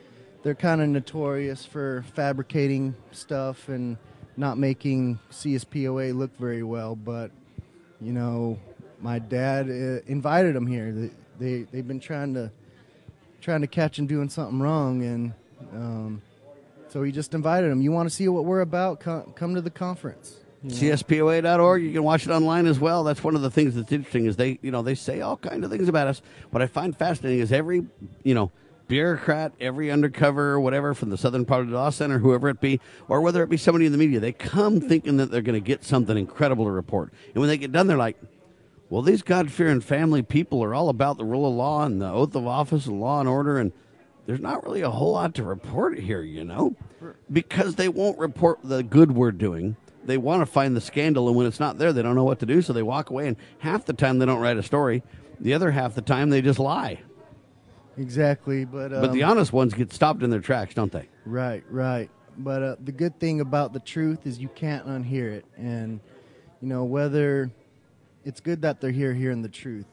they're 0.42 0.54
kind 0.54 0.80
of 0.80 0.88
notorious 0.88 1.64
for 1.64 2.04
fabricating 2.14 2.94
stuff 3.10 3.68
and 3.68 3.96
not 4.36 4.56
making 4.56 5.18
CSPOA 5.30 6.16
look 6.16 6.36
very 6.38 6.62
well. 6.62 6.96
But 6.96 7.30
you 8.00 8.12
know, 8.12 8.58
my 9.00 9.18
dad 9.18 9.68
uh, 9.68 10.00
invited 10.06 10.54
them 10.54 10.66
here. 10.66 10.92
They, 10.92 11.10
they 11.38 11.62
they've 11.70 11.86
been 11.86 12.00
trying 12.00 12.34
to 12.34 12.50
trying 13.40 13.60
to 13.60 13.66
catch 13.66 13.98
him 13.98 14.06
doing 14.06 14.28
something 14.28 14.60
wrong, 14.60 15.02
and 15.02 15.32
um, 15.72 16.22
so 16.88 17.02
he 17.02 17.12
just 17.12 17.34
invited 17.34 17.70
him. 17.70 17.82
You 17.82 17.92
want 17.92 18.08
to 18.08 18.14
see 18.14 18.28
what 18.28 18.44
we're 18.44 18.60
about? 18.60 19.00
Come, 19.00 19.32
come 19.34 19.54
to 19.54 19.60
the 19.60 19.70
conference. 19.70 20.38
you? 20.62 20.70
CSPOA.org. 20.70 21.82
You 21.82 21.92
can 21.92 22.02
watch 22.02 22.26
it 22.26 22.30
online 22.30 22.66
as 22.66 22.78
well. 22.78 23.04
That's 23.04 23.22
one 23.22 23.36
of 23.36 23.42
the 23.42 23.50
things 23.50 23.74
that's 23.74 23.92
interesting 23.92 24.26
is 24.26 24.36
they, 24.36 24.58
you 24.62 24.70
know, 24.70 24.82
they 24.82 24.94
say 24.94 25.20
all 25.20 25.36
kind 25.36 25.64
of 25.64 25.70
things 25.70 25.88
about 25.88 26.08
us. 26.08 26.22
What 26.50 26.62
I 26.62 26.66
find 26.66 26.96
fascinating 26.96 27.40
is 27.40 27.52
every, 27.52 27.86
you 28.22 28.34
know, 28.34 28.50
bureaucrat, 28.88 29.52
every 29.60 29.90
undercover 29.90 30.52
or 30.52 30.60
whatever 30.60 30.94
from 30.94 31.10
the 31.10 31.18
Southern 31.18 31.44
Poverty 31.44 31.72
Law 31.72 31.90
Center, 31.90 32.18
whoever 32.18 32.48
it 32.48 32.60
be, 32.60 32.80
or 33.06 33.20
whether 33.20 33.42
it 33.42 33.50
be 33.50 33.58
somebody 33.58 33.84
in 33.84 33.92
the 33.92 33.98
media, 33.98 34.18
they 34.18 34.32
come 34.32 34.80
thinking 34.80 35.18
that 35.18 35.30
they're 35.30 35.42
going 35.42 35.60
to 35.60 35.66
get 35.66 35.84
something 35.84 36.16
incredible 36.16 36.64
to 36.64 36.70
report. 36.70 37.12
And 37.34 37.36
when 37.36 37.48
they 37.48 37.58
get 37.58 37.70
done, 37.70 37.86
they're 37.86 37.98
like, 37.98 38.16
well, 38.90 39.02
these 39.02 39.22
God 39.22 39.50
fearing 39.50 39.80
family 39.80 40.22
people 40.22 40.62
are 40.64 40.74
all 40.74 40.88
about 40.88 41.18
the 41.18 41.24
rule 41.24 41.46
of 41.46 41.54
law 41.54 41.84
and 41.84 42.00
the 42.00 42.10
oath 42.10 42.34
of 42.34 42.46
office 42.46 42.86
and 42.86 43.00
law 43.00 43.20
and 43.20 43.28
order. 43.28 43.58
And 43.58 43.72
there's 44.26 44.40
not 44.40 44.64
really 44.64 44.80
a 44.80 44.90
whole 44.90 45.12
lot 45.12 45.34
to 45.34 45.42
report 45.42 45.98
here, 45.98 46.22
you 46.22 46.44
know, 46.44 46.74
because 47.30 47.74
they 47.74 47.88
won't 47.88 48.18
report 48.18 48.60
the 48.62 48.82
good 48.82 49.12
we're 49.12 49.32
doing. 49.32 49.76
They 50.04 50.16
want 50.16 50.40
to 50.40 50.46
find 50.46 50.74
the 50.74 50.80
scandal, 50.80 51.28
and 51.28 51.36
when 51.36 51.46
it's 51.46 51.60
not 51.60 51.76
there, 51.76 51.92
they 51.92 52.00
don't 52.00 52.14
know 52.14 52.24
what 52.24 52.38
to 52.40 52.46
do, 52.46 52.62
so 52.62 52.72
they 52.72 52.82
walk 52.82 53.10
away. 53.10 53.28
And 53.28 53.36
half 53.58 53.84
the 53.84 53.92
time, 53.92 54.18
they 54.18 54.24
don't 54.24 54.40
write 54.40 54.56
a 54.56 54.62
story. 54.62 55.02
The 55.38 55.52
other 55.52 55.70
half 55.70 55.94
the 55.94 56.00
time, 56.00 56.30
they 56.30 56.40
just 56.40 56.58
lie. 56.58 57.00
Exactly, 57.98 58.64
but 58.64 58.92
um, 58.92 59.02
but 59.02 59.12
the 59.12 59.24
honest 59.24 59.52
ones 59.52 59.74
get 59.74 59.92
stopped 59.92 60.22
in 60.22 60.30
their 60.30 60.40
tracks, 60.40 60.72
don't 60.72 60.92
they? 60.92 61.08
Right, 61.26 61.62
right. 61.68 62.08
But 62.38 62.62
uh, 62.62 62.76
the 62.82 62.92
good 62.92 63.18
thing 63.20 63.40
about 63.40 63.72
the 63.72 63.80
truth 63.80 64.26
is 64.26 64.38
you 64.38 64.48
can't 64.48 64.86
unhear 64.86 65.30
it, 65.30 65.44
and 65.56 66.00
you 66.62 66.68
know 66.68 66.84
whether 66.84 67.50
it's 68.24 68.40
good 68.40 68.62
that 68.62 68.80
they're 68.80 68.90
here 68.90 69.14
hearing 69.14 69.42
the 69.42 69.48
truth, 69.48 69.86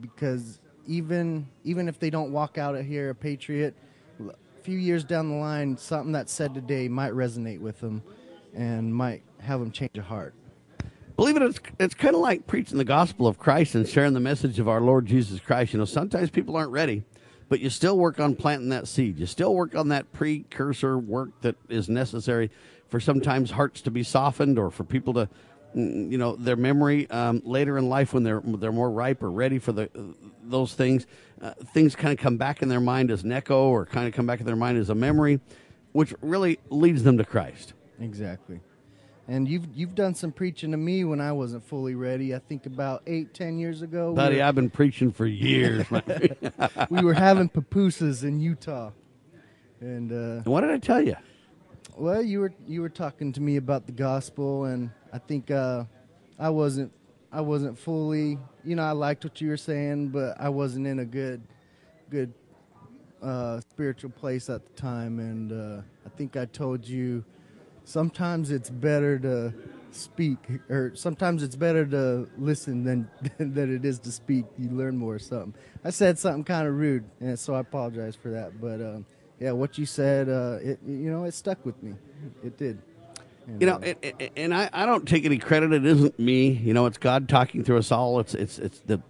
because 0.00 0.60
even 0.86 1.46
even 1.64 1.88
if 1.88 1.98
they 1.98 2.10
don't 2.10 2.32
walk 2.32 2.58
out 2.58 2.74
of 2.74 2.84
here 2.84 3.10
a 3.10 3.14
patriot, 3.14 3.74
a 4.20 4.62
few 4.62 4.78
years 4.78 5.04
down 5.04 5.28
the 5.28 5.36
line, 5.36 5.76
something 5.76 6.12
that's 6.12 6.32
said 6.32 6.54
today 6.54 6.88
might 6.88 7.12
resonate 7.12 7.60
with 7.60 7.80
them, 7.80 8.02
and 8.54 8.94
might 8.94 9.22
have 9.40 9.60
them 9.60 9.70
change 9.70 9.96
a 9.96 10.02
heart. 10.02 10.34
believe 11.16 11.36
it, 11.36 11.42
it's, 11.42 11.60
it's 11.78 11.94
kind 11.94 12.14
of 12.14 12.22
like 12.22 12.46
preaching 12.46 12.78
the 12.78 12.84
gospel 12.84 13.26
of 13.26 13.38
Christ 13.38 13.74
and 13.74 13.86
sharing 13.86 14.14
the 14.14 14.20
message 14.20 14.58
of 14.58 14.68
our 14.68 14.80
Lord 14.80 15.04
Jesus 15.04 15.38
Christ. 15.38 15.74
You 15.74 15.78
know, 15.78 15.84
sometimes 15.84 16.30
people 16.30 16.56
aren't 16.56 16.72
ready, 16.72 17.04
but 17.50 17.60
you 17.60 17.68
still 17.68 17.98
work 17.98 18.18
on 18.18 18.34
planting 18.34 18.70
that 18.70 18.88
seed. 18.88 19.18
You 19.18 19.26
still 19.26 19.54
work 19.54 19.74
on 19.74 19.88
that 19.88 20.12
precursor 20.12 20.98
work 20.98 21.30
that 21.42 21.56
is 21.68 21.90
necessary 21.90 22.50
for 22.88 23.00
sometimes 23.00 23.50
hearts 23.50 23.82
to 23.82 23.90
be 23.90 24.02
softened 24.02 24.58
or 24.58 24.70
for 24.70 24.82
people 24.82 25.12
to, 25.14 25.28
you 25.74 26.18
know, 26.18 26.34
their 26.36 26.56
memory 26.56 27.08
um, 27.10 27.42
later 27.44 27.78
in 27.78 27.88
life 27.88 28.12
when 28.12 28.22
they're 28.22 28.42
they're 28.44 28.72
more 28.72 28.90
ripe 28.90 29.22
or 29.22 29.30
ready 29.30 29.58
for 29.58 29.72
the 29.72 29.88
those 30.42 30.74
things. 30.74 31.06
Uh, 31.40 31.54
things 31.72 31.94
kind 31.96 32.12
of 32.12 32.18
come 32.18 32.36
back 32.36 32.60
in 32.62 32.68
their 32.68 32.80
mind 32.80 33.10
as 33.10 33.22
an 33.22 33.32
echo 33.32 33.68
or 33.68 33.86
kind 33.86 34.06
of 34.06 34.12
come 34.12 34.26
back 34.26 34.40
in 34.40 34.46
their 34.46 34.56
mind 34.56 34.76
as 34.76 34.90
a 34.90 34.94
memory, 34.94 35.40
which 35.92 36.12
really 36.20 36.58
leads 36.68 37.02
them 37.02 37.16
to 37.18 37.24
Christ. 37.24 37.72
Exactly. 38.00 38.60
And 39.28 39.46
you've 39.48 39.68
you've 39.74 39.94
done 39.94 40.14
some 40.16 40.32
preaching 40.32 40.72
to 40.72 40.76
me 40.76 41.04
when 41.04 41.20
I 41.20 41.30
wasn't 41.30 41.64
fully 41.64 41.94
ready. 41.94 42.34
I 42.34 42.40
think 42.40 42.66
about 42.66 43.02
eight, 43.06 43.32
ten 43.32 43.58
years 43.58 43.80
ago. 43.80 44.10
we 44.10 44.16
Buddy, 44.16 44.36
were- 44.38 44.42
I've 44.42 44.56
been 44.56 44.70
preaching 44.70 45.12
for 45.12 45.24
years. 45.26 45.86
we 46.90 47.02
were 47.02 47.14
having 47.14 47.48
pupusas 47.48 48.24
in 48.24 48.40
Utah, 48.40 48.90
and 49.80 50.12
uh, 50.40 50.42
what 50.50 50.62
did 50.62 50.70
I 50.70 50.78
tell 50.78 51.00
you? 51.00 51.16
Well, 51.96 52.22
you 52.22 52.40
were 52.40 52.52
you 52.66 52.80
were 52.82 52.88
talking 52.88 53.32
to 53.34 53.40
me 53.40 53.56
about 53.56 53.86
the 53.86 53.92
gospel, 53.92 54.64
and 54.64 54.90
I 55.12 55.18
think 55.18 55.50
uh, 55.50 55.84
I 56.38 56.50
wasn't 56.50 56.92
I 57.32 57.40
wasn't 57.40 57.78
fully 57.78 58.38
you 58.64 58.76
know 58.76 58.82
I 58.82 58.92
liked 58.92 59.24
what 59.24 59.40
you 59.40 59.48
were 59.48 59.56
saying, 59.56 60.08
but 60.08 60.40
I 60.40 60.48
wasn't 60.48 60.86
in 60.86 60.98
a 61.00 61.04
good 61.04 61.42
good 62.10 62.32
uh, 63.22 63.60
spiritual 63.60 64.10
place 64.10 64.48
at 64.48 64.64
the 64.64 64.72
time, 64.80 65.18
and 65.18 65.52
uh, 65.52 65.82
I 66.06 66.08
think 66.16 66.36
I 66.36 66.46
told 66.46 66.86
you 66.86 67.24
sometimes 67.84 68.50
it's 68.50 68.70
better 68.70 69.18
to 69.18 69.52
speak, 69.92 70.38
or 70.68 70.92
sometimes 70.94 71.42
it's 71.42 71.56
better 71.56 71.84
to 71.86 72.28
listen 72.38 72.84
than 72.84 73.08
than 73.38 73.74
it 73.74 73.84
is 73.84 73.98
to 74.00 74.12
speak. 74.12 74.44
You 74.58 74.70
learn 74.70 74.96
more 74.96 75.14
or 75.14 75.18
something. 75.18 75.54
I 75.84 75.90
said 75.90 76.18
something 76.18 76.44
kind 76.44 76.66
of 76.66 76.74
rude, 76.74 77.04
and 77.20 77.38
so 77.38 77.54
I 77.54 77.60
apologize 77.60 78.16
for 78.16 78.30
that. 78.30 78.60
But 78.60 78.80
um, 78.80 79.06
yeah, 79.38 79.52
what 79.52 79.78
you 79.78 79.86
said, 79.86 80.28
uh, 80.28 80.58
it 80.62 80.78
you 80.86 81.10
know, 81.10 81.24
it 81.24 81.34
stuck 81.34 81.64
with 81.64 81.82
me. 81.82 81.94
It 82.44 82.56
did. 82.56 82.78
You 83.58 83.66
know, 83.66 83.76
and, 83.82 83.96
and- 84.02 84.30
and 84.36 84.54
I, 84.54 84.70
I 84.72 84.86
don't 84.86 85.06
take 85.08 85.24
any 85.24 85.38
credit. 85.38 85.72
It 85.72 85.84
isn't 85.84 86.18
me. 86.18 86.50
You 86.50 86.72
know, 86.74 86.86
it's 86.86 86.98
God 86.98 87.28
talking 87.28 87.64
through 87.64 87.78
us 87.78 87.90
all. 87.90 88.20
It's 88.20 88.34
it's 88.34 88.58
it's 88.58 88.78
the 88.80 89.00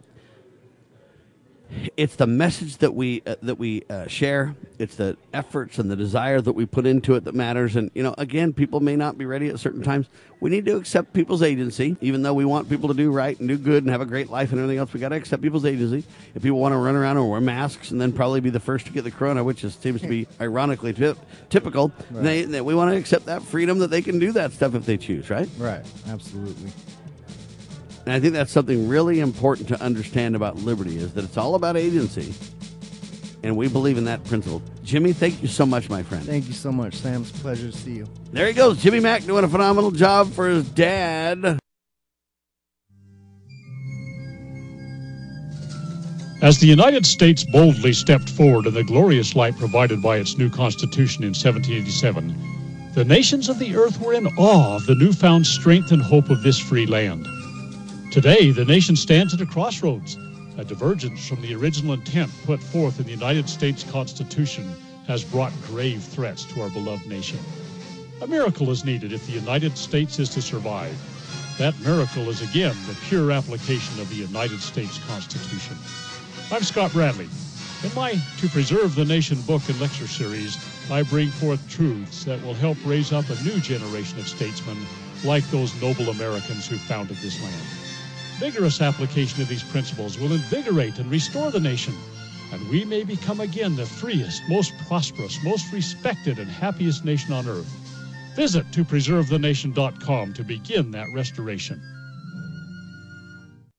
it's 1.96 2.16
the 2.16 2.26
message 2.26 2.78
that 2.78 2.94
we 2.94 3.22
uh, 3.26 3.36
that 3.42 3.56
we 3.58 3.82
uh, 3.88 4.06
share. 4.06 4.54
It's 4.78 4.96
the 4.96 5.16
efforts 5.32 5.78
and 5.78 5.90
the 5.90 5.96
desire 5.96 6.40
that 6.40 6.52
we 6.52 6.64
put 6.66 6.86
into 6.86 7.14
it 7.14 7.24
that 7.24 7.34
matters. 7.34 7.76
And 7.76 7.90
you 7.94 8.02
know, 8.02 8.14
again, 8.18 8.52
people 8.52 8.80
may 8.80 8.96
not 8.96 9.18
be 9.18 9.24
ready 9.26 9.48
at 9.48 9.58
certain 9.60 9.82
times. 9.82 10.06
We 10.40 10.48
need 10.48 10.64
to 10.66 10.76
accept 10.76 11.12
people's 11.12 11.42
agency, 11.42 11.96
even 12.00 12.22
though 12.22 12.32
we 12.32 12.46
want 12.46 12.70
people 12.70 12.88
to 12.88 12.94
do 12.94 13.10
right 13.12 13.38
and 13.38 13.46
do 13.46 13.58
good 13.58 13.82
and 13.84 13.92
have 13.92 14.00
a 14.00 14.06
great 14.06 14.30
life 14.30 14.52
and 14.52 14.58
everything 14.60 14.78
else. 14.78 14.92
We 14.92 14.98
got 15.00 15.10
to 15.10 15.16
accept 15.16 15.42
people's 15.42 15.66
agency. 15.66 16.02
If 16.34 16.42
people 16.42 16.58
want 16.58 16.72
to 16.72 16.78
run 16.78 16.96
around 16.96 17.18
and 17.18 17.28
wear 17.28 17.42
masks 17.42 17.90
and 17.90 18.00
then 18.00 18.12
probably 18.12 18.40
be 18.40 18.48
the 18.48 18.58
first 18.60 18.86
to 18.86 18.92
get 18.92 19.04
the 19.04 19.10
corona, 19.10 19.44
which 19.44 19.64
is, 19.64 19.74
seems 19.74 20.00
to 20.00 20.08
be 20.08 20.26
ironically 20.40 20.94
tip, 20.94 21.18
typical, 21.50 21.92
Right. 22.10 22.22
they, 22.24 22.42
they, 22.44 22.60
we 22.62 22.74
want 22.74 22.90
to 22.90 22.96
accept 22.96 23.26
that 23.26 23.42
freedom 23.42 23.80
that 23.80 23.88
they 23.88 24.00
can 24.00 24.18
do 24.18 24.32
that 24.32 24.52
stuff 24.52 24.74
if 24.74 24.86
they 24.86 24.96
choose, 24.96 25.28
right? 25.28 25.48
right, 25.58 25.84
absolutely. 26.08 26.72
And 28.10 28.16
I 28.16 28.18
think 28.18 28.32
that's 28.32 28.50
something 28.50 28.88
really 28.88 29.20
important 29.20 29.68
to 29.68 29.80
understand 29.80 30.34
about 30.34 30.56
liberty 30.56 30.96
is 30.96 31.12
that 31.12 31.22
it's 31.22 31.36
all 31.36 31.54
about 31.54 31.76
agency. 31.76 32.34
And 33.44 33.56
we 33.56 33.68
believe 33.68 33.98
in 33.98 34.06
that 34.06 34.24
principle. 34.24 34.62
Jimmy, 34.82 35.12
thank 35.12 35.40
you 35.40 35.46
so 35.46 35.64
much, 35.64 35.88
my 35.88 36.02
friend. 36.02 36.24
Thank 36.24 36.48
you 36.48 36.52
so 36.52 36.72
much, 36.72 36.96
Sam. 36.96 37.22
It's 37.22 37.30
a 37.30 37.34
pleasure 37.34 37.70
to 37.70 37.76
see 37.76 37.92
you. 37.92 38.08
There 38.32 38.48
he 38.48 38.52
goes, 38.52 38.82
Jimmy 38.82 38.98
Mack 38.98 39.22
doing 39.22 39.44
a 39.44 39.48
phenomenal 39.48 39.92
job 39.92 40.32
for 40.32 40.48
his 40.48 40.68
dad. 40.70 41.60
As 46.42 46.58
the 46.58 46.66
United 46.66 47.06
States 47.06 47.44
boldly 47.44 47.92
stepped 47.92 48.30
forward 48.30 48.66
in 48.66 48.74
the 48.74 48.82
glorious 48.82 49.36
light 49.36 49.56
provided 49.56 50.02
by 50.02 50.16
its 50.16 50.36
new 50.36 50.50
Constitution 50.50 51.22
in 51.22 51.30
1787, 51.30 52.92
the 52.94 53.04
nations 53.04 53.48
of 53.48 53.60
the 53.60 53.76
earth 53.76 54.00
were 54.00 54.14
in 54.14 54.26
awe 54.36 54.74
of 54.74 54.86
the 54.86 54.96
newfound 54.96 55.46
strength 55.46 55.92
and 55.92 56.02
hope 56.02 56.28
of 56.28 56.42
this 56.42 56.58
free 56.58 56.86
land. 56.86 57.24
Today, 58.10 58.50
the 58.50 58.64
nation 58.64 58.96
stands 58.96 59.32
at 59.34 59.40
a 59.40 59.46
crossroads. 59.46 60.18
A 60.58 60.64
divergence 60.64 61.28
from 61.28 61.40
the 61.42 61.54
original 61.54 61.92
intent 61.92 62.32
put 62.44 62.60
forth 62.60 62.98
in 62.98 63.06
the 63.06 63.12
United 63.12 63.48
States 63.48 63.84
Constitution 63.84 64.68
has 65.06 65.22
brought 65.22 65.52
grave 65.68 66.02
threats 66.02 66.44
to 66.46 66.60
our 66.60 66.70
beloved 66.70 67.06
nation. 67.06 67.38
A 68.20 68.26
miracle 68.26 68.68
is 68.70 68.84
needed 68.84 69.12
if 69.12 69.24
the 69.26 69.32
United 69.32 69.78
States 69.78 70.18
is 70.18 70.28
to 70.30 70.42
survive. 70.42 70.92
That 71.58 71.78
miracle 71.82 72.28
is 72.28 72.42
again 72.42 72.74
the 72.88 72.96
pure 73.06 73.30
application 73.30 74.00
of 74.00 74.08
the 74.08 74.16
United 74.16 74.60
States 74.60 74.98
Constitution. 75.06 75.76
I'm 76.50 76.64
Scott 76.64 76.90
Bradley. 76.90 77.28
In 77.84 77.94
my 77.94 78.20
To 78.38 78.48
Preserve 78.48 78.96
the 78.96 79.04
Nation 79.04 79.40
book 79.42 79.62
and 79.68 79.80
lecture 79.80 80.08
series, 80.08 80.58
I 80.90 81.04
bring 81.04 81.28
forth 81.28 81.64
truths 81.70 82.24
that 82.24 82.42
will 82.42 82.54
help 82.54 82.76
raise 82.84 83.12
up 83.12 83.30
a 83.30 83.40
new 83.44 83.60
generation 83.60 84.18
of 84.18 84.26
statesmen 84.26 84.84
like 85.22 85.48
those 85.52 85.80
noble 85.80 86.10
Americans 86.10 86.66
who 86.66 86.76
founded 86.76 87.16
this 87.18 87.40
land. 87.40 87.79
Vigorous 88.40 88.80
application 88.80 89.42
of 89.42 89.48
these 89.48 89.62
principles 89.62 90.18
will 90.18 90.32
invigorate 90.32 90.98
and 90.98 91.10
restore 91.10 91.50
the 91.50 91.60
nation, 91.60 91.94
and 92.54 92.68
we 92.70 92.86
may 92.86 93.04
become 93.04 93.40
again 93.40 93.76
the 93.76 93.84
freest, 93.84 94.42
most 94.48 94.72
prosperous, 94.88 95.44
most 95.44 95.70
respected, 95.74 96.38
and 96.38 96.50
happiest 96.50 97.04
nation 97.04 97.34
on 97.34 97.46
earth. 97.46 97.68
Visit 98.36 98.64
topreservethenation.com 98.70 100.32
to 100.32 100.42
begin 100.42 100.90
that 100.92 101.06
restoration. 101.14 101.82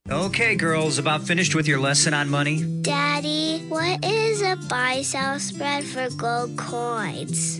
Okay, 0.08 0.56
girls, 0.56 1.00
about 1.00 1.24
finished 1.24 1.56
with 1.56 1.68
your 1.68 1.80
lesson 1.80 2.14
on 2.14 2.30
money? 2.30 2.64
Daddy, 2.82 3.66
what 3.68 4.06
is 4.06 4.44
a 4.44 4.58
buy 4.70 5.02
sell 5.02 5.40
spread 5.40 5.86
for 5.86 6.08
gold 6.12 6.56
coins? 6.56 7.60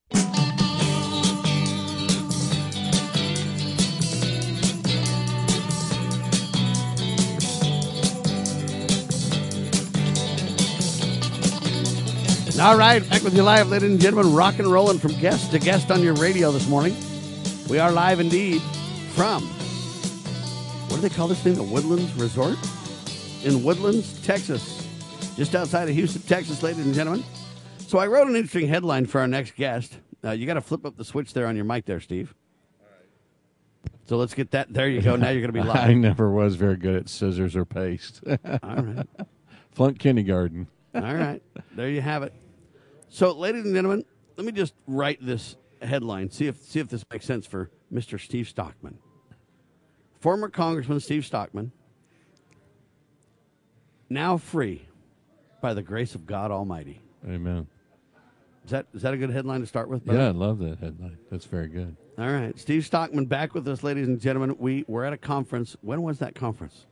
All 12.61 12.77
right, 12.77 13.01
back 13.09 13.23
with 13.23 13.35
you 13.35 13.41
live, 13.41 13.69
ladies 13.69 13.89
and 13.89 13.99
gentlemen, 13.99 14.35
rock 14.35 14.59
and 14.59 14.71
rolling 14.71 14.99
from 14.99 15.13
guest 15.13 15.49
to 15.49 15.57
guest 15.57 15.89
on 15.89 16.03
your 16.03 16.13
radio 16.13 16.51
this 16.51 16.67
morning. 16.67 16.95
We 17.67 17.79
are 17.79 17.91
live 17.91 18.19
indeed 18.19 18.61
from, 19.15 19.41
what 20.87 20.97
do 20.97 21.01
they 21.01 21.09
call 21.09 21.27
this 21.27 21.41
thing? 21.41 21.55
The 21.55 21.63
Woodlands 21.63 22.13
Resort? 22.13 22.59
In 23.43 23.63
Woodlands, 23.63 24.21
Texas. 24.21 24.87
Just 25.35 25.55
outside 25.55 25.89
of 25.89 25.95
Houston, 25.95 26.21
Texas, 26.21 26.61
ladies 26.61 26.85
and 26.85 26.93
gentlemen. 26.93 27.23
So 27.79 27.97
I 27.97 28.05
wrote 28.05 28.27
an 28.27 28.35
interesting 28.35 28.67
headline 28.67 29.07
for 29.07 29.21
our 29.21 29.27
next 29.27 29.55
guest. 29.55 29.97
Uh, 30.23 30.29
you 30.29 30.45
got 30.45 30.53
to 30.53 30.61
flip 30.61 30.85
up 30.85 30.97
the 30.97 31.05
switch 31.05 31.33
there 31.33 31.47
on 31.47 31.55
your 31.55 31.65
mic 31.65 31.85
there, 31.85 31.99
Steve. 31.99 32.35
So 34.05 34.17
let's 34.17 34.35
get 34.35 34.51
that. 34.51 34.71
There 34.71 34.87
you 34.87 35.01
go. 35.01 35.15
Now 35.15 35.29
you're 35.29 35.41
going 35.41 35.51
to 35.51 35.59
be 35.59 35.67
live. 35.67 35.89
I 35.89 35.93
never 35.95 36.29
was 36.29 36.57
very 36.57 36.77
good 36.77 36.95
at 36.95 37.09
scissors 37.09 37.55
or 37.55 37.65
paste. 37.65 38.21
All 38.27 38.37
right. 38.61 39.07
Flunk 39.71 39.97
kindergarten. 39.97 40.67
All 40.93 41.01
right. 41.01 41.41
There 41.75 41.89
you 41.89 42.01
have 42.01 42.21
it. 42.21 42.35
So, 43.13 43.33
ladies 43.33 43.65
and 43.65 43.75
gentlemen, 43.75 44.05
let 44.37 44.45
me 44.45 44.53
just 44.53 44.73
write 44.87 45.19
this 45.21 45.57
headline. 45.81 46.29
See 46.31 46.47
if 46.47 46.57
see 46.61 46.79
if 46.79 46.87
this 46.87 47.03
makes 47.11 47.25
sense 47.25 47.45
for 47.45 47.69
Mr. 47.93 48.17
Steve 48.17 48.47
Stockman. 48.47 48.99
Former 50.21 50.47
Congressman 50.47 51.01
Steve 51.01 51.25
Stockman, 51.25 51.73
now 54.09 54.37
free 54.37 54.87
by 55.61 55.73
the 55.73 55.81
grace 55.81 56.15
of 56.15 56.25
God 56.25 56.51
Almighty. 56.51 57.01
Amen. 57.27 57.67
Is 58.63 58.71
that 58.71 58.85
is 58.93 59.01
that 59.01 59.13
a 59.13 59.17
good 59.17 59.31
headline 59.31 59.59
to 59.59 59.67
start 59.67 59.89
with? 59.89 60.03
Yeah, 60.05 60.27
I 60.27 60.31
love 60.31 60.59
that 60.59 60.79
headline. 60.79 61.17
That's 61.29 61.45
very 61.45 61.67
good. 61.67 61.97
All 62.17 62.31
right, 62.31 62.57
Steve 62.57 62.85
Stockman 62.85 63.25
back 63.25 63.53
with 63.53 63.67
us, 63.67 63.83
ladies 63.83 64.07
and 64.07 64.21
gentlemen. 64.21 64.55
We 64.57 64.85
were 64.87 65.03
at 65.03 65.11
a 65.11 65.17
conference. 65.17 65.75
When 65.81 66.01
was 66.01 66.19
that 66.19 66.33
conference? 66.33 66.85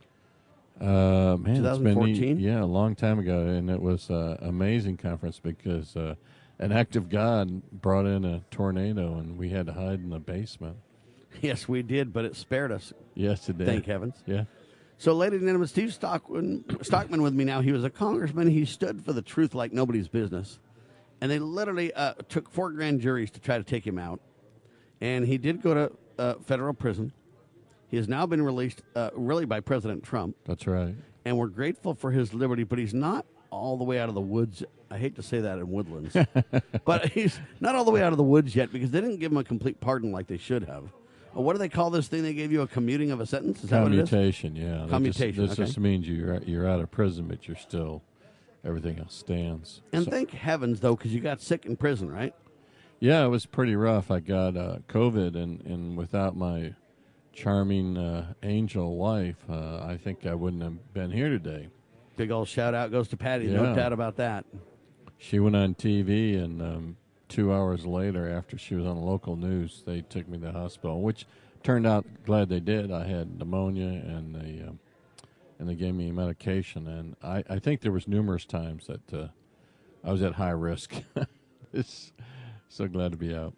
Uh, 0.80 1.36
man, 1.38 1.66
it's 1.66 1.78
been 1.78 1.96
2014? 1.96 2.40
yeah, 2.40 2.62
a 2.62 2.66
long 2.66 2.96
time 2.96 3.20
ago, 3.20 3.42
and 3.42 3.70
it 3.70 3.82
was 3.82 4.10
an 4.10 4.38
amazing 4.42 4.98
conference 4.98 5.40
because 5.40 5.96
uh, 5.96 6.16
an 6.58 6.72
act 6.72 6.96
of 6.96 7.10
God 7.10 7.62
brought 7.72 8.06
in 8.06 8.24
a 8.24 8.42
tornado, 8.50 9.16
and 9.18 9.38
we 9.38 9.50
had 9.50 9.66
to 9.66 9.74
hide 9.74 10.00
in 10.00 10.10
the 10.10 10.20
basement. 10.20 10.78
Yes, 11.42 11.70
we 11.70 11.84
did, 11.84 12.12
but 12.12 12.26
it 12.26 12.36
spared 12.36 12.72
us. 12.72 12.92
Yes, 13.14 13.48
it 13.50 13.60
did. 13.60 13.68
Thank 13.68 13.86
heavens. 13.86 14.16
Yeah. 14.26 14.46
So, 14.98 15.14
ladies 15.14 15.40
and 15.40 15.48
gentlemen, 15.48 15.68
Steve 15.68 15.94
Stockman, 15.94 16.66
Stockman 16.82 17.22
with 17.22 17.34
me 17.34 17.46
now. 17.46 17.62
He 17.62 17.72
was 17.72 17.84
a 17.84 17.90
congressman. 17.90 18.48
He 18.50 18.66
stood 18.66 19.06
for 19.06 19.14
the 19.14 19.22
truth 19.22 19.54
like 19.54 19.72
nobody's 19.72 20.08
business. 20.08 20.60
And 21.22 21.30
they 21.32 21.40
literally 21.40 21.94
uh, 21.94 22.16
took 22.28 22.50
four 22.50 22.72
grand 22.72 23.00
juries 23.00 23.30
to 23.32 23.40
try 23.40 23.58
to 23.58 23.64
take 23.64 23.86
him 23.86 24.00
out. 24.00 24.20
And 25.00 25.26
he 25.26 25.38
did 25.38 25.62
go 25.62 25.74
to 25.74 25.92
uh, 26.18 26.34
federal 26.46 26.74
prison. 26.74 27.14
He 27.90 27.98
has 27.98 28.07
now 28.07 28.26
been 28.26 28.41
released, 28.41 28.84
uh, 28.95 29.10
really, 29.14 29.45
by 29.45 29.60
President 29.60 30.03
Trump. 30.03 30.36
That's 30.45 30.68
right. 30.68 30.95
And 31.26 31.38
we're 31.38 31.48
grateful 31.48 31.95
for 31.95 32.11
his 32.11 32.34
liberty, 32.34 32.64
but 32.64 32.80
he's 32.80 32.94
not 32.94 33.26
all 33.52 33.78
the 33.78 33.84
way 33.84 33.99
out 33.99 34.10
of 34.10 34.16
the 34.16 34.22
woods. 34.22 34.64
I 34.91 34.98
hate 34.98 35.16
to 35.16 35.24
say 35.24 35.41
that 35.41 35.57
in 35.60 35.70
woodlands, 35.70 36.16
but 36.86 37.10
he's 37.10 37.40
not 37.60 37.76
all 37.76 37.84
the 37.84 37.91
way 37.91 38.02
out 38.02 38.11
of 38.14 38.18
the 38.18 38.24
woods 38.24 38.56
yet 38.56 38.72
because 38.72 38.91
they 38.91 39.02
didn't 39.02 39.20
give 39.20 39.32
him 39.32 39.38
a 39.38 39.44
complete 39.44 39.80
pardon 39.80 40.11
like 40.11 40.28
they 40.28 40.38
should 40.38 40.64
have. 40.64 40.86
Uh, 41.36 41.41
what 41.41 41.53
do 41.53 41.60
they 41.60 41.70
call 41.70 41.90
this 41.90 42.07
thing 42.07 42.24
they 42.24 42.34
gave 42.34 42.52
you? 42.52 42.61
A 42.61 42.68
commuting 42.68 43.11
of 43.11 43.20
a 43.20 43.26
sentence? 43.26 43.64
Is 43.64 43.70
that 43.70 43.84
what 43.84 43.91
it 43.94 43.99
is? 43.99 44.10
Commutation, 44.10 44.56
yeah. 44.56 44.64
That 44.70 44.78
just- 44.80 44.90
Commutation. 44.91 45.44
This 45.44 45.52
okay. 45.53 45.66
just 45.66 45.80
means 45.80 46.07
you're 46.07 46.40
you're 46.44 46.68
out 46.68 46.80
of 46.80 46.90
prison, 46.91 47.28
but 47.28 47.48
you're 47.48 47.57
still 47.57 48.02
everything 48.64 48.99
else 48.99 49.16
stands. 49.16 49.82
And 49.94 50.06
So- 50.06 50.11
thank 50.11 50.32
heavens, 50.32 50.80
though, 50.80 50.95
because 50.95 51.14
you 51.14 51.22
got 51.22 51.41
sick 51.41 51.66
in 51.66 51.76
prison, 51.76 52.11
right? 52.11 52.34
Yeah, 52.99 53.24
it 53.24 53.30
was 53.30 53.45
pretty 53.45 53.76
rough. 53.76 54.11
I 54.11 54.20
got 54.20 54.57
uh, 54.57 54.80
COVID, 54.90 55.36
and, 55.36 55.61
and 55.61 55.95
without 55.95 56.36
my 56.36 56.74
charming 57.40 57.98
uh, 57.98 58.34
angel 58.44 58.98
wife, 58.98 59.38
uh, 59.49 59.78
I 59.78 59.98
think 59.98 60.26
I 60.26 60.36
wouldn't 60.36 60.61
have 60.61 60.94
been 60.94 61.10
here 61.10 61.30
today. 61.30 61.70
Big 62.18 62.32
old 62.32 62.49
shout 62.49 62.74
out 62.74 62.91
goes 62.91 63.07
to 63.10 63.18
Patty. 63.18 63.48
No 63.48 63.74
doubt 63.74 63.94
about 63.94 64.18
that. 64.18 64.45
She 65.18 65.40
went 65.40 65.56
on 65.56 65.74
TV, 65.74 66.41
and 66.41 66.61
um, 66.61 66.98
two 67.30 67.53
hours 67.53 67.86
later, 67.86 68.30
after 68.30 68.57
she 68.57 68.76
was 68.76 68.86
on 68.86 69.02
local 69.02 69.38
news, 69.38 69.84
they 69.86 70.02
took 70.02 70.28
me 70.28 70.38
to 70.38 70.48
the 70.48 70.52
hospital, 70.52 71.02
which 71.02 71.26
turned 71.64 71.88
out 71.88 72.06
glad 72.26 72.49
they 72.49 72.60
did. 72.60 72.91
I 72.91 73.07
had 73.07 73.40
pneumonia, 73.40 73.88
and 73.88 74.36
they 74.36 74.61
um, 74.68 74.80
and 75.60 75.70
they 75.70 75.76
gave 75.76 75.95
me 75.95 76.11
medication, 76.11 76.88
and 76.88 77.16
I, 77.24 77.44
I 77.49 77.60
think 77.60 77.82
there 77.82 77.91
was 77.91 78.07
numerous 78.07 78.45
times 78.45 78.88
that 78.88 79.14
uh, 79.14 79.28
I 80.03 80.11
was 80.11 80.22
at 80.22 80.34
high 80.34 80.49
risk. 80.49 80.94
it's 81.74 82.11
so 82.68 82.88
glad 82.88 83.11
to 83.11 83.18
be 83.18 83.34
out. 83.34 83.53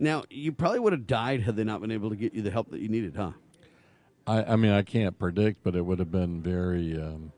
Now, 0.00 0.24
you 0.30 0.50
probably 0.50 0.78
would 0.78 0.94
have 0.94 1.06
died 1.06 1.42
had 1.42 1.56
they 1.56 1.64
not 1.64 1.82
been 1.82 1.90
able 1.90 2.08
to 2.08 2.16
get 2.16 2.32
you 2.32 2.40
the 2.40 2.50
help 2.50 2.70
that 2.70 2.80
you 2.80 2.88
needed, 2.88 3.14
huh? 3.14 3.32
I, 4.26 4.42
I 4.44 4.56
mean, 4.56 4.72
I 4.72 4.80
can't 4.80 5.18
predict, 5.18 5.62
but 5.62 5.76
it 5.76 5.82
would 5.84 5.98
have 5.98 6.10
been 6.10 6.40
very, 6.40 6.98
um, 6.98 7.32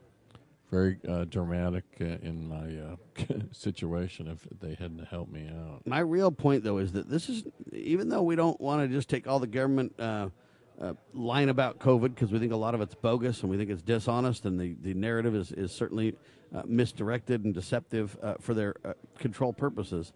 very 0.71 0.97
uh, 1.07 1.25
dramatic 1.25 1.83
uh, 1.99 2.05
in 2.05 2.47
my 2.47 3.25
uh, 3.27 3.35
situation 3.51 4.27
if 4.27 4.47
they 4.61 4.75
hadn't 4.75 5.05
helped 5.07 5.33
me 5.33 5.49
out. 5.49 5.85
My 5.85 5.99
real 5.99 6.31
point, 6.31 6.63
though, 6.63 6.77
is 6.77 6.93
that 6.93 7.09
this 7.09 7.27
is, 7.27 7.43
even 7.73 8.07
though 8.07 8.23
we 8.23 8.37
don't 8.37 8.59
want 8.61 8.81
to 8.81 8.87
just 8.87 9.09
take 9.09 9.27
all 9.27 9.39
the 9.39 9.47
government 9.47 9.93
uh, 9.99 10.29
uh, 10.81 10.93
line 11.13 11.49
about 11.49 11.79
COVID 11.79 12.15
because 12.15 12.31
we 12.31 12.39
think 12.39 12.53
a 12.53 12.57
lot 12.57 12.75
of 12.75 12.81
it's 12.81 12.95
bogus 12.95 13.41
and 13.41 13.49
we 13.49 13.57
think 13.57 13.71
it's 13.71 13.81
dishonest 13.81 14.45
and 14.45 14.57
the, 14.57 14.75
the 14.81 14.93
narrative 14.93 15.35
is, 15.35 15.51
is 15.51 15.73
certainly 15.73 16.15
uh, 16.55 16.61
misdirected 16.65 17.43
and 17.43 17.53
deceptive 17.53 18.17
uh, 18.23 18.35
for 18.39 18.53
their 18.53 18.75
uh, 18.85 18.93
control 19.19 19.51
purposes. 19.51 20.13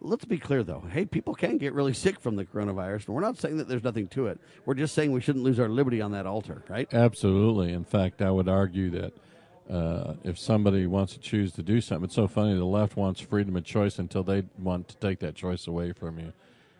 Let's 0.00 0.24
be 0.26 0.38
clear, 0.38 0.62
though. 0.62 0.84
Hey, 0.92 1.06
people 1.06 1.34
can 1.34 1.56
get 1.58 1.72
really 1.72 1.94
sick 1.94 2.20
from 2.20 2.36
the 2.36 2.44
coronavirus, 2.44 3.06
and 3.06 3.14
we're 3.14 3.22
not 3.22 3.38
saying 3.38 3.56
that 3.56 3.66
there's 3.68 3.82
nothing 3.82 4.08
to 4.08 4.26
it. 4.26 4.38
We're 4.66 4.74
just 4.74 4.94
saying 4.94 5.10
we 5.10 5.20
shouldn't 5.20 5.44
lose 5.44 5.58
our 5.58 5.68
liberty 5.68 6.00
on 6.02 6.12
that 6.12 6.26
altar, 6.26 6.62
right? 6.68 6.92
Absolutely. 6.92 7.72
In 7.72 7.84
fact, 7.84 8.20
I 8.20 8.30
would 8.30 8.48
argue 8.48 8.90
that 8.90 9.12
uh, 9.70 10.14
if 10.22 10.38
somebody 10.38 10.86
wants 10.86 11.14
to 11.14 11.18
choose 11.18 11.52
to 11.52 11.62
do 11.62 11.80
something, 11.80 12.04
it's 12.04 12.14
so 12.14 12.28
funny. 12.28 12.54
The 12.54 12.64
left 12.64 12.96
wants 12.96 13.20
freedom 13.20 13.56
of 13.56 13.64
choice 13.64 13.98
until 13.98 14.22
they 14.22 14.44
want 14.58 14.88
to 14.88 14.96
take 14.98 15.18
that 15.20 15.34
choice 15.34 15.66
away 15.66 15.92
from 15.92 16.18
you. 16.18 16.32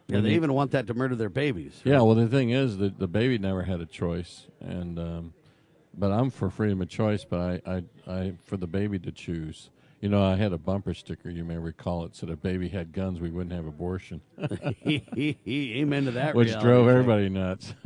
Yeah, 0.08 0.16
When 0.16 0.24
they 0.24 0.30
you- 0.30 0.36
even 0.36 0.52
want 0.52 0.70
that 0.72 0.86
to 0.86 0.94
murder 0.94 1.16
their 1.16 1.30
babies. 1.30 1.80
Yeah, 1.84 2.02
well, 2.02 2.14
the 2.14 2.28
thing 2.28 2.50
is 2.50 2.76
that 2.78 2.98
the 2.98 3.08
baby 3.08 3.38
never 3.38 3.62
had 3.62 3.80
a 3.80 3.86
choice, 3.86 4.46
and 4.60 4.98
um, 4.98 5.32
but 5.96 6.12
I'm 6.12 6.28
for 6.30 6.50
freedom 6.50 6.82
of 6.82 6.88
choice, 6.90 7.24
but 7.24 7.40
I, 7.40 7.60
I, 7.66 7.82
I 8.06 8.32
for 8.44 8.56
the 8.58 8.66
baby 8.68 8.98
to 9.00 9.10
choose. 9.10 9.70
You 10.06 10.10
know, 10.10 10.22
I 10.22 10.36
had 10.36 10.52
a 10.52 10.56
bumper 10.56 10.94
sticker. 10.94 11.30
You 11.30 11.42
may 11.42 11.58
recall 11.58 12.04
it 12.04 12.14
said, 12.14 12.30
"If 12.30 12.40
baby 12.40 12.68
had 12.68 12.92
guns, 12.92 13.18
we 13.18 13.28
wouldn't 13.28 13.52
have 13.52 13.66
abortion." 13.66 14.20
Amen 14.38 16.04
to 16.04 16.12
that. 16.12 16.36
Which 16.36 16.46
reality 16.46 16.64
drove 16.64 16.86
everybody 16.86 17.28
nuts. 17.28 17.74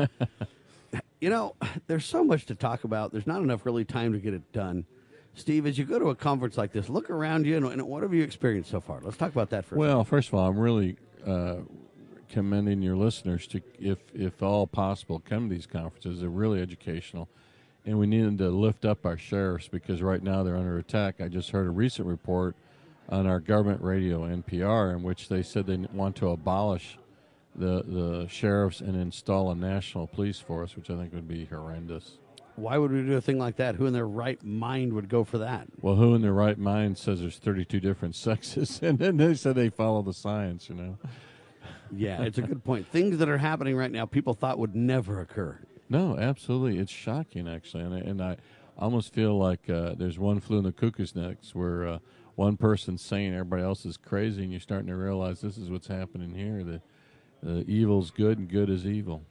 You 1.23 1.31
know, 1.31 1.55
there's 1.87 2.05
so 2.05 2.23
much 2.25 2.47
to 2.47 2.55
talk 2.55 2.85
about. 2.85 3.13
There's 3.13 3.27
not 3.27 3.43
enough 3.43 3.65
really 3.65 3.85
time 3.85 4.13
to 4.13 4.19
get 4.19 4.35
it 4.35 4.53
done. 4.53 4.87
Steve, 5.35 5.67
as 5.67 5.79
you 5.79 5.85
go 5.85 5.99
to 5.99 6.09
a 6.09 6.15
conference 6.15 6.59
like 6.59 6.73
this, 6.73 6.89
look 6.89 7.11
around 7.11 7.47
you 7.47 7.57
and, 7.57 7.67
and 7.67 7.83
what 7.83 8.03
have 8.03 8.13
you 8.13 8.23
experienced 8.23 8.71
so 8.71 8.81
far? 8.81 9.01
Let's 9.03 9.19
talk 9.19 9.31
about 9.31 9.51
that 9.51 9.71
a 9.71 9.75
Well, 9.75 10.03
first 10.05 10.29
of 10.29 10.35
all, 10.35 10.49
I'm 10.49 10.59
really 10.59 10.97
uh, 11.27 11.57
commending 12.31 12.83
your 12.83 12.97
listeners 12.97 13.47
to, 13.49 13.61
if 13.79 13.99
if 14.15 14.43
all 14.43 14.67
possible, 14.67 15.21
come 15.21 15.49
to 15.49 15.55
these 15.55 15.67
conferences. 15.67 16.21
They're 16.21 16.29
really 16.29 16.61
educational, 16.61 17.29
and 17.85 17.99
we 17.99 18.07
need 18.07 18.39
to 18.39 18.51
lift 18.51 18.85
up 18.85 19.07
our 19.07 19.17
sheriffs 19.17 19.69
because 19.69 20.03
right 20.03 20.23
now 20.23 20.43
they're 20.43 20.57
under 20.57 20.79
attack. 20.79 21.21
I 21.21 21.29
just 21.29 21.51
heard 21.51 21.67
a 21.67 21.71
recent 21.71 22.07
report 22.07 22.57
on 23.09 23.27
our 23.27 23.41
government 23.41 23.83
radio 23.83 24.21
NPR 24.21 24.95
in 24.95 25.03
which 25.03 25.29
they 25.29 25.43
said 25.43 25.67
they 25.67 25.77
want 25.93 26.17
to 26.17 26.31
abolish 26.31 26.99
the 27.55 27.83
the 27.87 28.27
sheriffs 28.29 28.81
and 28.81 28.95
install 28.95 29.51
a 29.51 29.55
national 29.55 30.07
police 30.07 30.39
force, 30.39 30.77
which 30.77 30.89
I 30.91 30.97
think 30.97 31.13
would 31.13 31.29
be 31.29 31.47
horrendous. 31.47 32.19
Why 32.57 32.77
would 32.77 32.93
we 32.93 33.03
do 33.03 33.17
a 33.17 33.21
thing 33.21 33.39
like 33.39 33.57
that? 33.57 33.77
Who 33.77 33.87
in 33.87 33.93
their 33.93 34.07
right 34.07 34.43
mind 34.45 34.93
would 34.93 35.09
go 35.09 35.25
for 35.25 35.39
that? 35.39 35.67
Well, 35.81 35.97
who 35.97 36.15
in 36.15 36.23
their 36.23 36.33
right 36.33 36.59
mind 36.59 36.99
says 36.99 37.21
there's 37.21 37.39
32 37.39 37.81
different 37.81 38.15
sexes, 38.17 38.81
and 38.83 38.99
then 38.99 39.17
they 39.17 39.35
said 39.35 39.55
they 39.55 39.71
follow 39.71 40.03
the 40.03 40.13
science, 40.13 40.69
you 40.69 40.75
know? 40.75 40.99
Yeah, 41.93 42.23
it's 42.23 42.39
a 42.39 42.43
good 42.43 42.63
point. 42.63 42.87
Things 42.87 43.19
that 43.19 43.29
are 43.29 43.39
happening 43.39 43.77
right 43.77 43.91
now, 43.91 44.07
people 44.07 44.35
thought 44.35 44.59
would 44.59 44.77
never 44.77 45.21
occur. 45.21 45.59
No, 45.91 46.17
absolutely. 46.17 46.79
It's 46.79 46.93
shocking, 46.93 47.49
actually, 47.49 47.83
and 47.83 47.95
I, 47.95 47.99
and 47.99 48.23
I 48.23 48.37
almost 48.79 49.13
feel 49.13 49.37
like 49.37 49.69
uh, 49.69 49.95
there's 49.99 50.19
one 50.19 50.41
flew 50.41 50.59
in 50.59 50.65
the 50.65 50.73
cuckoo's 50.73 51.15
nest 51.15 51.55
where 51.55 51.87
uh, 51.87 51.99
one 52.37 52.57
person's 52.57 53.03
saying 53.03 53.35
everybody 53.35 53.63
else 53.63 53.85
is 53.85 53.97
crazy, 53.97 54.43
and 54.45 54.53
you're 54.53 54.61
starting 54.61 54.87
to 54.87 54.97
realize 54.97 55.41
this 55.41 55.59
is 55.59 55.69
what's 55.69 55.89
happening 55.89 56.35
here. 56.35 56.65
The 56.65 56.81
the 57.43 57.65
evil's 57.71 58.11
good, 58.11 58.39
and 58.39 58.49
good 58.49 58.69
is 58.69 58.87
evil. 58.87 59.23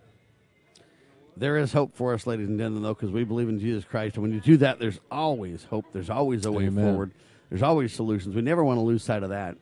There 1.38 1.58
is 1.58 1.72
hope 1.72 1.96
for 1.96 2.14
us, 2.14 2.28
ladies 2.28 2.48
and 2.48 2.58
gentlemen, 2.58 2.84
though, 2.84 2.94
because 2.94 3.12
we 3.12 3.24
believe 3.24 3.48
in 3.50 3.60
Jesus 3.60 3.86
Christ. 3.86 4.16
And 4.16 4.24
when 4.24 4.34
you 4.34 4.42
do 4.42 4.58
that, 4.58 4.80
there's 4.80 5.00
always 5.10 5.64
hope. 5.64 5.86
There's 5.94 6.10
always 6.10 6.46
a 6.46 6.52
way 6.52 6.66
Amen. 6.66 6.84
forward. 6.84 7.12
There's 7.50 7.64
always 7.64 7.94
solutions. 7.94 8.36
We 8.36 8.42
never 8.42 8.64
want 8.64 8.78
to 8.78 8.82
lose 8.82 9.04
sight 9.04 9.24
of 9.24 9.30
that. 9.30 9.58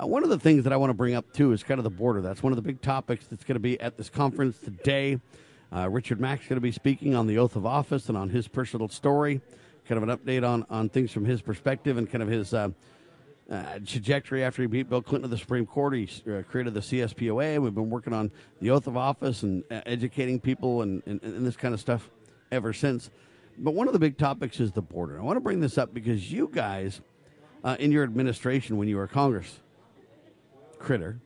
Uh, 0.00 0.06
one 0.06 0.22
of 0.22 0.28
the 0.28 0.38
things 0.38 0.64
that 0.64 0.72
I 0.72 0.76
want 0.76 0.90
to 0.90 0.94
bring 0.94 1.14
up, 1.14 1.32
too, 1.32 1.52
is 1.52 1.62
kind 1.62 1.80
of 1.80 1.84
the 1.84 1.90
border. 1.90 2.20
That's 2.20 2.42
one 2.42 2.52
of 2.52 2.56
the 2.56 2.62
big 2.62 2.80
topics 2.82 3.26
that's 3.26 3.44
going 3.44 3.56
to 3.56 3.60
be 3.60 3.80
at 3.80 3.96
this 3.96 4.08
conference 4.08 4.58
today. 4.58 5.18
Uh, 5.72 5.88
Richard 5.88 6.20
Mack's 6.20 6.46
going 6.46 6.56
to 6.56 6.60
be 6.60 6.72
speaking 6.72 7.14
on 7.14 7.26
the 7.26 7.38
oath 7.38 7.56
of 7.56 7.66
office 7.66 8.08
and 8.08 8.16
on 8.16 8.30
his 8.30 8.48
personal 8.48 8.88
story, 8.88 9.40
kind 9.88 10.02
of 10.02 10.08
an 10.08 10.16
update 10.16 10.48
on, 10.48 10.64
on 10.70 10.88
things 10.88 11.10
from 11.10 11.24
his 11.24 11.42
perspective 11.42 11.98
and 11.98 12.10
kind 12.10 12.22
of 12.22 12.28
his 12.28 12.54
uh, 12.54 12.70
uh, 13.50 13.78
trajectory 13.84 14.42
after 14.44 14.62
he 14.62 14.68
beat 14.68 14.88
Bill 14.88 15.02
Clinton 15.02 15.28
to 15.28 15.34
the 15.34 15.38
Supreme 15.38 15.66
Court. 15.66 15.94
He 15.94 16.08
uh, 16.28 16.42
created 16.42 16.74
the 16.74 16.80
CSPOA. 16.80 17.58
We've 17.60 17.74
been 17.74 17.90
working 17.90 18.12
on 18.12 18.30
the 18.60 18.70
oath 18.70 18.86
of 18.86 18.96
office 18.96 19.42
and 19.42 19.64
uh, 19.70 19.80
educating 19.86 20.40
people 20.40 20.82
and, 20.82 21.02
and, 21.06 21.22
and 21.22 21.46
this 21.46 21.56
kind 21.56 21.74
of 21.74 21.80
stuff 21.80 22.10
ever 22.50 22.72
since. 22.72 23.10
But 23.58 23.74
one 23.74 23.86
of 23.86 23.92
the 23.92 23.98
big 23.98 24.18
topics 24.18 24.60
is 24.60 24.72
the 24.72 24.82
border. 24.82 25.18
I 25.18 25.22
want 25.22 25.36
to 25.36 25.40
bring 25.40 25.60
this 25.60 25.78
up 25.78 25.94
because 25.94 26.30
you 26.30 26.50
guys, 26.52 27.00
uh, 27.64 27.76
in 27.78 27.90
your 27.90 28.04
administration 28.04 28.76
when 28.76 28.88
you 28.88 28.96
were 28.96 29.06
Congress, 29.06 29.60
critter, 30.78 31.20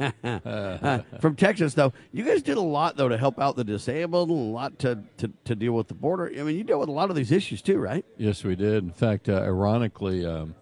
uh, 0.00 0.98
from 1.20 1.36
Texas, 1.36 1.74
though, 1.74 1.92
you 2.12 2.24
guys 2.24 2.42
did 2.42 2.56
a 2.56 2.62
lot 2.62 2.96
though 2.96 3.08
to 3.08 3.18
help 3.18 3.40
out 3.40 3.56
the 3.56 3.64
disabled 3.64 4.30
a 4.30 4.32
lot 4.32 4.78
to, 4.80 5.02
to, 5.18 5.30
to 5.44 5.54
deal 5.54 5.72
with 5.72 5.88
the 5.88 5.94
border. 5.94 6.30
I 6.38 6.42
mean, 6.42 6.56
you 6.56 6.64
deal 6.64 6.80
with 6.80 6.88
a 6.88 6.92
lot 6.92 7.10
of 7.10 7.16
these 7.16 7.32
issues 7.32 7.62
too, 7.62 7.78
right? 7.78 8.04
Yes, 8.16 8.44
we 8.44 8.56
did. 8.56 8.84
In 8.84 8.92
fact, 8.92 9.28
uh, 9.28 9.34
ironically, 9.34 10.24
um, 10.26 10.54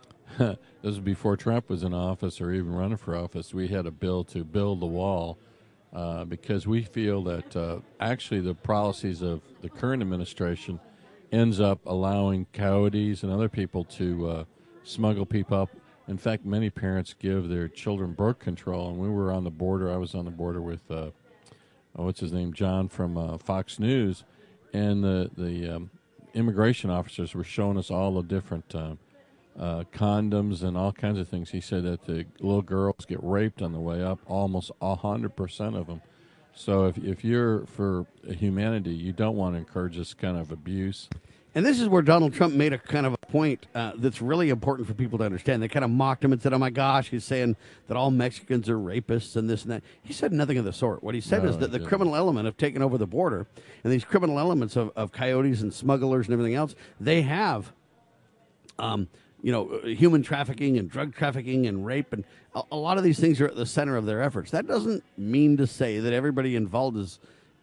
this 0.38 0.56
was 0.82 1.00
before 1.00 1.36
Trump 1.36 1.68
was 1.68 1.82
in 1.82 1.94
office 1.94 2.40
or 2.40 2.52
even 2.52 2.74
running 2.74 2.96
for 2.96 3.16
office. 3.16 3.52
We 3.52 3.68
had 3.68 3.86
a 3.86 3.90
bill 3.90 4.24
to 4.24 4.44
build 4.44 4.80
the 4.80 4.86
wall 4.86 5.38
uh, 5.92 6.24
because 6.24 6.66
we 6.66 6.82
feel 6.82 7.22
that 7.24 7.56
uh, 7.56 7.80
actually 8.00 8.40
the 8.40 8.54
policies 8.54 9.22
of 9.22 9.42
the 9.60 9.68
current 9.68 10.02
administration 10.02 10.80
ends 11.32 11.60
up 11.60 11.80
allowing 11.86 12.46
coyotes 12.52 13.22
and 13.22 13.32
other 13.32 13.48
people 13.48 13.84
to 13.84 14.28
uh, 14.28 14.44
smuggle 14.82 15.26
people 15.26 15.58
up. 15.58 15.70
In 16.10 16.18
fact, 16.18 16.44
many 16.44 16.70
parents 16.70 17.14
give 17.16 17.48
their 17.48 17.68
children 17.68 18.14
birth 18.14 18.40
control, 18.40 18.88
and 18.88 18.98
we 18.98 19.08
were 19.08 19.30
on 19.30 19.44
the 19.44 19.50
border. 19.50 19.92
I 19.92 19.96
was 19.96 20.12
on 20.16 20.24
the 20.24 20.32
border 20.32 20.60
with 20.60 20.90
uh, 20.90 21.10
oh, 21.94 22.04
what's 22.04 22.18
his 22.18 22.32
name, 22.32 22.52
John 22.52 22.88
from 22.88 23.16
uh, 23.16 23.38
Fox 23.38 23.78
News, 23.78 24.24
and 24.72 25.04
the 25.04 25.30
the 25.38 25.76
um, 25.76 25.90
immigration 26.34 26.90
officers 26.90 27.32
were 27.32 27.44
showing 27.44 27.78
us 27.78 27.92
all 27.92 28.14
the 28.14 28.22
different 28.22 28.74
uh, 28.74 28.96
uh, 29.56 29.84
condoms 29.94 30.64
and 30.64 30.76
all 30.76 30.90
kinds 30.90 31.20
of 31.20 31.28
things. 31.28 31.50
He 31.50 31.60
said 31.60 31.84
that 31.84 32.04
the 32.06 32.26
little 32.40 32.62
girls 32.62 33.04
get 33.06 33.22
raped 33.22 33.62
on 33.62 33.72
the 33.72 33.78
way 33.78 34.02
up, 34.02 34.18
almost 34.26 34.72
hundred 34.82 35.36
percent 35.36 35.76
of 35.76 35.86
them. 35.86 36.02
So 36.54 36.86
if 36.86 36.98
if 36.98 37.24
you're 37.24 37.66
for 37.66 38.04
humanity, 38.28 38.94
you 38.94 39.12
don't 39.12 39.36
want 39.36 39.54
to 39.54 39.58
encourage 39.58 39.96
this 39.96 40.12
kind 40.14 40.36
of 40.36 40.50
abuse. 40.50 41.08
And 41.54 41.66
this 41.66 41.80
is 41.80 41.88
where 41.88 42.02
Donald 42.02 42.32
Trump 42.32 42.54
made 42.54 42.72
a 42.72 42.78
kind 42.78 43.06
of 43.06 43.14
a 43.14 43.26
point 43.26 43.66
uh, 43.74 43.92
that's 43.96 44.22
really 44.22 44.50
important 44.50 44.86
for 44.86 44.94
people 44.94 45.18
to 45.18 45.24
understand. 45.24 45.62
They 45.62 45.68
kind 45.68 45.84
of 45.84 45.90
mocked 45.90 46.24
him 46.24 46.32
and 46.32 46.40
said, 46.40 46.52
"Oh 46.52 46.58
my 46.58 46.70
gosh, 46.70 47.10
he's 47.10 47.24
saying 47.24 47.56
that 47.88 47.96
all 47.96 48.10
Mexicans 48.10 48.68
are 48.68 48.78
rapists 48.78 49.34
and 49.34 49.50
this 49.50 49.62
and 49.62 49.72
that." 49.72 49.82
He 50.02 50.12
said 50.12 50.32
nothing 50.32 50.58
of 50.58 50.64
the 50.64 50.72
sort. 50.72 51.02
What 51.02 51.14
he 51.14 51.20
said 51.20 51.42
No, 51.42 51.50
is 51.50 51.58
that 51.58 51.72
the 51.72 51.80
criminal 51.80 52.14
element 52.14 52.46
of 52.46 52.56
taking 52.56 52.82
over 52.82 52.96
the 52.98 53.06
border 53.06 53.46
and 53.82 53.92
these 53.92 54.04
criminal 54.04 54.38
elements 54.38 54.76
of, 54.76 54.92
of 54.94 55.10
coyotes 55.10 55.60
and 55.60 55.74
smugglers 55.74 56.26
and 56.26 56.32
everything 56.32 56.54
else, 56.54 56.74
they 57.00 57.22
have 57.22 57.72
um, 58.78 59.08
you 59.42 59.52
know, 59.52 59.80
human 59.84 60.22
trafficking 60.22 60.78
and 60.78 60.90
drug 60.90 61.14
trafficking 61.14 61.66
and 61.66 61.86
rape, 61.86 62.12
and 62.12 62.24
a, 62.54 62.62
a 62.72 62.76
lot 62.76 62.98
of 62.98 63.04
these 63.04 63.18
things 63.18 63.40
are 63.40 63.46
at 63.46 63.56
the 63.56 63.66
center 63.66 63.96
of 63.96 64.06
their 64.06 64.22
efforts. 64.22 64.50
That 64.50 64.66
doesn't 64.66 65.02
mean 65.16 65.56
to 65.56 65.66
say 65.66 65.98
that 66.00 66.12
everybody 66.12 66.56
involved 66.56 66.96
is 66.96 67.18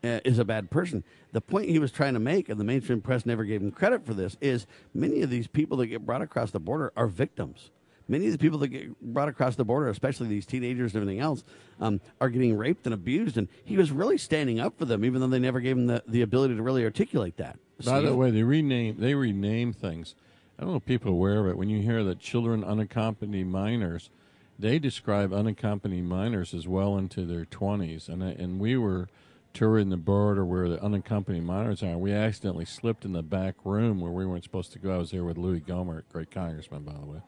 uh, 0.08 0.20
is 0.26 0.40
a 0.40 0.46
bad 0.46 0.72
person. 0.72 1.04
The 1.34 1.42
point 1.42 1.70
he 1.70 1.80
was 1.80 1.92
trying 1.92 2.14
to 2.14 2.20
make, 2.20 2.50
and 2.50 2.60
the 2.60 2.64
mainstream 2.64 3.02
press 3.02 3.26
never 3.26 3.44
gave 3.44 3.62
him 3.62 3.72
credit 3.72 4.06
for 4.06 4.14
this, 4.14 4.38
is 4.42 4.66
many 4.94 5.22
of 5.22 5.30
these 5.30 5.48
people 5.48 5.78
that 5.78 5.88
get 5.88 6.06
brought 6.06 6.22
across 6.22 6.52
the 6.52 6.60
border 6.60 6.94
are 6.96 7.08
victims. 7.08 7.72
Many 8.10 8.28
of 8.28 8.32
the 8.32 8.38
people 8.38 8.60
that 8.60 8.70
get 8.70 9.00
brought 9.02 9.28
across 9.28 9.56
the 9.56 9.66
border, 9.66 9.90
especially 9.90 10.28
these 10.28 10.46
teenagers 10.46 10.94
and 10.94 11.02
everything 11.02 11.20
else, 11.20 11.44
um, 11.82 12.00
are 12.22 12.30
getting 12.30 12.56
raped 12.56 12.86
and 12.86 12.94
abused. 12.94 13.38
And 13.38 13.50
he 13.66 13.76
was 13.76 13.92
really 13.92 14.18
standing 14.18 14.62
up 14.62 14.78
for 14.78 14.86
them, 14.86 15.04
even 15.04 15.20
though 15.20 15.28
they 15.28 15.40
never 15.40 15.60
gave 15.60 15.76
him 15.76 15.88
the, 15.88 16.02
the 16.08 16.22
ability 16.22 16.56
to 16.56 16.64
really 16.64 16.86
articulate 16.86 17.36
that. 17.38 17.60
By 17.86 18.00
the 18.00 18.16
way, 18.16 18.32
they 18.32 18.44
rename 18.44 18.96
they 18.98 19.14
rename 19.14 19.74
things. 19.74 20.16
I 20.58 20.64
don't 20.64 20.72
know 20.72 20.78
if 20.78 20.86
people 20.86 21.12
are 21.12 21.16
aware 21.16 21.40
of 21.42 21.48
it. 21.48 21.58
When 21.58 21.70
you 21.70 21.82
hear 21.82 22.04
that 22.06 22.20
children 22.20 22.64
unaccompanied 22.64 23.48
minors, 23.48 24.10
they 24.58 24.80
describe 24.80 25.32
unaccompanied 25.32 26.06
minors 26.06 26.54
as 26.54 26.68
well 26.68 26.98
into 26.98 27.26
their 27.26 27.46
twenties. 27.46 28.08
And 28.08 28.24
and 28.24 28.60
we 28.60 28.78
were 28.78 29.10
touring 29.58 29.90
the 29.90 29.98
border 29.98 30.46
where 30.46 30.70
the 30.70 30.80
unaccompanied 30.84 31.44
minors 31.44 31.82
are. 31.82 31.98
We 31.98 32.14
accidentally 32.14 32.66
slipped 32.66 33.06
in 33.06 33.14
the 33.14 33.24
back 33.24 33.56
room 33.66 34.00
where 34.00 34.12
we 34.12 34.24
weren't 34.24 34.44
supposed 34.44 34.72
to 34.74 34.80
go. 34.80 34.94
I 34.94 34.98
was 34.98 35.10
there 35.10 35.24
with 35.24 35.36
Louis 35.36 35.62
Gohmert, 35.62 36.04
great 36.14 36.30
congressman, 36.30 36.84
by 36.84 36.94
the 36.94 37.06
way. 37.08 37.22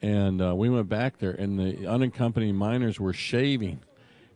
And 0.00 0.40
uh, 0.40 0.54
we 0.54 0.70
went 0.70 0.88
back 0.88 1.18
there, 1.18 1.32
and 1.32 1.58
the 1.58 1.88
unaccompanied 1.88 2.54
minors 2.54 3.00
were 3.00 3.12
shaving, 3.12 3.80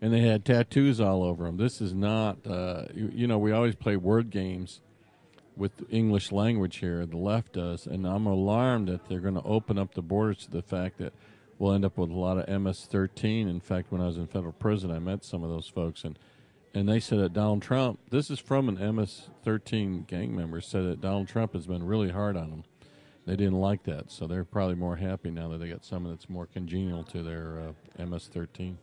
and 0.03 0.13
they 0.13 0.23
had 0.23 0.45
tattoos 0.45 1.01
all 1.01 1.23
over 1.23 1.45
them. 1.45 1.57
This 1.57 1.81
is 1.81 1.95
not, 1.95 2.45
uh, 2.45 2.87
you, 2.93 3.13
you 3.15 3.27
know, 3.29 3.39
we 3.39 3.53
always 3.53 3.77
play 3.77 3.95
word 3.95 4.31
games 4.31 4.81
with 5.57 5.71
English 5.89 6.33
language 6.33 6.79
here, 6.79 7.07
the 7.07 7.17
left 7.17 7.53
does, 7.53 7.87
and 7.87 8.09
I'm 8.09 8.27
alarmed 8.27 8.89
that 8.89 9.09
they're 9.09 9.21
going 9.21 9.35
to 9.35 9.43
open 9.43 9.79
up 9.79 9.95
the 9.95 10.03
borders 10.03 10.39
to 10.47 10.51
the 10.51 10.63
fact 10.63 10.99
that 10.99 11.13
we'll 11.61 11.75
end 11.75 11.85
up 11.85 11.97
with 11.97 12.11
a 12.11 12.15
lot 12.15 12.39
of 12.39 12.49
MS-13. 12.49 13.49
In 13.49 13.61
fact, 13.61 13.93
when 13.93 14.01
I 14.01 14.07
was 14.07 14.17
in 14.17 14.27
federal 14.27 14.53
prison, 14.53 14.91
I 14.91 14.99
met 14.99 15.25
some 15.25 15.45
of 15.45 15.51
those 15.51 15.69
folks, 15.69 16.03
and 16.03 16.19
and 16.75 16.89
they 16.89 17.01
said 17.01 17.19
that 17.19 17.33
Donald 17.33 17.63
Trump. 17.63 17.99
This 18.11 18.31
is 18.31 18.39
from 18.39 18.69
an 18.69 18.95
MS-13 18.97 20.07
gang 20.07 20.35
member 20.37 20.61
said 20.61 20.85
that 20.85 21.01
Donald 21.01 21.29
Trump 21.29 21.53
has 21.55 21.67
been 21.67 21.85
really 21.85 22.11
hard 22.11 22.37
on 22.37 22.51
them. 22.51 22.65
They 23.27 23.37
didn't 23.37 23.61
like 23.61 23.85
that, 23.85 24.11
so 24.11 24.27
they're 24.27 24.45
probably 24.45 24.77
more 24.77 24.97
happy 24.97 25.31
now 25.31 25.49
that 25.49 25.59
they 25.59 25.69
got 25.69 25.85
someone 25.85 26.13
that's 26.13 26.29
more 26.29 26.47
congenial 26.47 27.05
to 27.05 27.23
their 27.23 27.61
uh, 27.99 28.05
MS-13. 28.05 28.77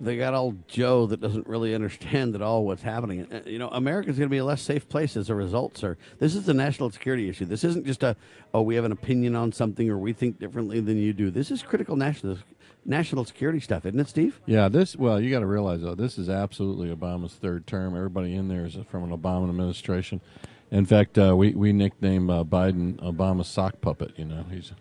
they 0.00 0.16
got 0.16 0.32
old 0.32 0.66
Joe 0.66 1.04
that 1.06 1.20
doesn't 1.20 1.46
really 1.46 1.74
understand 1.74 2.34
at 2.34 2.40
all 2.42 2.64
what's 2.64 2.82
happening. 2.82 3.30
Uh, 3.30 3.42
You 3.44 3.58
know, 3.58 3.68
America's 3.68 4.16
going 4.16 4.28
to 4.28 4.32
be 4.32 4.38
a 4.38 4.44
less 4.44 4.62
safe 4.62 4.88
place 4.88 5.14
as 5.16 5.28
a 5.28 5.34
result, 5.34 5.76
sir. 5.76 5.98
This 6.18 6.34
is 6.34 6.48
a 6.48 6.54
national 6.54 6.90
security 6.90 7.28
issue. 7.28 7.44
This 7.44 7.64
isn't 7.64 7.84
just 7.86 8.02
a, 8.02 8.16
oh, 8.54 8.62
we 8.62 8.76
have 8.76 8.84
an 8.86 8.92
opinion 8.92 9.36
on 9.36 9.52
something 9.52 9.88
or 9.90 9.98
we 9.98 10.12
think 10.14 10.38
differently 10.38 10.80
than 10.80 10.96
you 10.96 11.12
do. 11.12 11.30
This 11.30 11.50
is 11.50 11.62
critical 11.62 11.96
national 11.96 12.38
national 12.84 13.24
security 13.24 13.60
stuff, 13.60 13.84
isn't 13.86 14.00
it, 14.00 14.08
Steve? 14.08 14.40
Yeah, 14.46 14.68
this 14.68 14.96
well, 14.96 15.20
you 15.20 15.30
got 15.30 15.40
to 15.40 15.46
realize 15.46 15.82
though, 15.82 15.94
this 15.94 16.18
is 16.18 16.28
absolutely 16.28 16.94
Obama's 16.94 17.34
third 17.34 17.66
term. 17.66 17.96
Everybody 17.96 18.34
in 18.34 18.48
there 18.48 18.66
is 18.66 18.76
from 18.88 19.04
an 19.04 19.16
Obama 19.16 19.48
administration. 19.48 20.20
In 20.70 20.86
fact, 20.86 21.18
uh, 21.18 21.36
we 21.36 21.52
we 21.52 21.72
nickname 21.72 22.30
uh, 22.30 22.44
Biden 22.44 22.96
Obama's 22.96 23.48
sock 23.48 23.80
puppet. 23.80 24.12
You 24.16 24.24
know, 24.24 24.44
he's 24.50 24.72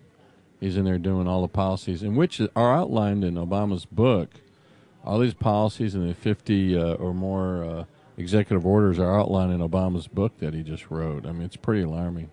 he's 0.60 0.78
in 0.78 0.86
there 0.86 1.00
doing 1.00 1.28
all 1.28 1.42
the 1.42 1.48
policies, 1.48 2.04
in 2.04 2.16
which 2.16 2.40
are 2.56 2.76
outlined 2.76 3.24
in 3.24 3.36
Obama's 3.36 3.86
book. 3.86 4.30
All 5.04 5.20
these 5.20 5.34
policies 5.34 5.96
and 5.96 6.08
the 6.10 6.14
fifty 6.14 6.78
uh, 6.78 6.94
or 6.96 7.14
more 7.14 7.64
uh, 7.64 7.84
executive 8.18 8.66
orders 8.66 9.00
are 9.00 9.20
outlined 9.20 9.52
in 9.52 9.68
Obama's 9.68 10.08
book 10.08 10.38
that 10.40 10.54
he 10.54 10.62
just 10.62 10.92
wrote. 10.92 11.26
I 11.26 11.32
mean, 11.32 11.44
it's 11.44 11.56
pretty 11.56 11.84
alarming. 11.84 12.32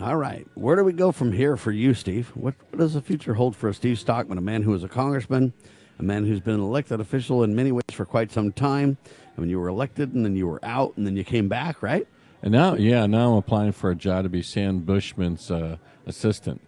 All 0.00 0.16
right. 0.16 0.46
Where 0.54 0.76
do 0.76 0.84
we 0.84 0.92
go 0.92 1.10
from 1.12 1.32
here 1.32 1.56
for 1.56 1.72
you, 1.72 1.94
Steve? 1.94 2.28
What, 2.34 2.54
what 2.70 2.78
does 2.78 2.94
the 2.94 3.00
future 3.02 3.34
hold 3.34 3.56
for 3.56 3.72
Steve 3.72 3.98
Stockman, 3.98 4.38
a 4.38 4.42
man 4.42 4.62
who 4.62 4.72
is 4.74 4.84
a 4.84 4.88
congressman, 4.88 5.52
a 5.98 6.02
man 6.02 6.24
who's 6.26 6.40
been 6.40 6.54
an 6.54 6.60
elected 6.60 7.00
official 7.00 7.42
in 7.42 7.54
many 7.56 7.72
ways 7.72 7.82
for 7.92 8.04
quite 8.04 8.30
some 8.30 8.52
time? 8.52 8.98
I 9.36 9.40
mean, 9.40 9.50
you 9.50 9.58
were 9.58 9.68
elected 9.68 10.14
and 10.14 10.24
then 10.24 10.36
you 10.36 10.46
were 10.46 10.60
out 10.64 10.96
and 10.96 11.06
then 11.06 11.16
you 11.16 11.24
came 11.24 11.48
back, 11.48 11.82
right? 11.82 12.06
And 12.42 12.52
now, 12.52 12.74
yeah, 12.74 13.06
now 13.06 13.32
I'm 13.32 13.38
applying 13.38 13.72
for 13.72 13.90
a 13.90 13.96
job 13.96 14.22
to 14.24 14.28
be 14.28 14.42
Sam 14.42 14.80
Bushman's 14.80 15.50
uh, 15.50 15.76
assistant. 16.06 16.60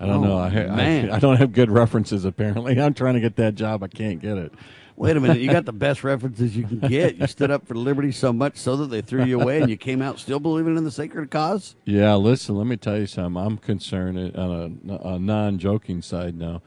I 0.00 0.06
don't 0.06 0.24
Oh, 0.24 0.28
know. 0.28 0.38
I. 0.38 0.48
I 0.48 1.14
I 1.16 1.18
don't 1.20 1.36
have 1.36 1.52
good 1.52 1.70
references 1.70 2.24
apparently. 2.24 2.80
I'm 2.80 2.94
trying 2.94 3.14
to 3.14 3.20
get 3.20 3.36
that 3.36 3.54
job. 3.54 3.82
I 3.84 3.88
can't 3.88 4.20
get 4.20 4.38
it. 4.38 4.52
Wait 4.96 5.16
a 5.16 5.20
minute. 5.20 5.38
You 5.38 5.50
got 5.50 5.64
the 5.64 5.72
best 5.72 6.04
references 6.04 6.56
you 6.56 6.64
can 6.64 6.80
get. 6.80 7.16
You 7.16 7.26
stood 7.26 7.50
up 7.50 7.66
for 7.66 7.74
liberty 7.74 8.12
so 8.12 8.32
much 8.32 8.56
so 8.56 8.76
that 8.76 8.86
they 8.86 9.00
threw 9.00 9.24
you 9.24 9.40
away 9.40 9.60
and 9.60 9.70
you 9.70 9.76
came 9.76 10.02
out 10.02 10.18
still 10.18 10.40
believing 10.40 10.76
in 10.76 10.84
the 10.84 10.90
sacred 10.90 11.30
cause? 11.30 11.76
Yeah, 11.84 12.14
listen, 12.14 12.56
let 12.56 12.66
me 12.66 12.76
tell 12.76 12.98
you 12.98 13.06
something. 13.06 13.42
I'm 13.42 13.58
concerned 13.58 14.36
uh, 14.36 14.40
on 14.40 14.80
a, 14.88 15.08
a 15.14 15.18
non 15.18 15.58
joking 15.58 16.02
side 16.02 16.36
now. 16.36 16.62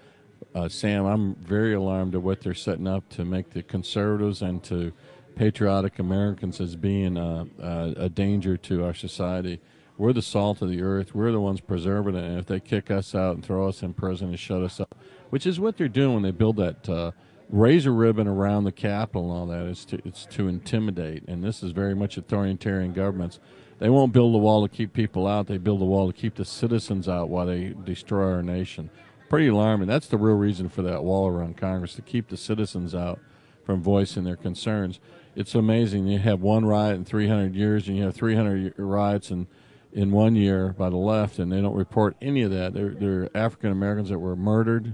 Uh, 0.54 0.70
Sam, 0.70 1.06
I'm 1.06 1.36
very 1.36 1.74
alarmed 1.74 2.16
at 2.16 2.22
what 2.22 2.42
they're 2.42 2.54
setting 2.54 2.88
up 2.88 3.10
to 3.10 3.26
make 3.26 3.52
the 3.52 3.62
conservatives 3.62 4.42
and 4.42 4.64
to 4.64 4.94
patriotic 5.36 6.00
Americans 6.00 6.62
as 6.62 6.76
being 6.76 7.18
uh, 7.18 7.46
uh, 7.62 7.94
a 7.98 8.10
danger 8.10 8.58
to 8.58 8.86
our 8.86 8.94
society. 8.94 9.60
We're 9.98 10.14
the 10.14 10.22
salt 10.22 10.62
of 10.62 10.70
the 10.70 10.82
earth. 10.82 11.14
We're 11.14 11.32
the 11.32 11.40
ones 11.40 11.62
preserving 11.62 12.16
it. 12.16 12.24
And 12.24 12.40
if 12.40 12.46
they 12.46 12.60
kick 12.60 12.92
us 12.92 13.14
out 13.14 13.36
and 13.36 13.46
throw 13.46 13.68
us 13.68 13.82
in 13.82 13.94
prison 13.94 14.30
and 14.30 14.40
shut 14.40 14.62
us 14.62 14.80
up, 14.80 14.96
which 15.30 15.46
is 15.46 15.60
what 15.60 15.78
they're 15.78 15.88
doing 15.88 16.16
when 16.16 16.24
they 16.24 16.32
build 16.32 16.58
that 16.58 16.88
uh, 16.90 17.12
razor 17.50 17.94
ribbon 17.94 18.28
around 18.28 18.64
the 18.64 18.72
Capitol 18.72 19.32
and 19.32 19.40
all 19.40 19.46
that, 19.48 19.70
it's 19.70 19.86
to, 19.86 20.00
it's 20.06 20.26
to 20.28 20.48
intimidate. 20.48 21.24
And 21.28 21.44
this 21.44 21.64
is 21.64 21.72
very 21.72 21.96
much 21.96 22.18
authoritarian 22.18 22.94
governments. 22.94 23.40
They 23.80 23.90
won't 23.90 24.14
build 24.14 24.34
a 24.36 24.38
wall 24.38 24.68
to 24.68 24.74
keep 24.74 24.94
people 24.94 25.28
out. 25.28 25.48
They 25.48 25.58
build 25.58 25.82
a 25.82 25.86
wall 25.86 26.12
to 26.12 26.18
keep 26.18 26.36
the 26.36 26.46
citizens 26.46 27.08
out 27.08 27.30
while 27.30 27.46
they 27.46 27.74
destroy 27.84 28.32
our 28.32 28.44
nation. 28.44 28.90
Pretty 29.30 29.48
alarming. 29.48 29.88
That's 29.88 30.08
the 30.08 30.18
real 30.18 30.36
reason 30.36 30.70
for 30.70 30.82
that 30.84 31.04
wall 31.04 31.28
around 31.28 31.58
Congress 31.58 31.96
to 31.96 32.02
keep 32.02 32.30
the 32.30 32.38
citizens 32.38 32.96
out 32.96 33.20
from 33.66 33.82
voicing 33.82 34.24
their 34.24 34.36
concerns. 34.36 35.00
It's 35.36 35.56
amazing. 35.56 36.08
You 36.08 36.20
have 36.20 36.42
one 36.42 36.66
riot 36.66 36.96
in 36.96 37.06
300 37.06 37.56
years, 37.56 37.88
and 37.88 37.98
you 37.98 38.04
have 38.04 38.16
300 38.16 38.76
riots 38.78 39.32
in 39.32 39.48
in 39.96 40.12
one 40.12 40.36
year 40.36 40.76
by 40.78 40.90
the 40.90 40.98
left, 40.98 41.40
and 41.40 41.50
they 41.50 41.62
don't 41.62 41.74
report 41.74 42.18
any 42.22 42.42
of 42.42 42.52
that. 42.52 42.74
They're, 42.74 42.90
they're 42.90 43.30
African 43.34 43.72
Americans 43.72 44.10
that 44.10 44.20
were 44.20 44.36
murdered. 44.36 44.94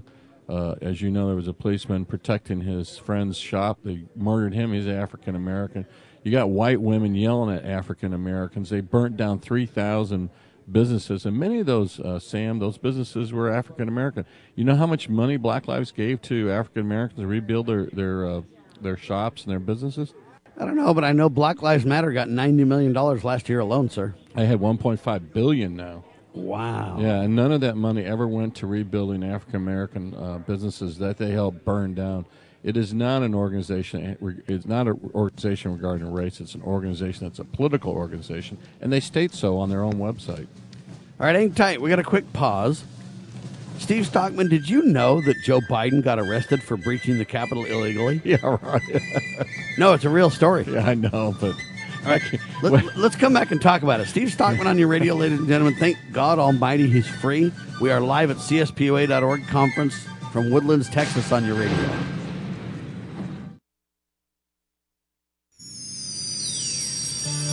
Uh, 0.51 0.75
as 0.81 1.01
you 1.01 1.09
know, 1.09 1.27
there 1.27 1.35
was 1.35 1.47
a 1.47 1.53
policeman 1.53 2.03
protecting 2.03 2.59
his 2.59 2.97
friend's 2.97 3.37
shop. 3.37 3.79
They 3.85 4.03
murdered 4.17 4.53
him. 4.53 4.73
He's 4.73 4.85
African 4.85 5.33
American. 5.35 5.85
You 6.23 6.31
got 6.31 6.49
white 6.49 6.81
women 6.81 7.15
yelling 7.15 7.55
at 7.55 7.63
African 7.63 8.13
Americans. 8.13 8.69
They 8.69 8.81
burnt 8.81 9.15
down 9.15 9.39
3,000 9.39 10.29
businesses, 10.69 11.25
and 11.25 11.37
many 11.37 11.59
of 11.61 11.65
those, 11.67 11.99
uh, 12.01 12.19
Sam, 12.19 12.59
those 12.59 12.77
businesses 12.77 13.31
were 13.31 13.49
African 13.49 13.87
American. 13.87 14.25
You 14.55 14.65
know 14.65 14.75
how 14.75 14.85
much 14.85 15.07
money 15.07 15.37
Black 15.37 15.69
Lives 15.69 15.91
gave 15.91 16.21
to 16.23 16.51
African 16.51 16.81
Americans 16.81 17.21
to 17.21 17.27
rebuild 17.27 17.67
their 17.67 17.85
their 17.85 18.25
uh, 18.25 18.41
their 18.81 18.97
shops 18.97 19.43
and 19.43 19.51
their 19.51 19.59
businesses? 19.59 20.13
I 20.57 20.65
don't 20.65 20.75
know, 20.75 20.93
but 20.93 21.05
I 21.05 21.13
know 21.13 21.29
Black 21.29 21.61
Lives 21.61 21.85
Matter 21.85 22.11
got 22.11 22.27
$90 22.27 22.67
million 22.67 22.93
last 22.93 23.47
year 23.47 23.61
alone, 23.61 23.89
sir. 23.89 24.13
I 24.35 24.43
had 24.43 24.59
1.5 24.59 25.33
billion 25.33 25.75
now. 25.75 26.03
Wow. 26.33 26.97
Yeah, 26.99 27.21
and 27.21 27.35
none 27.35 27.51
of 27.51 27.61
that 27.61 27.75
money 27.75 28.05
ever 28.05 28.27
went 28.27 28.55
to 28.57 28.67
rebuilding 28.67 29.23
African 29.23 29.57
American 29.57 30.15
uh, 30.15 30.37
businesses 30.39 30.97
that 30.99 31.17
they 31.17 31.31
helped 31.31 31.65
burn 31.65 31.93
down. 31.93 32.25
It 32.63 32.77
is 32.77 32.93
not 32.93 33.23
an 33.23 33.33
organization. 33.33 34.17
It's 34.47 34.67
not 34.67 34.87
an 34.87 35.11
organization 35.15 35.73
regarding 35.73 36.11
race. 36.11 36.39
It's 36.39 36.53
an 36.53 36.61
organization 36.61 37.27
that's 37.27 37.39
a 37.39 37.43
political 37.43 37.91
organization, 37.91 38.59
and 38.79 38.93
they 38.93 38.99
state 38.99 39.33
so 39.33 39.57
on 39.57 39.69
their 39.69 39.83
own 39.83 39.93
website. 39.93 40.47
All 41.19 41.25
right, 41.25 41.35
hang 41.35 41.53
tight. 41.53 41.81
We 41.81 41.89
got 41.89 41.99
a 41.99 42.03
quick 42.03 42.31
pause. 42.33 42.83
Steve 43.79 44.05
Stockman, 44.05 44.47
did 44.47 44.69
you 44.69 44.83
know 44.83 45.21
that 45.21 45.37
Joe 45.43 45.59
Biden 45.61 46.03
got 46.03 46.19
arrested 46.19 46.61
for 46.61 46.77
breaching 46.77 47.17
the 47.17 47.25
Capitol 47.25 47.65
illegally? 47.65 48.21
Yeah, 48.25 48.37
right. 48.61 49.01
no, 49.79 49.93
it's 49.93 50.05
a 50.05 50.09
real 50.09 50.29
story. 50.29 50.65
Yeah, 50.67 50.85
I 50.85 50.93
know, 50.93 51.35
but. 51.41 51.55
All 52.03 52.11
right, 52.11 52.21
let, 52.63 52.97
let's 52.97 53.15
come 53.15 53.33
back 53.33 53.51
and 53.51 53.61
talk 53.61 53.83
about 53.83 53.99
it. 53.99 54.07
Steve 54.07 54.31
Stockman 54.31 54.65
on 54.65 54.77
your 54.77 54.87
radio, 54.87 55.13
ladies 55.13 55.39
and 55.39 55.47
gentlemen. 55.47 55.75
Thank 55.75 55.97
God 56.11 56.39
Almighty, 56.39 56.87
he's 56.89 57.07
free. 57.07 57.51
We 57.79 57.91
are 57.91 58.01
live 58.01 58.31
at 58.31 58.37
CSPOA.org 58.37 59.47
conference 59.47 59.95
from 60.31 60.49
Woodlands, 60.49 60.89
Texas, 60.89 61.31
on 61.31 61.45
your 61.45 61.55
radio. 61.55 61.77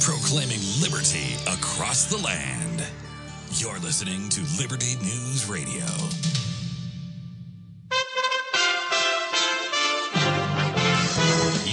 Proclaiming 0.01 0.61
liberty 0.81 1.35
across 1.47 2.07
the 2.07 2.19
land. 2.25 2.87
You're 3.53 3.79
listening 3.81 4.29
to 4.31 4.41
Liberty 4.59 4.97
News 5.03 5.49
Radio. 5.49 5.85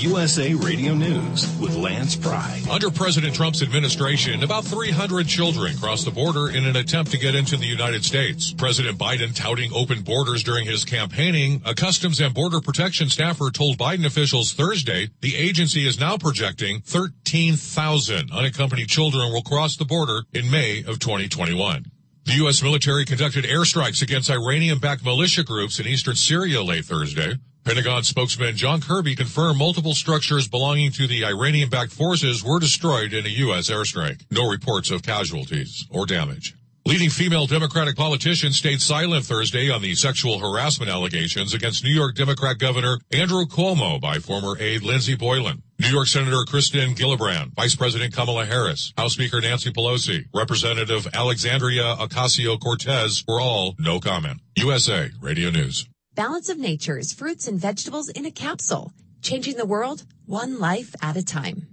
USA 0.01 0.53
Radio 0.53 0.93
News 0.93 1.47
with 1.59 1.75
Lance 1.75 2.15
Pry. 2.15 2.61
Under 2.69 2.91
President 2.91 3.33
Trump's 3.33 3.61
administration, 3.61 4.43
about 4.43 4.65
300 4.65 5.27
children 5.27 5.77
crossed 5.77 6.05
the 6.05 6.11
border 6.11 6.49
in 6.49 6.65
an 6.65 6.75
attempt 6.75 7.11
to 7.11 7.17
get 7.17 7.35
into 7.35 7.55
the 7.57 7.65
United 7.65 8.03
States. 8.03 8.51
President 8.51 8.97
Biden 8.97 9.33
touting 9.35 9.71
open 9.73 10.01
borders 10.01 10.43
during 10.43 10.65
his 10.65 10.83
campaigning. 10.83 11.61
A 11.65 11.73
Customs 11.73 12.19
and 12.19 12.33
Border 12.33 12.61
Protection 12.61 13.09
staffer 13.09 13.49
told 13.51 13.77
Biden 13.77 14.05
officials 14.05 14.53
Thursday 14.53 15.09
the 15.21 15.35
agency 15.35 15.87
is 15.87 15.99
now 15.99 16.17
projecting 16.17 16.81
13,000 16.81 18.31
unaccompanied 18.31 18.89
children 18.89 19.31
will 19.31 19.43
cross 19.43 19.77
the 19.77 19.85
border 19.85 20.23
in 20.33 20.51
May 20.51 20.79
of 20.79 20.99
2021. 20.99 21.85
The 22.25 22.33
U.S. 22.33 22.63
military 22.63 23.05
conducted 23.05 23.45
airstrikes 23.45 24.01
against 24.01 24.31
Iranian-backed 24.31 25.05
militia 25.05 25.43
groups 25.43 25.79
in 25.79 25.87
eastern 25.87 26.15
Syria 26.15 26.63
late 26.63 26.85
Thursday. 26.85 27.35
Pentagon 27.65 28.03
spokesman 28.03 28.55
John 28.55 28.79
Kirby 28.79 29.15
confirmed 29.15 29.57
multiple 29.57 29.95
structures 29.95 30.47
belonging 30.47 30.91
to 30.91 31.07
the 31.07 31.25
Iranian-backed 31.25 31.91
forces 31.91 32.43
were 32.43 32.59
destroyed 32.59 33.11
in 33.11 33.25
a 33.25 33.29
U.S. 33.29 33.71
airstrike. 33.71 34.23
No 34.29 34.47
reports 34.47 34.91
of 34.91 35.01
casualties 35.01 35.87
or 35.89 36.05
damage. 36.05 36.53
Leading 36.85 37.09
female 37.09 37.47
Democratic 37.47 37.95
politicians 37.95 38.57
stayed 38.57 38.79
silent 38.79 39.25
Thursday 39.25 39.71
on 39.71 39.81
the 39.81 39.95
sexual 39.95 40.37
harassment 40.37 40.91
allegations 40.91 41.55
against 41.55 41.83
New 41.83 41.89
York 41.89 42.13
Democrat 42.13 42.59
Governor 42.59 42.99
Andrew 43.11 43.45
Cuomo 43.45 43.99
by 43.99 44.19
former 44.19 44.55
aide 44.59 44.83
Lindsey 44.83 45.15
Boylan. 45.15 45.63
New 45.79 45.89
York 45.89 46.05
Senator 46.05 46.43
Kirsten 46.47 46.93
Gillibrand, 46.93 47.55
Vice 47.55 47.75
President 47.75 48.13
Kamala 48.13 48.45
Harris, 48.45 48.93
House 48.95 49.13
Speaker 49.13 49.41
Nancy 49.41 49.71
Pelosi, 49.71 50.25
Representative 50.35 51.07
Alexandria 51.15 51.95
Ocasio-Cortez 51.95 53.23
were 53.27 53.41
all 53.41 53.73
no 53.79 53.99
comment. 53.99 54.39
USA 54.55 55.09
Radio 55.19 55.49
News. 55.49 55.87
Balance 56.15 56.47
of 56.47 56.57
Nature's 56.57 57.11
fruits 57.11 57.45
and 57.45 57.59
vegetables 57.59 58.07
in 58.07 58.25
a 58.25 58.31
capsule, 58.31 58.93
changing 59.21 59.57
the 59.57 59.65
world 59.65 60.05
one 60.25 60.59
life 60.59 60.95
at 61.01 61.17
a 61.17 61.25
time. 61.25 61.67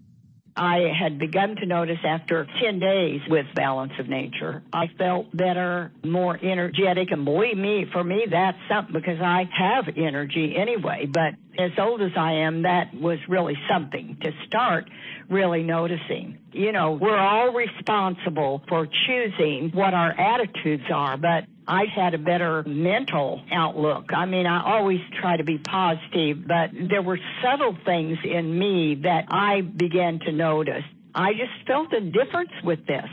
I 0.56 0.90
had 0.98 1.20
begun 1.20 1.54
to 1.56 1.64
notice 1.64 2.00
after 2.04 2.48
10 2.60 2.80
days 2.80 3.20
with 3.28 3.46
Balance 3.54 3.92
of 4.00 4.08
Nature. 4.08 4.64
I 4.72 4.88
felt 4.98 5.34
better, 5.34 5.92
more 6.04 6.36
energetic, 6.36 7.12
and 7.12 7.24
believe 7.24 7.56
me, 7.56 7.86
for 7.92 8.02
me, 8.02 8.26
that's 8.28 8.58
something 8.68 8.92
because 8.92 9.20
I 9.20 9.48
have 9.56 9.84
energy 9.96 10.56
anyway. 10.56 11.06
But 11.06 11.34
as 11.56 11.70
old 11.78 12.02
as 12.02 12.12
I 12.16 12.32
am, 12.32 12.62
that 12.62 12.92
was 12.92 13.18
really 13.28 13.56
something 13.70 14.18
to 14.22 14.32
start 14.48 14.90
really 15.30 15.62
noticing. 15.62 16.38
You 16.52 16.72
know, 16.72 16.92
we're 16.92 17.16
all 17.16 17.52
responsible 17.52 18.62
for 18.68 18.88
choosing 19.06 19.70
what 19.72 19.94
our 19.94 20.10
attitudes 20.10 20.84
are, 20.92 21.16
but 21.16 21.44
I 21.66 21.84
had 21.84 22.14
a 22.14 22.18
better 22.18 22.62
mental 22.64 23.42
outlook. 23.52 24.12
I 24.12 24.26
mean, 24.26 24.46
I 24.46 24.64
always 24.64 25.00
try 25.20 25.36
to 25.36 25.44
be 25.44 25.58
positive, 25.58 26.46
but 26.46 26.70
there 26.90 27.02
were 27.02 27.18
subtle 27.42 27.76
things 27.84 28.18
in 28.24 28.58
me 28.58 28.96
that 29.02 29.26
I 29.28 29.60
began 29.60 30.18
to 30.20 30.32
notice. 30.32 30.84
I 31.14 31.32
just 31.32 31.66
felt 31.66 31.92
a 31.92 32.00
difference 32.00 32.52
with 32.64 32.86
this. 32.86 33.08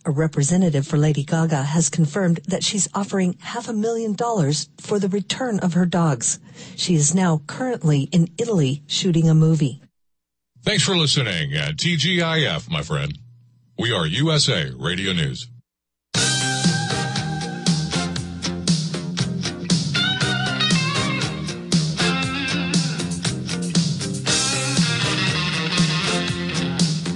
A 0.04 0.10
representative 0.10 0.86
for 0.86 0.96
Lady 0.98 1.24
Gaga 1.24 1.62
has 1.64 1.88
confirmed 1.88 2.40
that 2.46 2.62
she's 2.62 2.88
offering 2.94 3.36
half 3.40 3.68
a 3.68 3.72
million 3.72 4.14
dollars 4.14 4.68
for 4.78 4.98
the 4.98 5.08
return 5.08 5.58
of 5.60 5.74
her 5.74 5.86
dogs. 5.86 6.38
She 6.76 6.94
is 6.94 7.14
now 7.14 7.42
currently 7.46 8.02
in 8.12 8.28
Italy 8.38 8.82
shooting 8.86 9.28
a 9.28 9.34
movie. 9.34 9.82
Thanks 10.64 10.82
for 10.82 10.96
listening 10.96 11.54
at 11.54 11.76
TGIF, 11.76 12.70
my 12.70 12.82
friend. 12.82 13.16
We 13.78 13.92
are 13.92 14.06
USA 14.06 14.70
Radio 14.76 15.12
News. 15.12 15.48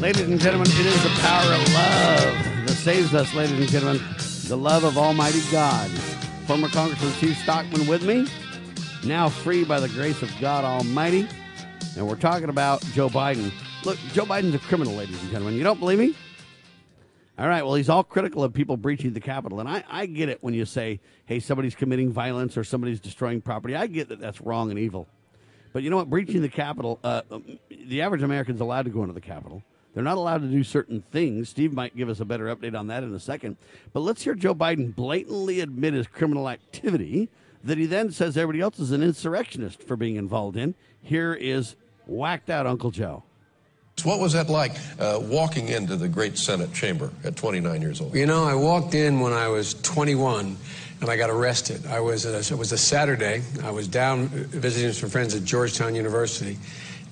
Ladies 0.00 0.28
and 0.28 0.40
gentlemen, 0.40 0.68
it 0.70 0.86
is 0.86 1.02
the 1.02 1.08
power 1.20 1.52
of 1.52 1.72
love 1.74 2.66
that 2.66 2.76
saves 2.76 3.12
us, 3.12 3.34
ladies 3.34 3.58
and 3.58 3.68
gentlemen. 3.68 4.02
The 4.46 4.56
love 4.56 4.84
of 4.84 4.96
Almighty 4.96 5.42
God. 5.50 5.90
Former 6.46 6.68
Congressman 6.68 7.12
Steve 7.12 7.36
Stockman 7.36 7.86
with 7.86 8.04
me, 8.04 8.26
now 9.04 9.28
free 9.28 9.64
by 9.64 9.78
the 9.80 9.88
grace 9.88 10.22
of 10.22 10.32
God 10.40 10.64
Almighty. 10.64 11.28
And 11.94 12.08
we're 12.08 12.16
talking 12.16 12.48
about 12.48 12.80
Joe 12.94 13.10
Biden. 13.10 13.52
Look, 13.84 13.98
Joe 14.14 14.24
Biden's 14.24 14.54
a 14.54 14.58
criminal, 14.58 14.94
ladies 14.94 15.20
and 15.20 15.30
gentlemen. 15.30 15.56
You 15.56 15.62
don't 15.62 15.78
believe 15.78 15.98
me? 15.98 16.14
All 17.38 17.46
right, 17.46 17.62
well, 17.62 17.74
he's 17.74 17.90
all 17.90 18.02
critical 18.02 18.42
of 18.42 18.54
people 18.54 18.78
breaching 18.78 19.12
the 19.12 19.20
Capitol. 19.20 19.60
And 19.60 19.68
I, 19.68 19.84
I 19.90 20.06
get 20.06 20.30
it 20.30 20.42
when 20.42 20.54
you 20.54 20.64
say, 20.64 21.00
hey, 21.26 21.38
somebody's 21.38 21.74
committing 21.74 22.10
violence 22.10 22.56
or 22.56 22.64
somebody's 22.64 22.98
destroying 22.98 23.42
property. 23.42 23.76
I 23.76 23.88
get 23.88 24.08
that 24.08 24.20
that's 24.20 24.40
wrong 24.40 24.70
and 24.70 24.78
evil. 24.78 25.06
But 25.74 25.82
you 25.82 25.90
know 25.90 25.96
what? 25.96 26.08
Breaching 26.08 26.40
the 26.40 26.48
Capitol, 26.48 26.98
uh, 27.04 27.22
the 27.68 28.00
average 28.00 28.22
American's 28.22 28.60
allowed 28.62 28.84
to 28.84 28.90
go 28.90 29.02
into 29.02 29.14
the 29.14 29.20
Capitol. 29.20 29.62
They're 29.92 30.02
not 30.02 30.16
allowed 30.16 30.40
to 30.42 30.48
do 30.48 30.64
certain 30.64 31.02
things. 31.12 31.50
Steve 31.50 31.74
might 31.74 31.94
give 31.94 32.08
us 32.08 32.20
a 32.20 32.24
better 32.24 32.54
update 32.54 32.78
on 32.78 32.86
that 32.86 33.02
in 33.02 33.14
a 33.14 33.20
second. 33.20 33.58
But 33.92 34.00
let's 34.00 34.22
hear 34.22 34.34
Joe 34.34 34.54
Biden 34.54 34.94
blatantly 34.94 35.60
admit 35.60 35.92
his 35.92 36.06
criminal 36.06 36.48
activity 36.48 37.28
that 37.62 37.76
he 37.76 37.84
then 37.84 38.10
says 38.10 38.36
everybody 38.36 38.62
else 38.62 38.78
is 38.78 38.92
an 38.92 39.02
insurrectionist 39.02 39.82
for 39.82 39.96
being 39.96 40.16
involved 40.16 40.56
in. 40.56 40.74
Here 41.02 41.34
is 41.34 41.76
whacked 42.06 42.50
out 42.50 42.66
Uncle 42.66 42.90
Joe. 42.90 43.22
What 44.04 44.18
was 44.18 44.32
that 44.32 44.48
like 44.48 44.72
uh, 44.98 45.20
walking 45.22 45.68
into 45.68 45.96
the 45.96 46.08
great 46.08 46.36
Senate 46.36 46.72
chamber 46.72 47.10
at 47.24 47.36
29 47.36 47.80
years 47.82 48.00
old? 48.00 48.14
You 48.14 48.26
know, 48.26 48.44
I 48.44 48.54
walked 48.54 48.94
in 48.94 49.20
when 49.20 49.32
I 49.32 49.48
was 49.48 49.74
21 49.74 50.56
and 51.00 51.10
I 51.10 51.16
got 51.16 51.30
arrested. 51.30 51.86
I 51.86 52.00
was 52.00 52.26
a, 52.26 52.38
it 52.38 52.58
was 52.58 52.72
a 52.72 52.78
Saturday. 52.78 53.42
I 53.62 53.70
was 53.70 53.86
down 53.86 54.28
visiting 54.28 54.92
some 54.92 55.10
friends 55.10 55.34
at 55.34 55.44
Georgetown 55.44 55.94
University. 55.94 56.58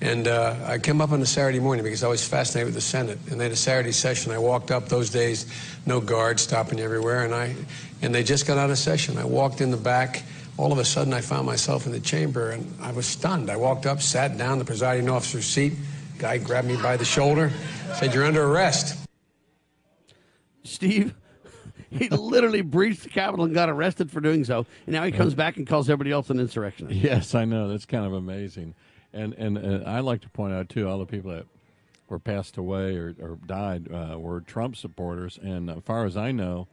And 0.01 0.27
uh, 0.27 0.55
I 0.65 0.79
came 0.79 0.99
up 0.99 1.11
on 1.11 1.21
a 1.21 1.25
Saturday 1.25 1.59
morning 1.59 1.83
because 1.83 2.03
I 2.03 2.07
was 2.07 2.27
fascinated 2.27 2.65
with 2.65 2.75
the 2.75 2.81
Senate. 2.81 3.19
And 3.29 3.39
they 3.39 3.45
had 3.45 3.53
a 3.53 3.57
Saturday 3.57 3.91
session. 3.91 4.31
I 4.31 4.39
walked 4.39 4.71
up 4.71 4.89
those 4.89 5.11
days, 5.11 5.45
no 5.85 6.01
guards 6.01 6.41
stopping 6.41 6.79
everywhere. 6.79 7.23
And, 7.23 7.35
I, 7.35 7.55
and 8.01 8.13
they 8.13 8.23
just 8.23 8.47
got 8.47 8.57
out 8.57 8.71
of 8.71 8.77
session. 8.79 9.17
I 9.17 9.25
walked 9.25 9.61
in 9.61 9.71
the 9.71 9.77
back. 9.77 10.23
All 10.61 10.71
of 10.71 10.77
a 10.77 10.85
sudden, 10.85 11.11
I 11.11 11.21
found 11.21 11.47
myself 11.47 11.87
in 11.87 11.91
the 11.91 11.99
chamber 11.99 12.51
and 12.51 12.71
I 12.79 12.91
was 12.91 13.07
stunned. 13.07 13.49
I 13.49 13.55
walked 13.55 13.87
up, 13.87 13.99
sat 13.99 14.37
down, 14.37 14.59
the 14.59 14.63
presiding 14.63 15.09
officer's 15.09 15.47
seat. 15.47 15.73
Guy 16.19 16.37
grabbed 16.37 16.67
me 16.67 16.77
by 16.77 16.97
the 16.97 17.03
shoulder, 17.03 17.51
said, 17.95 18.13
You're 18.13 18.25
under 18.25 18.43
arrest. 18.43 18.95
Steve, 20.63 21.15
he 21.89 22.09
literally 22.09 22.61
breached 22.61 23.01
the 23.01 23.09
Capitol 23.09 23.45
and 23.45 23.55
got 23.55 23.69
arrested 23.69 24.11
for 24.11 24.21
doing 24.21 24.43
so. 24.43 24.67
And 24.85 24.93
now 24.93 25.03
he 25.03 25.11
comes 25.11 25.33
back 25.33 25.57
and 25.57 25.65
calls 25.65 25.89
everybody 25.89 26.11
else 26.11 26.29
an 26.29 26.39
insurrectionist. 26.39 26.95
Yes, 26.95 27.33
I 27.33 27.43
know. 27.43 27.67
That's 27.67 27.87
kind 27.87 28.05
of 28.05 28.13
amazing. 28.13 28.75
And 29.13 29.33
and 29.33 29.57
uh, 29.57 29.89
I 29.89 30.01
like 30.01 30.21
to 30.21 30.29
point 30.29 30.53
out 30.53 30.69
too, 30.69 30.87
all 30.87 30.99
the 30.99 31.07
people 31.07 31.31
that 31.31 31.47
were 32.07 32.19
passed 32.19 32.57
away 32.57 32.97
or, 32.97 33.15
or 33.19 33.39
died 33.47 33.91
uh, 33.91 34.19
were 34.19 34.41
Trump 34.41 34.75
supporters. 34.75 35.39
And 35.41 35.71
as 35.71 35.81
far 35.83 36.05
as 36.05 36.15
I 36.15 36.31
know, 36.31 36.67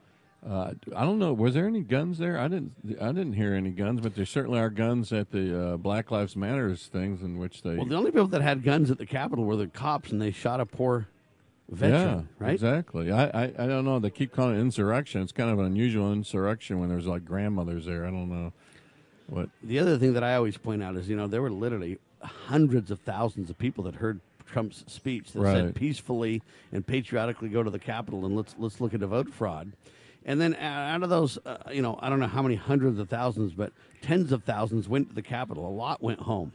Uh, 0.48 0.72
I 0.96 1.04
don't 1.04 1.18
know. 1.18 1.34
Was 1.34 1.52
there 1.52 1.66
any 1.66 1.82
guns 1.82 2.16
there? 2.16 2.38
I 2.38 2.48
didn't. 2.48 2.72
I 3.00 3.08
didn't 3.08 3.34
hear 3.34 3.52
any 3.52 3.70
guns, 3.70 4.00
but 4.00 4.14
there 4.14 4.24
certainly 4.24 4.58
are 4.58 4.70
guns 4.70 5.12
at 5.12 5.30
the 5.30 5.72
uh, 5.72 5.76
Black 5.76 6.10
Lives 6.10 6.36
Matters 6.36 6.86
things 6.86 7.20
in 7.20 7.38
which 7.38 7.62
they. 7.62 7.76
Well, 7.76 7.84
the 7.84 7.96
only 7.96 8.10
people 8.10 8.28
that 8.28 8.40
had 8.40 8.62
guns 8.62 8.90
at 8.90 8.96
the 8.96 9.04
Capitol 9.04 9.44
were 9.44 9.56
the 9.56 9.66
cops, 9.66 10.10
and 10.10 10.22
they 10.22 10.30
shot 10.30 10.58
a 10.60 10.64
poor 10.66 11.08
veteran, 11.68 12.28
yeah, 12.40 12.46
right? 12.46 12.54
Exactly. 12.54 13.12
I, 13.12 13.26
I 13.26 13.44
I 13.44 13.66
don't 13.66 13.84
know. 13.84 13.98
They 13.98 14.08
keep 14.08 14.32
calling 14.32 14.56
it 14.56 14.60
insurrection. 14.60 15.20
It's 15.20 15.32
kind 15.32 15.50
of 15.50 15.58
an 15.58 15.66
unusual 15.66 16.12
insurrection 16.12 16.80
when 16.80 16.88
there's 16.88 17.06
like 17.06 17.26
grandmothers 17.26 17.84
there. 17.84 18.06
I 18.06 18.10
don't 18.10 18.30
know 18.30 18.52
what. 19.26 19.50
The 19.62 19.78
other 19.78 19.98
thing 19.98 20.14
that 20.14 20.24
I 20.24 20.34
always 20.34 20.56
point 20.56 20.82
out 20.82 20.96
is, 20.96 21.10
you 21.10 21.16
know, 21.16 21.26
there 21.26 21.42
were 21.42 21.50
literally 21.50 21.98
hundreds 22.22 22.90
of 22.90 23.00
thousands 23.00 23.50
of 23.50 23.58
people 23.58 23.84
that 23.84 23.96
heard 23.96 24.20
Trump's 24.46 24.82
speech 24.86 25.32
that 25.32 25.42
said 25.42 25.74
peacefully 25.74 26.42
and 26.72 26.86
patriotically 26.86 27.50
go 27.50 27.62
to 27.62 27.70
the 27.70 27.78
Capitol 27.78 28.24
and 28.24 28.34
let's 28.34 28.54
let's 28.58 28.80
look 28.80 28.94
at 28.94 29.00
the 29.00 29.06
vote 29.06 29.28
fraud. 29.28 29.72
And 30.24 30.40
then 30.40 30.54
out 30.56 31.02
of 31.02 31.10
those, 31.10 31.38
uh, 31.46 31.58
you 31.72 31.80
know, 31.80 31.98
I 32.02 32.10
don't 32.10 32.20
know 32.20 32.26
how 32.26 32.42
many 32.42 32.56
hundreds 32.56 32.98
of 32.98 33.08
thousands, 33.08 33.54
but 33.54 33.72
tens 34.02 34.32
of 34.32 34.44
thousands 34.44 34.88
went 34.88 35.08
to 35.08 35.14
the 35.14 35.22
Capitol. 35.22 35.66
A 35.66 35.70
lot 35.70 36.02
went 36.02 36.20
home. 36.20 36.52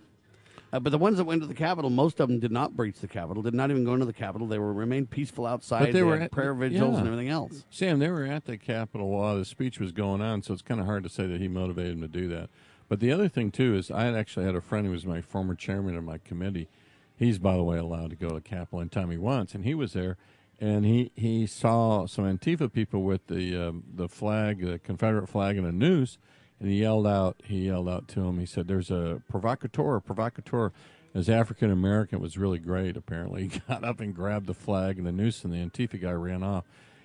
Uh, 0.71 0.79
but 0.79 0.89
the 0.89 0.97
ones 0.97 1.17
that 1.17 1.25
went 1.25 1.39
to 1.39 1.47
the 1.47 1.53
Capitol, 1.53 1.91
most 1.91 2.19
of 2.19 2.27
them 2.27 2.39
did 2.39 2.51
not 2.51 2.75
breach 2.75 2.99
the 2.99 3.07
Capitol, 3.07 3.43
did 3.43 3.53
not 3.53 3.69
even 3.69 3.83
go 3.83 3.93
into 3.93 4.07
the 4.07 4.13
Capitol. 4.13 4.47
They 4.47 4.57
were 4.57 4.73
remained 4.73 5.11
peaceful 5.11 5.45
outside. 5.45 5.85
But 5.85 5.93
they 5.93 6.01
were 6.01 6.15
had 6.15 6.23
at- 6.23 6.31
prayer 6.31 6.53
vigils 6.55 6.93
yeah. 6.93 6.97
and 6.97 7.07
everything 7.07 7.29
else. 7.29 7.63
Sam, 7.69 7.99
they 7.99 8.09
were 8.09 8.25
at 8.25 8.45
the 8.45 8.57
Capitol 8.57 9.09
while 9.09 9.37
the 9.37 9.45
speech 9.45 9.79
was 9.79 9.91
going 9.91 10.21
on, 10.21 10.41
so 10.41 10.51
it's 10.51 10.63
kind 10.63 10.79
of 10.79 10.87
hard 10.87 11.03
to 11.03 11.09
say 11.09 11.27
that 11.27 11.39
he 11.39 11.47
motivated 11.47 11.93
them 11.93 12.01
to 12.01 12.07
do 12.07 12.27
that. 12.29 12.49
But 12.89 12.99
the 12.99 13.11
other 13.11 13.29
thing 13.29 13.51
too 13.51 13.75
is, 13.75 13.91
I 13.91 14.05
had 14.05 14.15
actually 14.15 14.45
had 14.47 14.55
a 14.55 14.61
friend 14.61 14.87
who 14.87 14.91
was 14.91 15.05
my 15.05 15.21
former 15.21 15.53
chairman 15.53 15.95
of 15.95 16.03
my 16.03 16.17
committee. 16.17 16.69
He's, 17.15 17.37
by 17.37 17.55
the 17.55 17.63
way, 17.63 17.77
allowed 17.77 18.09
to 18.09 18.15
go 18.15 18.29
to 18.29 18.35
the 18.35 18.41
Capitol 18.41 18.81
anytime 18.81 19.11
he 19.11 19.17
wants, 19.17 19.53
and 19.53 19.63
he 19.65 19.75
was 19.75 19.93
there, 19.93 20.17
and 20.63 20.85
he, 20.85 21.11
he 21.13 21.45
saw 21.45 22.05
some 22.05 22.23
Antifa 22.23 22.71
people 22.71 23.03
with 23.03 23.27
the 23.27 23.67
um, 23.67 23.83
the 23.93 24.07
flag, 24.07 24.65
the 24.65 24.79
Confederate 24.79 25.27
flag, 25.27 25.57
and 25.57 25.67
a 25.67 25.73
noose, 25.73 26.17
and 26.57 26.69
he 26.69 26.79
yelled 26.79 27.05
out. 27.05 27.35
He 27.43 27.65
yelled 27.65 27.89
out 27.89 28.07
to 28.09 28.21
him. 28.21 28.39
He 28.39 28.45
said, 28.45 28.69
"There's 28.69 28.89
a 28.89 29.21
provocateur, 29.27 29.99
provocateur." 29.99 30.71
As 31.15 31.29
African 31.29 31.69
American 31.69 32.21
was 32.21 32.37
really 32.37 32.59
great. 32.59 32.95
Apparently, 32.95 33.41
he 33.49 33.61
got 33.67 33.83
up 33.83 33.99
and 33.99 34.15
grabbed 34.15 34.47
the 34.47 34.53
flag 34.53 34.97
and 34.97 35.05
the 35.05 35.11
noose, 35.11 35.43
and 35.43 35.51
the 35.51 35.57
Antifa 35.57 36.01
guy 36.01 36.11
ran 36.11 36.43
off. 36.43 36.63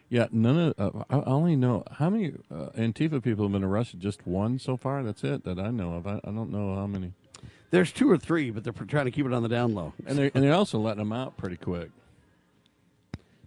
Yeah, 0.09 0.28
none 0.30 0.74
of. 0.78 0.97
Uh, 0.97 1.02
I 1.10 1.20
only 1.28 1.56
know 1.56 1.82
how 1.90 2.10
many 2.10 2.35
uh, 2.52 2.68
Antifa 2.78 3.20
people 3.20 3.44
have 3.44 3.52
been 3.52 3.64
arrested. 3.64 3.98
Just 3.98 4.24
one 4.24 4.60
so 4.60 4.76
far. 4.76 5.02
That's 5.02 5.24
it 5.24 5.43
that 5.44 5.59
I 5.59 5.72
know 5.72 5.94
of. 5.94 6.06
I, 6.06 6.20
I 6.22 6.30
don't 6.30 6.52
know 6.52 6.76
how 6.76 6.86
many. 6.86 7.12
There's 7.70 7.90
two 7.90 8.09
or 8.09 8.18
three, 8.18 8.51
but 8.51 8.62
they're 8.62 8.72
trying 8.72 9.06
to 9.06 9.10
keep 9.10 9.26
it 9.26 9.32
on 9.32 9.43
the 9.43 9.48
down 9.48 9.74
low. 9.74 9.94
And 10.06 10.16
they're 10.16 10.30
and 10.32 10.44
they're 10.44 10.55
also 10.55 10.78
letting 10.78 11.01
them 11.01 11.12
out 11.12 11.36
pretty 11.36 11.56
quick. 11.56 11.90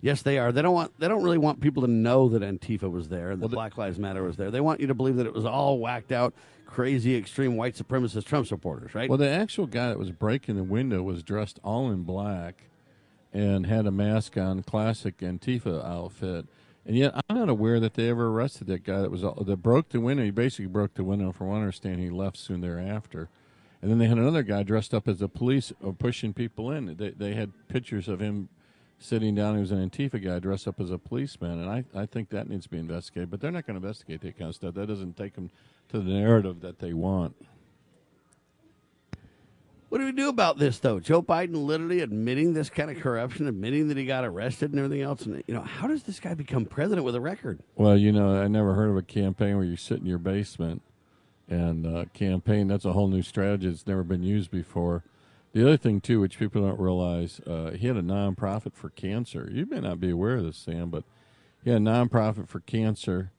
Yes, 0.02 0.24
they 0.24 0.40
are. 0.40 0.52
They 0.52 0.62
don't 0.62 0.74
want. 0.74 1.00
They 1.00 1.08
don't 1.08 1.24
really 1.24 1.38
want 1.38 1.62
people 1.62 1.84
to 1.84 1.88
know 1.88 2.30
that 2.30 2.42
Antifa 2.42 2.90
was 2.92 3.08
there 3.08 3.32
and 3.32 3.42
that 3.42 3.50
Black 3.50 3.78
Lives 3.78 4.00
Matter 4.00 4.24
was 4.24 4.36
there. 4.36 4.50
They 4.50 4.62
want 4.62 4.80
you 4.80 4.88
to 4.88 4.96
believe 4.96 5.16
that 5.18 5.28
it 5.28 5.34
was 5.34 5.46
all 5.46 5.78
whacked 5.78 6.12
out, 6.12 6.34
crazy, 6.66 7.16
extreme 7.16 7.56
white 7.56 7.76
supremacist 7.76 8.26
Trump 8.26 8.48
supporters, 8.48 8.96
right? 8.96 9.08
Well, 9.08 9.20
the 9.20 9.30
actual 9.30 9.68
guy 9.68 9.90
that 9.90 10.00
was 10.00 10.12
breaking 10.12 10.56
the 10.56 10.64
window 10.64 11.04
was 11.04 11.22
dressed 11.22 11.60
all 11.64 11.92
in 11.92 12.02
black, 12.02 12.64
and 13.32 13.68
had 13.68 13.86
a 13.86 13.92
mask 13.92 14.38
on, 14.38 14.64
classic 14.64 15.20
Antifa 15.20 15.86
outfit. 15.86 16.48
And 16.84 16.98
yet, 16.98 17.14
I'm 17.30 17.38
not 17.38 17.50
aware 17.50 17.80
that 17.80 17.94
they 17.94 18.10
ever 18.10 18.28
arrested 18.30 18.66
that 18.68 18.84
guy 18.84 19.02
that 19.02 19.12
was 19.12 19.22
that 19.22 19.58
broke 19.62 19.90
the 19.90 20.00
window. 20.00 20.24
He 20.24 20.32
basically 20.32 20.66
broke 20.66 20.96
the 20.96 21.04
window. 21.04 21.32
From 21.32 21.48
what 21.48 21.56
I 21.56 21.60
understand, 21.60 22.00
he 22.00 22.10
left 22.10 22.38
soon 22.38 22.62
thereafter. 22.62 23.30
And 23.84 23.90
then 23.90 23.98
they 23.98 24.08
had 24.08 24.18
another 24.18 24.44
guy 24.44 24.64
dressed 24.64 24.94
up 24.94 25.08
as 25.08 25.22
a 25.22 25.28
police, 25.28 25.72
uh, 25.86 25.92
pushing 25.92 26.34
people 26.34 26.72
in. 26.72 26.96
They 26.98 27.12
they 27.12 27.34
had 27.36 27.52
pictures 27.68 28.08
of 28.08 28.20
him 28.20 28.50
sitting 29.02 29.36
down. 29.36 29.56
He 29.56 29.62
was 29.62 29.72
an 29.72 29.90
Antifa 29.90 30.24
guy 30.24 30.40
dressed 30.40 30.68
up 30.68 30.80
as 30.80 30.92
a 30.92 30.98
policeman, 30.98 31.62
and 31.62 31.70
I, 31.70 31.84
I 32.00 32.06
think 32.06 32.30
that 32.30 32.50
needs 32.50 32.66
to 32.66 32.70
be 32.70 32.78
investigated. 32.78 33.30
But 33.30 33.42
they're 33.42 33.52
not 33.52 33.66
going 33.66 33.80
to 33.80 33.86
investigate 33.86 34.22
that 34.22 34.38
kind 34.38 34.50
of 34.50 34.56
stuff. 34.56 34.76
That 34.76 34.88
doesn't 34.88 35.18
take 35.18 35.34
them 35.34 35.50
to 35.90 36.00
the 36.00 36.12
narrative 36.12 36.62
that 36.62 36.80
they 36.80 36.94
want. 36.94 37.36
What 39.90 39.98
do 39.98 40.06
we 40.06 40.14
do 40.14 40.30
about 40.30 40.58
this, 40.58 40.80
though? 40.80 41.02
Joe 41.02 41.22
Biden 41.22 41.66
literally 41.66 42.00
admitting 42.00 42.54
this 42.54 42.70
kind 42.70 42.90
of 42.90 43.02
corruption, 43.02 43.46
admitting 43.46 43.90
that 43.90 43.98
he 43.98 44.06
got 44.06 44.24
arrested 44.24 44.72
and 44.72 44.80
everything 44.80 45.02
else. 45.02 45.26
And 45.26 45.44
you 45.48 45.54
know, 45.54 45.64
how 45.64 45.88
does 45.88 46.04
this 46.04 46.18
guy 46.18 46.34
become 46.34 46.66
president 46.66 47.04
with 47.04 47.14
a 47.14 47.20
record? 47.20 47.60
Well, 47.76 47.98
you 47.98 48.14
know, 48.14 48.42
I 48.42 48.48
never 48.48 48.74
heard 48.74 48.90
of 48.90 48.96
a 48.96 49.02
campaign 49.02 49.58
where 49.58 49.66
you 49.66 49.76
sit 49.76 50.00
in 50.00 50.06
your 50.06 50.18
basement 50.18 50.82
and 51.50 51.86
uh, 51.86 52.06
campaign. 52.14 52.70
That's 52.70 52.86
a 52.86 52.94
whole 52.94 53.10
new 53.10 53.22
strategy 53.22 53.68
that's 53.68 53.86
never 53.86 54.04
been 54.04 54.24
used 54.24 54.50
before. 54.50 55.04
The 55.54 55.64
other 55.64 55.78
thing, 55.78 56.00
too, 56.00 56.22
which 56.22 56.40
people 56.40 56.62
don't 56.62 56.80
realize, 56.80 57.42
uh, 57.46 57.72
he 57.72 57.88
had 57.88 57.98
a 57.98 58.02
nonprofit 58.02 58.74
for 58.74 58.90
cancer. 58.90 59.50
You 59.52 59.66
may 59.66 59.82
not 59.82 60.00
be 60.00 60.10
aware 60.10 60.38
of 60.38 60.46
this, 60.46 60.58
Sam, 60.58 60.90
but 60.90 61.04
he 61.64 61.72
had 61.72 61.82
a 61.82 61.86
nonprofit 61.86 62.48
for 62.48 62.62
cancer, 62.62 63.32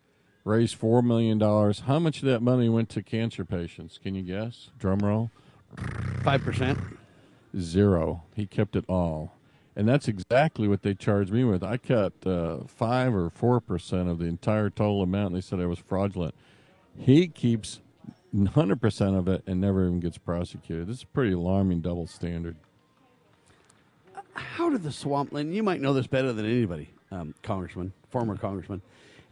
raised 0.45 0.79
$4 0.79 1.03
million. 1.03 1.41
How 1.41 1.99
much 1.99 2.19
of 2.19 2.25
that 2.25 2.43
money 2.43 2.69
went 2.69 2.91
to 2.91 3.03
cancer 3.03 3.45
patients? 3.47 3.99
Can 4.03 4.15
you 4.15 4.23
guess? 4.23 4.69
Drum 4.79 4.99
roll. 4.99 5.31
5%. 5.77 6.97
Zero. 7.59 8.25
He 8.35 8.47
kept 8.47 8.77
it 8.77 8.85
all. 8.89 9.35
And 9.75 9.89
that's 9.89 10.07
exactly 10.07 10.69
what 10.69 10.83
they 10.83 10.95
charged 10.95 11.33
me 11.33 11.45
with. 11.45 11.63
I 11.63 11.79
cut 11.79 12.13
uh, 12.27 12.65
5 12.67 13.15
or 13.15 13.31
4% 13.31 14.11
of 14.11 14.19
the 14.19 14.27
entire 14.27 14.69
total 14.69 15.03
amount. 15.03 15.29
And 15.29 15.37
they 15.37 15.41
said 15.41 15.61
I 15.61 15.67
was 15.67 15.79
fraudulent. 15.79 16.35
He 16.99 17.27
keeps 17.27 17.81
100% 18.35 19.19
of 19.19 19.29
it 19.29 19.43
and 19.47 19.61
never 19.61 19.87
even 19.87 20.01
gets 20.01 20.19
prosecuted. 20.19 20.87
This 20.87 20.99
is 20.99 21.03
a 21.03 21.07
pretty 21.09 21.33
alarming 21.33 21.81
double 21.81 22.07
standard. 22.07 22.57
How 24.35 24.71
did 24.71 24.83
the 24.83 24.93
swampland? 24.93 25.55
You 25.55 25.63
might 25.63 25.81
know 25.81 25.93
this 25.93 26.07
better 26.07 26.33
than 26.33 26.47
anybody, 26.47 26.91
um, 27.11 27.35
Congressman, 27.43 27.93
former 28.11 28.37
Congressman. 28.37 28.81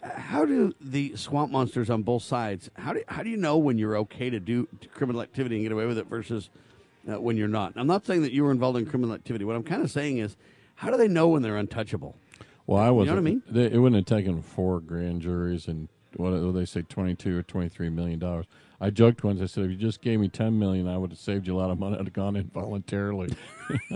How 0.02 0.44
do 0.44 0.74
the 0.80 1.16
swamp 1.16 1.52
monsters 1.52 1.90
on 1.90 2.02
both 2.02 2.22
sides? 2.22 2.70
How 2.74 2.92
do 2.92 3.02
how 3.08 3.22
do 3.22 3.30
you 3.30 3.36
know 3.36 3.58
when 3.58 3.78
you're 3.78 3.96
okay 3.98 4.30
to 4.30 4.40
do 4.40 4.66
criminal 4.94 5.20
activity 5.20 5.56
and 5.56 5.64
get 5.64 5.72
away 5.72 5.86
with 5.86 5.98
it 5.98 6.06
versus 6.06 6.50
uh, 7.10 7.20
when 7.20 7.36
you're 7.36 7.48
not? 7.48 7.74
I'm 7.76 7.86
not 7.86 8.06
saying 8.06 8.22
that 8.22 8.32
you 8.32 8.44
were 8.44 8.50
involved 8.50 8.78
in 8.78 8.86
criminal 8.86 9.14
activity. 9.14 9.44
What 9.44 9.56
I'm 9.56 9.62
kind 9.62 9.82
of 9.82 9.90
saying 9.90 10.18
is, 10.18 10.36
how 10.76 10.90
do 10.90 10.96
they 10.96 11.08
know 11.08 11.28
when 11.28 11.42
they're 11.42 11.56
untouchable? 11.56 12.16
Well, 12.66 12.82
I 12.82 12.90
was. 12.90 13.06
You 13.06 13.10
know 13.10 13.16
what 13.16 13.28
I 13.28 13.30
mean? 13.30 13.42
They, 13.48 13.66
it 13.66 13.78
wouldn't 13.78 14.08
have 14.08 14.18
taken 14.18 14.40
four 14.42 14.80
grand 14.80 15.20
juries 15.20 15.66
and 15.68 15.88
what 16.16 16.30
do 16.30 16.50
they 16.52 16.64
say, 16.64 16.82
twenty-two 16.82 17.38
or 17.38 17.42
twenty-three 17.42 17.90
million 17.90 18.18
dollars. 18.18 18.46
I 18.80 18.90
joked 18.90 19.22
once. 19.22 19.40
I 19.42 19.46
said, 19.46 19.64
if 19.64 19.70
you 19.70 19.76
just 19.76 20.00
gave 20.00 20.20
me 20.20 20.28
ten 20.28 20.58
million, 20.58 20.88
I 20.88 20.96
would 20.96 21.10
have 21.10 21.18
saved 21.18 21.46
you 21.46 21.56
a 21.56 21.58
lot 21.58 21.70
of 21.70 21.78
money. 21.78 21.96
I'd 21.96 22.04
have 22.04 22.12
gone 22.12 22.36
in 22.36 22.48
voluntarily. 22.48 23.34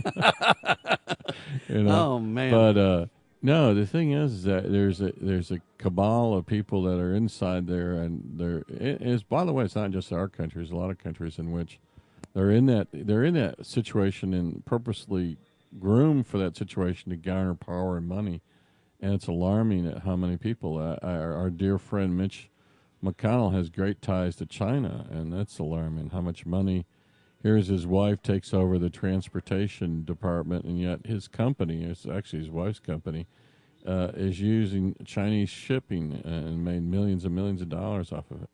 you 1.69 1.83
know? 1.83 2.15
Oh, 2.15 2.19
man. 2.19 2.51
But 2.51 2.77
uh, 2.77 3.07
no, 3.45 3.75
the 3.75 3.87
thing 3.87 4.13
is, 4.13 4.33
is 4.33 4.43
that 4.45 4.71
there's 4.71 5.01
a 5.01 5.13
there's 5.21 5.51
a 5.51 5.61
cabal 5.79 6.35
of 6.35 6.47
people 6.47 6.83
that 6.85 6.99
are 6.99 7.15
inside 7.15 7.67
there, 7.67 7.93
and 7.93 8.23
there 8.39 8.65
it 8.69 9.03
is. 9.03 9.23
By 9.23 9.45
the 9.45 9.53
way, 9.53 9.65
it's 9.65 9.77
not 9.77 9.91
just 9.91 10.13
our 10.13 10.29
country. 10.29 10.61
There's 10.61 10.71
a 10.71 10.77
lot 10.77 10.91
of 10.91 10.99
countries 10.99 11.39
in 11.39 11.53
which 11.53 11.79
they're 12.35 12.51
in 12.51 12.67
that 12.67 12.89
they're 12.93 13.25
in 13.25 13.35
that 13.35 13.65
situation 13.67 14.35
and 14.35 14.65
purposely 14.65 15.37
groomed 15.79 16.27
for 16.27 16.39
that 16.39 16.57
situation 16.57 17.11
to 17.11 17.17
garner 17.17 17.55
power 17.55 17.97
and 17.97 18.07
money. 18.07 18.41
And 19.01 19.13
it's 19.13 19.27
alarming 19.27 19.87
at 19.87 20.05
how 20.05 20.17
many 20.17 20.37
people. 20.37 20.79
Uh, 20.79 20.97
our, 21.07 21.35
our 21.35 21.51
dear 21.51 21.79
friend 21.79 22.17
Mitch 22.17 22.49
McConnell 23.05 23.53
has 23.53 23.69
great 23.69 24.01
ties 24.01 24.37
to 24.37 24.47
China, 24.47 25.07
and 25.11 25.33
that's 25.33 25.59
alarming. 25.59 26.11
How 26.11 26.21
much 26.21 26.47
money? 26.47 26.87
Here's 27.43 27.69
his 27.69 27.87
wife 27.87 28.23
takes 28.23 28.55
over 28.55 28.79
the 28.79 28.89
transportation 28.89 30.05
department, 30.05 30.65
and 30.65 30.81
yet 30.81 31.05
his 31.05 31.29
company, 31.29 31.85
it's 31.85 32.07
actually 32.07 32.39
his 32.39 32.51
wife's 32.51 32.81
company, 32.81 33.27
uh, 33.87 34.13
is 34.15 34.41
using 34.41 34.97
Chinese 35.05 35.51
shipping 35.51 36.23
and 36.25 36.65
made 36.65 36.83
millions 36.83 37.27
and 37.27 37.35
millions 37.35 37.61
of 37.61 37.69
dollars 37.69 38.13
off 38.13 38.31
of 38.31 38.43
it. 38.43 38.49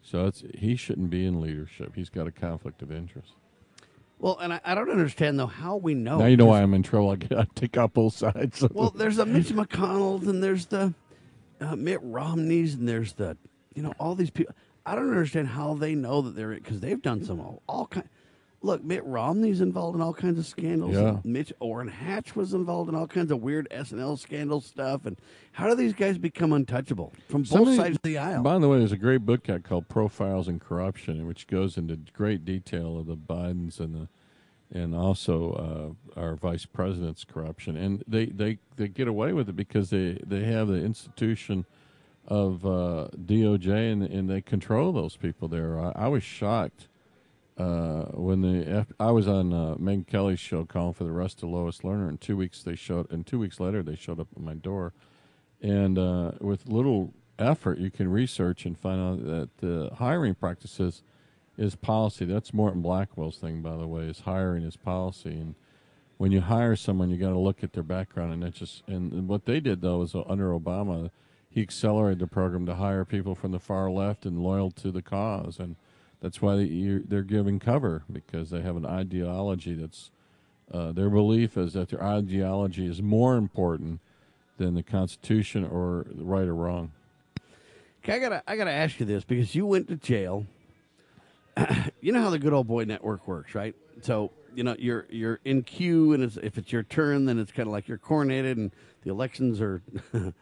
So 0.00 0.26
it's 0.26 0.44
he 0.54 0.76
shouldn't 0.76 1.10
be 1.10 1.26
in 1.26 1.40
leadership. 1.40 1.96
He's 1.96 2.08
got 2.08 2.28
a 2.28 2.30
conflict 2.30 2.82
of 2.82 2.92
interest. 2.92 3.32
Well, 4.20 4.38
and 4.38 4.52
I, 4.52 4.60
I 4.64 4.74
don't 4.76 4.90
understand 4.90 5.38
though 5.38 5.48
how 5.48 5.76
we 5.76 5.94
know. 5.94 6.18
now 6.18 6.26
you 6.26 6.36
know 6.36 6.46
why 6.46 6.62
I'm 6.62 6.72
in 6.74 6.84
trouble. 6.84 7.10
I, 7.10 7.16
get, 7.16 7.36
I 7.36 7.46
take 7.56 7.76
out 7.76 7.92
both 7.92 8.14
sides. 8.14 8.64
Well, 8.72 8.90
there's 8.90 9.16
the 9.16 9.26
Mitch 9.26 9.48
McConnell, 9.48 10.26
and 10.28 10.40
there's 10.40 10.66
the 10.66 10.94
uh, 11.60 11.74
Mitt 11.74 12.00
Romneys, 12.02 12.74
and 12.74 12.88
there's 12.88 13.14
the 13.14 13.36
you 13.76 13.82
know 13.82 13.92
all 14.00 14.16
these 14.16 14.30
people. 14.30 14.54
I 14.84 14.94
don't 14.94 15.10
understand 15.10 15.48
how 15.48 15.74
they 15.74 15.94
know 15.94 16.22
that 16.22 16.34
they're 16.34 16.54
because 16.54 16.80
they've 16.80 17.00
done 17.00 17.24
some 17.24 17.40
all, 17.40 17.62
all 17.68 17.86
kind. 17.86 18.08
Look, 18.62 18.82
Mitt 18.82 19.04
Romney's 19.04 19.60
involved 19.60 19.94
in 19.94 20.02
all 20.02 20.14
kinds 20.14 20.38
of 20.38 20.46
scandals. 20.46 20.94
Yeah. 20.94 21.18
Mitch 21.22 21.52
Orrin 21.60 21.88
Hatch 21.88 22.34
was 22.34 22.54
involved 22.54 22.88
in 22.88 22.96
all 22.96 23.06
kinds 23.06 23.30
of 23.30 23.40
weird 23.40 23.68
S&L 23.70 24.16
scandal 24.16 24.60
stuff. 24.60 25.04
And 25.04 25.16
how 25.52 25.68
do 25.68 25.74
these 25.76 25.92
guys 25.92 26.18
become 26.18 26.52
untouchable 26.52 27.12
from 27.28 27.42
both 27.42 27.48
Somebody- 27.50 27.76
sides 27.76 27.96
of 27.96 28.02
the 28.02 28.18
aisle? 28.18 28.42
By 28.42 28.58
the 28.58 28.68
way, 28.68 28.78
there's 28.78 28.92
a 28.92 28.96
great 28.96 29.26
book 29.26 29.48
out 29.50 29.62
called 29.62 29.88
Profiles 29.88 30.48
in 30.48 30.58
Corruption, 30.58 31.26
which 31.28 31.46
goes 31.46 31.76
into 31.76 31.96
great 32.12 32.44
detail 32.44 32.98
of 32.98 33.06
the 33.06 33.16
Bidens 33.16 33.78
and 33.78 33.94
the 33.94 34.08
and 34.72 34.96
also 34.96 35.94
uh, 36.16 36.20
our 36.20 36.34
vice 36.34 36.66
president's 36.66 37.22
corruption. 37.24 37.76
And 37.76 38.02
they, 38.08 38.26
they, 38.26 38.58
they 38.74 38.88
get 38.88 39.06
away 39.06 39.32
with 39.32 39.48
it 39.48 39.54
because 39.54 39.90
they, 39.90 40.18
they 40.26 40.42
have 40.44 40.66
the 40.66 40.82
institution 40.82 41.66
of 42.26 42.66
uh, 42.66 43.08
DOJ 43.16 43.92
and, 43.92 44.02
and 44.02 44.28
they 44.28 44.40
control 44.40 44.92
those 44.92 45.16
people 45.16 45.48
there. 45.48 45.78
I, 45.78 45.92
I 45.94 46.08
was 46.08 46.22
shocked 46.22 46.88
uh, 47.58 48.04
when 48.12 48.42
the 48.42 48.66
F- 48.68 48.92
I 49.00 49.10
was 49.10 49.26
on 49.28 49.52
uh, 49.52 49.74
Megyn 49.76 50.06
Kelly's 50.06 50.40
show 50.40 50.64
calling 50.64 50.94
for 50.94 51.04
the 51.04 51.10
arrest 51.10 51.42
of 51.42 51.50
Lois 51.50 51.78
Lerner. 51.78 52.08
In 52.08 52.18
two 52.18 52.36
weeks 52.36 52.62
they 52.62 52.74
showed, 52.74 53.10
and 53.10 53.26
two 53.26 53.38
weeks 53.38 53.60
later 53.60 53.82
they 53.82 53.96
showed 53.96 54.20
up 54.20 54.28
at 54.34 54.42
my 54.42 54.54
door, 54.54 54.92
and 55.62 55.98
uh, 55.98 56.32
with 56.40 56.68
little 56.68 57.14
effort, 57.38 57.78
you 57.78 57.90
can 57.90 58.10
research 58.10 58.64
and 58.64 58.78
find 58.78 59.00
out 59.00 59.26
that 59.26 59.56
the 59.58 59.90
hiring 59.96 60.34
practices 60.34 61.02
is 61.56 61.74
policy. 61.74 62.24
That's 62.24 62.52
Morton 62.52 62.82
Blackwell's 62.82 63.38
thing, 63.38 63.62
by 63.62 63.76
the 63.76 63.86
way, 63.86 64.02
is 64.02 64.20
hiring 64.20 64.62
is 64.62 64.76
policy. 64.76 65.30
And 65.30 65.54
when 66.18 66.32
you 66.32 66.40
hire 66.42 66.76
someone, 66.76 67.10
you 67.10 67.16
got 67.16 67.30
to 67.30 67.38
look 67.38 67.62
at 67.62 67.72
their 67.72 67.82
background. 67.82 68.32
And 68.32 68.42
that's 68.42 68.58
just, 68.58 68.82
and 68.86 69.28
what 69.28 69.46
they 69.46 69.60
did 69.60 69.80
though 69.80 70.02
is 70.02 70.14
under 70.14 70.50
Obama, 70.50 71.10
he 71.56 71.62
accelerated 71.62 72.18
the 72.18 72.26
program 72.26 72.66
to 72.66 72.74
hire 72.74 73.06
people 73.06 73.34
from 73.34 73.50
the 73.50 73.58
far 73.58 73.90
left 73.90 74.26
and 74.26 74.42
loyal 74.42 74.70
to 74.70 74.90
the 74.90 75.00
cause. 75.00 75.58
And 75.58 75.76
that's 76.20 76.42
why 76.42 76.54
they, 76.54 77.00
they're 77.02 77.22
giving 77.22 77.58
cover 77.58 78.04
because 78.12 78.50
they 78.50 78.60
have 78.60 78.76
an 78.76 78.84
ideology 78.84 79.72
that's, 79.72 80.10
uh, 80.70 80.92
their 80.92 81.08
belief 81.08 81.56
is 81.56 81.72
that 81.72 81.88
their 81.88 82.04
ideology 82.04 82.86
is 82.86 83.00
more 83.00 83.36
important 83.36 84.00
than 84.58 84.74
the 84.74 84.82
Constitution 84.82 85.64
or 85.64 86.04
right 86.14 86.46
or 86.46 86.54
wrong. 86.54 86.92
Okay, 88.04 88.12
I 88.12 88.18
gotta 88.18 88.42
I 88.46 88.56
gotta 88.56 88.72
ask 88.72 89.00
you 89.00 89.06
this 89.06 89.24
because 89.24 89.54
you 89.54 89.64
went 89.64 89.88
to 89.88 89.96
jail. 89.96 90.44
you 92.02 92.12
know 92.12 92.20
how 92.20 92.28
the 92.28 92.38
good 92.38 92.52
old 92.52 92.66
boy 92.66 92.84
network 92.84 93.26
works, 93.26 93.54
right? 93.54 93.74
So 94.02 94.30
you 94.54 94.62
know 94.62 94.76
you're 94.78 95.06
you're 95.08 95.40
in 95.46 95.62
queue, 95.62 96.12
and 96.12 96.22
it's, 96.22 96.36
if 96.36 96.58
it's 96.58 96.70
your 96.70 96.82
turn, 96.82 97.24
then 97.24 97.38
it's 97.38 97.50
kind 97.50 97.66
of 97.66 97.72
like 97.72 97.88
you're 97.88 97.98
coronated, 97.98 98.52
and 98.52 98.70
the 99.04 99.10
elections 99.10 99.60
are 99.60 99.80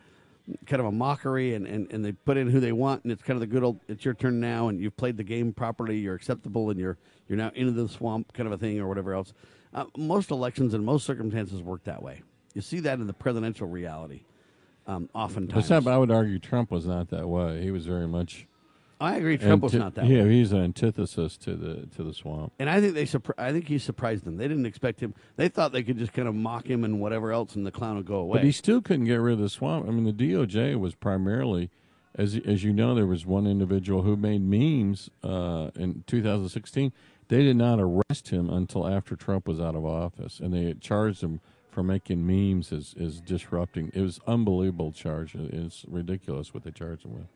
kind 0.67 0.81
of 0.81 0.87
a 0.87 0.93
mockery, 0.93 1.55
and, 1.55 1.67
and, 1.67 1.91
and 1.93 2.05
they 2.05 2.13
put 2.13 2.37
in 2.37 2.49
who 2.49 2.61
they 2.61 2.73
want, 2.73 3.03
and 3.05 3.13
it's 3.13 3.23
kind 3.23 3.37
of 3.37 3.41
the 3.41 3.47
good 3.47 3.65
old. 3.65 3.81
It's 3.89 4.05
your 4.05 4.15
turn 4.15 4.41
now, 4.41 4.69
and 4.69 4.81
you've 4.81 4.97
played 4.97 5.17
the 5.17 5.25
game 5.25 5.53
properly. 5.53 5.99
You're 5.99 6.15
acceptable, 6.15 6.71
and 6.71 6.79
you're 6.79 6.99
you're 7.29 7.39
now 7.39 7.51
into 7.55 7.73
the 7.73 7.89
swamp, 7.89 8.33
kind 8.35 8.47
of 8.47 8.53
a 8.53 8.59
thing, 8.59 8.79
or 8.79 8.89
whatever 8.89 9.15
else. 9.15 9.33
Uh, 9.73 9.87
most 9.97 10.31
elections 10.31 10.75
and 10.75 10.85
most 10.85 11.07
circumstances 11.07 11.63
work 11.63 11.85
that 11.85 12.03
way. 12.03 12.23
You 12.55 12.61
see 12.61 12.81
that 12.81 13.01
in 13.01 13.07
the 13.07 13.13
presidential 13.13 13.67
reality, 13.67 14.23
um, 14.87 15.09
oftentimes. 15.15 15.65
Except 15.65 15.87
I 15.87 15.97
would 15.99 16.11
argue 16.11 16.39
Trump 16.39 16.71
was 16.71 16.87
not 16.87 17.09
that 17.11 17.29
way. 17.29 17.63
He 17.63 17.71
was 17.71 17.87
very 17.87 18.07
much. 18.07 18.47
I 19.05 19.17
agree. 19.17 19.39
Trump 19.39 19.63
was 19.63 19.75
anti- 19.75 19.85
not 19.85 19.95
that 19.95 20.07
Yeah, 20.07 20.25
he's 20.25 20.53
an 20.53 20.63
antithesis 20.63 21.37
to 21.39 21.55
the 21.55 21.87
to 21.97 22.03
the 22.03 22.13
swamp. 22.13 22.53
And 22.59 22.69
I 22.69 22.81
think 22.81 22.95
they 22.95 23.05
surpri- 23.05 23.39
I 23.39 23.53
think 23.53 23.69
he 23.69 23.79
surprised 23.79 24.25
them. 24.25 24.37
They 24.37 24.49
didn't 24.49 24.67
expect 24.67 25.01
him. 25.01 25.15
They 25.37 25.49
thought 25.49 25.73
they 25.73 25.83
could 25.83 25.99
just 25.99 26.13
kind 26.13 26.29
of 26.29 26.35
mock 26.35 26.69
him 26.69 26.85
and 26.85 27.01
whatever 27.01 27.33
else, 27.33 27.55
and 27.55 27.67
the 27.67 27.71
clown 27.71 27.97
would 27.97 28.07
go 28.07 28.17
away. 28.17 28.39
But 28.39 28.45
he 28.45 28.53
still 28.53 28.81
couldn't 28.81 29.07
get 29.07 29.17
rid 29.17 29.35
of 29.35 29.39
the 29.41 29.49
swamp. 29.49 29.87
I 29.89 29.91
mean, 29.91 30.05
the 30.05 30.13
DOJ 30.13 30.79
was 30.79 30.95
primarily, 30.95 31.71
as 32.15 32.39
as 32.45 32.65
you 32.65 32.73
know, 32.73 32.95
there 32.95 33.07
was 33.07 33.25
one 33.25 33.47
individual 33.47 34.03
who 34.03 34.17
made 34.17 34.43
memes 34.43 35.11
uh, 35.23 35.71
in 35.77 36.05
2016. 36.07 36.93
They 37.29 37.43
did 37.43 37.57
not 37.57 37.79
arrest 37.81 38.29
him 38.29 38.51
until 38.51 38.87
after 38.87 39.17
Trump 39.17 39.49
was 39.49 39.61
out 39.61 39.75
of 39.75 39.85
office, 39.85 40.41
and 40.41 40.53
they 40.53 40.75
charged 40.75 41.23
him 41.23 41.41
for 41.71 41.83
making 41.83 42.25
memes 42.25 42.73
as, 42.73 42.95
as 43.01 43.21
disrupting. 43.21 43.91
It 43.95 44.01
was 44.01 44.21
unbelievable 44.27 44.93
charge. 44.93 45.35
It's 45.35 45.85
ridiculous 45.89 46.55
what 46.55 46.63
they 46.63 46.71
charged 46.71 47.05
him 47.05 47.15
with. 47.15 47.27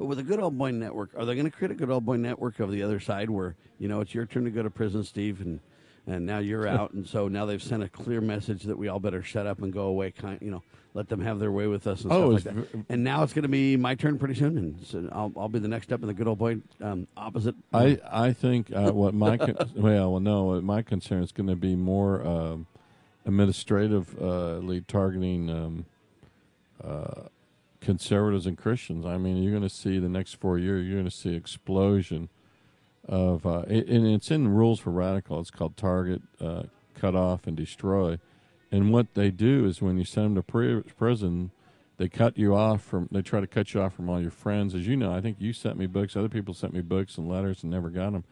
But 0.00 0.06
with 0.06 0.18
a 0.18 0.22
Good 0.22 0.40
Old 0.40 0.56
Boy 0.56 0.70
Network, 0.70 1.10
are 1.14 1.26
they 1.26 1.34
going 1.34 1.44
to 1.44 1.50
create 1.54 1.72
a 1.72 1.74
Good 1.74 1.90
Old 1.90 2.06
Boy 2.06 2.16
Network 2.16 2.58
of 2.58 2.72
the 2.72 2.82
other 2.82 3.00
side 3.00 3.28
where 3.28 3.54
you 3.78 3.86
know 3.86 4.00
it's 4.00 4.14
your 4.14 4.24
turn 4.24 4.44
to 4.44 4.50
go 4.50 4.62
to 4.62 4.70
prison, 4.70 5.04
Steve, 5.04 5.42
and 5.42 5.60
and 6.06 6.24
now 6.24 6.38
you're 6.38 6.66
out, 6.66 6.94
and 6.94 7.06
so 7.06 7.28
now 7.28 7.44
they've 7.44 7.62
sent 7.62 7.82
a 7.82 7.88
clear 7.90 8.22
message 8.22 8.62
that 8.62 8.78
we 8.78 8.88
all 8.88 8.98
better 8.98 9.22
shut 9.22 9.46
up 9.46 9.60
and 9.60 9.74
go 9.74 9.82
away, 9.82 10.10
kind, 10.10 10.38
you 10.40 10.50
know, 10.50 10.62
let 10.94 11.10
them 11.10 11.20
have 11.20 11.38
their 11.38 11.52
way 11.52 11.66
with 11.66 11.86
us 11.86 12.02
and 12.04 12.12
Oh, 12.14 12.38
stuff 12.38 12.54
like 12.56 12.70
that. 12.72 12.84
And 12.88 13.04
now 13.04 13.22
it's 13.22 13.34
going 13.34 13.42
to 13.42 13.48
be 13.50 13.76
my 13.76 13.94
turn 13.94 14.18
pretty 14.18 14.36
soon, 14.36 14.56
and 14.56 14.86
so 14.86 15.06
I'll, 15.12 15.30
I'll 15.36 15.50
be 15.50 15.58
the 15.58 15.68
next 15.68 15.92
up 15.92 16.00
in 16.00 16.06
the 16.06 16.14
Good 16.14 16.26
Old 16.26 16.38
Boy 16.38 16.62
um, 16.80 17.06
opposite. 17.18 17.54
I 17.74 18.00
I 18.10 18.32
think 18.32 18.72
uh, 18.72 18.92
what 18.92 19.12
my 19.12 19.36
con- 19.36 19.54
well 19.76 20.12
well 20.12 20.20
no 20.20 20.62
my 20.62 20.80
concern 20.80 21.22
is 21.22 21.30
going 21.30 21.48
to 21.50 21.56
be 21.56 21.76
more 21.76 22.26
um, 22.26 22.66
administratively 23.26 24.80
targeting 24.88 25.50
um, 25.50 25.84
uh, 26.82 27.24
conservatives 27.80 28.46
and 28.46 28.56
Christians. 28.56 29.06
I 29.06 29.18
mean, 29.18 29.42
you're 29.42 29.52
going 29.52 29.68
to 29.68 29.74
see 29.74 29.98
the 29.98 30.08
next 30.08 30.34
four 30.34 30.58
years. 30.58 30.86
You're 30.86 30.96
going 30.96 31.10
to 31.10 31.16
see 31.16 31.34
explosion 31.34 32.28
of 33.08 33.46
uh, 33.46 33.64
it, 33.68 33.88
and 33.88 34.06
it's 34.06 34.30
in 34.30 34.48
rules 34.48 34.80
for 34.80 34.90
radical. 34.90 35.40
It's 35.40 35.50
called 35.50 35.76
target, 35.76 36.22
uh, 36.40 36.64
cut 36.94 37.14
off, 37.14 37.46
and 37.46 37.56
destroy. 37.56 38.18
And 38.70 38.92
what 38.92 39.14
they 39.14 39.30
do 39.30 39.66
is 39.66 39.82
when 39.82 39.98
you 39.98 40.04
send 40.04 40.26
them 40.26 40.34
to 40.36 40.42
pri- 40.42 40.82
prison, 40.96 41.50
they 41.96 42.08
cut 42.08 42.38
you 42.38 42.54
off 42.54 42.82
from. 42.82 43.08
They 43.10 43.22
try 43.22 43.40
to 43.40 43.46
cut 43.46 43.74
you 43.74 43.82
off 43.82 43.94
from 43.94 44.08
all 44.08 44.20
your 44.20 44.30
friends. 44.30 44.74
As 44.74 44.86
you 44.86 44.96
know, 44.96 45.12
I 45.12 45.20
think 45.20 45.36
you 45.40 45.52
sent 45.52 45.76
me 45.76 45.86
books. 45.86 46.16
Other 46.16 46.28
people 46.28 46.54
sent 46.54 46.72
me 46.72 46.80
books 46.80 47.18
and 47.18 47.28
letters 47.28 47.62
and 47.62 47.70
never 47.72 47.90
got 47.90 48.12
them. 48.12 48.24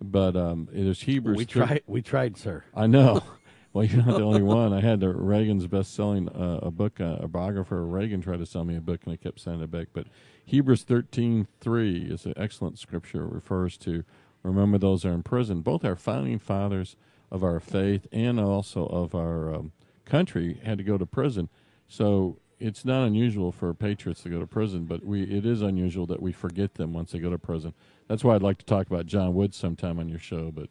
But 0.00 0.36
um, 0.36 0.68
it 0.72 0.86
is 0.86 1.00
Hebrews. 1.02 1.36
We 1.36 1.44
tried. 1.44 1.82
We 1.86 2.02
tried, 2.02 2.36
sir. 2.36 2.64
I 2.74 2.86
know. 2.86 3.22
Well, 3.78 3.86
you're 3.86 4.04
not 4.04 4.18
the 4.18 4.24
only 4.24 4.42
one. 4.42 4.72
I 4.72 4.80
had 4.80 4.98
the 4.98 5.10
Reagan's 5.10 5.68
best-selling 5.68 6.28
uh, 6.30 6.58
a 6.62 6.70
book. 6.72 7.00
Uh, 7.00 7.18
a 7.20 7.28
biographer 7.28 7.86
Reagan 7.86 8.20
tried 8.20 8.40
to 8.40 8.46
sell 8.46 8.64
me 8.64 8.74
a 8.74 8.80
book, 8.80 9.02
and 9.04 9.12
I 9.12 9.16
kept 9.16 9.38
sending 9.38 9.62
it 9.62 9.70
back. 9.70 9.86
But 9.92 10.08
Hebrews 10.44 10.82
thirteen 10.82 11.46
three 11.60 12.00
is 12.10 12.26
an 12.26 12.34
excellent 12.36 12.80
scripture. 12.80 13.22
It 13.22 13.32
refers 13.32 13.76
to 13.76 14.02
remember 14.42 14.78
those 14.78 15.04
are 15.04 15.12
in 15.12 15.22
prison. 15.22 15.60
Both 15.60 15.84
our 15.84 15.94
founding 15.94 16.40
fathers 16.40 16.96
of 17.30 17.44
our 17.44 17.60
faith 17.60 18.08
and 18.10 18.40
also 18.40 18.84
of 18.86 19.14
our 19.14 19.54
um, 19.54 19.70
country 20.04 20.60
had 20.64 20.78
to 20.78 20.82
go 20.82 20.98
to 20.98 21.06
prison. 21.06 21.48
So 21.86 22.40
it's 22.58 22.84
not 22.84 23.06
unusual 23.06 23.52
for 23.52 23.72
patriots 23.74 24.24
to 24.24 24.28
go 24.28 24.40
to 24.40 24.46
prison, 24.48 24.86
but 24.86 25.04
we 25.04 25.22
it 25.22 25.46
is 25.46 25.62
unusual 25.62 26.06
that 26.06 26.20
we 26.20 26.32
forget 26.32 26.74
them 26.74 26.92
once 26.92 27.12
they 27.12 27.20
go 27.20 27.30
to 27.30 27.38
prison. 27.38 27.74
That's 28.08 28.24
why 28.24 28.34
I'd 28.34 28.42
like 28.42 28.58
to 28.58 28.66
talk 28.66 28.88
about 28.88 29.06
Jon 29.06 29.34
Woods 29.34 29.56
sometime 29.56 30.00
on 30.00 30.08
your 30.08 30.18
show, 30.18 30.50
but 30.50 30.68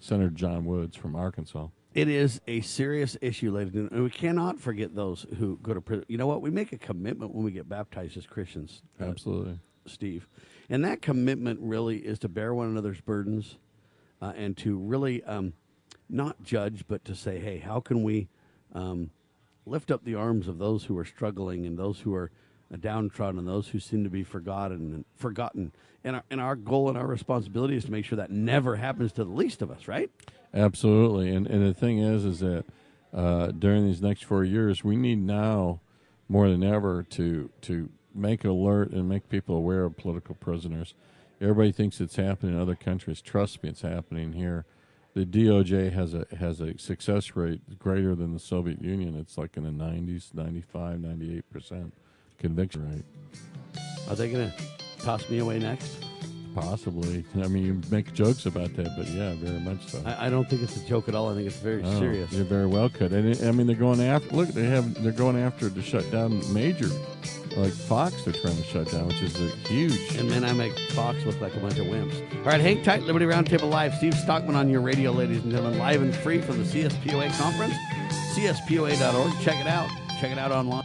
Senator 0.00 0.30
Jon 0.30 0.64
Woods 0.64 0.96
from 0.96 1.14
Arkansas. 1.14 1.66
It 1.94 2.08
is 2.08 2.40
a 2.46 2.62
serious 2.62 3.18
issue, 3.20 3.50
ladies 3.50 3.74
and 3.74 3.74
gentlemen. 3.74 3.94
and 3.94 4.04
we 4.04 4.10
cannot 4.10 4.58
forget 4.58 4.94
those 4.94 5.26
who 5.38 5.58
go 5.62 5.74
to 5.74 5.80
prison. 5.80 6.06
You 6.08 6.16
know 6.16 6.26
what? 6.26 6.40
We 6.40 6.50
make 6.50 6.72
a 6.72 6.78
commitment 6.78 7.34
when 7.34 7.44
we 7.44 7.52
get 7.52 7.68
baptized 7.68 8.16
as 8.16 8.26
Christians. 8.26 8.82
uh, 9.00 9.04
Absolutely. 9.04 9.60
Steve. 9.86 10.26
And 10.70 10.84
that 10.84 11.02
commitment 11.02 11.60
really 11.60 11.98
is 11.98 12.18
to 12.20 12.28
bear 12.28 12.54
one 12.54 12.68
another's 12.68 13.00
burdens 13.00 13.58
uh, 14.22 14.32
and 14.36 14.56
to 14.58 14.78
really 14.78 15.22
um, 15.24 15.52
not 16.08 16.42
judge, 16.42 16.84
but 16.88 17.04
to 17.04 17.14
say, 17.14 17.38
hey, 17.38 17.58
how 17.58 17.80
can 17.80 18.02
we 18.02 18.28
um, 18.74 19.10
lift 19.66 19.90
up 19.90 20.04
the 20.04 20.14
arms 20.14 20.48
of 20.48 20.58
those 20.58 20.84
who 20.84 20.96
are 20.96 21.04
struggling 21.04 21.66
and 21.66 21.78
those 21.78 22.00
who 22.00 22.14
are 22.14 22.30
uh, 22.72 22.76
downtrodden 22.76 23.38
and 23.38 23.46
those 23.46 23.68
who 23.68 23.78
seem 23.78 24.04
to 24.04 24.10
be 24.10 24.22
forgotten 24.22 24.94
and 24.94 25.04
forgotten. 25.14 25.72
And 26.04 26.16
our, 26.16 26.24
and 26.30 26.40
our 26.40 26.56
goal 26.56 26.88
and 26.88 26.96
our 26.96 27.06
responsibility 27.06 27.76
is 27.76 27.84
to 27.84 27.92
make 27.92 28.04
sure 28.04 28.16
that 28.16 28.30
never 28.30 28.76
happens 28.76 29.12
to 29.12 29.24
the 29.24 29.30
least 29.30 29.60
of 29.62 29.70
us, 29.70 29.86
right? 29.86 30.10
Absolutely, 30.54 31.34
and 31.34 31.46
and 31.46 31.66
the 31.66 31.74
thing 31.74 31.98
is, 31.98 32.24
is 32.24 32.40
that 32.40 32.64
uh, 33.14 33.48
during 33.48 33.86
these 33.86 34.02
next 34.02 34.24
four 34.24 34.44
years, 34.44 34.84
we 34.84 34.96
need 34.96 35.18
now 35.18 35.80
more 36.28 36.48
than 36.48 36.62
ever 36.62 37.02
to 37.02 37.50
to 37.62 37.88
make 38.14 38.44
alert 38.44 38.90
and 38.90 39.08
make 39.08 39.28
people 39.28 39.56
aware 39.56 39.84
of 39.84 39.96
political 39.96 40.34
prisoners. 40.34 40.94
Everybody 41.40 41.72
thinks 41.72 42.00
it's 42.00 42.16
happening 42.16 42.54
in 42.54 42.60
other 42.60 42.74
countries. 42.74 43.20
Trust 43.20 43.62
me, 43.62 43.70
it's 43.70 43.82
happening 43.82 44.34
here. 44.34 44.64
The 45.14 45.26
DOJ 45.26 45.92
has 45.92 46.14
a 46.14 46.26
has 46.38 46.60
a 46.60 46.78
success 46.78 47.34
rate 47.34 47.78
greater 47.78 48.14
than 48.14 48.32
the 48.32 48.38
Soviet 48.38 48.80
Union. 48.80 49.16
It's 49.16 49.36
like 49.36 49.56
in 49.56 49.64
the 49.64 49.84
90s, 49.84 50.34
95, 50.34 51.00
98 51.00 51.50
percent 51.50 51.94
conviction 52.38 52.90
rate. 52.90 53.04
Are 54.08 54.16
they 54.16 54.30
going 54.30 54.50
to 54.50 55.04
toss 55.04 55.28
me 55.28 55.38
away 55.38 55.58
next? 55.58 56.11
Possibly. 56.54 57.24
I 57.42 57.48
mean, 57.48 57.64
you 57.64 57.80
make 57.90 58.12
jokes 58.12 58.46
about 58.46 58.74
that, 58.76 58.88
but 58.96 59.06
yeah, 59.08 59.34
very 59.36 59.58
much 59.60 59.86
so. 59.86 60.02
I, 60.04 60.26
I 60.26 60.30
don't 60.30 60.48
think 60.48 60.62
it's 60.62 60.76
a 60.76 60.86
joke 60.86 61.08
at 61.08 61.14
all. 61.14 61.30
I 61.30 61.34
think 61.34 61.46
it's 61.46 61.56
very 61.56 61.82
Oh, 61.82 61.98
serious. 61.98 62.30
You 62.32 62.44
very 62.44 62.66
well 62.66 62.88
could. 62.88 63.12
And 63.12 63.28
it, 63.28 63.42
I 63.42 63.50
mean, 63.52 63.66
they're 63.66 63.76
going 63.76 64.00
after. 64.02 64.34
Look, 64.34 64.48
they 64.48 64.64
have. 64.64 65.02
They're 65.02 65.12
going 65.12 65.36
after 65.38 65.70
to 65.70 65.82
shut 65.82 66.10
down 66.10 66.40
major, 66.52 66.88
like 67.56 67.72
Fox. 67.72 68.24
They're 68.24 68.34
trying 68.34 68.56
to 68.56 68.62
shut 68.64 68.90
down, 68.90 69.08
which 69.08 69.22
is 69.22 69.34
a 69.40 69.48
huge. 69.68 70.14
And 70.16 70.30
then 70.30 70.44
I 70.44 70.52
make 70.52 70.76
Fox 70.92 71.24
look 71.24 71.40
like 71.40 71.54
a 71.56 71.60
bunch 71.60 71.78
of 71.78 71.86
wimps. 71.86 72.20
All 72.38 72.42
right, 72.44 72.60
hang 72.60 72.82
tight. 72.82 73.02
Liberty 73.02 73.24
Roundtable 73.26 73.70
Live. 73.70 73.94
Steve 73.94 74.14
Stockman 74.14 74.54
on 74.56 74.68
your 74.68 74.80
radio, 74.80 75.10
ladies 75.12 75.42
and 75.42 75.50
gentlemen, 75.50 75.78
live 75.78 76.02
and 76.02 76.14
free 76.14 76.40
from 76.40 76.58
the 76.58 76.64
CSPOA 76.64 77.36
conference. 77.38 77.74
CSPOA.org. 78.34 79.32
Check 79.40 79.56
it 79.60 79.66
out. 79.66 79.88
Check 80.20 80.30
it 80.32 80.38
out 80.38 80.52
online. 80.52 80.84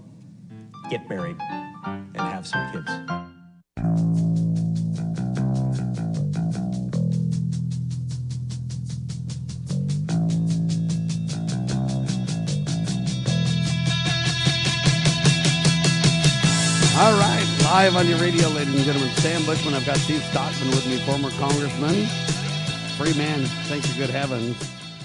get 0.91 1.07
married, 1.07 1.37
and 1.85 2.17
have 2.17 2.45
some 2.45 2.69
kids. 2.73 2.91
All 16.99 17.17
right, 17.17 17.47
live 17.63 17.95
on 17.95 18.05
your 18.05 18.17
radio, 18.19 18.49
ladies 18.49 18.75
and 18.75 18.83
gentlemen. 18.83 19.09
Sam 19.15 19.45
Bushman. 19.45 19.73
I've 19.73 19.85
got 19.85 19.95
Steve 19.95 20.21
Stockman 20.23 20.71
with 20.71 20.85
me, 20.87 20.97
former 21.05 21.29
congressman, 21.39 22.05
free 22.97 23.13
man. 23.13 23.45
Thank 23.69 23.87
you, 23.87 23.95
good 23.95 24.09
heavens. 24.09 24.61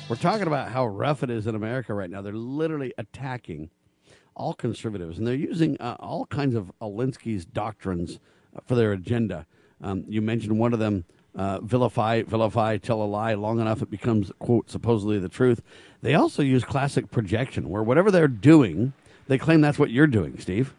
We're 0.09 0.17
talking 0.17 0.49
about 0.49 0.69
how 0.73 0.89
rough 0.89 1.23
it 1.23 1.31
is 1.31 1.47
in 1.47 1.55
America 1.55 1.95
right 1.95 2.11
now. 2.11 2.23
They're 2.23 2.33
literally 2.33 2.93
attacking 2.99 3.71
all 4.37 4.55
conservatives, 4.55 5.19
and 5.19 5.27
they're 5.27 5.35
using 5.35 5.77
uh, 5.81 5.97
all 5.99 6.27
kinds 6.27 6.55
of 6.55 6.71
Alinsky's 6.81 7.45
doctrines 7.45 8.21
uh, 8.55 8.61
for 8.67 8.77
their 8.77 8.93
agenda. 8.93 9.47
Um, 9.83 10.05
you 10.07 10.23
mentioned 10.23 10.59
one 10.59 10.73
of 10.73 10.79
them. 10.79 11.05
Uh, 11.35 11.61
vilify, 11.61 12.23
vilify, 12.23 12.79
tell 12.79 13.03
a 13.03 13.05
lie 13.05 13.35
long 13.35 13.61
enough 13.61 13.83
it 13.83 13.91
becomes, 13.91 14.33
quote, 14.39 14.71
supposedly 14.71 15.19
the 15.19 15.29
truth. 15.29 15.61
They 16.01 16.15
also 16.15 16.43
use 16.43 16.65
classic 16.65 17.11
projection, 17.11 17.69
where 17.69 17.83
whatever 17.83 18.11
they're 18.11 18.27
doing, 18.27 18.95
they 19.29 19.37
claim 19.37 19.61
that's 19.61 19.79
what 19.79 19.91
you're 19.91 20.07
doing, 20.07 20.39
Steve. 20.39 20.73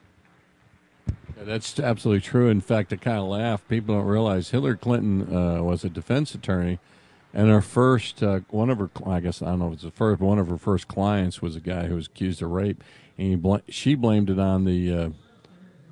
Yeah, 1.38 1.44
that's 1.44 1.80
absolutely 1.80 2.22
true. 2.22 2.50
In 2.50 2.62
fact, 2.62 2.92
I 2.92 2.96
kind 2.96 3.20
of 3.20 3.28
laugh. 3.28 3.68
People 3.68 3.94
don't 3.94 4.08
realize 4.08 4.50
Hillary 4.50 4.78
Clinton 4.78 5.32
uh, 5.32 5.62
was 5.62 5.84
a 5.84 5.90
defense 5.90 6.34
attorney, 6.34 6.80
and 7.36 7.52
her 7.52 7.62
first, 7.62 8.24
uh, 8.24 8.40
one 8.50 8.72
of 8.72 8.80
her, 8.80 8.90
I 9.06 9.20
guess 9.20 9.44
I 9.44 9.50
don't 9.50 9.60
know 9.60 9.68
if 9.68 9.74
it's 9.74 9.84
the 9.84 9.92
first, 9.92 10.20
but 10.20 10.26
one 10.26 10.40
of 10.40 10.48
her 10.48 10.58
first 10.58 10.88
clients 10.88 11.40
was 11.40 11.56
a 11.56 11.60
guy 11.60 11.86
who 11.86 11.94
was 11.94 12.08
accused 12.08 12.42
of 12.42 12.50
rape, 12.50 12.84
and 13.18 13.41
bl- 13.41 13.57
she 13.69 13.95
blamed 13.95 14.30
it 14.30 14.39
on 14.39 14.65
the 14.65 14.94
uh, 14.94 15.10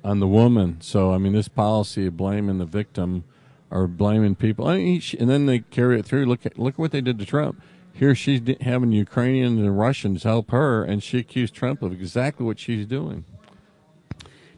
on 0.04 0.20
the 0.20 0.26
woman. 0.28 0.78
So 0.80 1.12
I 1.12 1.18
mean, 1.18 1.32
this 1.32 1.48
policy 1.48 2.06
of 2.06 2.16
blaming 2.16 2.58
the 2.58 2.64
victim 2.66 3.24
or 3.70 3.86
blaming 3.86 4.34
people, 4.36 4.72
she, 5.00 5.18
and 5.18 5.28
then 5.28 5.46
they 5.46 5.58
carry 5.60 5.98
it 5.98 6.06
through. 6.06 6.26
Look 6.26 6.46
at 6.46 6.58
look 6.58 6.74
at 6.74 6.78
what 6.78 6.92
they 6.92 7.00
did 7.00 7.18
to 7.18 7.24
Trump. 7.26 7.60
Here 7.92 8.14
she's 8.14 8.40
d- 8.42 8.58
having 8.60 8.92
Ukrainians 8.92 9.58
and 9.58 9.78
Russians 9.78 10.22
help 10.22 10.50
her, 10.50 10.84
and 10.84 11.02
she 11.02 11.18
accused 11.18 11.54
Trump 11.54 11.80
of 11.82 11.92
exactly 11.92 12.44
what 12.44 12.58
she's 12.58 12.84
doing. 12.86 13.24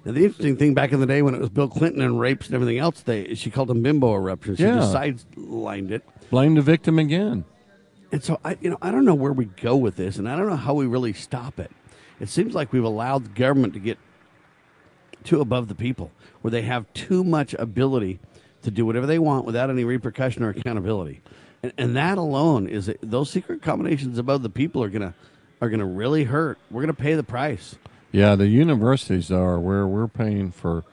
Now, 0.04 0.12
the 0.12 0.24
interesting 0.24 0.56
thing 0.56 0.74
back 0.74 0.92
in 0.92 1.00
the 1.00 1.06
day 1.06 1.22
when 1.22 1.34
it 1.34 1.40
was 1.40 1.48
Bill 1.50 1.68
Clinton 1.68 2.00
and 2.02 2.18
rapes 2.18 2.46
and 2.46 2.54
everything 2.54 2.78
else, 2.78 3.00
they 3.02 3.34
she 3.34 3.50
called 3.50 3.68
them 3.68 3.82
bimbo 3.82 4.14
eruptions. 4.14 4.58
She 4.58 4.64
Yeah. 4.64 4.76
just 4.76 4.92
sidelined 4.94 5.90
it. 5.90 6.04
Blame 6.30 6.54
the 6.54 6.62
victim 6.62 6.98
again. 6.98 7.44
And 8.10 8.24
so 8.24 8.40
I, 8.44 8.56
you 8.60 8.70
know, 8.70 8.78
I 8.80 8.90
don't 8.90 9.04
know 9.04 9.14
where 9.14 9.32
we 9.32 9.44
go 9.46 9.76
with 9.76 9.96
this, 9.96 10.16
and 10.16 10.28
I 10.28 10.36
don't 10.36 10.48
know 10.48 10.56
how 10.56 10.74
we 10.74 10.86
really 10.86 11.12
stop 11.12 11.58
it. 11.60 11.70
It 12.20 12.28
seems 12.28 12.54
like 12.54 12.72
we've 12.72 12.84
allowed 12.84 13.24
the 13.24 13.30
government 13.30 13.74
to 13.74 13.80
get 13.80 13.98
too 15.24 15.40
above 15.40 15.68
the 15.68 15.74
people, 15.74 16.10
where 16.40 16.50
they 16.50 16.62
have 16.62 16.92
too 16.94 17.24
much 17.24 17.54
ability 17.54 18.18
to 18.62 18.70
do 18.70 18.84
whatever 18.86 19.06
they 19.06 19.18
want 19.18 19.44
without 19.44 19.70
any 19.70 19.84
repercussion 19.84 20.42
or 20.42 20.50
accountability. 20.50 21.20
And, 21.62 21.72
and 21.76 21.96
that 21.96 22.18
alone 22.18 22.68
is 22.68 22.92
those 23.02 23.30
secret 23.30 23.62
combinations 23.62 24.18
above 24.18 24.42
the 24.42 24.50
people 24.50 24.82
are 24.82 24.88
gonna 24.88 25.14
are 25.60 25.68
gonna 25.68 25.86
really 25.86 26.24
hurt. 26.24 26.58
We're 26.70 26.82
gonna 26.82 26.94
pay 26.94 27.14
the 27.14 27.22
price. 27.22 27.76
Yeah, 28.12 28.36
the 28.36 28.46
universities 28.46 29.30
are 29.30 29.58
where 29.58 29.86
we're 29.86 30.08
paying 30.08 30.50
for 30.50 30.84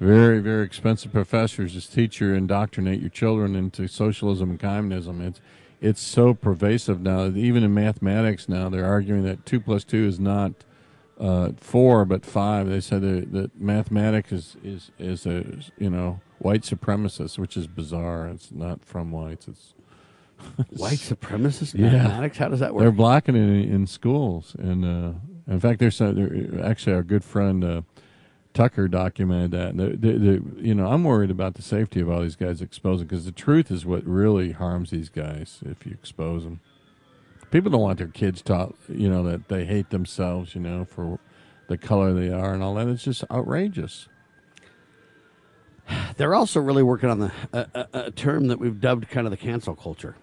very, 0.00 0.40
very 0.40 0.64
expensive 0.64 1.12
professors 1.12 1.72
to 1.72 1.90
teach 1.90 2.20
you, 2.20 2.32
indoctrinate 2.34 3.00
your 3.00 3.10
children 3.10 3.54
into 3.54 3.86
socialism 3.86 4.50
and 4.50 4.60
communism. 4.60 5.20
It's 5.20 5.40
it's 5.84 6.00
so 6.00 6.32
pervasive 6.34 7.00
now. 7.00 7.26
Even 7.26 7.62
in 7.62 7.74
mathematics 7.74 8.48
now, 8.48 8.68
they're 8.68 8.86
arguing 8.86 9.22
that 9.24 9.44
two 9.44 9.60
plus 9.60 9.84
two 9.84 10.06
is 10.06 10.18
not 10.18 10.52
uh, 11.20 11.50
four 11.58 12.04
but 12.04 12.24
five. 12.24 12.68
They 12.68 12.80
said 12.80 13.02
that, 13.02 13.32
that 13.32 13.60
mathematics 13.60 14.32
is, 14.32 14.56
is 14.64 14.90
is 14.98 15.26
a 15.26 15.44
you 15.78 15.90
know 15.90 16.20
white 16.38 16.62
supremacist, 16.62 17.38
which 17.38 17.56
is 17.56 17.66
bizarre. 17.66 18.28
It's 18.28 18.50
not 18.50 18.84
from 18.84 19.12
whites. 19.12 19.46
It's 19.48 19.74
White 20.76 20.98
supremacist 20.98 21.74
Yeah. 21.78 21.92
mathematics. 21.92 22.38
How 22.38 22.48
does 22.48 22.60
that 22.60 22.74
work? 22.74 22.80
They're 22.82 22.90
blocking 22.90 23.36
it 23.36 23.40
in, 23.40 23.72
in 23.74 23.86
schools, 23.86 24.56
and 24.58 24.84
uh, 24.84 25.12
in 25.46 25.60
fact, 25.60 25.78
there's 25.78 25.96
some, 25.96 26.60
actually 26.62 26.94
our 26.96 27.02
good 27.02 27.24
friend 27.24 27.62
uh, 27.64 27.82
Tucker 28.54 28.86
documented 28.88 29.50
that. 29.50 29.76
The, 29.76 29.88
the, 29.96 30.18
the, 30.18 30.42
you 30.62 30.74
know, 30.74 30.86
I'm 30.86 31.04
worried 31.04 31.30
about 31.30 31.54
the 31.54 31.62
safety 31.62 32.00
of 32.00 32.08
all 32.08 32.22
these 32.22 32.36
guys 32.36 32.62
exposing 32.62 33.06
because 33.08 33.24
the 33.24 33.32
truth 33.32 33.70
is 33.70 33.84
what 33.84 34.06
really 34.06 34.52
harms 34.52 34.90
these 34.90 35.08
guys 35.08 35.58
if 35.66 35.84
you 35.84 35.92
expose 35.92 36.44
them. 36.44 36.60
People 37.50 37.70
don't 37.70 37.80
want 37.82 37.98
their 37.98 38.06
kids 38.08 38.40
taught, 38.42 38.74
you 38.88 39.08
know, 39.10 39.22
that 39.24 39.48
they 39.48 39.64
hate 39.64 39.90
themselves, 39.90 40.54
you 40.54 40.60
know, 40.60 40.84
for 40.84 41.18
the 41.68 41.76
color 41.76 42.12
they 42.14 42.30
are 42.30 42.54
and 42.54 42.62
all 42.62 42.74
that. 42.74 42.88
It's 42.88 43.04
just 43.04 43.24
outrageous. 43.30 44.08
They're 46.16 46.34
also 46.34 46.60
really 46.60 46.82
working 46.82 47.10
on 47.10 47.18
the 47.18 47.32
a, 47.52 47.66
a, 47.74 47.88
a 48.06 48.10
term 48.12 48.46
that 48.48 48.58
we've 48.58 48.80
dubbed 48.80 49.08
kind 49.08 49.26
of 49.26 49.32
the 49.32 49.36
cancel 49.36 49.74
culture. 49.74 50.16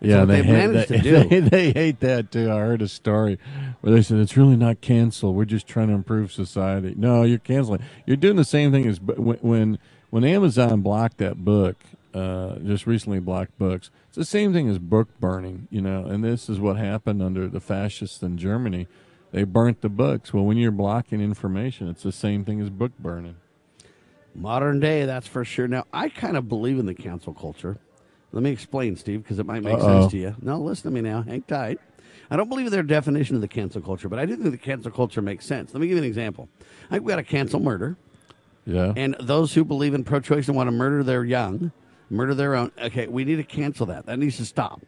Yeah, 0.00 0.20
So 0.22 0.26
they 0.26 0.36
they've 0.36 0.44
hate, 0.46 0.52
managed 0.52 0.88
they, 0.88 0.96
to 0.96 1.02
do. 1.28 1.28
They, 1.28 1.40
they 1.40 1.72
hate 1.72 2.00
that 2.00 2.30
too. 2.30 2.50
I 2.50 2.56
heard 2.58 2.82
a 2.82 2.88
story 2.88 3.38
where 3.80 3.94
they 3.94 4.02
said 4.02 4.18
it's 4.18 4.36
really 4.36 4.56
not 4.56 4.80
cancel. 4.80 5.34
We're 5.34 5.44
just 5.44 5.66
trying 5.66 5.88
to 5.88 5.94
improve 5.94 6.32
society. 6.32 6.94
No, 6.96 7.22
you're 7.22 7.38
canceling. 7.38 7.82
You're 8.06 8.16
doing 8.16 8.36
the 8.36 8.44
same 8.44 8.72
thing 8.72 8.86
as 8.86 9.00
when 9.00 9.38
when, 9.38 9.78
when 10.10 10.24
Amazon 10.24 10.80
blocked 10.80 11.18
that 11.18 11.44
book. 11.44 11.76
Uh, 12.12 12.58
just 12.58 12.88
recently 12.88 13.20
blocked 13.20 13.56
books. 13.56 13.88
It's 14.08 14.16
the 14.16 14.24
same 14.24 14.52
thing 14.52 14.68
as 14.68 14.80
book 14.80 15.08
burning, 15.20 15.68
you 15.70 15.80
know. 15.80 16.04
And 16.06 16.24
this 16.24 16.48
is 16.48 16.58
what 16.58 16.76
happened 16.76 17.22
under 17.22 17.46
the 17.46 17.60
fascists 17.60 18.20
in 18.20 18.36
Germany. 18.36 18.88
They 19.30 19.44
burnt 19.44 19.80
the 19.80 19.88
books. 19.88 20.34
Well, 20.34 20.44
when 20.44 20.56
you're 20.56 20.72
blocking 20.72 21.20
information, 21.20 21.88
it's 21.88 22.02
the 22.02 22.10
same 22.10 22.44
thing 22.44 22.60
as 22.60 22.68
book 22.68 22.90
burning. 22.98 23.36
Modern 24.34 24.80
day, 24.80 25.04
that's 25.04 25.28
for 25.28 25.44
sure. 25.44 25.68
Now, 25.68 25.84
I 25.92 26.08
kind 26.08 26.36
of 26.36 26.48
believe 26.48 26.80
in 26.80 26.86
the 26.86 26.94
cancel 26.94 27.32
culture. 27.32 27.78
Let 28.32 28.42
me 28.42 28.50
explain, 28.50 28.96
Steve, 28.96 29.22
because 29.22 29.38
it 29.38 29.46
might 29.46 29.62
make 29.62 29.74
Uh-oh. 29.78 30.00
sense 30.02 30.12
to 30.12 30.18
you. 30.18 30.36
No, 30.42 30.58
listen 30.60 30.90
to 30.90 30.94
me 30.94 31.08
now. 31.08 31.22
Hang 31.22 31.42
tight. 31.42 31.78
I 32.30 32.36
don't 32.36 32.48
believe 32.48 32.66
in 32.66 32.72
their 32.72 32.82
definition 32.82 33.34
of 33.34 33.42
the 33.42 33.48
cancel 33.48 33.80
culture, 33.80 34.08
but 34.08 34.18
I 34.18 34.26
do 34.26 34.36
think 34.36 34.52
the 34.52 34.58
cancel 34.58 34.90
culture 34.90 35.20
makes 35.20 35.44
sense. 35.44 35.74
Let 35.74 35.80
me 35.80 35.88
give 35.88 35.96
you 35.96 36.02
an 36.02 36.08
example. 36.08 36.48
I 36.88 36.94
think 36.94 37.04
we 37.04 37.10
got 37.10 37.16
to 37.16 37.24
cancel 37.24 37.60
murder. 37.60 37.96
Yeah. 38.66 38.92
And 38.96 39.16
those 39.18 39.54
who 39.54 39.64
believe 39.64 39.94
in 39.94 40.04
pro-choice 40.04 40.46
and 40.46 40.56
want 40.56 40.68
to 40.68 40.72
murder 40.72 41.02
their 41.02 41.24
young, 41.24 41.72
murder 42.08 42.34
their 42.34 42.54
own. 42.54 42.70
Okay, 42.80 43.08
we 43.08 43.24
need 43.24 43.36
to 43.36 43.44
cancel 43.44 43.86
that. 43.86 44.06
That 44.06 44.18
needs 44.18 44.36
to 44.36 44.44
stop. 44.44 44.80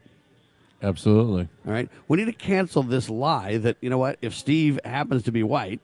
Absolutely. 0.81 1.47
All 1.65 1.73
right. 1.73 1.89
We 2.07 2.17
need 2.17 2.25
to 2.25 2.33
cancel 2.33 2.83
this 2.83 3.09
lie 3.09 3.57
that, 3.57 3.77
you 3.81 3.89
know 3.89 3.97
what, 3.97 4.19
if 4.21 4.35
Steve 4.35 4.79
happens 4.85 5.23
to 5.23 5.31
be 5.31 5.43
white, 5.43 5.81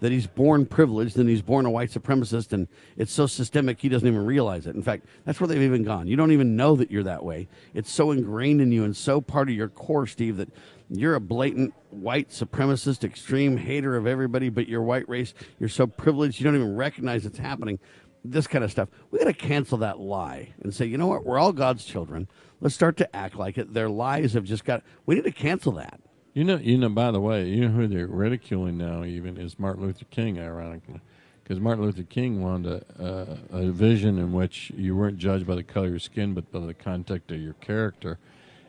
that 0.00 0.12
he's 0.12 0.26
born 0.26 0.64
privileged 0.66 1.16
and 1.16 1.28
he's 1.28 1.42
born 1.42 1.66
a 1.66 1.70
white 1.70 1.90
supremacist 1.90 2.52
and 2.52 2.68
it's 2.96 3.12
so 3.12 3.26
systemic 3.26 3.80
he 3.80 3.88
doesn't 3.88 4.06
even 4.06 4.24
realize 4.24 4.66
it. 4.66 4.76
In 4.76 4.82
fact, 4.82 5.06
that's 5.24 5.40
where 5.40 5.48
they've 5.48 5.60
even 5.60 5.82
gone. 5.82 6.06
You 6.06 6.16
don't 6.16 6.32
even 6.32 6.56
know 6.56 6.76
that 6.76 6.90
you're 6.90 7.02
that 7.02 7.24
way. 7.24 7.48
It's 7.74 7.90
so 7.90 8.10
ingrained 8.10 8.60
in 8.60 8.72
you 8.72 8.84
and 8.84 8.96
so 8.96 9.20
part 9.20 9.48
of 9.48 9.54
your 9.54 9.68
core, 9.68 10.06
Steve, 10.06 10.36
that 10.36 10.50
you're 10.88 11.14
a 11.14 11.20
blatant 11.20 11.74
white 11.90 12.30
supremacist, 12.30 13.04
extreme 13.04 13.56
hater 13.56 13.96
of 13.96 14.06
everybody 14.06 14.48
but 14.48 14.68
your 14.68 14.82
white 14.82 15.08
race. 15.08 15.34
You're 15.58 15.68
so 15.68 15.86
privileged 15.86 16.38
you 16.38 16.44
don't 16.44 16.54
even 16.54 16.76
recognize 16.76 17.26
it's 17.26 17.38
happening. 17.38 17.78
this 18.24 18.46
kind 18.46 18.64
of 18.64 18.70
stuff. 18.70 18.88
We 19.10 19.18
got 19.18 19.26
to 19.26 19.32
cancel 19.32 19.78
that 19.78 19.98
lie 19.98 20.54
and 20.60 20.74
say, 20.74 20.86
you 20.86 20.98
know 20.98 21.06
what? 21.06 21.24
We're 21.24 21.38
all 21.38 21.52
God's 21.52 21.84
children. 21.84 22.28
Let's 22.60 22.74
start 22.74 22.96
to 22.98 23.16
act 23.16 23.36
like 23.36 23.58
it. 23.58 23.72
Their 23.72 23.88
lies 23.88 24.32
have 24.34 24.44
just 24.44 24.64
got. 24.64 24.82
We 25.06 25.14
need 25.14 25.24
to 25.24 25.32
cancel 25.32 25.72
that. 25.72 26.00
You 26.38 26.44
know, 26.44 26.56
you 26.58 26.78
know. 26.78 26.88
By 26.88 27.10
the 27.10 27.18
way, 27.18 27.48
you 27.48 27.62
know 27.62 27.74
who 27.74 27.88
they're 27.88 28.06
ridiculing 28.06 28.78
now? 28.78 29.02
Even 29.02 29.36
is 29.36 29.58
Martin 29.58 29.82
Luther 29.82 30.04
King, 30.04 30.38
ironically, 30.38 31.00
because 31.42 31.58
Martin 31.58 31.84
Luther 31.84 32.04
King 32.04 32.40
wanted 32.40 32.84
a, 32.96 33.38
a, 33.50 33.72
vision 33.72 34.20
in 34.20 34.32
which 34.32 34.70
you 34.76 34.94
weren't 34.94 35.18
judged 35.18 35.48
by 35.48 35.56
the 35.56 35.64
color 35.64 35.86
of 35.86 35.94
your 35.94 35.98
skin, 35.98 36.34
but 36.34 36.52
by 36.52 36.60
the 36.60 36.74
content 36.74 37.24
of 37.28 37.40
your 37.40 37.54
character, 37.54 38.20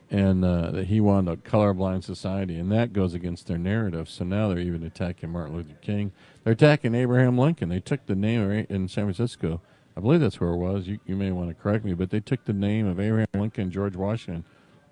and 0.10 0.44
uh, 0.44 0.72
that 0.72 0.88
he 0.88 1.00
wanted 1.00 1.32
a 1.32 1.38
colorblind 1.38 2.04
society, 2.04 2.58
and 2.58 2.72
that 2.72 2.92
goes 2.92 3.14
against 3.14 3.46
their 3.46 3.60
narrative. 3.60 4.10
So 4.10 4.26
now 4.26 4.50
they're 4.50 4.58
even 4.58 4.82
attacking 4.82 5.30
Martin 5.30 5.56
Luther 5.56 5.78
King. 5.80 6.12
They're 6.44 6.54
attacking 6.54 6.96
Abraham 6.96 7.38
Lincoln. 7.38 7.70
They 7.70 7.82
took 7.82 8.04
the 8.08 8.16
name 8.16 8.66
in 8.68 8.88
San 8.88 9.04
Francisco. 9.04 9.62
I 9.96 10.02
believe 10.02 10.22
that's 10.22 10.42
where 10.42 10.50
it 10.50 10.58
was. 10.58 10.88
You, 10.88 10.98
you 11.06 11.16
may 11.16 11.32
want 11.32 11.50
to 11.50 11.54
correct 11.54 11.86
me, 11.86 11.94
but 11.94 12.10
they 12.10 12.20
took 12.20 12.46
the 12.46 12.52
name 12.52 12.88
of 12.88 13.00
Abraham 13.00 13.28
Lincoln, 13.36 13.70
George 13.70 13.96
Washington, 13.96 14.44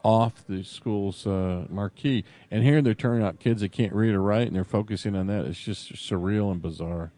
off 0.08 0.46
the 0.48 0.64
school's 0.64 1.28
uh, 1.28 1.66
marquee. 1.70 2.24
And 2.50 2.64
here 2.64 2.82
they're 2.82 2.94
turning 2.94 3.26
out 3.26 3.42
kids 3.42 3.60
that 3.60 3.74
can't 3.74 3.92
read 3.92 4.16
or 4.16 4.22
write, 4.22 4.48
and 4.48 4.56
they're 4.56 4.64
focusing 4.64 5.18
on 5.18 5.28
that. 5.28 5.44
It's 5.44 5.60
just 5.60 5.92
surreal 5.94 6.50
and 6.50 6.62
bizarre. 6.62 7.12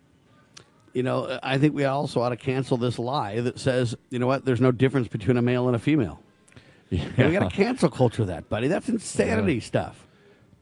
You 0.93 1.03
know, 1.03 1.39
I 1.43 1.59
think 1.59 1.75
we 1.75 1.85
also 1.85 2.19
ought 2.21 2.29
to 2.29 2.35
cancel 2.35 2.77
this 2.77 2.97
lie 2.97 3.41
that 3.41 3.59
says, 3.59 3.95
you 4.09 4.17
know 4.17 4.25
what, 4.25 4.43
there's 4.43 4.59
no 4.59 4.71
difference 4.71 5.07
between 5.07 5.37
a 5.37 5.41
male 5.41 5.67
and 5.67 5.75
a 5.75 5.79
female. 5.79 6.19
Yeah. 6.89 7.27
we 7.27 7.33
got 7.33 7.47
to 7.47 7.55
cancel 7.55 7.91
culture 7.91 8.25
that, 8.25 8.49
buddy. 8.49 8.67
That's 8.67 8.89
insanity 8.89 9.53
Yeah. 9.55 9.59
stuff. 9.61 10.07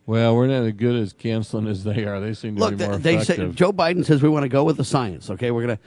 Well, 0.06 0.36
we're 0.36 0.48
not 0.48 0.64
as 0.64 0.74
good 0.74 1.02
as 1.02 1.14
canceling 1.14 1.68
as 1.68 1.86
they 1.86 2.04
are. 2.04 2.20
They 2.20 2.34
seem 2.34 2.56
to 2.56 2.62
Look, 2.62 2.78
be 2.78 2.86
more 2.86 2.98
they 2.98 3.16
say 3.16 3.36
effective. 3.36 3.56
Joe 3.56 3.72
Biden 3.72 4.06
says 4.06 4.22
we 4.22 4.28
want 4.28 4.44
to 4.44 4.50
go 4.50 4.66
with 4.66 4.76
the 4.76 4.84
science. 4.84 5.30
Okay, 5.30 5.52
we're 5.52 5.62
gonna. 5.62 5.80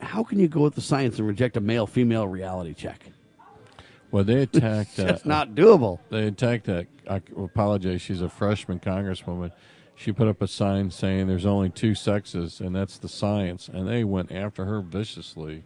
How 0.00 0.24
can 0.24 0.40
you 0.40 0.48
go 0.48 0.60
with 0.62 0.74
the 0.74 0.80
science 0.80 1.18
and 1.18 1.28
reject 1.28 1.56
a 1.56 1.60
male-female 1.60 2.26
reality 2.26 2.74
check? 2.74 3.00
Well, 4.14 4.22
they 4.22 4.42
attacked. 4.42 5.00
uh, 5.00 5.06
It's 5.06 5.24
not 5.24 5.56
doable. 5.56 5.98
They 6.08 6.28
attacked 6.28 6.66
that. 6.66 6.86
I 7.10 7.20
apologize. 7.36 8.00
She's 8.00 8.20
a 8.22 8.28
freshman 8.28 8.78
congresswoman. 8.78 9.50
She 9.96 10.12
put 10.12 10.28
up 10.28 10.40
a 10.40 10.46
sign 10.46 10.92
saying 10.92 11.26
there's 11.26 11.44
only 11.44 11.68
two 11.68 11.96
sexes, 11.96 12.60
and 12.60 12.76
that's 12.76 12.96
the 12.96 13.08
science. 13.08 13.66
And 13.68 13.88
they 13.88 14.04
went 14.04 14.30
after 14.30 14.66
her 14.66 14.80
viciously. 14.82 15.64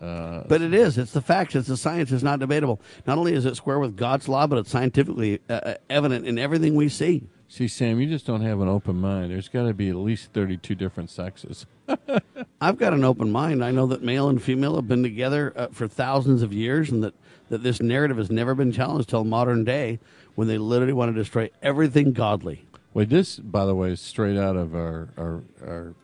Uh, 0.00 0.44
But 0.46 0.62
it 0.62 0.72
is. 0.72 0.98
It's 0.98 1.10
the 1.10 1.20
facts. 1.20 1.56
It's 1.56 1.66
the 1.66 1.76
science. 1.76 2.12
It's 2.12 2.22
not 2.22 2.38
debatable. 2.38 2.80
Not 3.08 3.18
only 3.18 3.32
is 3.34 3.44
it 3.44 3.56
square 3.56 3.80
with 3.80 3.96
God's 3.96 4.28
law, 4.28 4.46
but 4.46 4.60
it's 4.60 4.70
scientifically 4.70 5.40
uh, 5.50 5.54
uh, 5.54 5.74
evident 5.90 6.28
in 6.28 6.38
everything 6.38 6.76
we 6.76 6.88
see. 6.88 7.24
see, 7.48 7.66
Sam, 7.66 8.00
you 8.00 8.06
just 8.08 8.24
don't 8.24 8.42
have 8.42 8.60
an 8.60 8.68
open 8.68 9.00
mind. 9.00 9.32
There's 9.32 9.48
got 9.48 9.66
to 9.66 9.74
be 9.74 9.88
at 9.88 9.96
least 9.96 10.32
32 10.32 10.76
different 10.76 11.10
sexes. 11.10 11.66
I've 12.60 12.78
got 12.78 12.92
an 12.92 13.02
open 13.02 13.32
mind. 13.32 13.64
I 13.64 13.72
know 13.72 13.86
that 13.88 14.02
male 14.04 14.28
and 14.28 14.40
female 14.40 14.76
have 14.76 14.86
been 14.86 15.02
together 15.02 15.52
uh, 15.56 15.66
for 15.72 15.88
thousands 15.88 16.42
of 16.42 16.52
years, 16.52 16.90
and 16.92 17.02
that, 17.02 17.14
that 17.54 17.62
this 17.62 17.80
narrative 17.80 18.16
has 18.16 18.32
never 18.32 18.52
been 18.52 18.72
challenged 18.72 19.08
till 19.08 19.22
modern 19.22 19.62
day, 19.62 20.00
when 20.34 20.48
they 20.48 20.58
literally 20.58 20.92
want 20.92 21.14
to 21.14 21.14
destroy 21.14 21.48
everything 21.62 22.12
godly. 22.12 22.64
Wait, 22.92 23.08
this, 23.08 23.38
by 23.38 23.64
the 23.64 23.76
way, 23.76 23.92
is 23.92 24.00
straight 24.00 24.36
out 24.36 24.56
of 24.56 24.74
our 24.74 25.08
our, 25.16 25.42
our 25.64 25.94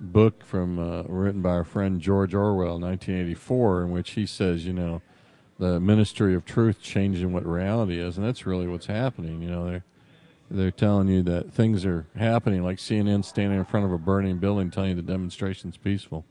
book 0.00 0.44
from 0.44 0.78
uh, 0.78 1.02
written 1.08 1.42
by 1.42 1.50
our 1.50 1.64
friend 1.64 2.00
George 2.00 2.34
Orwell, 2.34 2.78
1984, 2.78 3.82
in 3.82 3.90
which 3.90 4.12
he 4.12 4.26
says, 4.26 4.64
you 4.64 4.72
know, 4.72 5.02
the 5.58 5.80
ministry 5.80 6.32
of 6.34 6.44
truth 6.44 6.80
changing 6.80 7.32
what 7.32 7.44
reality 7.44 7.98
is, 7.98 8.16
and 8.16 8.24
that's 8.24 8.46
really 8.46 8.68
what's 8.68 8.86
happening. 8.86 9.42
You 9.42 9.50
know, 9.50 9.66
they're 9.66 9.84
they're 10.48 10.70
telling 10.70 11.08
you 11.08 11.24
that 11.24 11.52
things 11.52 11.84
are 11.84 12.06
happening, 12.16 12.62
like 12.62 12.78
CNN 12.78 13.24
standing 13.24 13.58
in 13.58 13.64
front 13.64 13.86
of 13.86 13.92
a 13.92 13.98
burning 13.98 14.38
building, 14.38 14.70
telling 14.70 14.90
you 14.90 14.96
the 14.96 15.02
demonstration's 15.02 15.76
peaceful. 15.76 16.24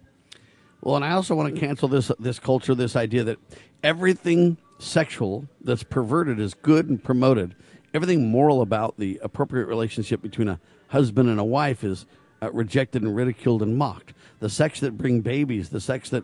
Well, 0.81 0.95
and 0.95 1.03
I 1.03 1.11
also 1.11 1.33
want 1.35 1.53
to 1.53 1.59
cancel 1.59 1.87
this 1.87 2.11
this 2.19 2.37
culture, 2.37 2.75
this 2.75 2.95
idea 2.95 3.23
that 3.23 3.39
everything 3.85 4.57
sexual 4.79 5.47
that's 5.61 5.83
perverted 5.83 6.39
is 6.39 6.55
good 6.55 6.89
and 6.89 7.01
promoted. 7.01 7.55
Everything 7.93 8.29
moral 8.29 8.61
about 8.61 8.97
the 8.97 9.19
appropriate 9.21 9.67
relationship 9.67 10.23
between 10.23 10.47
a 10.47 10.59
husband 10.87 11.29
and 11.29 11.39
a 11.39 11.43
wife 11.43 11.83
is 11.83 12.07
uh, 12.41 12.51
rejected 12.51 13.03
and 13.03 13.15
ridiculed 13.15 13.61
and 13.61 13.77
mocked. 13.77 14.13
The 14.39 14.49
sex 14.49 14.79
that 14.79 14.97
bring 14.97 15.21
babies, 15.21 15.69
the 15.69 15.79
sex 15.79 16.09
that 16.09 16.23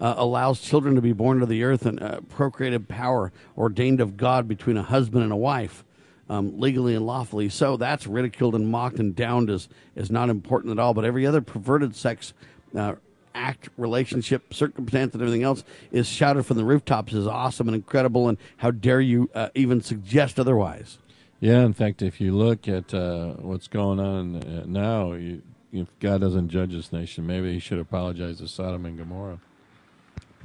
uh, 0.00 0.14
allows 0.16 0.60
children 0.60 0.96
to 0.96 1.00
be 1.00 1.12
born 1.12 1.38
to 1.38 1.46
the 1.46 1.62
earth 1.62 1.86
and 1.86 2.02
uh, 2.02 2.20
procreative 2.28 2.88
power 2.88 3.32
ordained 3.56 4.00
of 4.00 4.16
God 4.16 4.48
between 4.48 4.76
a 4.76 4.82
husband 4.82 5.22
and 5.22 5.32
a 5.32 5.36
wife, 5.36 5.84
um, 6.28 6.58
legally 6.58 6.96
and 6.96 7.06
lawfully. 7.06 7.48
So 7.48 7.76
that's 7.76 8.08
ridiculed 8.08 8.56
and 8.56 8.68
mocked 8.68 8.98
and 8.98 9.14
downed 9.14 9.48
as, 9.48 9.68
as 9.94 10.10
not 10.10 10.28
important 10.28 10.72
at 10.72 10.80
all. 10.80 10.92
But 10.92 11.04
every 11.04 11.24
other 11.24 11.40
perverted 11.40 11.94
sex 11.94 12.34
uh, 12.76 12.96
act, 13.36 13.68
relationship, 13.76 14.52
circumstance, 14.52 15.12
and 15.12 15.22
everything 15.22 15.42
else 15.42 15.62
is 15.92 16.08
shouted 16.08 16.44
from 16.44 16.56
the 16.56 16.64
rooftops 16.64 17.12
is 17.12 17.26
awesome 17.26 17.68
and 17.68 17.74
incredible. 17.74 18.28
And 18.28 18.38
how 18.56 18.70
dare 18.70 19.00
you 19.00 19.30
uh, 19.34 19.50
even 19.54 19.80
suggest 19.80 20.40
otherwise? 20.40 20.98
Yeah, 21.38 21.64
in 21.64 21.74
fact, 21.74 22.02
if 22.02 22.20
you 22.20 22.34
look 22.34 22.66
at 22.66 22.94
uh, 22.94 23.34
what's 23.34 23.68
going 23.68 24.00
on 24.00 24.36
uh, 24.36 24.64
now, 24.66 25.12
you, 25.12 25.42
if 25.72 25.86
God 26.00 26.22
doesn't 26.22 26.48
judge 26.48 26.72
this 26.72 26.92
nation, 26.92 27.26
maybe 27.26 27.52
He 27.52 27.58
should 27.58 27.78
apologize 27.78 28.38
to 28.38 28.48
Sodom 28.48 28.86
and 28.86 28.98
Gomorrah. 28.98 29.38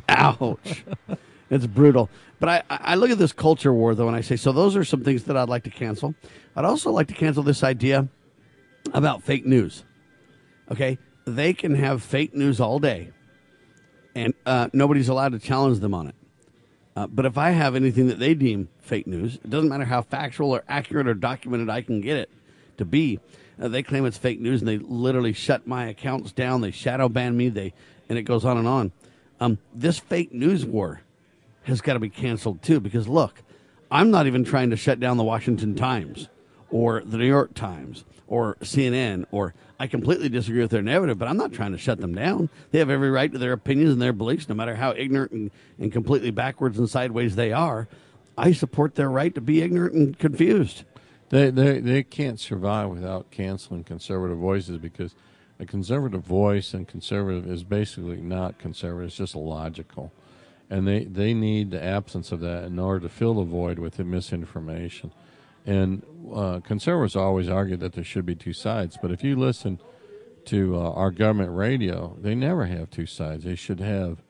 Ouch. 0.10 0.84
it's 1.50 1.66
brutal. 1.66 2.10
But 2.40 2.50
I, 2.50 2.64
I 2.70 2.96
look 2.96 3.10
at 3.12 3.18
this 3.18 3.32
culture 3.32 3.74
war, 3.74 3.96
though, 3.96 4.08
and 4.08 4.16
I 4.16 4.22
say, 4.22 4.36
so 4.36 4.52
those 4.52 4.76
are 4.76 4.84
some 4.84 5.04
things 5.04 5.24
that 5.26 5.38
I'd 5.38 5.50
like 5.50 5.64
to 5.64 5.70
cancel. 5.70 6.14
I'd 6.56 6.66
also 6.66 6.92
like 6.92 7.08
to 7.08 7.14
cancel 7.14 7.44
this 7.44 7.64
idea 7.64 8.10
about 8.94 9.24
fake 9.24 9.46
news. 9.46 9.84
Okay? 10.70 10.98
They 11.36 11.54
can 11.54 11.76
have 11.76 12.04
fake 12.04 12.36
news 12.36 12.60
all 12.60 12.80
day, 12.80 13.12
and 14.16 14.34
uh, 14.46 14.70
nobody's 14.74 15.08
allowed 15.10 15.32
to 15.32 15.40
challenge 15.40 15.80
them 15.80 15.94
on 15.94 16.08
it. 16.08 16.16
Uh, 16.96 17.08
but 17.08 17.26
if 17.26 17.38
I 17.38 17.52
have 17.52 17.76
anything 17.76 18.08
that 18.08 18.20
they 18.20 18.34
deem 18.34 18.68
fake 18.80 19.08
news, 19.08 19.36
it 19.36 19.50
doesn't 19.50 19.70
matter 19.70 19.86
how 19.86 20.02
factual 20.02 20.52
or 20.52 20.64
accurate 20.68 21.08
or 21.08 21.14
documented 21.14 21.70
I 21.70 21.82
can 21.82 22.02
get 22.02 22.18
it 22.18 22.30
to 22.78 22.86
be. 22.86 23.20
Uh, 23.60 23.70
they 23.70 23.82
claim 23.82 24.06
it's 24.06 24.18
fake 24.18 24.42
news, 24.42 24.62
and 24.62 24.68
they 24.68 24.78
literally 24.78 25.34
shut 25.34 25.66
my 25.66 25.86
accounts 25.86 26.32
down. 26.34 26.62
They 26.62 26.72
shadow 26.72 27.08
ban 27.08 27.38
me. 27.38 27.50
They 27.50 27.74
and 28.10 28.18
it 28.18 28.24
goes 28.24 28.44
on 28.44 28.58
and 28.58 28.68
on. 28.68 28.92
Um, 29.40 29.58
this 29.74 30.00
fake 30.00 30.34
news 30.34 30.66
war 30.66 31.02
has 31.64 31.80
got 31.80 31.94
to 31.94 32.00
be 32.00 32.10
canceled 32.10 32.62
too, 32.62 32.82
because 32.82 33.08
look, 33.08 33.42
I'm 33.90 34.12
not 34.12 34.28
even 34.28 34.44
trying 34.44 34.72
to 34.72 34.78
shut 34.78 35.00
down 35.00 35.18
the 35.18 35.24
Washington 35.24 35.76
Times 35.76 36.28
or 36.70 37.02
the 37.06 37.18
New 37.18 37.28
York 37.28 37.54
Times 37.54 38.04
or 38.32 38.56
CNN 38.62 39.26
or 39.32 39.54
I 39.78 39.88
completely 39.88 40.30
disagree 40.30 40.62
with 40.62 40.72
their 40.72 40.82
narrative, 40.82 41.20
but 41.20 41.28
I'm 41.28 41.36
not 41.36 41.52
trying 41.52 41.74
to 41.74 41.78
shut 41.78 42.00
them 42.00 42.16
down. 42.16 42.50
They 42.72 42.80
have 42.80 42.90
every 42.90 43.12
right 43.12 43.30
to 43.30 43.38
their 43.38 43.52
opinions 43.52 43.92
and 43.92 44.02
their 44.02 44.14
beliefs, 44.14 44.48
no 44.48 44.56
matter 44.56 44.76
how 44.76 44.94
ignorant 44.96 45.34
and, 45.34 45.52
and 45.78 45.92
completely 45.92 46.32
backwards 46.32 46.80
and 46.80 46.90
sideways 46.90 47.36
they 47.36 47.52
are. 47.52 47.90
I 48.38 48.54
support 48.54 48.96
their 48.96 49.10
right 49.10 49.36
to 49.36 49.42
be 49.42 49.62
ignorant 49.62 49.96
and 49.96 50.18
confused. 50.18 50.86
They, 51.28 51.50
they 51.50 51.80
they 51.80 52.04
can't 52.04 52.40
survive 52.40 52.90
without 52.90 53.32
canceling 53.32 53.84
conservative 53.84 54.38
voices 54.38 54.78
because 54.78 55.14
a 55.60 55.66
conservative 55.66 56.24
voice 56.24 56.74
and 56.74 56.88
conservative 56.88 57.52
is 57.52 57.66
basically 57.66 58.22
not 58.22 58.58
conservative; 58.60 59.10
it's 59.10 59.18
just 59.18 59.36
logical, 59.36 60.14
and 60.70 60.88
they 60.88 61.04
they 61.04 61.34
need 61.34 61.72
the 61.72 61.84
absence 61.84 62.32
of 62.32 62.40
that 62.40 62.64
in 62.64 62.80
order 62.80 63.02
to 63.02 63.10
fill 63.10 63.34
the 63.34 63.44
void 63.44 63.78
with 63.78 63.98
the 63.98 64.06
misinformation. 64.06 65.12
And 65.66 66.04
uh, 66.34 66.60
conservatives 66.62 67.16
always 67.16 67.50
argue 67.50 67.78
that 67.78 67.94
there 67.94 68.04
should 68.04 68.26
be 68.26 68.36
two 68.36 68.54
sides, 68.54 68.98
but 69.02 69.12
if 69.12 69.24
you 69.24 69.36
listen 69.36 69.80
to 70.46 70.76
uh, 70.76 70.92
our 70.92 71.12
government 71.12 71.56
radio, 71.56 72.18
they 72.20 72.36
never 72.36 72.66
have 72.66 72.90
two 72.90 73.06
sides. 73.06 73.44
They 73.44 73.56
should 73.56 73.80
have 73.80 74.24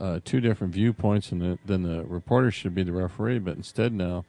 uh, 0.00 0.20
two 0.24 0.40
different 0.40 0.72
viewpoints, 0.72 1.30
and 1.30 1.40
the, 1.40 1.58
then 1.64 1.82
the 1.82 2.04
reporter 2.04 2.50
should 2.50 2.74
be 2.74 2.82
the 2.82 2.92
referee. 2.92 3.38
But 3.38 3.56
instead, 3.56 3.92
now 3.92 4.24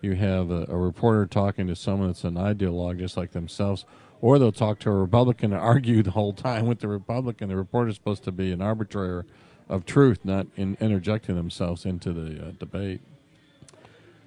you 0.00 0.14
have 0.14 0.50
a, 0.50 0.66
a 0.68 0.76
reporter 0.76 1.26
talking 1.26 1.66
to 1.66 1.76
someone 1.76 2.08
that's 2.08 2.24
an 2.24 2.34
ideologue 2.34 2.98
just 2.98 3.16
like 3.16 3.32
themselves, 3.32 3.84
or 4.20 4.38
they'll 4.38 4.52
talk 4.52 4.78
to 4.80 4.90
a 4.90 4.94
Republican 4.94 5.52
and 5.52 5.60
argue 5.60 6.02
the 6.02 6.12
whole 6.12 6.32
time 6.32 6.66
with 6.66 6.80
the 6.80 6.88
Republican. 6.88 7.48
The 7.48 7.56
reporter's 7.56 7.96
supposed 7.96 8.24
to 8.24 8.32
be 8.32 8.52
an 8.52 8.62
arbitrator 8.62 9.26
of 9.68 9.84
truth, 9.84 10.24
not 10.24 10.46
in 10.56 10.76
interjecting 10.80 11.36
themselves 11.36 11.84
into 11.84 12.12
the 12.12 12.48
uh, 12.48 12.50
debate. 12.58 13.00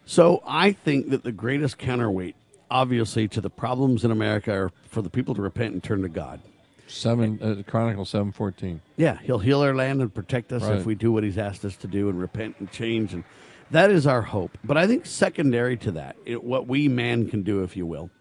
So 0.05 0.43
I 0.45 0.71
think 0.73 1.09
that 1.09 1.23
the 1.23 1.31
greatest 1.31 1.77
counterweight, 1.77 2.35
obviously, 2.69 3.27
to 3.29 3.41
the 3.41 3.49
problems 3.49 4.03
in 4.03 4.11
America 4.11 4.51
are 4.53 4.71
for 4.87 5.01
the 5.01 5.09
people 5.09 5.33
to 5.35 5.41
repent 5.41 5.73
and 5.73 5.83
turn 5.83 6.01
to 6.01 6.09
God. 6.09 6.39
Seven 6.87 7.39
uh, 7.41 7.63
Chronicle 7.69 8.05
seven 8.05 8.31
fourteen. 8.31 8.81
Yeah, 8.97 9.17
he'll 9.23 9.39
heal 9.39 9.61
our 9.61 9.73
land 9.73 10.01
and 10.01 10.13
protect 10.13 10.51
us 10.51 10.61
Right. 10.63 10.77
if 10.77 10.85
we 10.85 10.95
do 10.95 11.11
what 11.11 11.23
he's 11.23 11.37
asked 11.37 11.63
us 11.65 11.75
to 11.77 11.87
do 11.87 12.09
and 12.09 12.19
repent 12.19 12.57
and 12.59 12.69
change. 12.71 13.13
And 13.13 13.23
that 13.71 13.89
is 13.89 14.05
our 14.05 14.21
hope. 14.21 14.57
But 14.63 14.77
I 14.77 14.85
think 14.85 15.05
secondary 15.05 15.77
to 15.77 15.91
that, 15.93 16.17
it, 16.25 16.43
what 16.43 16.67
we 16.67 16.89
man 16.89 17.29
can 17.29 17.41
do, 17.41 17.63
if 17.63 17.75
you 17.77 17.85
will, 17.85 18.11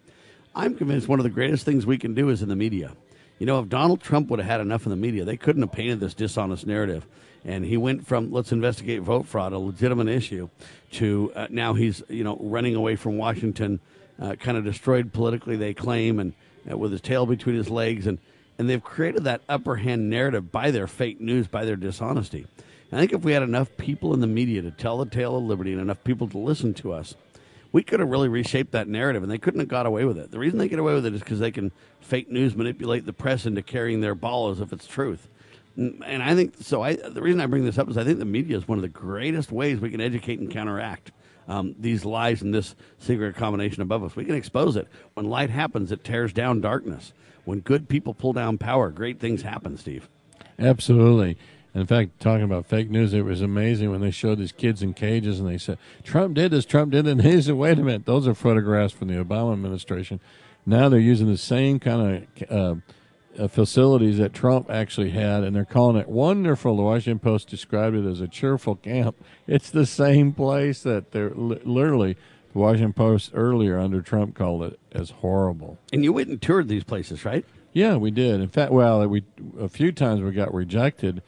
I'm 0.54 0.74
convinced 0.76 1.08
one 1.08 1.18
of 1.18 1.24
the 1.24 1.30
greatest 1.30 1.64
things 1.64 1.84
we 1.84 1.98
can 1.98 2.14
do 2.14 2.28
is 2.30 2.40
in 2.40 2.48
the 2.48 2.56
media. 2.56 2.92
You 3.38 3.46
know, 3.46 3.58
if 3.58 3.68
Donald 3.68 4.00
Trump 4.00 4.28
would 4.30 4.38
have 4.38 4.48
had 4.48 4.60
enough 4.60 4.86
in 4.86 4.90
the 4.90 4.96
media, 4.96 5.24
they 5.24 5.36
couldn't 5.36 5.62
have 5.62 5.72
painted 5.72 5.98
this 5.98 6.14
dishonest 6.14 6.64
narrative. 6.66 7.06
And 7.44 7.64
he 7.64 7.76
went 7.76 8.06
from 8.06 8.30
let's 8.32 8.52
investigate 8.52 9.02
vote 9.02 9.26
fraud, 9.26 9.52
a 9.52 9.58
legitimate 9.58 10.08
issue, 10.08 10.48
to 10.92 11.32
uh, 11.34 11.46
now 11.50 11.74
he's 11.74 12.02
you 12.08 12.24
know 12.24 12.36
running 12.40 12.76
away 12.76 12.96
from 12.96 13.18
Washington, 13.18 13.80
uh, 14.20 14.36
kind 14.36 14.56
of 14.56 14.64
destroyed 14.64 15.12
politically, 15.12 15.56
they 15.56 15.74
claim, 15.74 16.20
and 16.20 16.34
uh, 16.70 16.76
with 16.78 16.92
his 16.92 17.00
tail 17.00 17.26
between 17.26 17.56
his 17.56 17.68
legs. 17.68 18.06
And 18.06 18.18
and 18.58 18.70
they've 18.70 18.82
created 18.82 19.24
that 19.24 19.42
upper 19.48 19.76
hand 19.76 20.08
narrative 20.08 20.52
by 20.52 20.70
their 20.70 20.86
fake 20.86 21.20
news, 21.20 21.48
by 21.48 21.64
their 21.64 21.76
dishonesty. 21.76 22.46
I 22.92 22.98
think 22.98 23.14
if 23.14 23.22
we 23.22 23.32
had 23.32 23.42
enough 23.42 23.74
people 23.78 24.12
in 24.12 24.20
the 24.20 24.26
media 24.26 24.60
to 24.60 24.70
tell 24.70 24.98
the 24.98 25.06
tale 25.06 25.34
of 25.34 25.42
liberty 25.44 25.72
and 25.72 25.80
enough 25.80 26.04
people 26.04 26.28
to 26.28 26.38
listen 26.38 26.74
to 26.74 26.92
us, 26.92 27.14
we 27.72 27.82
could 27.82 28.00
have 28.00 28.10
really 28.10 28.28
reshaped 28.28 28.72
that 28.72 28.86
narrative, 28.86 29.22
and 29.22 29.32
they 29.32 29.38
couldn't 29.38 29.60
have 29.60 29.68
got 29.68 29.86
away 29.86 30.04
with 30.04 30.18
it. 30.18 30.30
The 30.30 30.38
reason 30.38 30.58
they 30.58 30.68
get 30.68 30.78
away 30.78 30.92
with 30.92 31.06
it 31.06 31.14
is 31.14 31.20
because 31.20 31.38
they 31.38 31.50
can 31.50 31.72
fake 32.00 32.30
news 32.30 32.54
manipulate 32.54 33.06
the 33.06 33.14
press 33.14 33.46
into 33.46 33.62
carrying 33.62 34.02
their 34.02 34.14
ball 34.14 34.50
as 34.50 34.60
if 34.60 34.74
it's 34.74 34.86
truth. 34.86 35.26
And 35.76 36.02
and 36.04 36.22
I 36.22 36.34
think 36.34 36.54
so. 36.60 36.82
I 36.82 36.96
the 36.96 37.22
reason 37.22 37.40
I 37.40 37.46
bring 37.46 37.64
this 37.64 37.78
up 37.78 37.88
is 37.88 37.96
I 37.96 38.04
think 38.04 38.18
the 38.18 38.24
media 38.24 38.56
is 38.56 38.68
one 38.68 38.78
of 38.78 38.82
the 38.82 38.88
greatest 38.88 39.52
ways 39.52 39.80
we 39.80 39.90
can 39.90 40.00
educate 40.00 40.38
and 40.38 40.50
counteract 40.50 41.12
um, 41.48 41.74
these 41.78 42.04
lies 42.04 42.42
and 42.42 42.54
this 42.54 42.74
secret 42.98 43.36
combination 43.36 43.82
above 43.82 44.04
us. 44.04 44.16
We 44.16 44.24
can 44.24 44.34
expose 44.34 44.76
it. 44.76 44.88
When 45.14 45.28
light 45.28 45.50
happens, 45.50 45.92
it 45.92 46.04
tears 46.04 46.32
down 46.32 46.60
darkness. 46.60 47.12
When 47.44 47.60
good 47.60 47.88
people 47.88 48.14
pull 48.14 48.32
down 48.32 48.58
power, 48.58 48.90
great 48.90 49.18
things 49.18 49.42
happen. 49.42 49.76
Steve. 49.76 50.08
Absolutely. 50.58 51.36
In 51.74 51.86
fact, 51.86 52.20
talking 52.20 52.44
about 52.44 52.66
fake 52.66 52.90
news, 52.90 53.14
it 53.14 53.24
was 53.24 53.40
amazing 53.40 53.90
when 53.90 54.02
they 54.02 54.10
showed 54.10 54.38
these 54.38 54.52
kids 54.52 54.82
in 54.82 54.92
cages 54.92 55.40
and 55.40 55.48
they 55.48 55.56
said, 55.56 55.78
Trump 56.04 56.34
did 56.34 56.50
this, 56.50 56.66
Trump 56.66 56.92
did 56.92 57.06
it. 57.06 57.10
And 57.10 57.20
they 57.22 57.40
said, 57.40 57.54
wait 57.54 57.78
a 57.78 57.82
minute, 57.82 58.04
those 58.04 58.28
are 58.28 58.34
photographs 58.34 58.92
from 58.92 59.08
the 59.08 59.14
Obama 59.14 59.54
administration. 59.54 60.20
Now 60.66 60.88
they're 60.88 61.00
using 61.00 61.28
the 61.28 61.38
same 61.38 61.80
kind 61.80 62.28
of 62.48 62.52
uh, 62.52 62.80
uh, 63.38 63.48
facilities 63.48 64.18
that 64.18 64.32
Trump 64.32 64.70
actually 64.70 65.10
had, 65.10 65.42
and 65.44 65.54
they're 65.56 65.64
calling 65.64 65.96
it 65.96 66.08
wonderful. 66.08 66.76
The 66.76 66.82
Washington 66.82 67.18
Post 67.18 67.48
described 67.48 67.96
it 67.96 68.06
as 68.06 68.20
a 68.20 68.28
cheerful 68.28 68.76
camp. 68.76 69.16
It's 69.46 69.70
the 69.70 69.86
same 69.86 70.32
place 70.32 70.82
that 70.82 71.12
they're 71.12 71.30
li- 71.34 71.60
literally, 71.64 72.16
the 72.52 72.58
Washington 72.58 72.92
Post 72.92 73.30
earlier 73.34 73.78
under 73.78 74.02
Trump 74.02 74.34
called 74.34 74.62
it 74.64 74.78
as 74.92 75.10
horrible. 75.10 75.78
And 75.92 76.04
you 76.04 76.12
went 76.12 76.28
and 76.28 76.40
toured 76.40 76.68
these 76.68 76.84
places, 76.84 77.24
right? 77.24 77.44
Yeah, 77.72 77.96
we 77.96 78.10
did. 78.10 78.40
In 78.40 78.48
fact, 78.48 78.70
well, 78.72 79.06
we 79.08 79.24
a 79.58 79.68
few 79.68 79.92
times 79.92 80.20
we 80.20 80.30
got 80.32 80.52
rejected, 80.52 81.22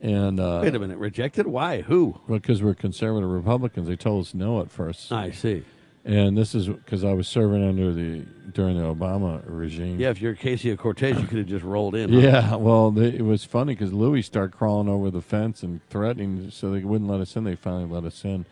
and 0.00 0.40
uh, 0.40 0.60
Wait 0.62 0.74
a 0.74 0.78
minute, 0.78 0.96
rejected? 0.96 1.46
Why? 1.46 1.82
Who? 1.82 2.18
because 2.26 2.62
we're 2.62 2.74
conservative 2.74 3.28
Republicans. 3.30 3.86
They 3.86 3.96
told 3.96 4.24
us 4.24 4.32
no 4.34 4.60
at 4.62 4.70
first. 4.70 5.12
I 5.12 5.30
see. 5.30 5.64
And 6.04 6.36
this 6.36 6.54
is 6.54 6.66
because 6.66 7.04
I 7.04 7.12
was 7.12 7.28
serving 7.28 7.62
under 7.62 7.92
the 7.92 8.22
during 8.52 8.76
the 8.78 8.84
Obama 8.84 9.42
regime. 9.46 10.00
Yeah, 10.00 10.08
if 10.10 10.20
you're 10.20 10.34
Ocasio-Cortez, 10.34 11.20
you 11.20 11.26
could 11.26 11.38
have 11.38 11.46
just 11.46 11.64
rolled 11.64 11.94
in. 11.94 12.10
huh? 12.12 12.18
Yeah, 12.18 12.54
well, 12.56 12.90
they, 12.90 13.08
it 13.08 13.24
was 13.24 13.44
funny 13.44 13.74
because 13.74 13.92
Louis 13.92 14.22
started 14.22 14.56
crawling 14.56 14.88
over 14.88 15.10
the 15.10 15.20
fence 15.20 15.62
and 15.62 15.80
threatening, 15.90 16.50
so 16.50 16.70
they 16.70 16.82
wouldn't 16.84 17.10
let 17.10 17.20
us 17.20 17.36
in. 17.36 17.44
They 17.44 17.54
finally 17.54 17.84
let 17.84 18.04
us 18.04 18.24
in, 18.24 18.46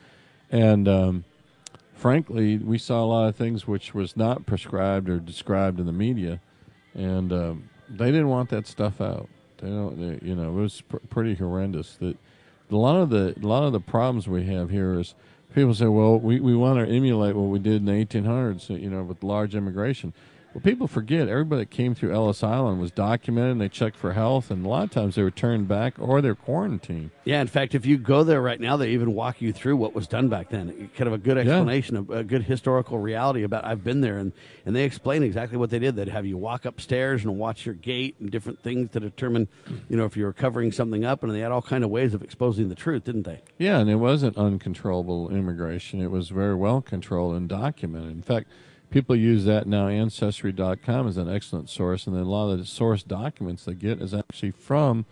and 0.51 0.87
um, 0.87 1.25
frankly, 1.95 2.59
we 2.59 2.79
saw 2.79 3.03
a 3.03 3.07
lot 3.07 3.29
of 3.29 3.37
things 3.37 3.67
which 3.67 3.95
was 3.95 4.17
not 4.17 4.47
prescribed 4.47 5.09
or 5.09 5.19
described 5.19 5.81
in 5.81 5.87
the 5.87 5.93
media, 5.93 6.41
and 6.95 7.33
um, 7.33 7.71
they 7.89 8.07
didn't 8.13 8.29
want 8.29 8.51
that 8.51 8.67
stuff 8.67 9.01
out. 9.01 9.29
They 9.57 9.69
don't, 9.69 9.99
they, 9.99 10.27
you 10.27 10.35
know, 10.37 10.51
it 10.51 10.61
was 10.61 10.81
pr- 10.83 10.99
pretty 11.11 11.35
horrendous. 11.35 11.97
That 11.97 12.17
a 12.71 12.77
lot 12.77 12.97
of 12.97 13.11
the 13.11 13.35
a 13.43 13.47
lot 13.47 13.63
of 13.65 13.73
the 13.73 13.81
problems 13.81 14.29
we 14.29 14.45
have 14.45 14.71
here 14.71 15.01
is 15.01 15.15
people 15.59 15.75
say, 15.75 15.87
well, 15.87 16.19
we, 16.19 16.41
we 16.41 16.55
want 16.55 16.79
to 16.79 16.93
emulate 16.93 17.35
what 17.35 17.49
we 17.49 17.59
did 17.59 17.77
in 17.77 17.85
the 17.87 17.93
1800s, 17.93 18.69
you 18.81 18.89
know, 18.89 19.03
with 19.03 19.23
large 19.23 19.55
immigration. 19.55 20.13
Well, 20.59 20.73
people 20.73 20.89
forget 20.89 21.29
everybody 21.29 21.63
that 21.63 21.71
came 21.71 21.95
through 21.95 22.13
Ellis 22.13 22.43
Island 22.43 22.81
was 22.81 22.91
documented 22.91 23.53
and 23.53 23.61
they 23.61 23.69
checked 23.69 23.95
for 23.95 24.15
health, 24.15 24.51
and 24.51 24.67
a 24.67 24.69
lot 24.69 24.83
of 24.83 24.91
times 24.91 25.15
they 25.15 25.23
were 25.23 25.31
turned 25.31 25.69
back 25.69 25.95
or 26.01 26.21
they're 26.21 26.35
quarantined. 26.35 27.13
Yeah, 27.25 27.41
in 27.41 27.47
fact, 27.47 27.77
if 27.77 27.87
you 27.87 27.97
go 27.97 28.25
there 28.25 28.43
right 28.43 28.61
now, 28.61 28.77
they 28.77 28.89
even 28.89 29.15
walk 29.15 29.41
you 29.41 29.53
through 29.53 29.77
what 29.77 29.95
was 29.95 30.09
done 30.09 30.29
back 30.29 30.49
then. 30.49 30.91
Kind 30.97 31.07
of 31.07 31.13
a 31.13 31.19
good 31.19 31.39
explanation, 31.39 31.97
of 31.97 32.11
a 32.11 32.25
good 32.25 32.43
historical 32.43 32.99
reality 32.99 33.45
about. 33.45 33.65
I've 33.65 33.85
been 33.85 34.01
there, 34.01 34.19
and 34.19 34.33
and 34.67 34.75
they 34.75 34.83
explain 34.83 35.23
exactly 35.23 35.57
what 35.57 35.71
they 35.71 35.79
did. 35.79 35.95
They'd 35.95 36.09
have 36.09 36.27
you 36.27 36.37
walk 36.37 36.65
upstairs 36.65 37.23
and 37.23 37.39
watch 37.39 37.65
your 37.65 37.77
gait 37.77 38.17
and 38.19 38.29
different 38.29 38.61
things 38.61 38.91
to 38.95 38.99
determine, 38.99 39.47
you 39.89 39.97
know, 39.97 40.07
if 40.07 40.17
you 40.17 40.25
were 40.25 40.33
covering 40.33 40.73
something 40.73 41.05
up. 41.05 41.23
And 41.23 41.33
they 41.33 41.39
had 41.39 41.53
all 41.53 41.63
kind 41.63 41.85
of 41.85 41.91
ways 41.91 42.15
of 42.15 42.23
exposing 42.25 42.69
the 42.69 42.75
truth, 42.75 43.05
didn't 43.05 43.23
they? 43.23 43.43
Yeah, 43.59 43.79
and 43.79 43.89
it 43.89 43.97
wasn't 43.97 44.37
uncontrollable 44.37 45.31
immigration. 45.31 46.03
It 46.03 46.11
was 46.11 46.31
very 46.31 46.57
well 46.57 46.81
controlled 46.81 47.37
and 47.37 47.49
documented. 47.49 48.11
In 48.11 48.23
fact, 48.23 48.49
people 48.91 49.15
use 49.17 49.45
that 49.45 49.67
now. 49.67 49.89
Ancestry.com 49.89 51.07
is 51.09 51.17
an 51.17 51.29
excellent 51.29 51.71
source, 51.71 52.07
and 52.07 52.15
then 52.17 52.23
a 52.23 52.29
lot 52.29 52.51
of 52.51 52.59
the 52.59 52.65
source 52.65 53.03
documents 53.03 53.65
they 53.65 53.75
get 53.75 54.01
is 54.01 54.15
actually 54.15 54.51
from 54.53 55.05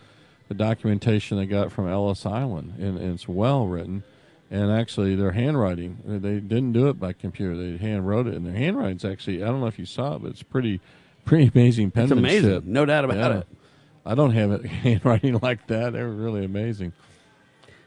the 0.48 0.54
documentation 0.54 1.36
they 1.38 1.46
got 1.46 1.72
from 1.72 1.88
Ellis 1.88 2.24
Island, 2.24 2.74
and, 2.78 2.98
and 2.98 3.14
it's 3.14 3.28
well 3.28 3.66
written. 3.66 4.04
And 4.48 4.70
actually, 4.70 5.16
their 5.16 5.32
handwriting, 5.32 5.98
they 6.04 6.38
didn't 6.38 6.72
do 6.72 6.88
it 6.88 7.00
by 7.00 7.12
computer. 7.12 7.56
They 7.56 7.76
hand 7.78 8.06
wrote 8.06 8.28
it, 8.28 8.34
and 8.34 8.46
their 8.46 8.54
handwriting's 8.54 9.04
actually, 9.04 9.42
I 9.42 9.46
don't 9.46 9.60
know 9.60 9.66
if 9.66 9.78
you 9.78 9.86
saw 9.86 10.14
it, 10.16 10.22
but 10.22 10.30
it's 10.30 10.42
pretty 10.44 10.80
pretty 11.24 11.50
amazing 11.52 11.90
penmanship. 11.90 12.24
It's 12.24 12.44
amazing, 12.44 12.72
no 12.72 12.84
doubt 12.86 13.04
about 13.04 13.16
Yeah. 13.32 13.38
it. 13.38 13.46
I 14.04 14.14
don't 14.14 14.30
have 14.30 14.52
it 14.52 14.64
handwriting 14.66 15.40
like 15.42 15.66
that. 15.66 15.92
They're 15.94 16.08
really 16.08 16.44
amazing. 16.44 16.92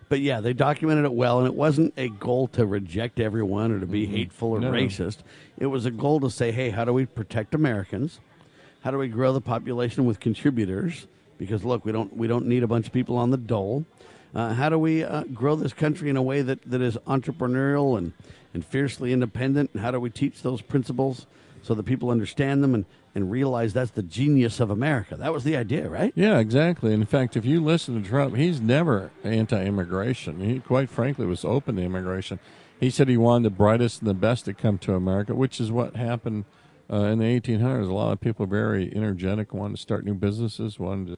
But 0.10 0.22
yeah, 0.22 0.42
they 0.42 0.54
documented 0.54 1.06
it 1.06 1.14
well, 1.14 1.38
and 1.38 1.48
it 1.48 1.54
wasn't 1.54 1.94
a 1.96 2.10
goal 2.10 2.48
to 2.50 2.66
reject 2.66 3.20
everyone 3.20 3.72
or 3.72 3.80
to 3.80 3.86
be 3.86 4.08
hateful 4.08 4.50
or 4.50 4.60
No. 4.60 4.72
racist. 4.72 5.18
It 5.60 5.68
was 5.68 5.86
a 5.86 5.92
goal 5.92 6.20
to 6.22 6.32
say, 6.32 6.52
hey, 6.52 6.72
how 6.72 6.84
do 6.84 6.92
we 6.92 7.06
protect 7.06 7.54
Americans? 7.54 8.20
How 8.82 8.90
do 8.90 8.98
we 8.98 9.08
grow 9.08 9.34
the 9.34 9.42
population 9.42 10.06
with 10.06 10.20
contributors? 10.20 11.06
Because 11.38 11.64
look, 11.64 11.86
we 11.86 11.92
don't 11.92 12.16
we 12.18 12.28
don't 12.28 12.48
need 12.48 12.64
a 12.64 12.68
bunch 12.68 12.88
of 12.88 12.94
people 12.94 13.18
on 13.18 13.30
the 13.30 13.38
dole. 13.38 13.86
Uh, 14.34 14.54
how 14.54 14.70
do 14.70 14.78
we 14.80 15.04
uh, 15.04 15.24
grow 15.34 15.56
this 15.56 15.74
country 15.74 16.10
in 16.10 16.18
a 16.18 16.22
way 16.22 16.42
that, 16.42 16.62
that 16.70 16.82
is 16.82 16.98
entrepreneurial 17.08 17.98
and, 17.98 18.14
and 18.54 18.66
fiercely 18.66 19.12
independent? 19.14 19.70
And 19.74 19.82
how 19.82 19.92
do 19.92 20.00
we 20.00 20.10
teach 20.10 20.42
those 20.42 20.62
principles 20.62 21.26
so 21.64 21.74
that 21.74 21.84
people 21.84 22.10
understand 22.10 22.64
them 22.64 22.74
and, 22.76 22.86
and 23.16 23.32
realize 23.32 23.74
that's 23.74 23.92
the 23.92 24.04
genius 24.04 24.60
of 24.60 24.70
America? 24.70 25.16
That 25.16 25.34
was 25.34 25.44
the 25.44 25.56
idea, 25.56 25.90
right? 25.90 26.14
Yeah, 26.16 26.40
exactly. 26.40 26.94
In 26.94 27.06
fact, 27.06 27.36
if 27.36 27.46
you 27.46 27.64
listen 27.64 28.02
to 28.02 28.08
Trump, 28.08 28.36
he's 28.36 28.62
never 28.62 29.12
anti-immigration. 29.24 30.40
He, 30.40 30.60
quite 30.60 30.90
frankly, 30.90 31.26
was 31.26 31.44
open 31.44 31.76
to 31.78 31.82
immigration. 31.82 32.40
He 32.80 32.90
said 32.90 33.10
he 33.10 33.18
wanted 33.18 33.46
the 33.46 33.56
brightest 33.56 34.02
and 34.02 34.10
the 34.10 34.14
best 34.14 34.46
to 34.46 34.54
come 34.54 34.78
to 34.80 34.94
America, 34.94 35.36
which 35.36 35.60
is 35.60 35.72
what 35.72 35.96
happened 35.96 36.46
uh, 36.92 37.04
in 37.04 37.20
the 37.20 37.26
1800s. 37.26 37.90
A 37.90 37.94
lot 37.94 38.14
of 38.14 38.22
people 38.22 38.46
very 38.46 38.92
energetic, 38.96 39.54
wanted 39.54 39.76
to 39.76 39.82
start 39.82 40.06
new 40.06 40.14
businesses, 40.14 40.80
wanted 40.80 41.18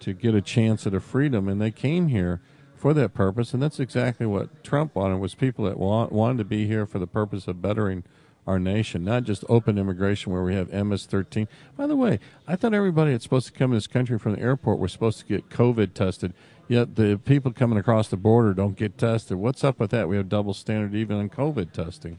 to 0.00 0.12
get 0.14 0.34
a 0.34 0.40
chance 0.40 0.86
at 0.86 0.94
a 0.94 1.00
freedom, 1.00 1.48
and 1.48 1.60
they 1.60 1.70
came 1.70 2.08
here 2.08 2.40
for 2.74 2.94
that 2.94 3.14
purpose. 3.14 3.52
And 3.52 3.62
that's 3.62 3.80
exactly 3.80 4.26
what 4.26 4.64
Trump 4.64 4.94
wanted: 4.94 5.18
was 5.18 5.34
people 5.34 5.64
that 5.66 5.78
want, 5.78 6.10
wanted 6.10 6.38
to 6.38 6.44
be 6.44 6.66
here 6.66 6.86
for 6.86 6.98
the 6.98 7.06
purpose 7.06 7.46
of 7.46 7.60
bettering 7.60 8.04
our 8.46 8.58
nation, 8.58 9.04
not 9.04 9.24
just 9.24 9.44
open 9.48 9.78
immigration 9.78 10.32
where 10.32 10.42
we 10.42 10.54
have 10.54 10.72
MS-13. 10.72 11.46
By 11.76 11.86
the 11.86 11.96
way, 11.96 12.18
I 12.46 12.56
thought 12.56 12.74
everybody 12.74 13.12
that's 13.12 13.24
supposed 13.24 13.46
to 13.46 13.52
come 13.52 13.70
in 13.72 13.76
this 13.76 13.86
country 13.86 14.18
from 14.18 14.34
the 14.34 14.40
airport 14.40 14.78
was 14.78 14.92
supposed 14.92 15.18
to 15.20 15.24
get 15.24 15.48
COVID 15.48 15.94
tested. 15.94 16.34
Yet 16.68 16.96
the 16.96 17.20
people 17.24 17.52
coming 17.52 17.78
across 17.78 18.08
the 18.08 18.16
border 18.16 18.54
don't 18.54 18.76
get 18.76 18.96
tested. 18.96 19.36
What's 19.36 19.64
up 19.64 19.78
with 19.78 19.90
that? 19.90 20.08
We 20.08 20.16
have 20.16 20.28
double 20.28 20.54
standard 20.54 20.94
even 20.94 21.18
on 21.18 21.28
COVID 21.28 21.72
testing. 21.72 22.18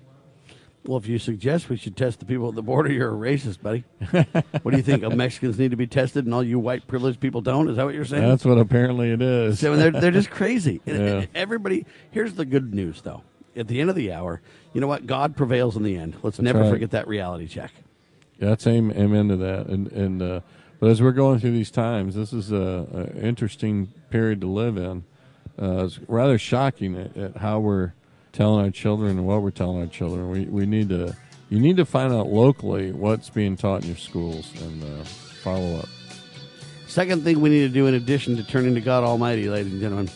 Well, 0.85 0.97
if 0.97 1.07
you 1.07 1.17
suggest 1.17 1.67
we 1.67 1.77
should 1.77 1.97
test 1.97 2.19
the 2.19 2.25
people 2.25 2.49
at 2.49 2.53
the 2.55 2.61
border, 2.61 2.91
you're 2.91 3.09
a 3.09 3.13
racist, 3.13 3.59
buddy. 3.59 3.85
what 4.61 4.71
do 4.71 4.77
you 4.77 4.83
think? 4.83 5.01
Mexicans 5.15 5.57
need 5.57 5.71
to 5.71 5.77
be 5.77 5.87
tested, 5.87 6.25
and 6.25 6.33
all 6.33 6.43
you 6.43 6.59
white 6.59 6.85
privileged 6.85 7.19
people 7.19 7.41
don't? 7.41 7.69
Is 7.69 7.77
that 7.77 7.85
what 7.85 7.95
you're 7.95 8.05
saying? 8.05 8.27
That's 8.27 8.45
what 8.45 8.59
apparently 8.59 9.09
it 9.09 9.21
is. 9.21 9.59
So 9.59 9.75
they're 9.75 9.89
they're 9.89 10.11
just 10.11 10.29
crazy. 10.29 10.81
Yeah. 10.95 11.25
Everybody. 11.33 11.85
Here's 12.11 12.35
the 12.35 12.45
good 12.45 12.73
news, 12.73 13.01
though. 13.01 13.23
At 13.55 13.67
the 13.67 13.79
end 13.79 13.89
of 13.89 13.95
the 13.95 14.11
hour, 14.11 14.41
you 14.73 14.81
know 14.81 14.87
what? 14.87 15.07
God 15.07 15.35
prevails 15.35 15.77
in 15.77 15.83
the 15.83 15.95
end. 15.95 16.15
Let's 16.23 16.37
That's 16.37 16.43
never 16.43 16.61
right. 16.61 16.69
forget 16.69 16.91
that 16.91 17.07
reality 17.07 17.47
check. 17.47 17.71
Yeah, 18.39 18.49
that's 18.49 18.67
aim, 18.67 18.91
amen 18.91 19.29
to 19.29 19.37
that. 19.37 19.67
And 19.67 19.91
and 19.91 20.21
uh, 20.21 20.41
but 20.79 20.89
as 20.89 21.01
we're 21.01 21.13
going 21.13 21.39
through 21.39 21.53
these 21.53 21.71
times, 21.71 22.15
this 22.15 22.33
is 22.33 22.51
a, 22.51 23.13
a 23.15 23.25
interesting 23.25 23.93
period 24.09 24.41
to 24.41 24.47
live 24.47 24.77
in. 24.77 25.03
Uh, 25.57 25.85
it's 25.85 25.99
rather 26.07 26.37
shocking 26.37 26.95
at, 26.95 27.15
at 27.15 27.37
how 27.37 27.59
we're 27.59 27.93
telling 28.33 28.65
our 28.65 28.71
children 28.71 29.11
and 29.11 29.25
what 29.25 29.41
we're 29.41 29.51
telling 29.51 29.79
our 29.79 29.87
children. 29.87 30.29
We 30.29 30.45
we 30.45 30.65
need 30.65 30.89
to 30.89 31.15
you 31.49 31.59
need 31.59 31.77
to 31.77 31.85
find 31.85 32.11
out 32.11 32.27
locally 32.27 32.91
what's 32.91 33.29
being 33.29 33.55
taught 33.55 33.83
in 33.83 33.89
your 33.89 33.97
schools 33.97 34.51
and 34.61 34.83
uh, 34.83 35.03
follow 35.05 35.77
up. 35.77 35.89
Second 36.87 37.23
thing 37.23 37.39
we 37.41 37.49
need 37.49 37.67
to 37.67 37.69
do, 37.69 37.87
in 37.87 37.93
addition 37.93 38.35
to 38.37 38.43
turning 38.43 38.75
to 38.75 38.81
God 38.81 39.03
Almighty, 39.03 39.49
ladies 39.49 39.71
and 39.71 39.81
gentlemen, 39.81 40.09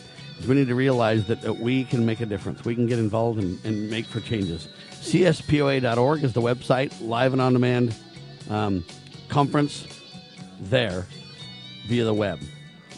we 0.46 0.54
need 0.54 0.68
to 0.68 0.74
realize 0.74 1.26
that, 1.26 1.42
that 1.42 1.58
we 1.58 1.84
can 1.84 2.06
make 2.06 2.20
a 2.20 2.26
difference. 2.26 2.64
We 2.64 2.74
can 2.74 2.86
get 2.86 2.98
involved 2.98 3.38
and, 3.40 3.62
and 3.64 3.90
make 3.90 4.06
for 4.06 4.20
changes. 4.20 4.68
CSPOA.org 4.92 6.24
is 6.24 6.32
the 6.32 6.40
website, 6.40 6.92
live 7.00 7.32
and 7.32 7.42
on 7.42 7.52
demand 7.52 7.94
um, 8.48 8.84
conference 9.28 9.86
there 10.60 11.06
via 11.86 12.04
the 12.04 12.14
web. 12.14 12.40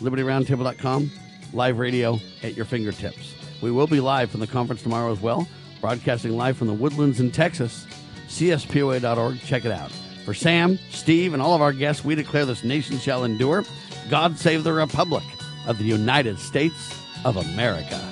LibertyRoundtable.com, 0.00 1.10
live 1.52 1.78
radio 1.78 2.18
at 2.42 2.56
your 2.56 2.64
fingertips. 2.64 3.34
We 3.60 3.70
will 3.70 3.86
be 3.86 4.00
live 4.00 4.30
from 4.30 4.40
the 4.40 4.46
conference 4.46 4.82
tomorrow 4.82 5.12
as 5.12 5.20
well, 5.20 5.46
broadcasting 5.80 6.36
live 6.36 6.56
from 6.56 6.66
the 6.66 6.74
woodlands 6.74 7.20
in 7.20 7.30
Texas. 7.30 7.86
CSPOA.org, 8.28 9.40
check 9.40 9.64
it 9.64 9.72
out. 9.72 9.92
For 10.24 10.34
Sam, 10.34 10.78
Steve, 10.90 11.34
and 11.34 11.42
all 11.42 11.54
of 11.54 11.62
our 11.62 11.72
guests, 11.72 12.04
we 12.04 12.14
declare 12.14 12.46
this 12.46 12.64
nation 12.64 12.98
shall 12.98 13.24
endure. 13.24 13.64
God 14.08 14.38
save 14.38 14.64
the 14.64 14.72
Republic 14.72 15.24
of 15.66 15.78
the 15.78 15.84
United 15.84 16.38
States 16.38 17.01
of 17.24 17.36
America. 17.36 18.11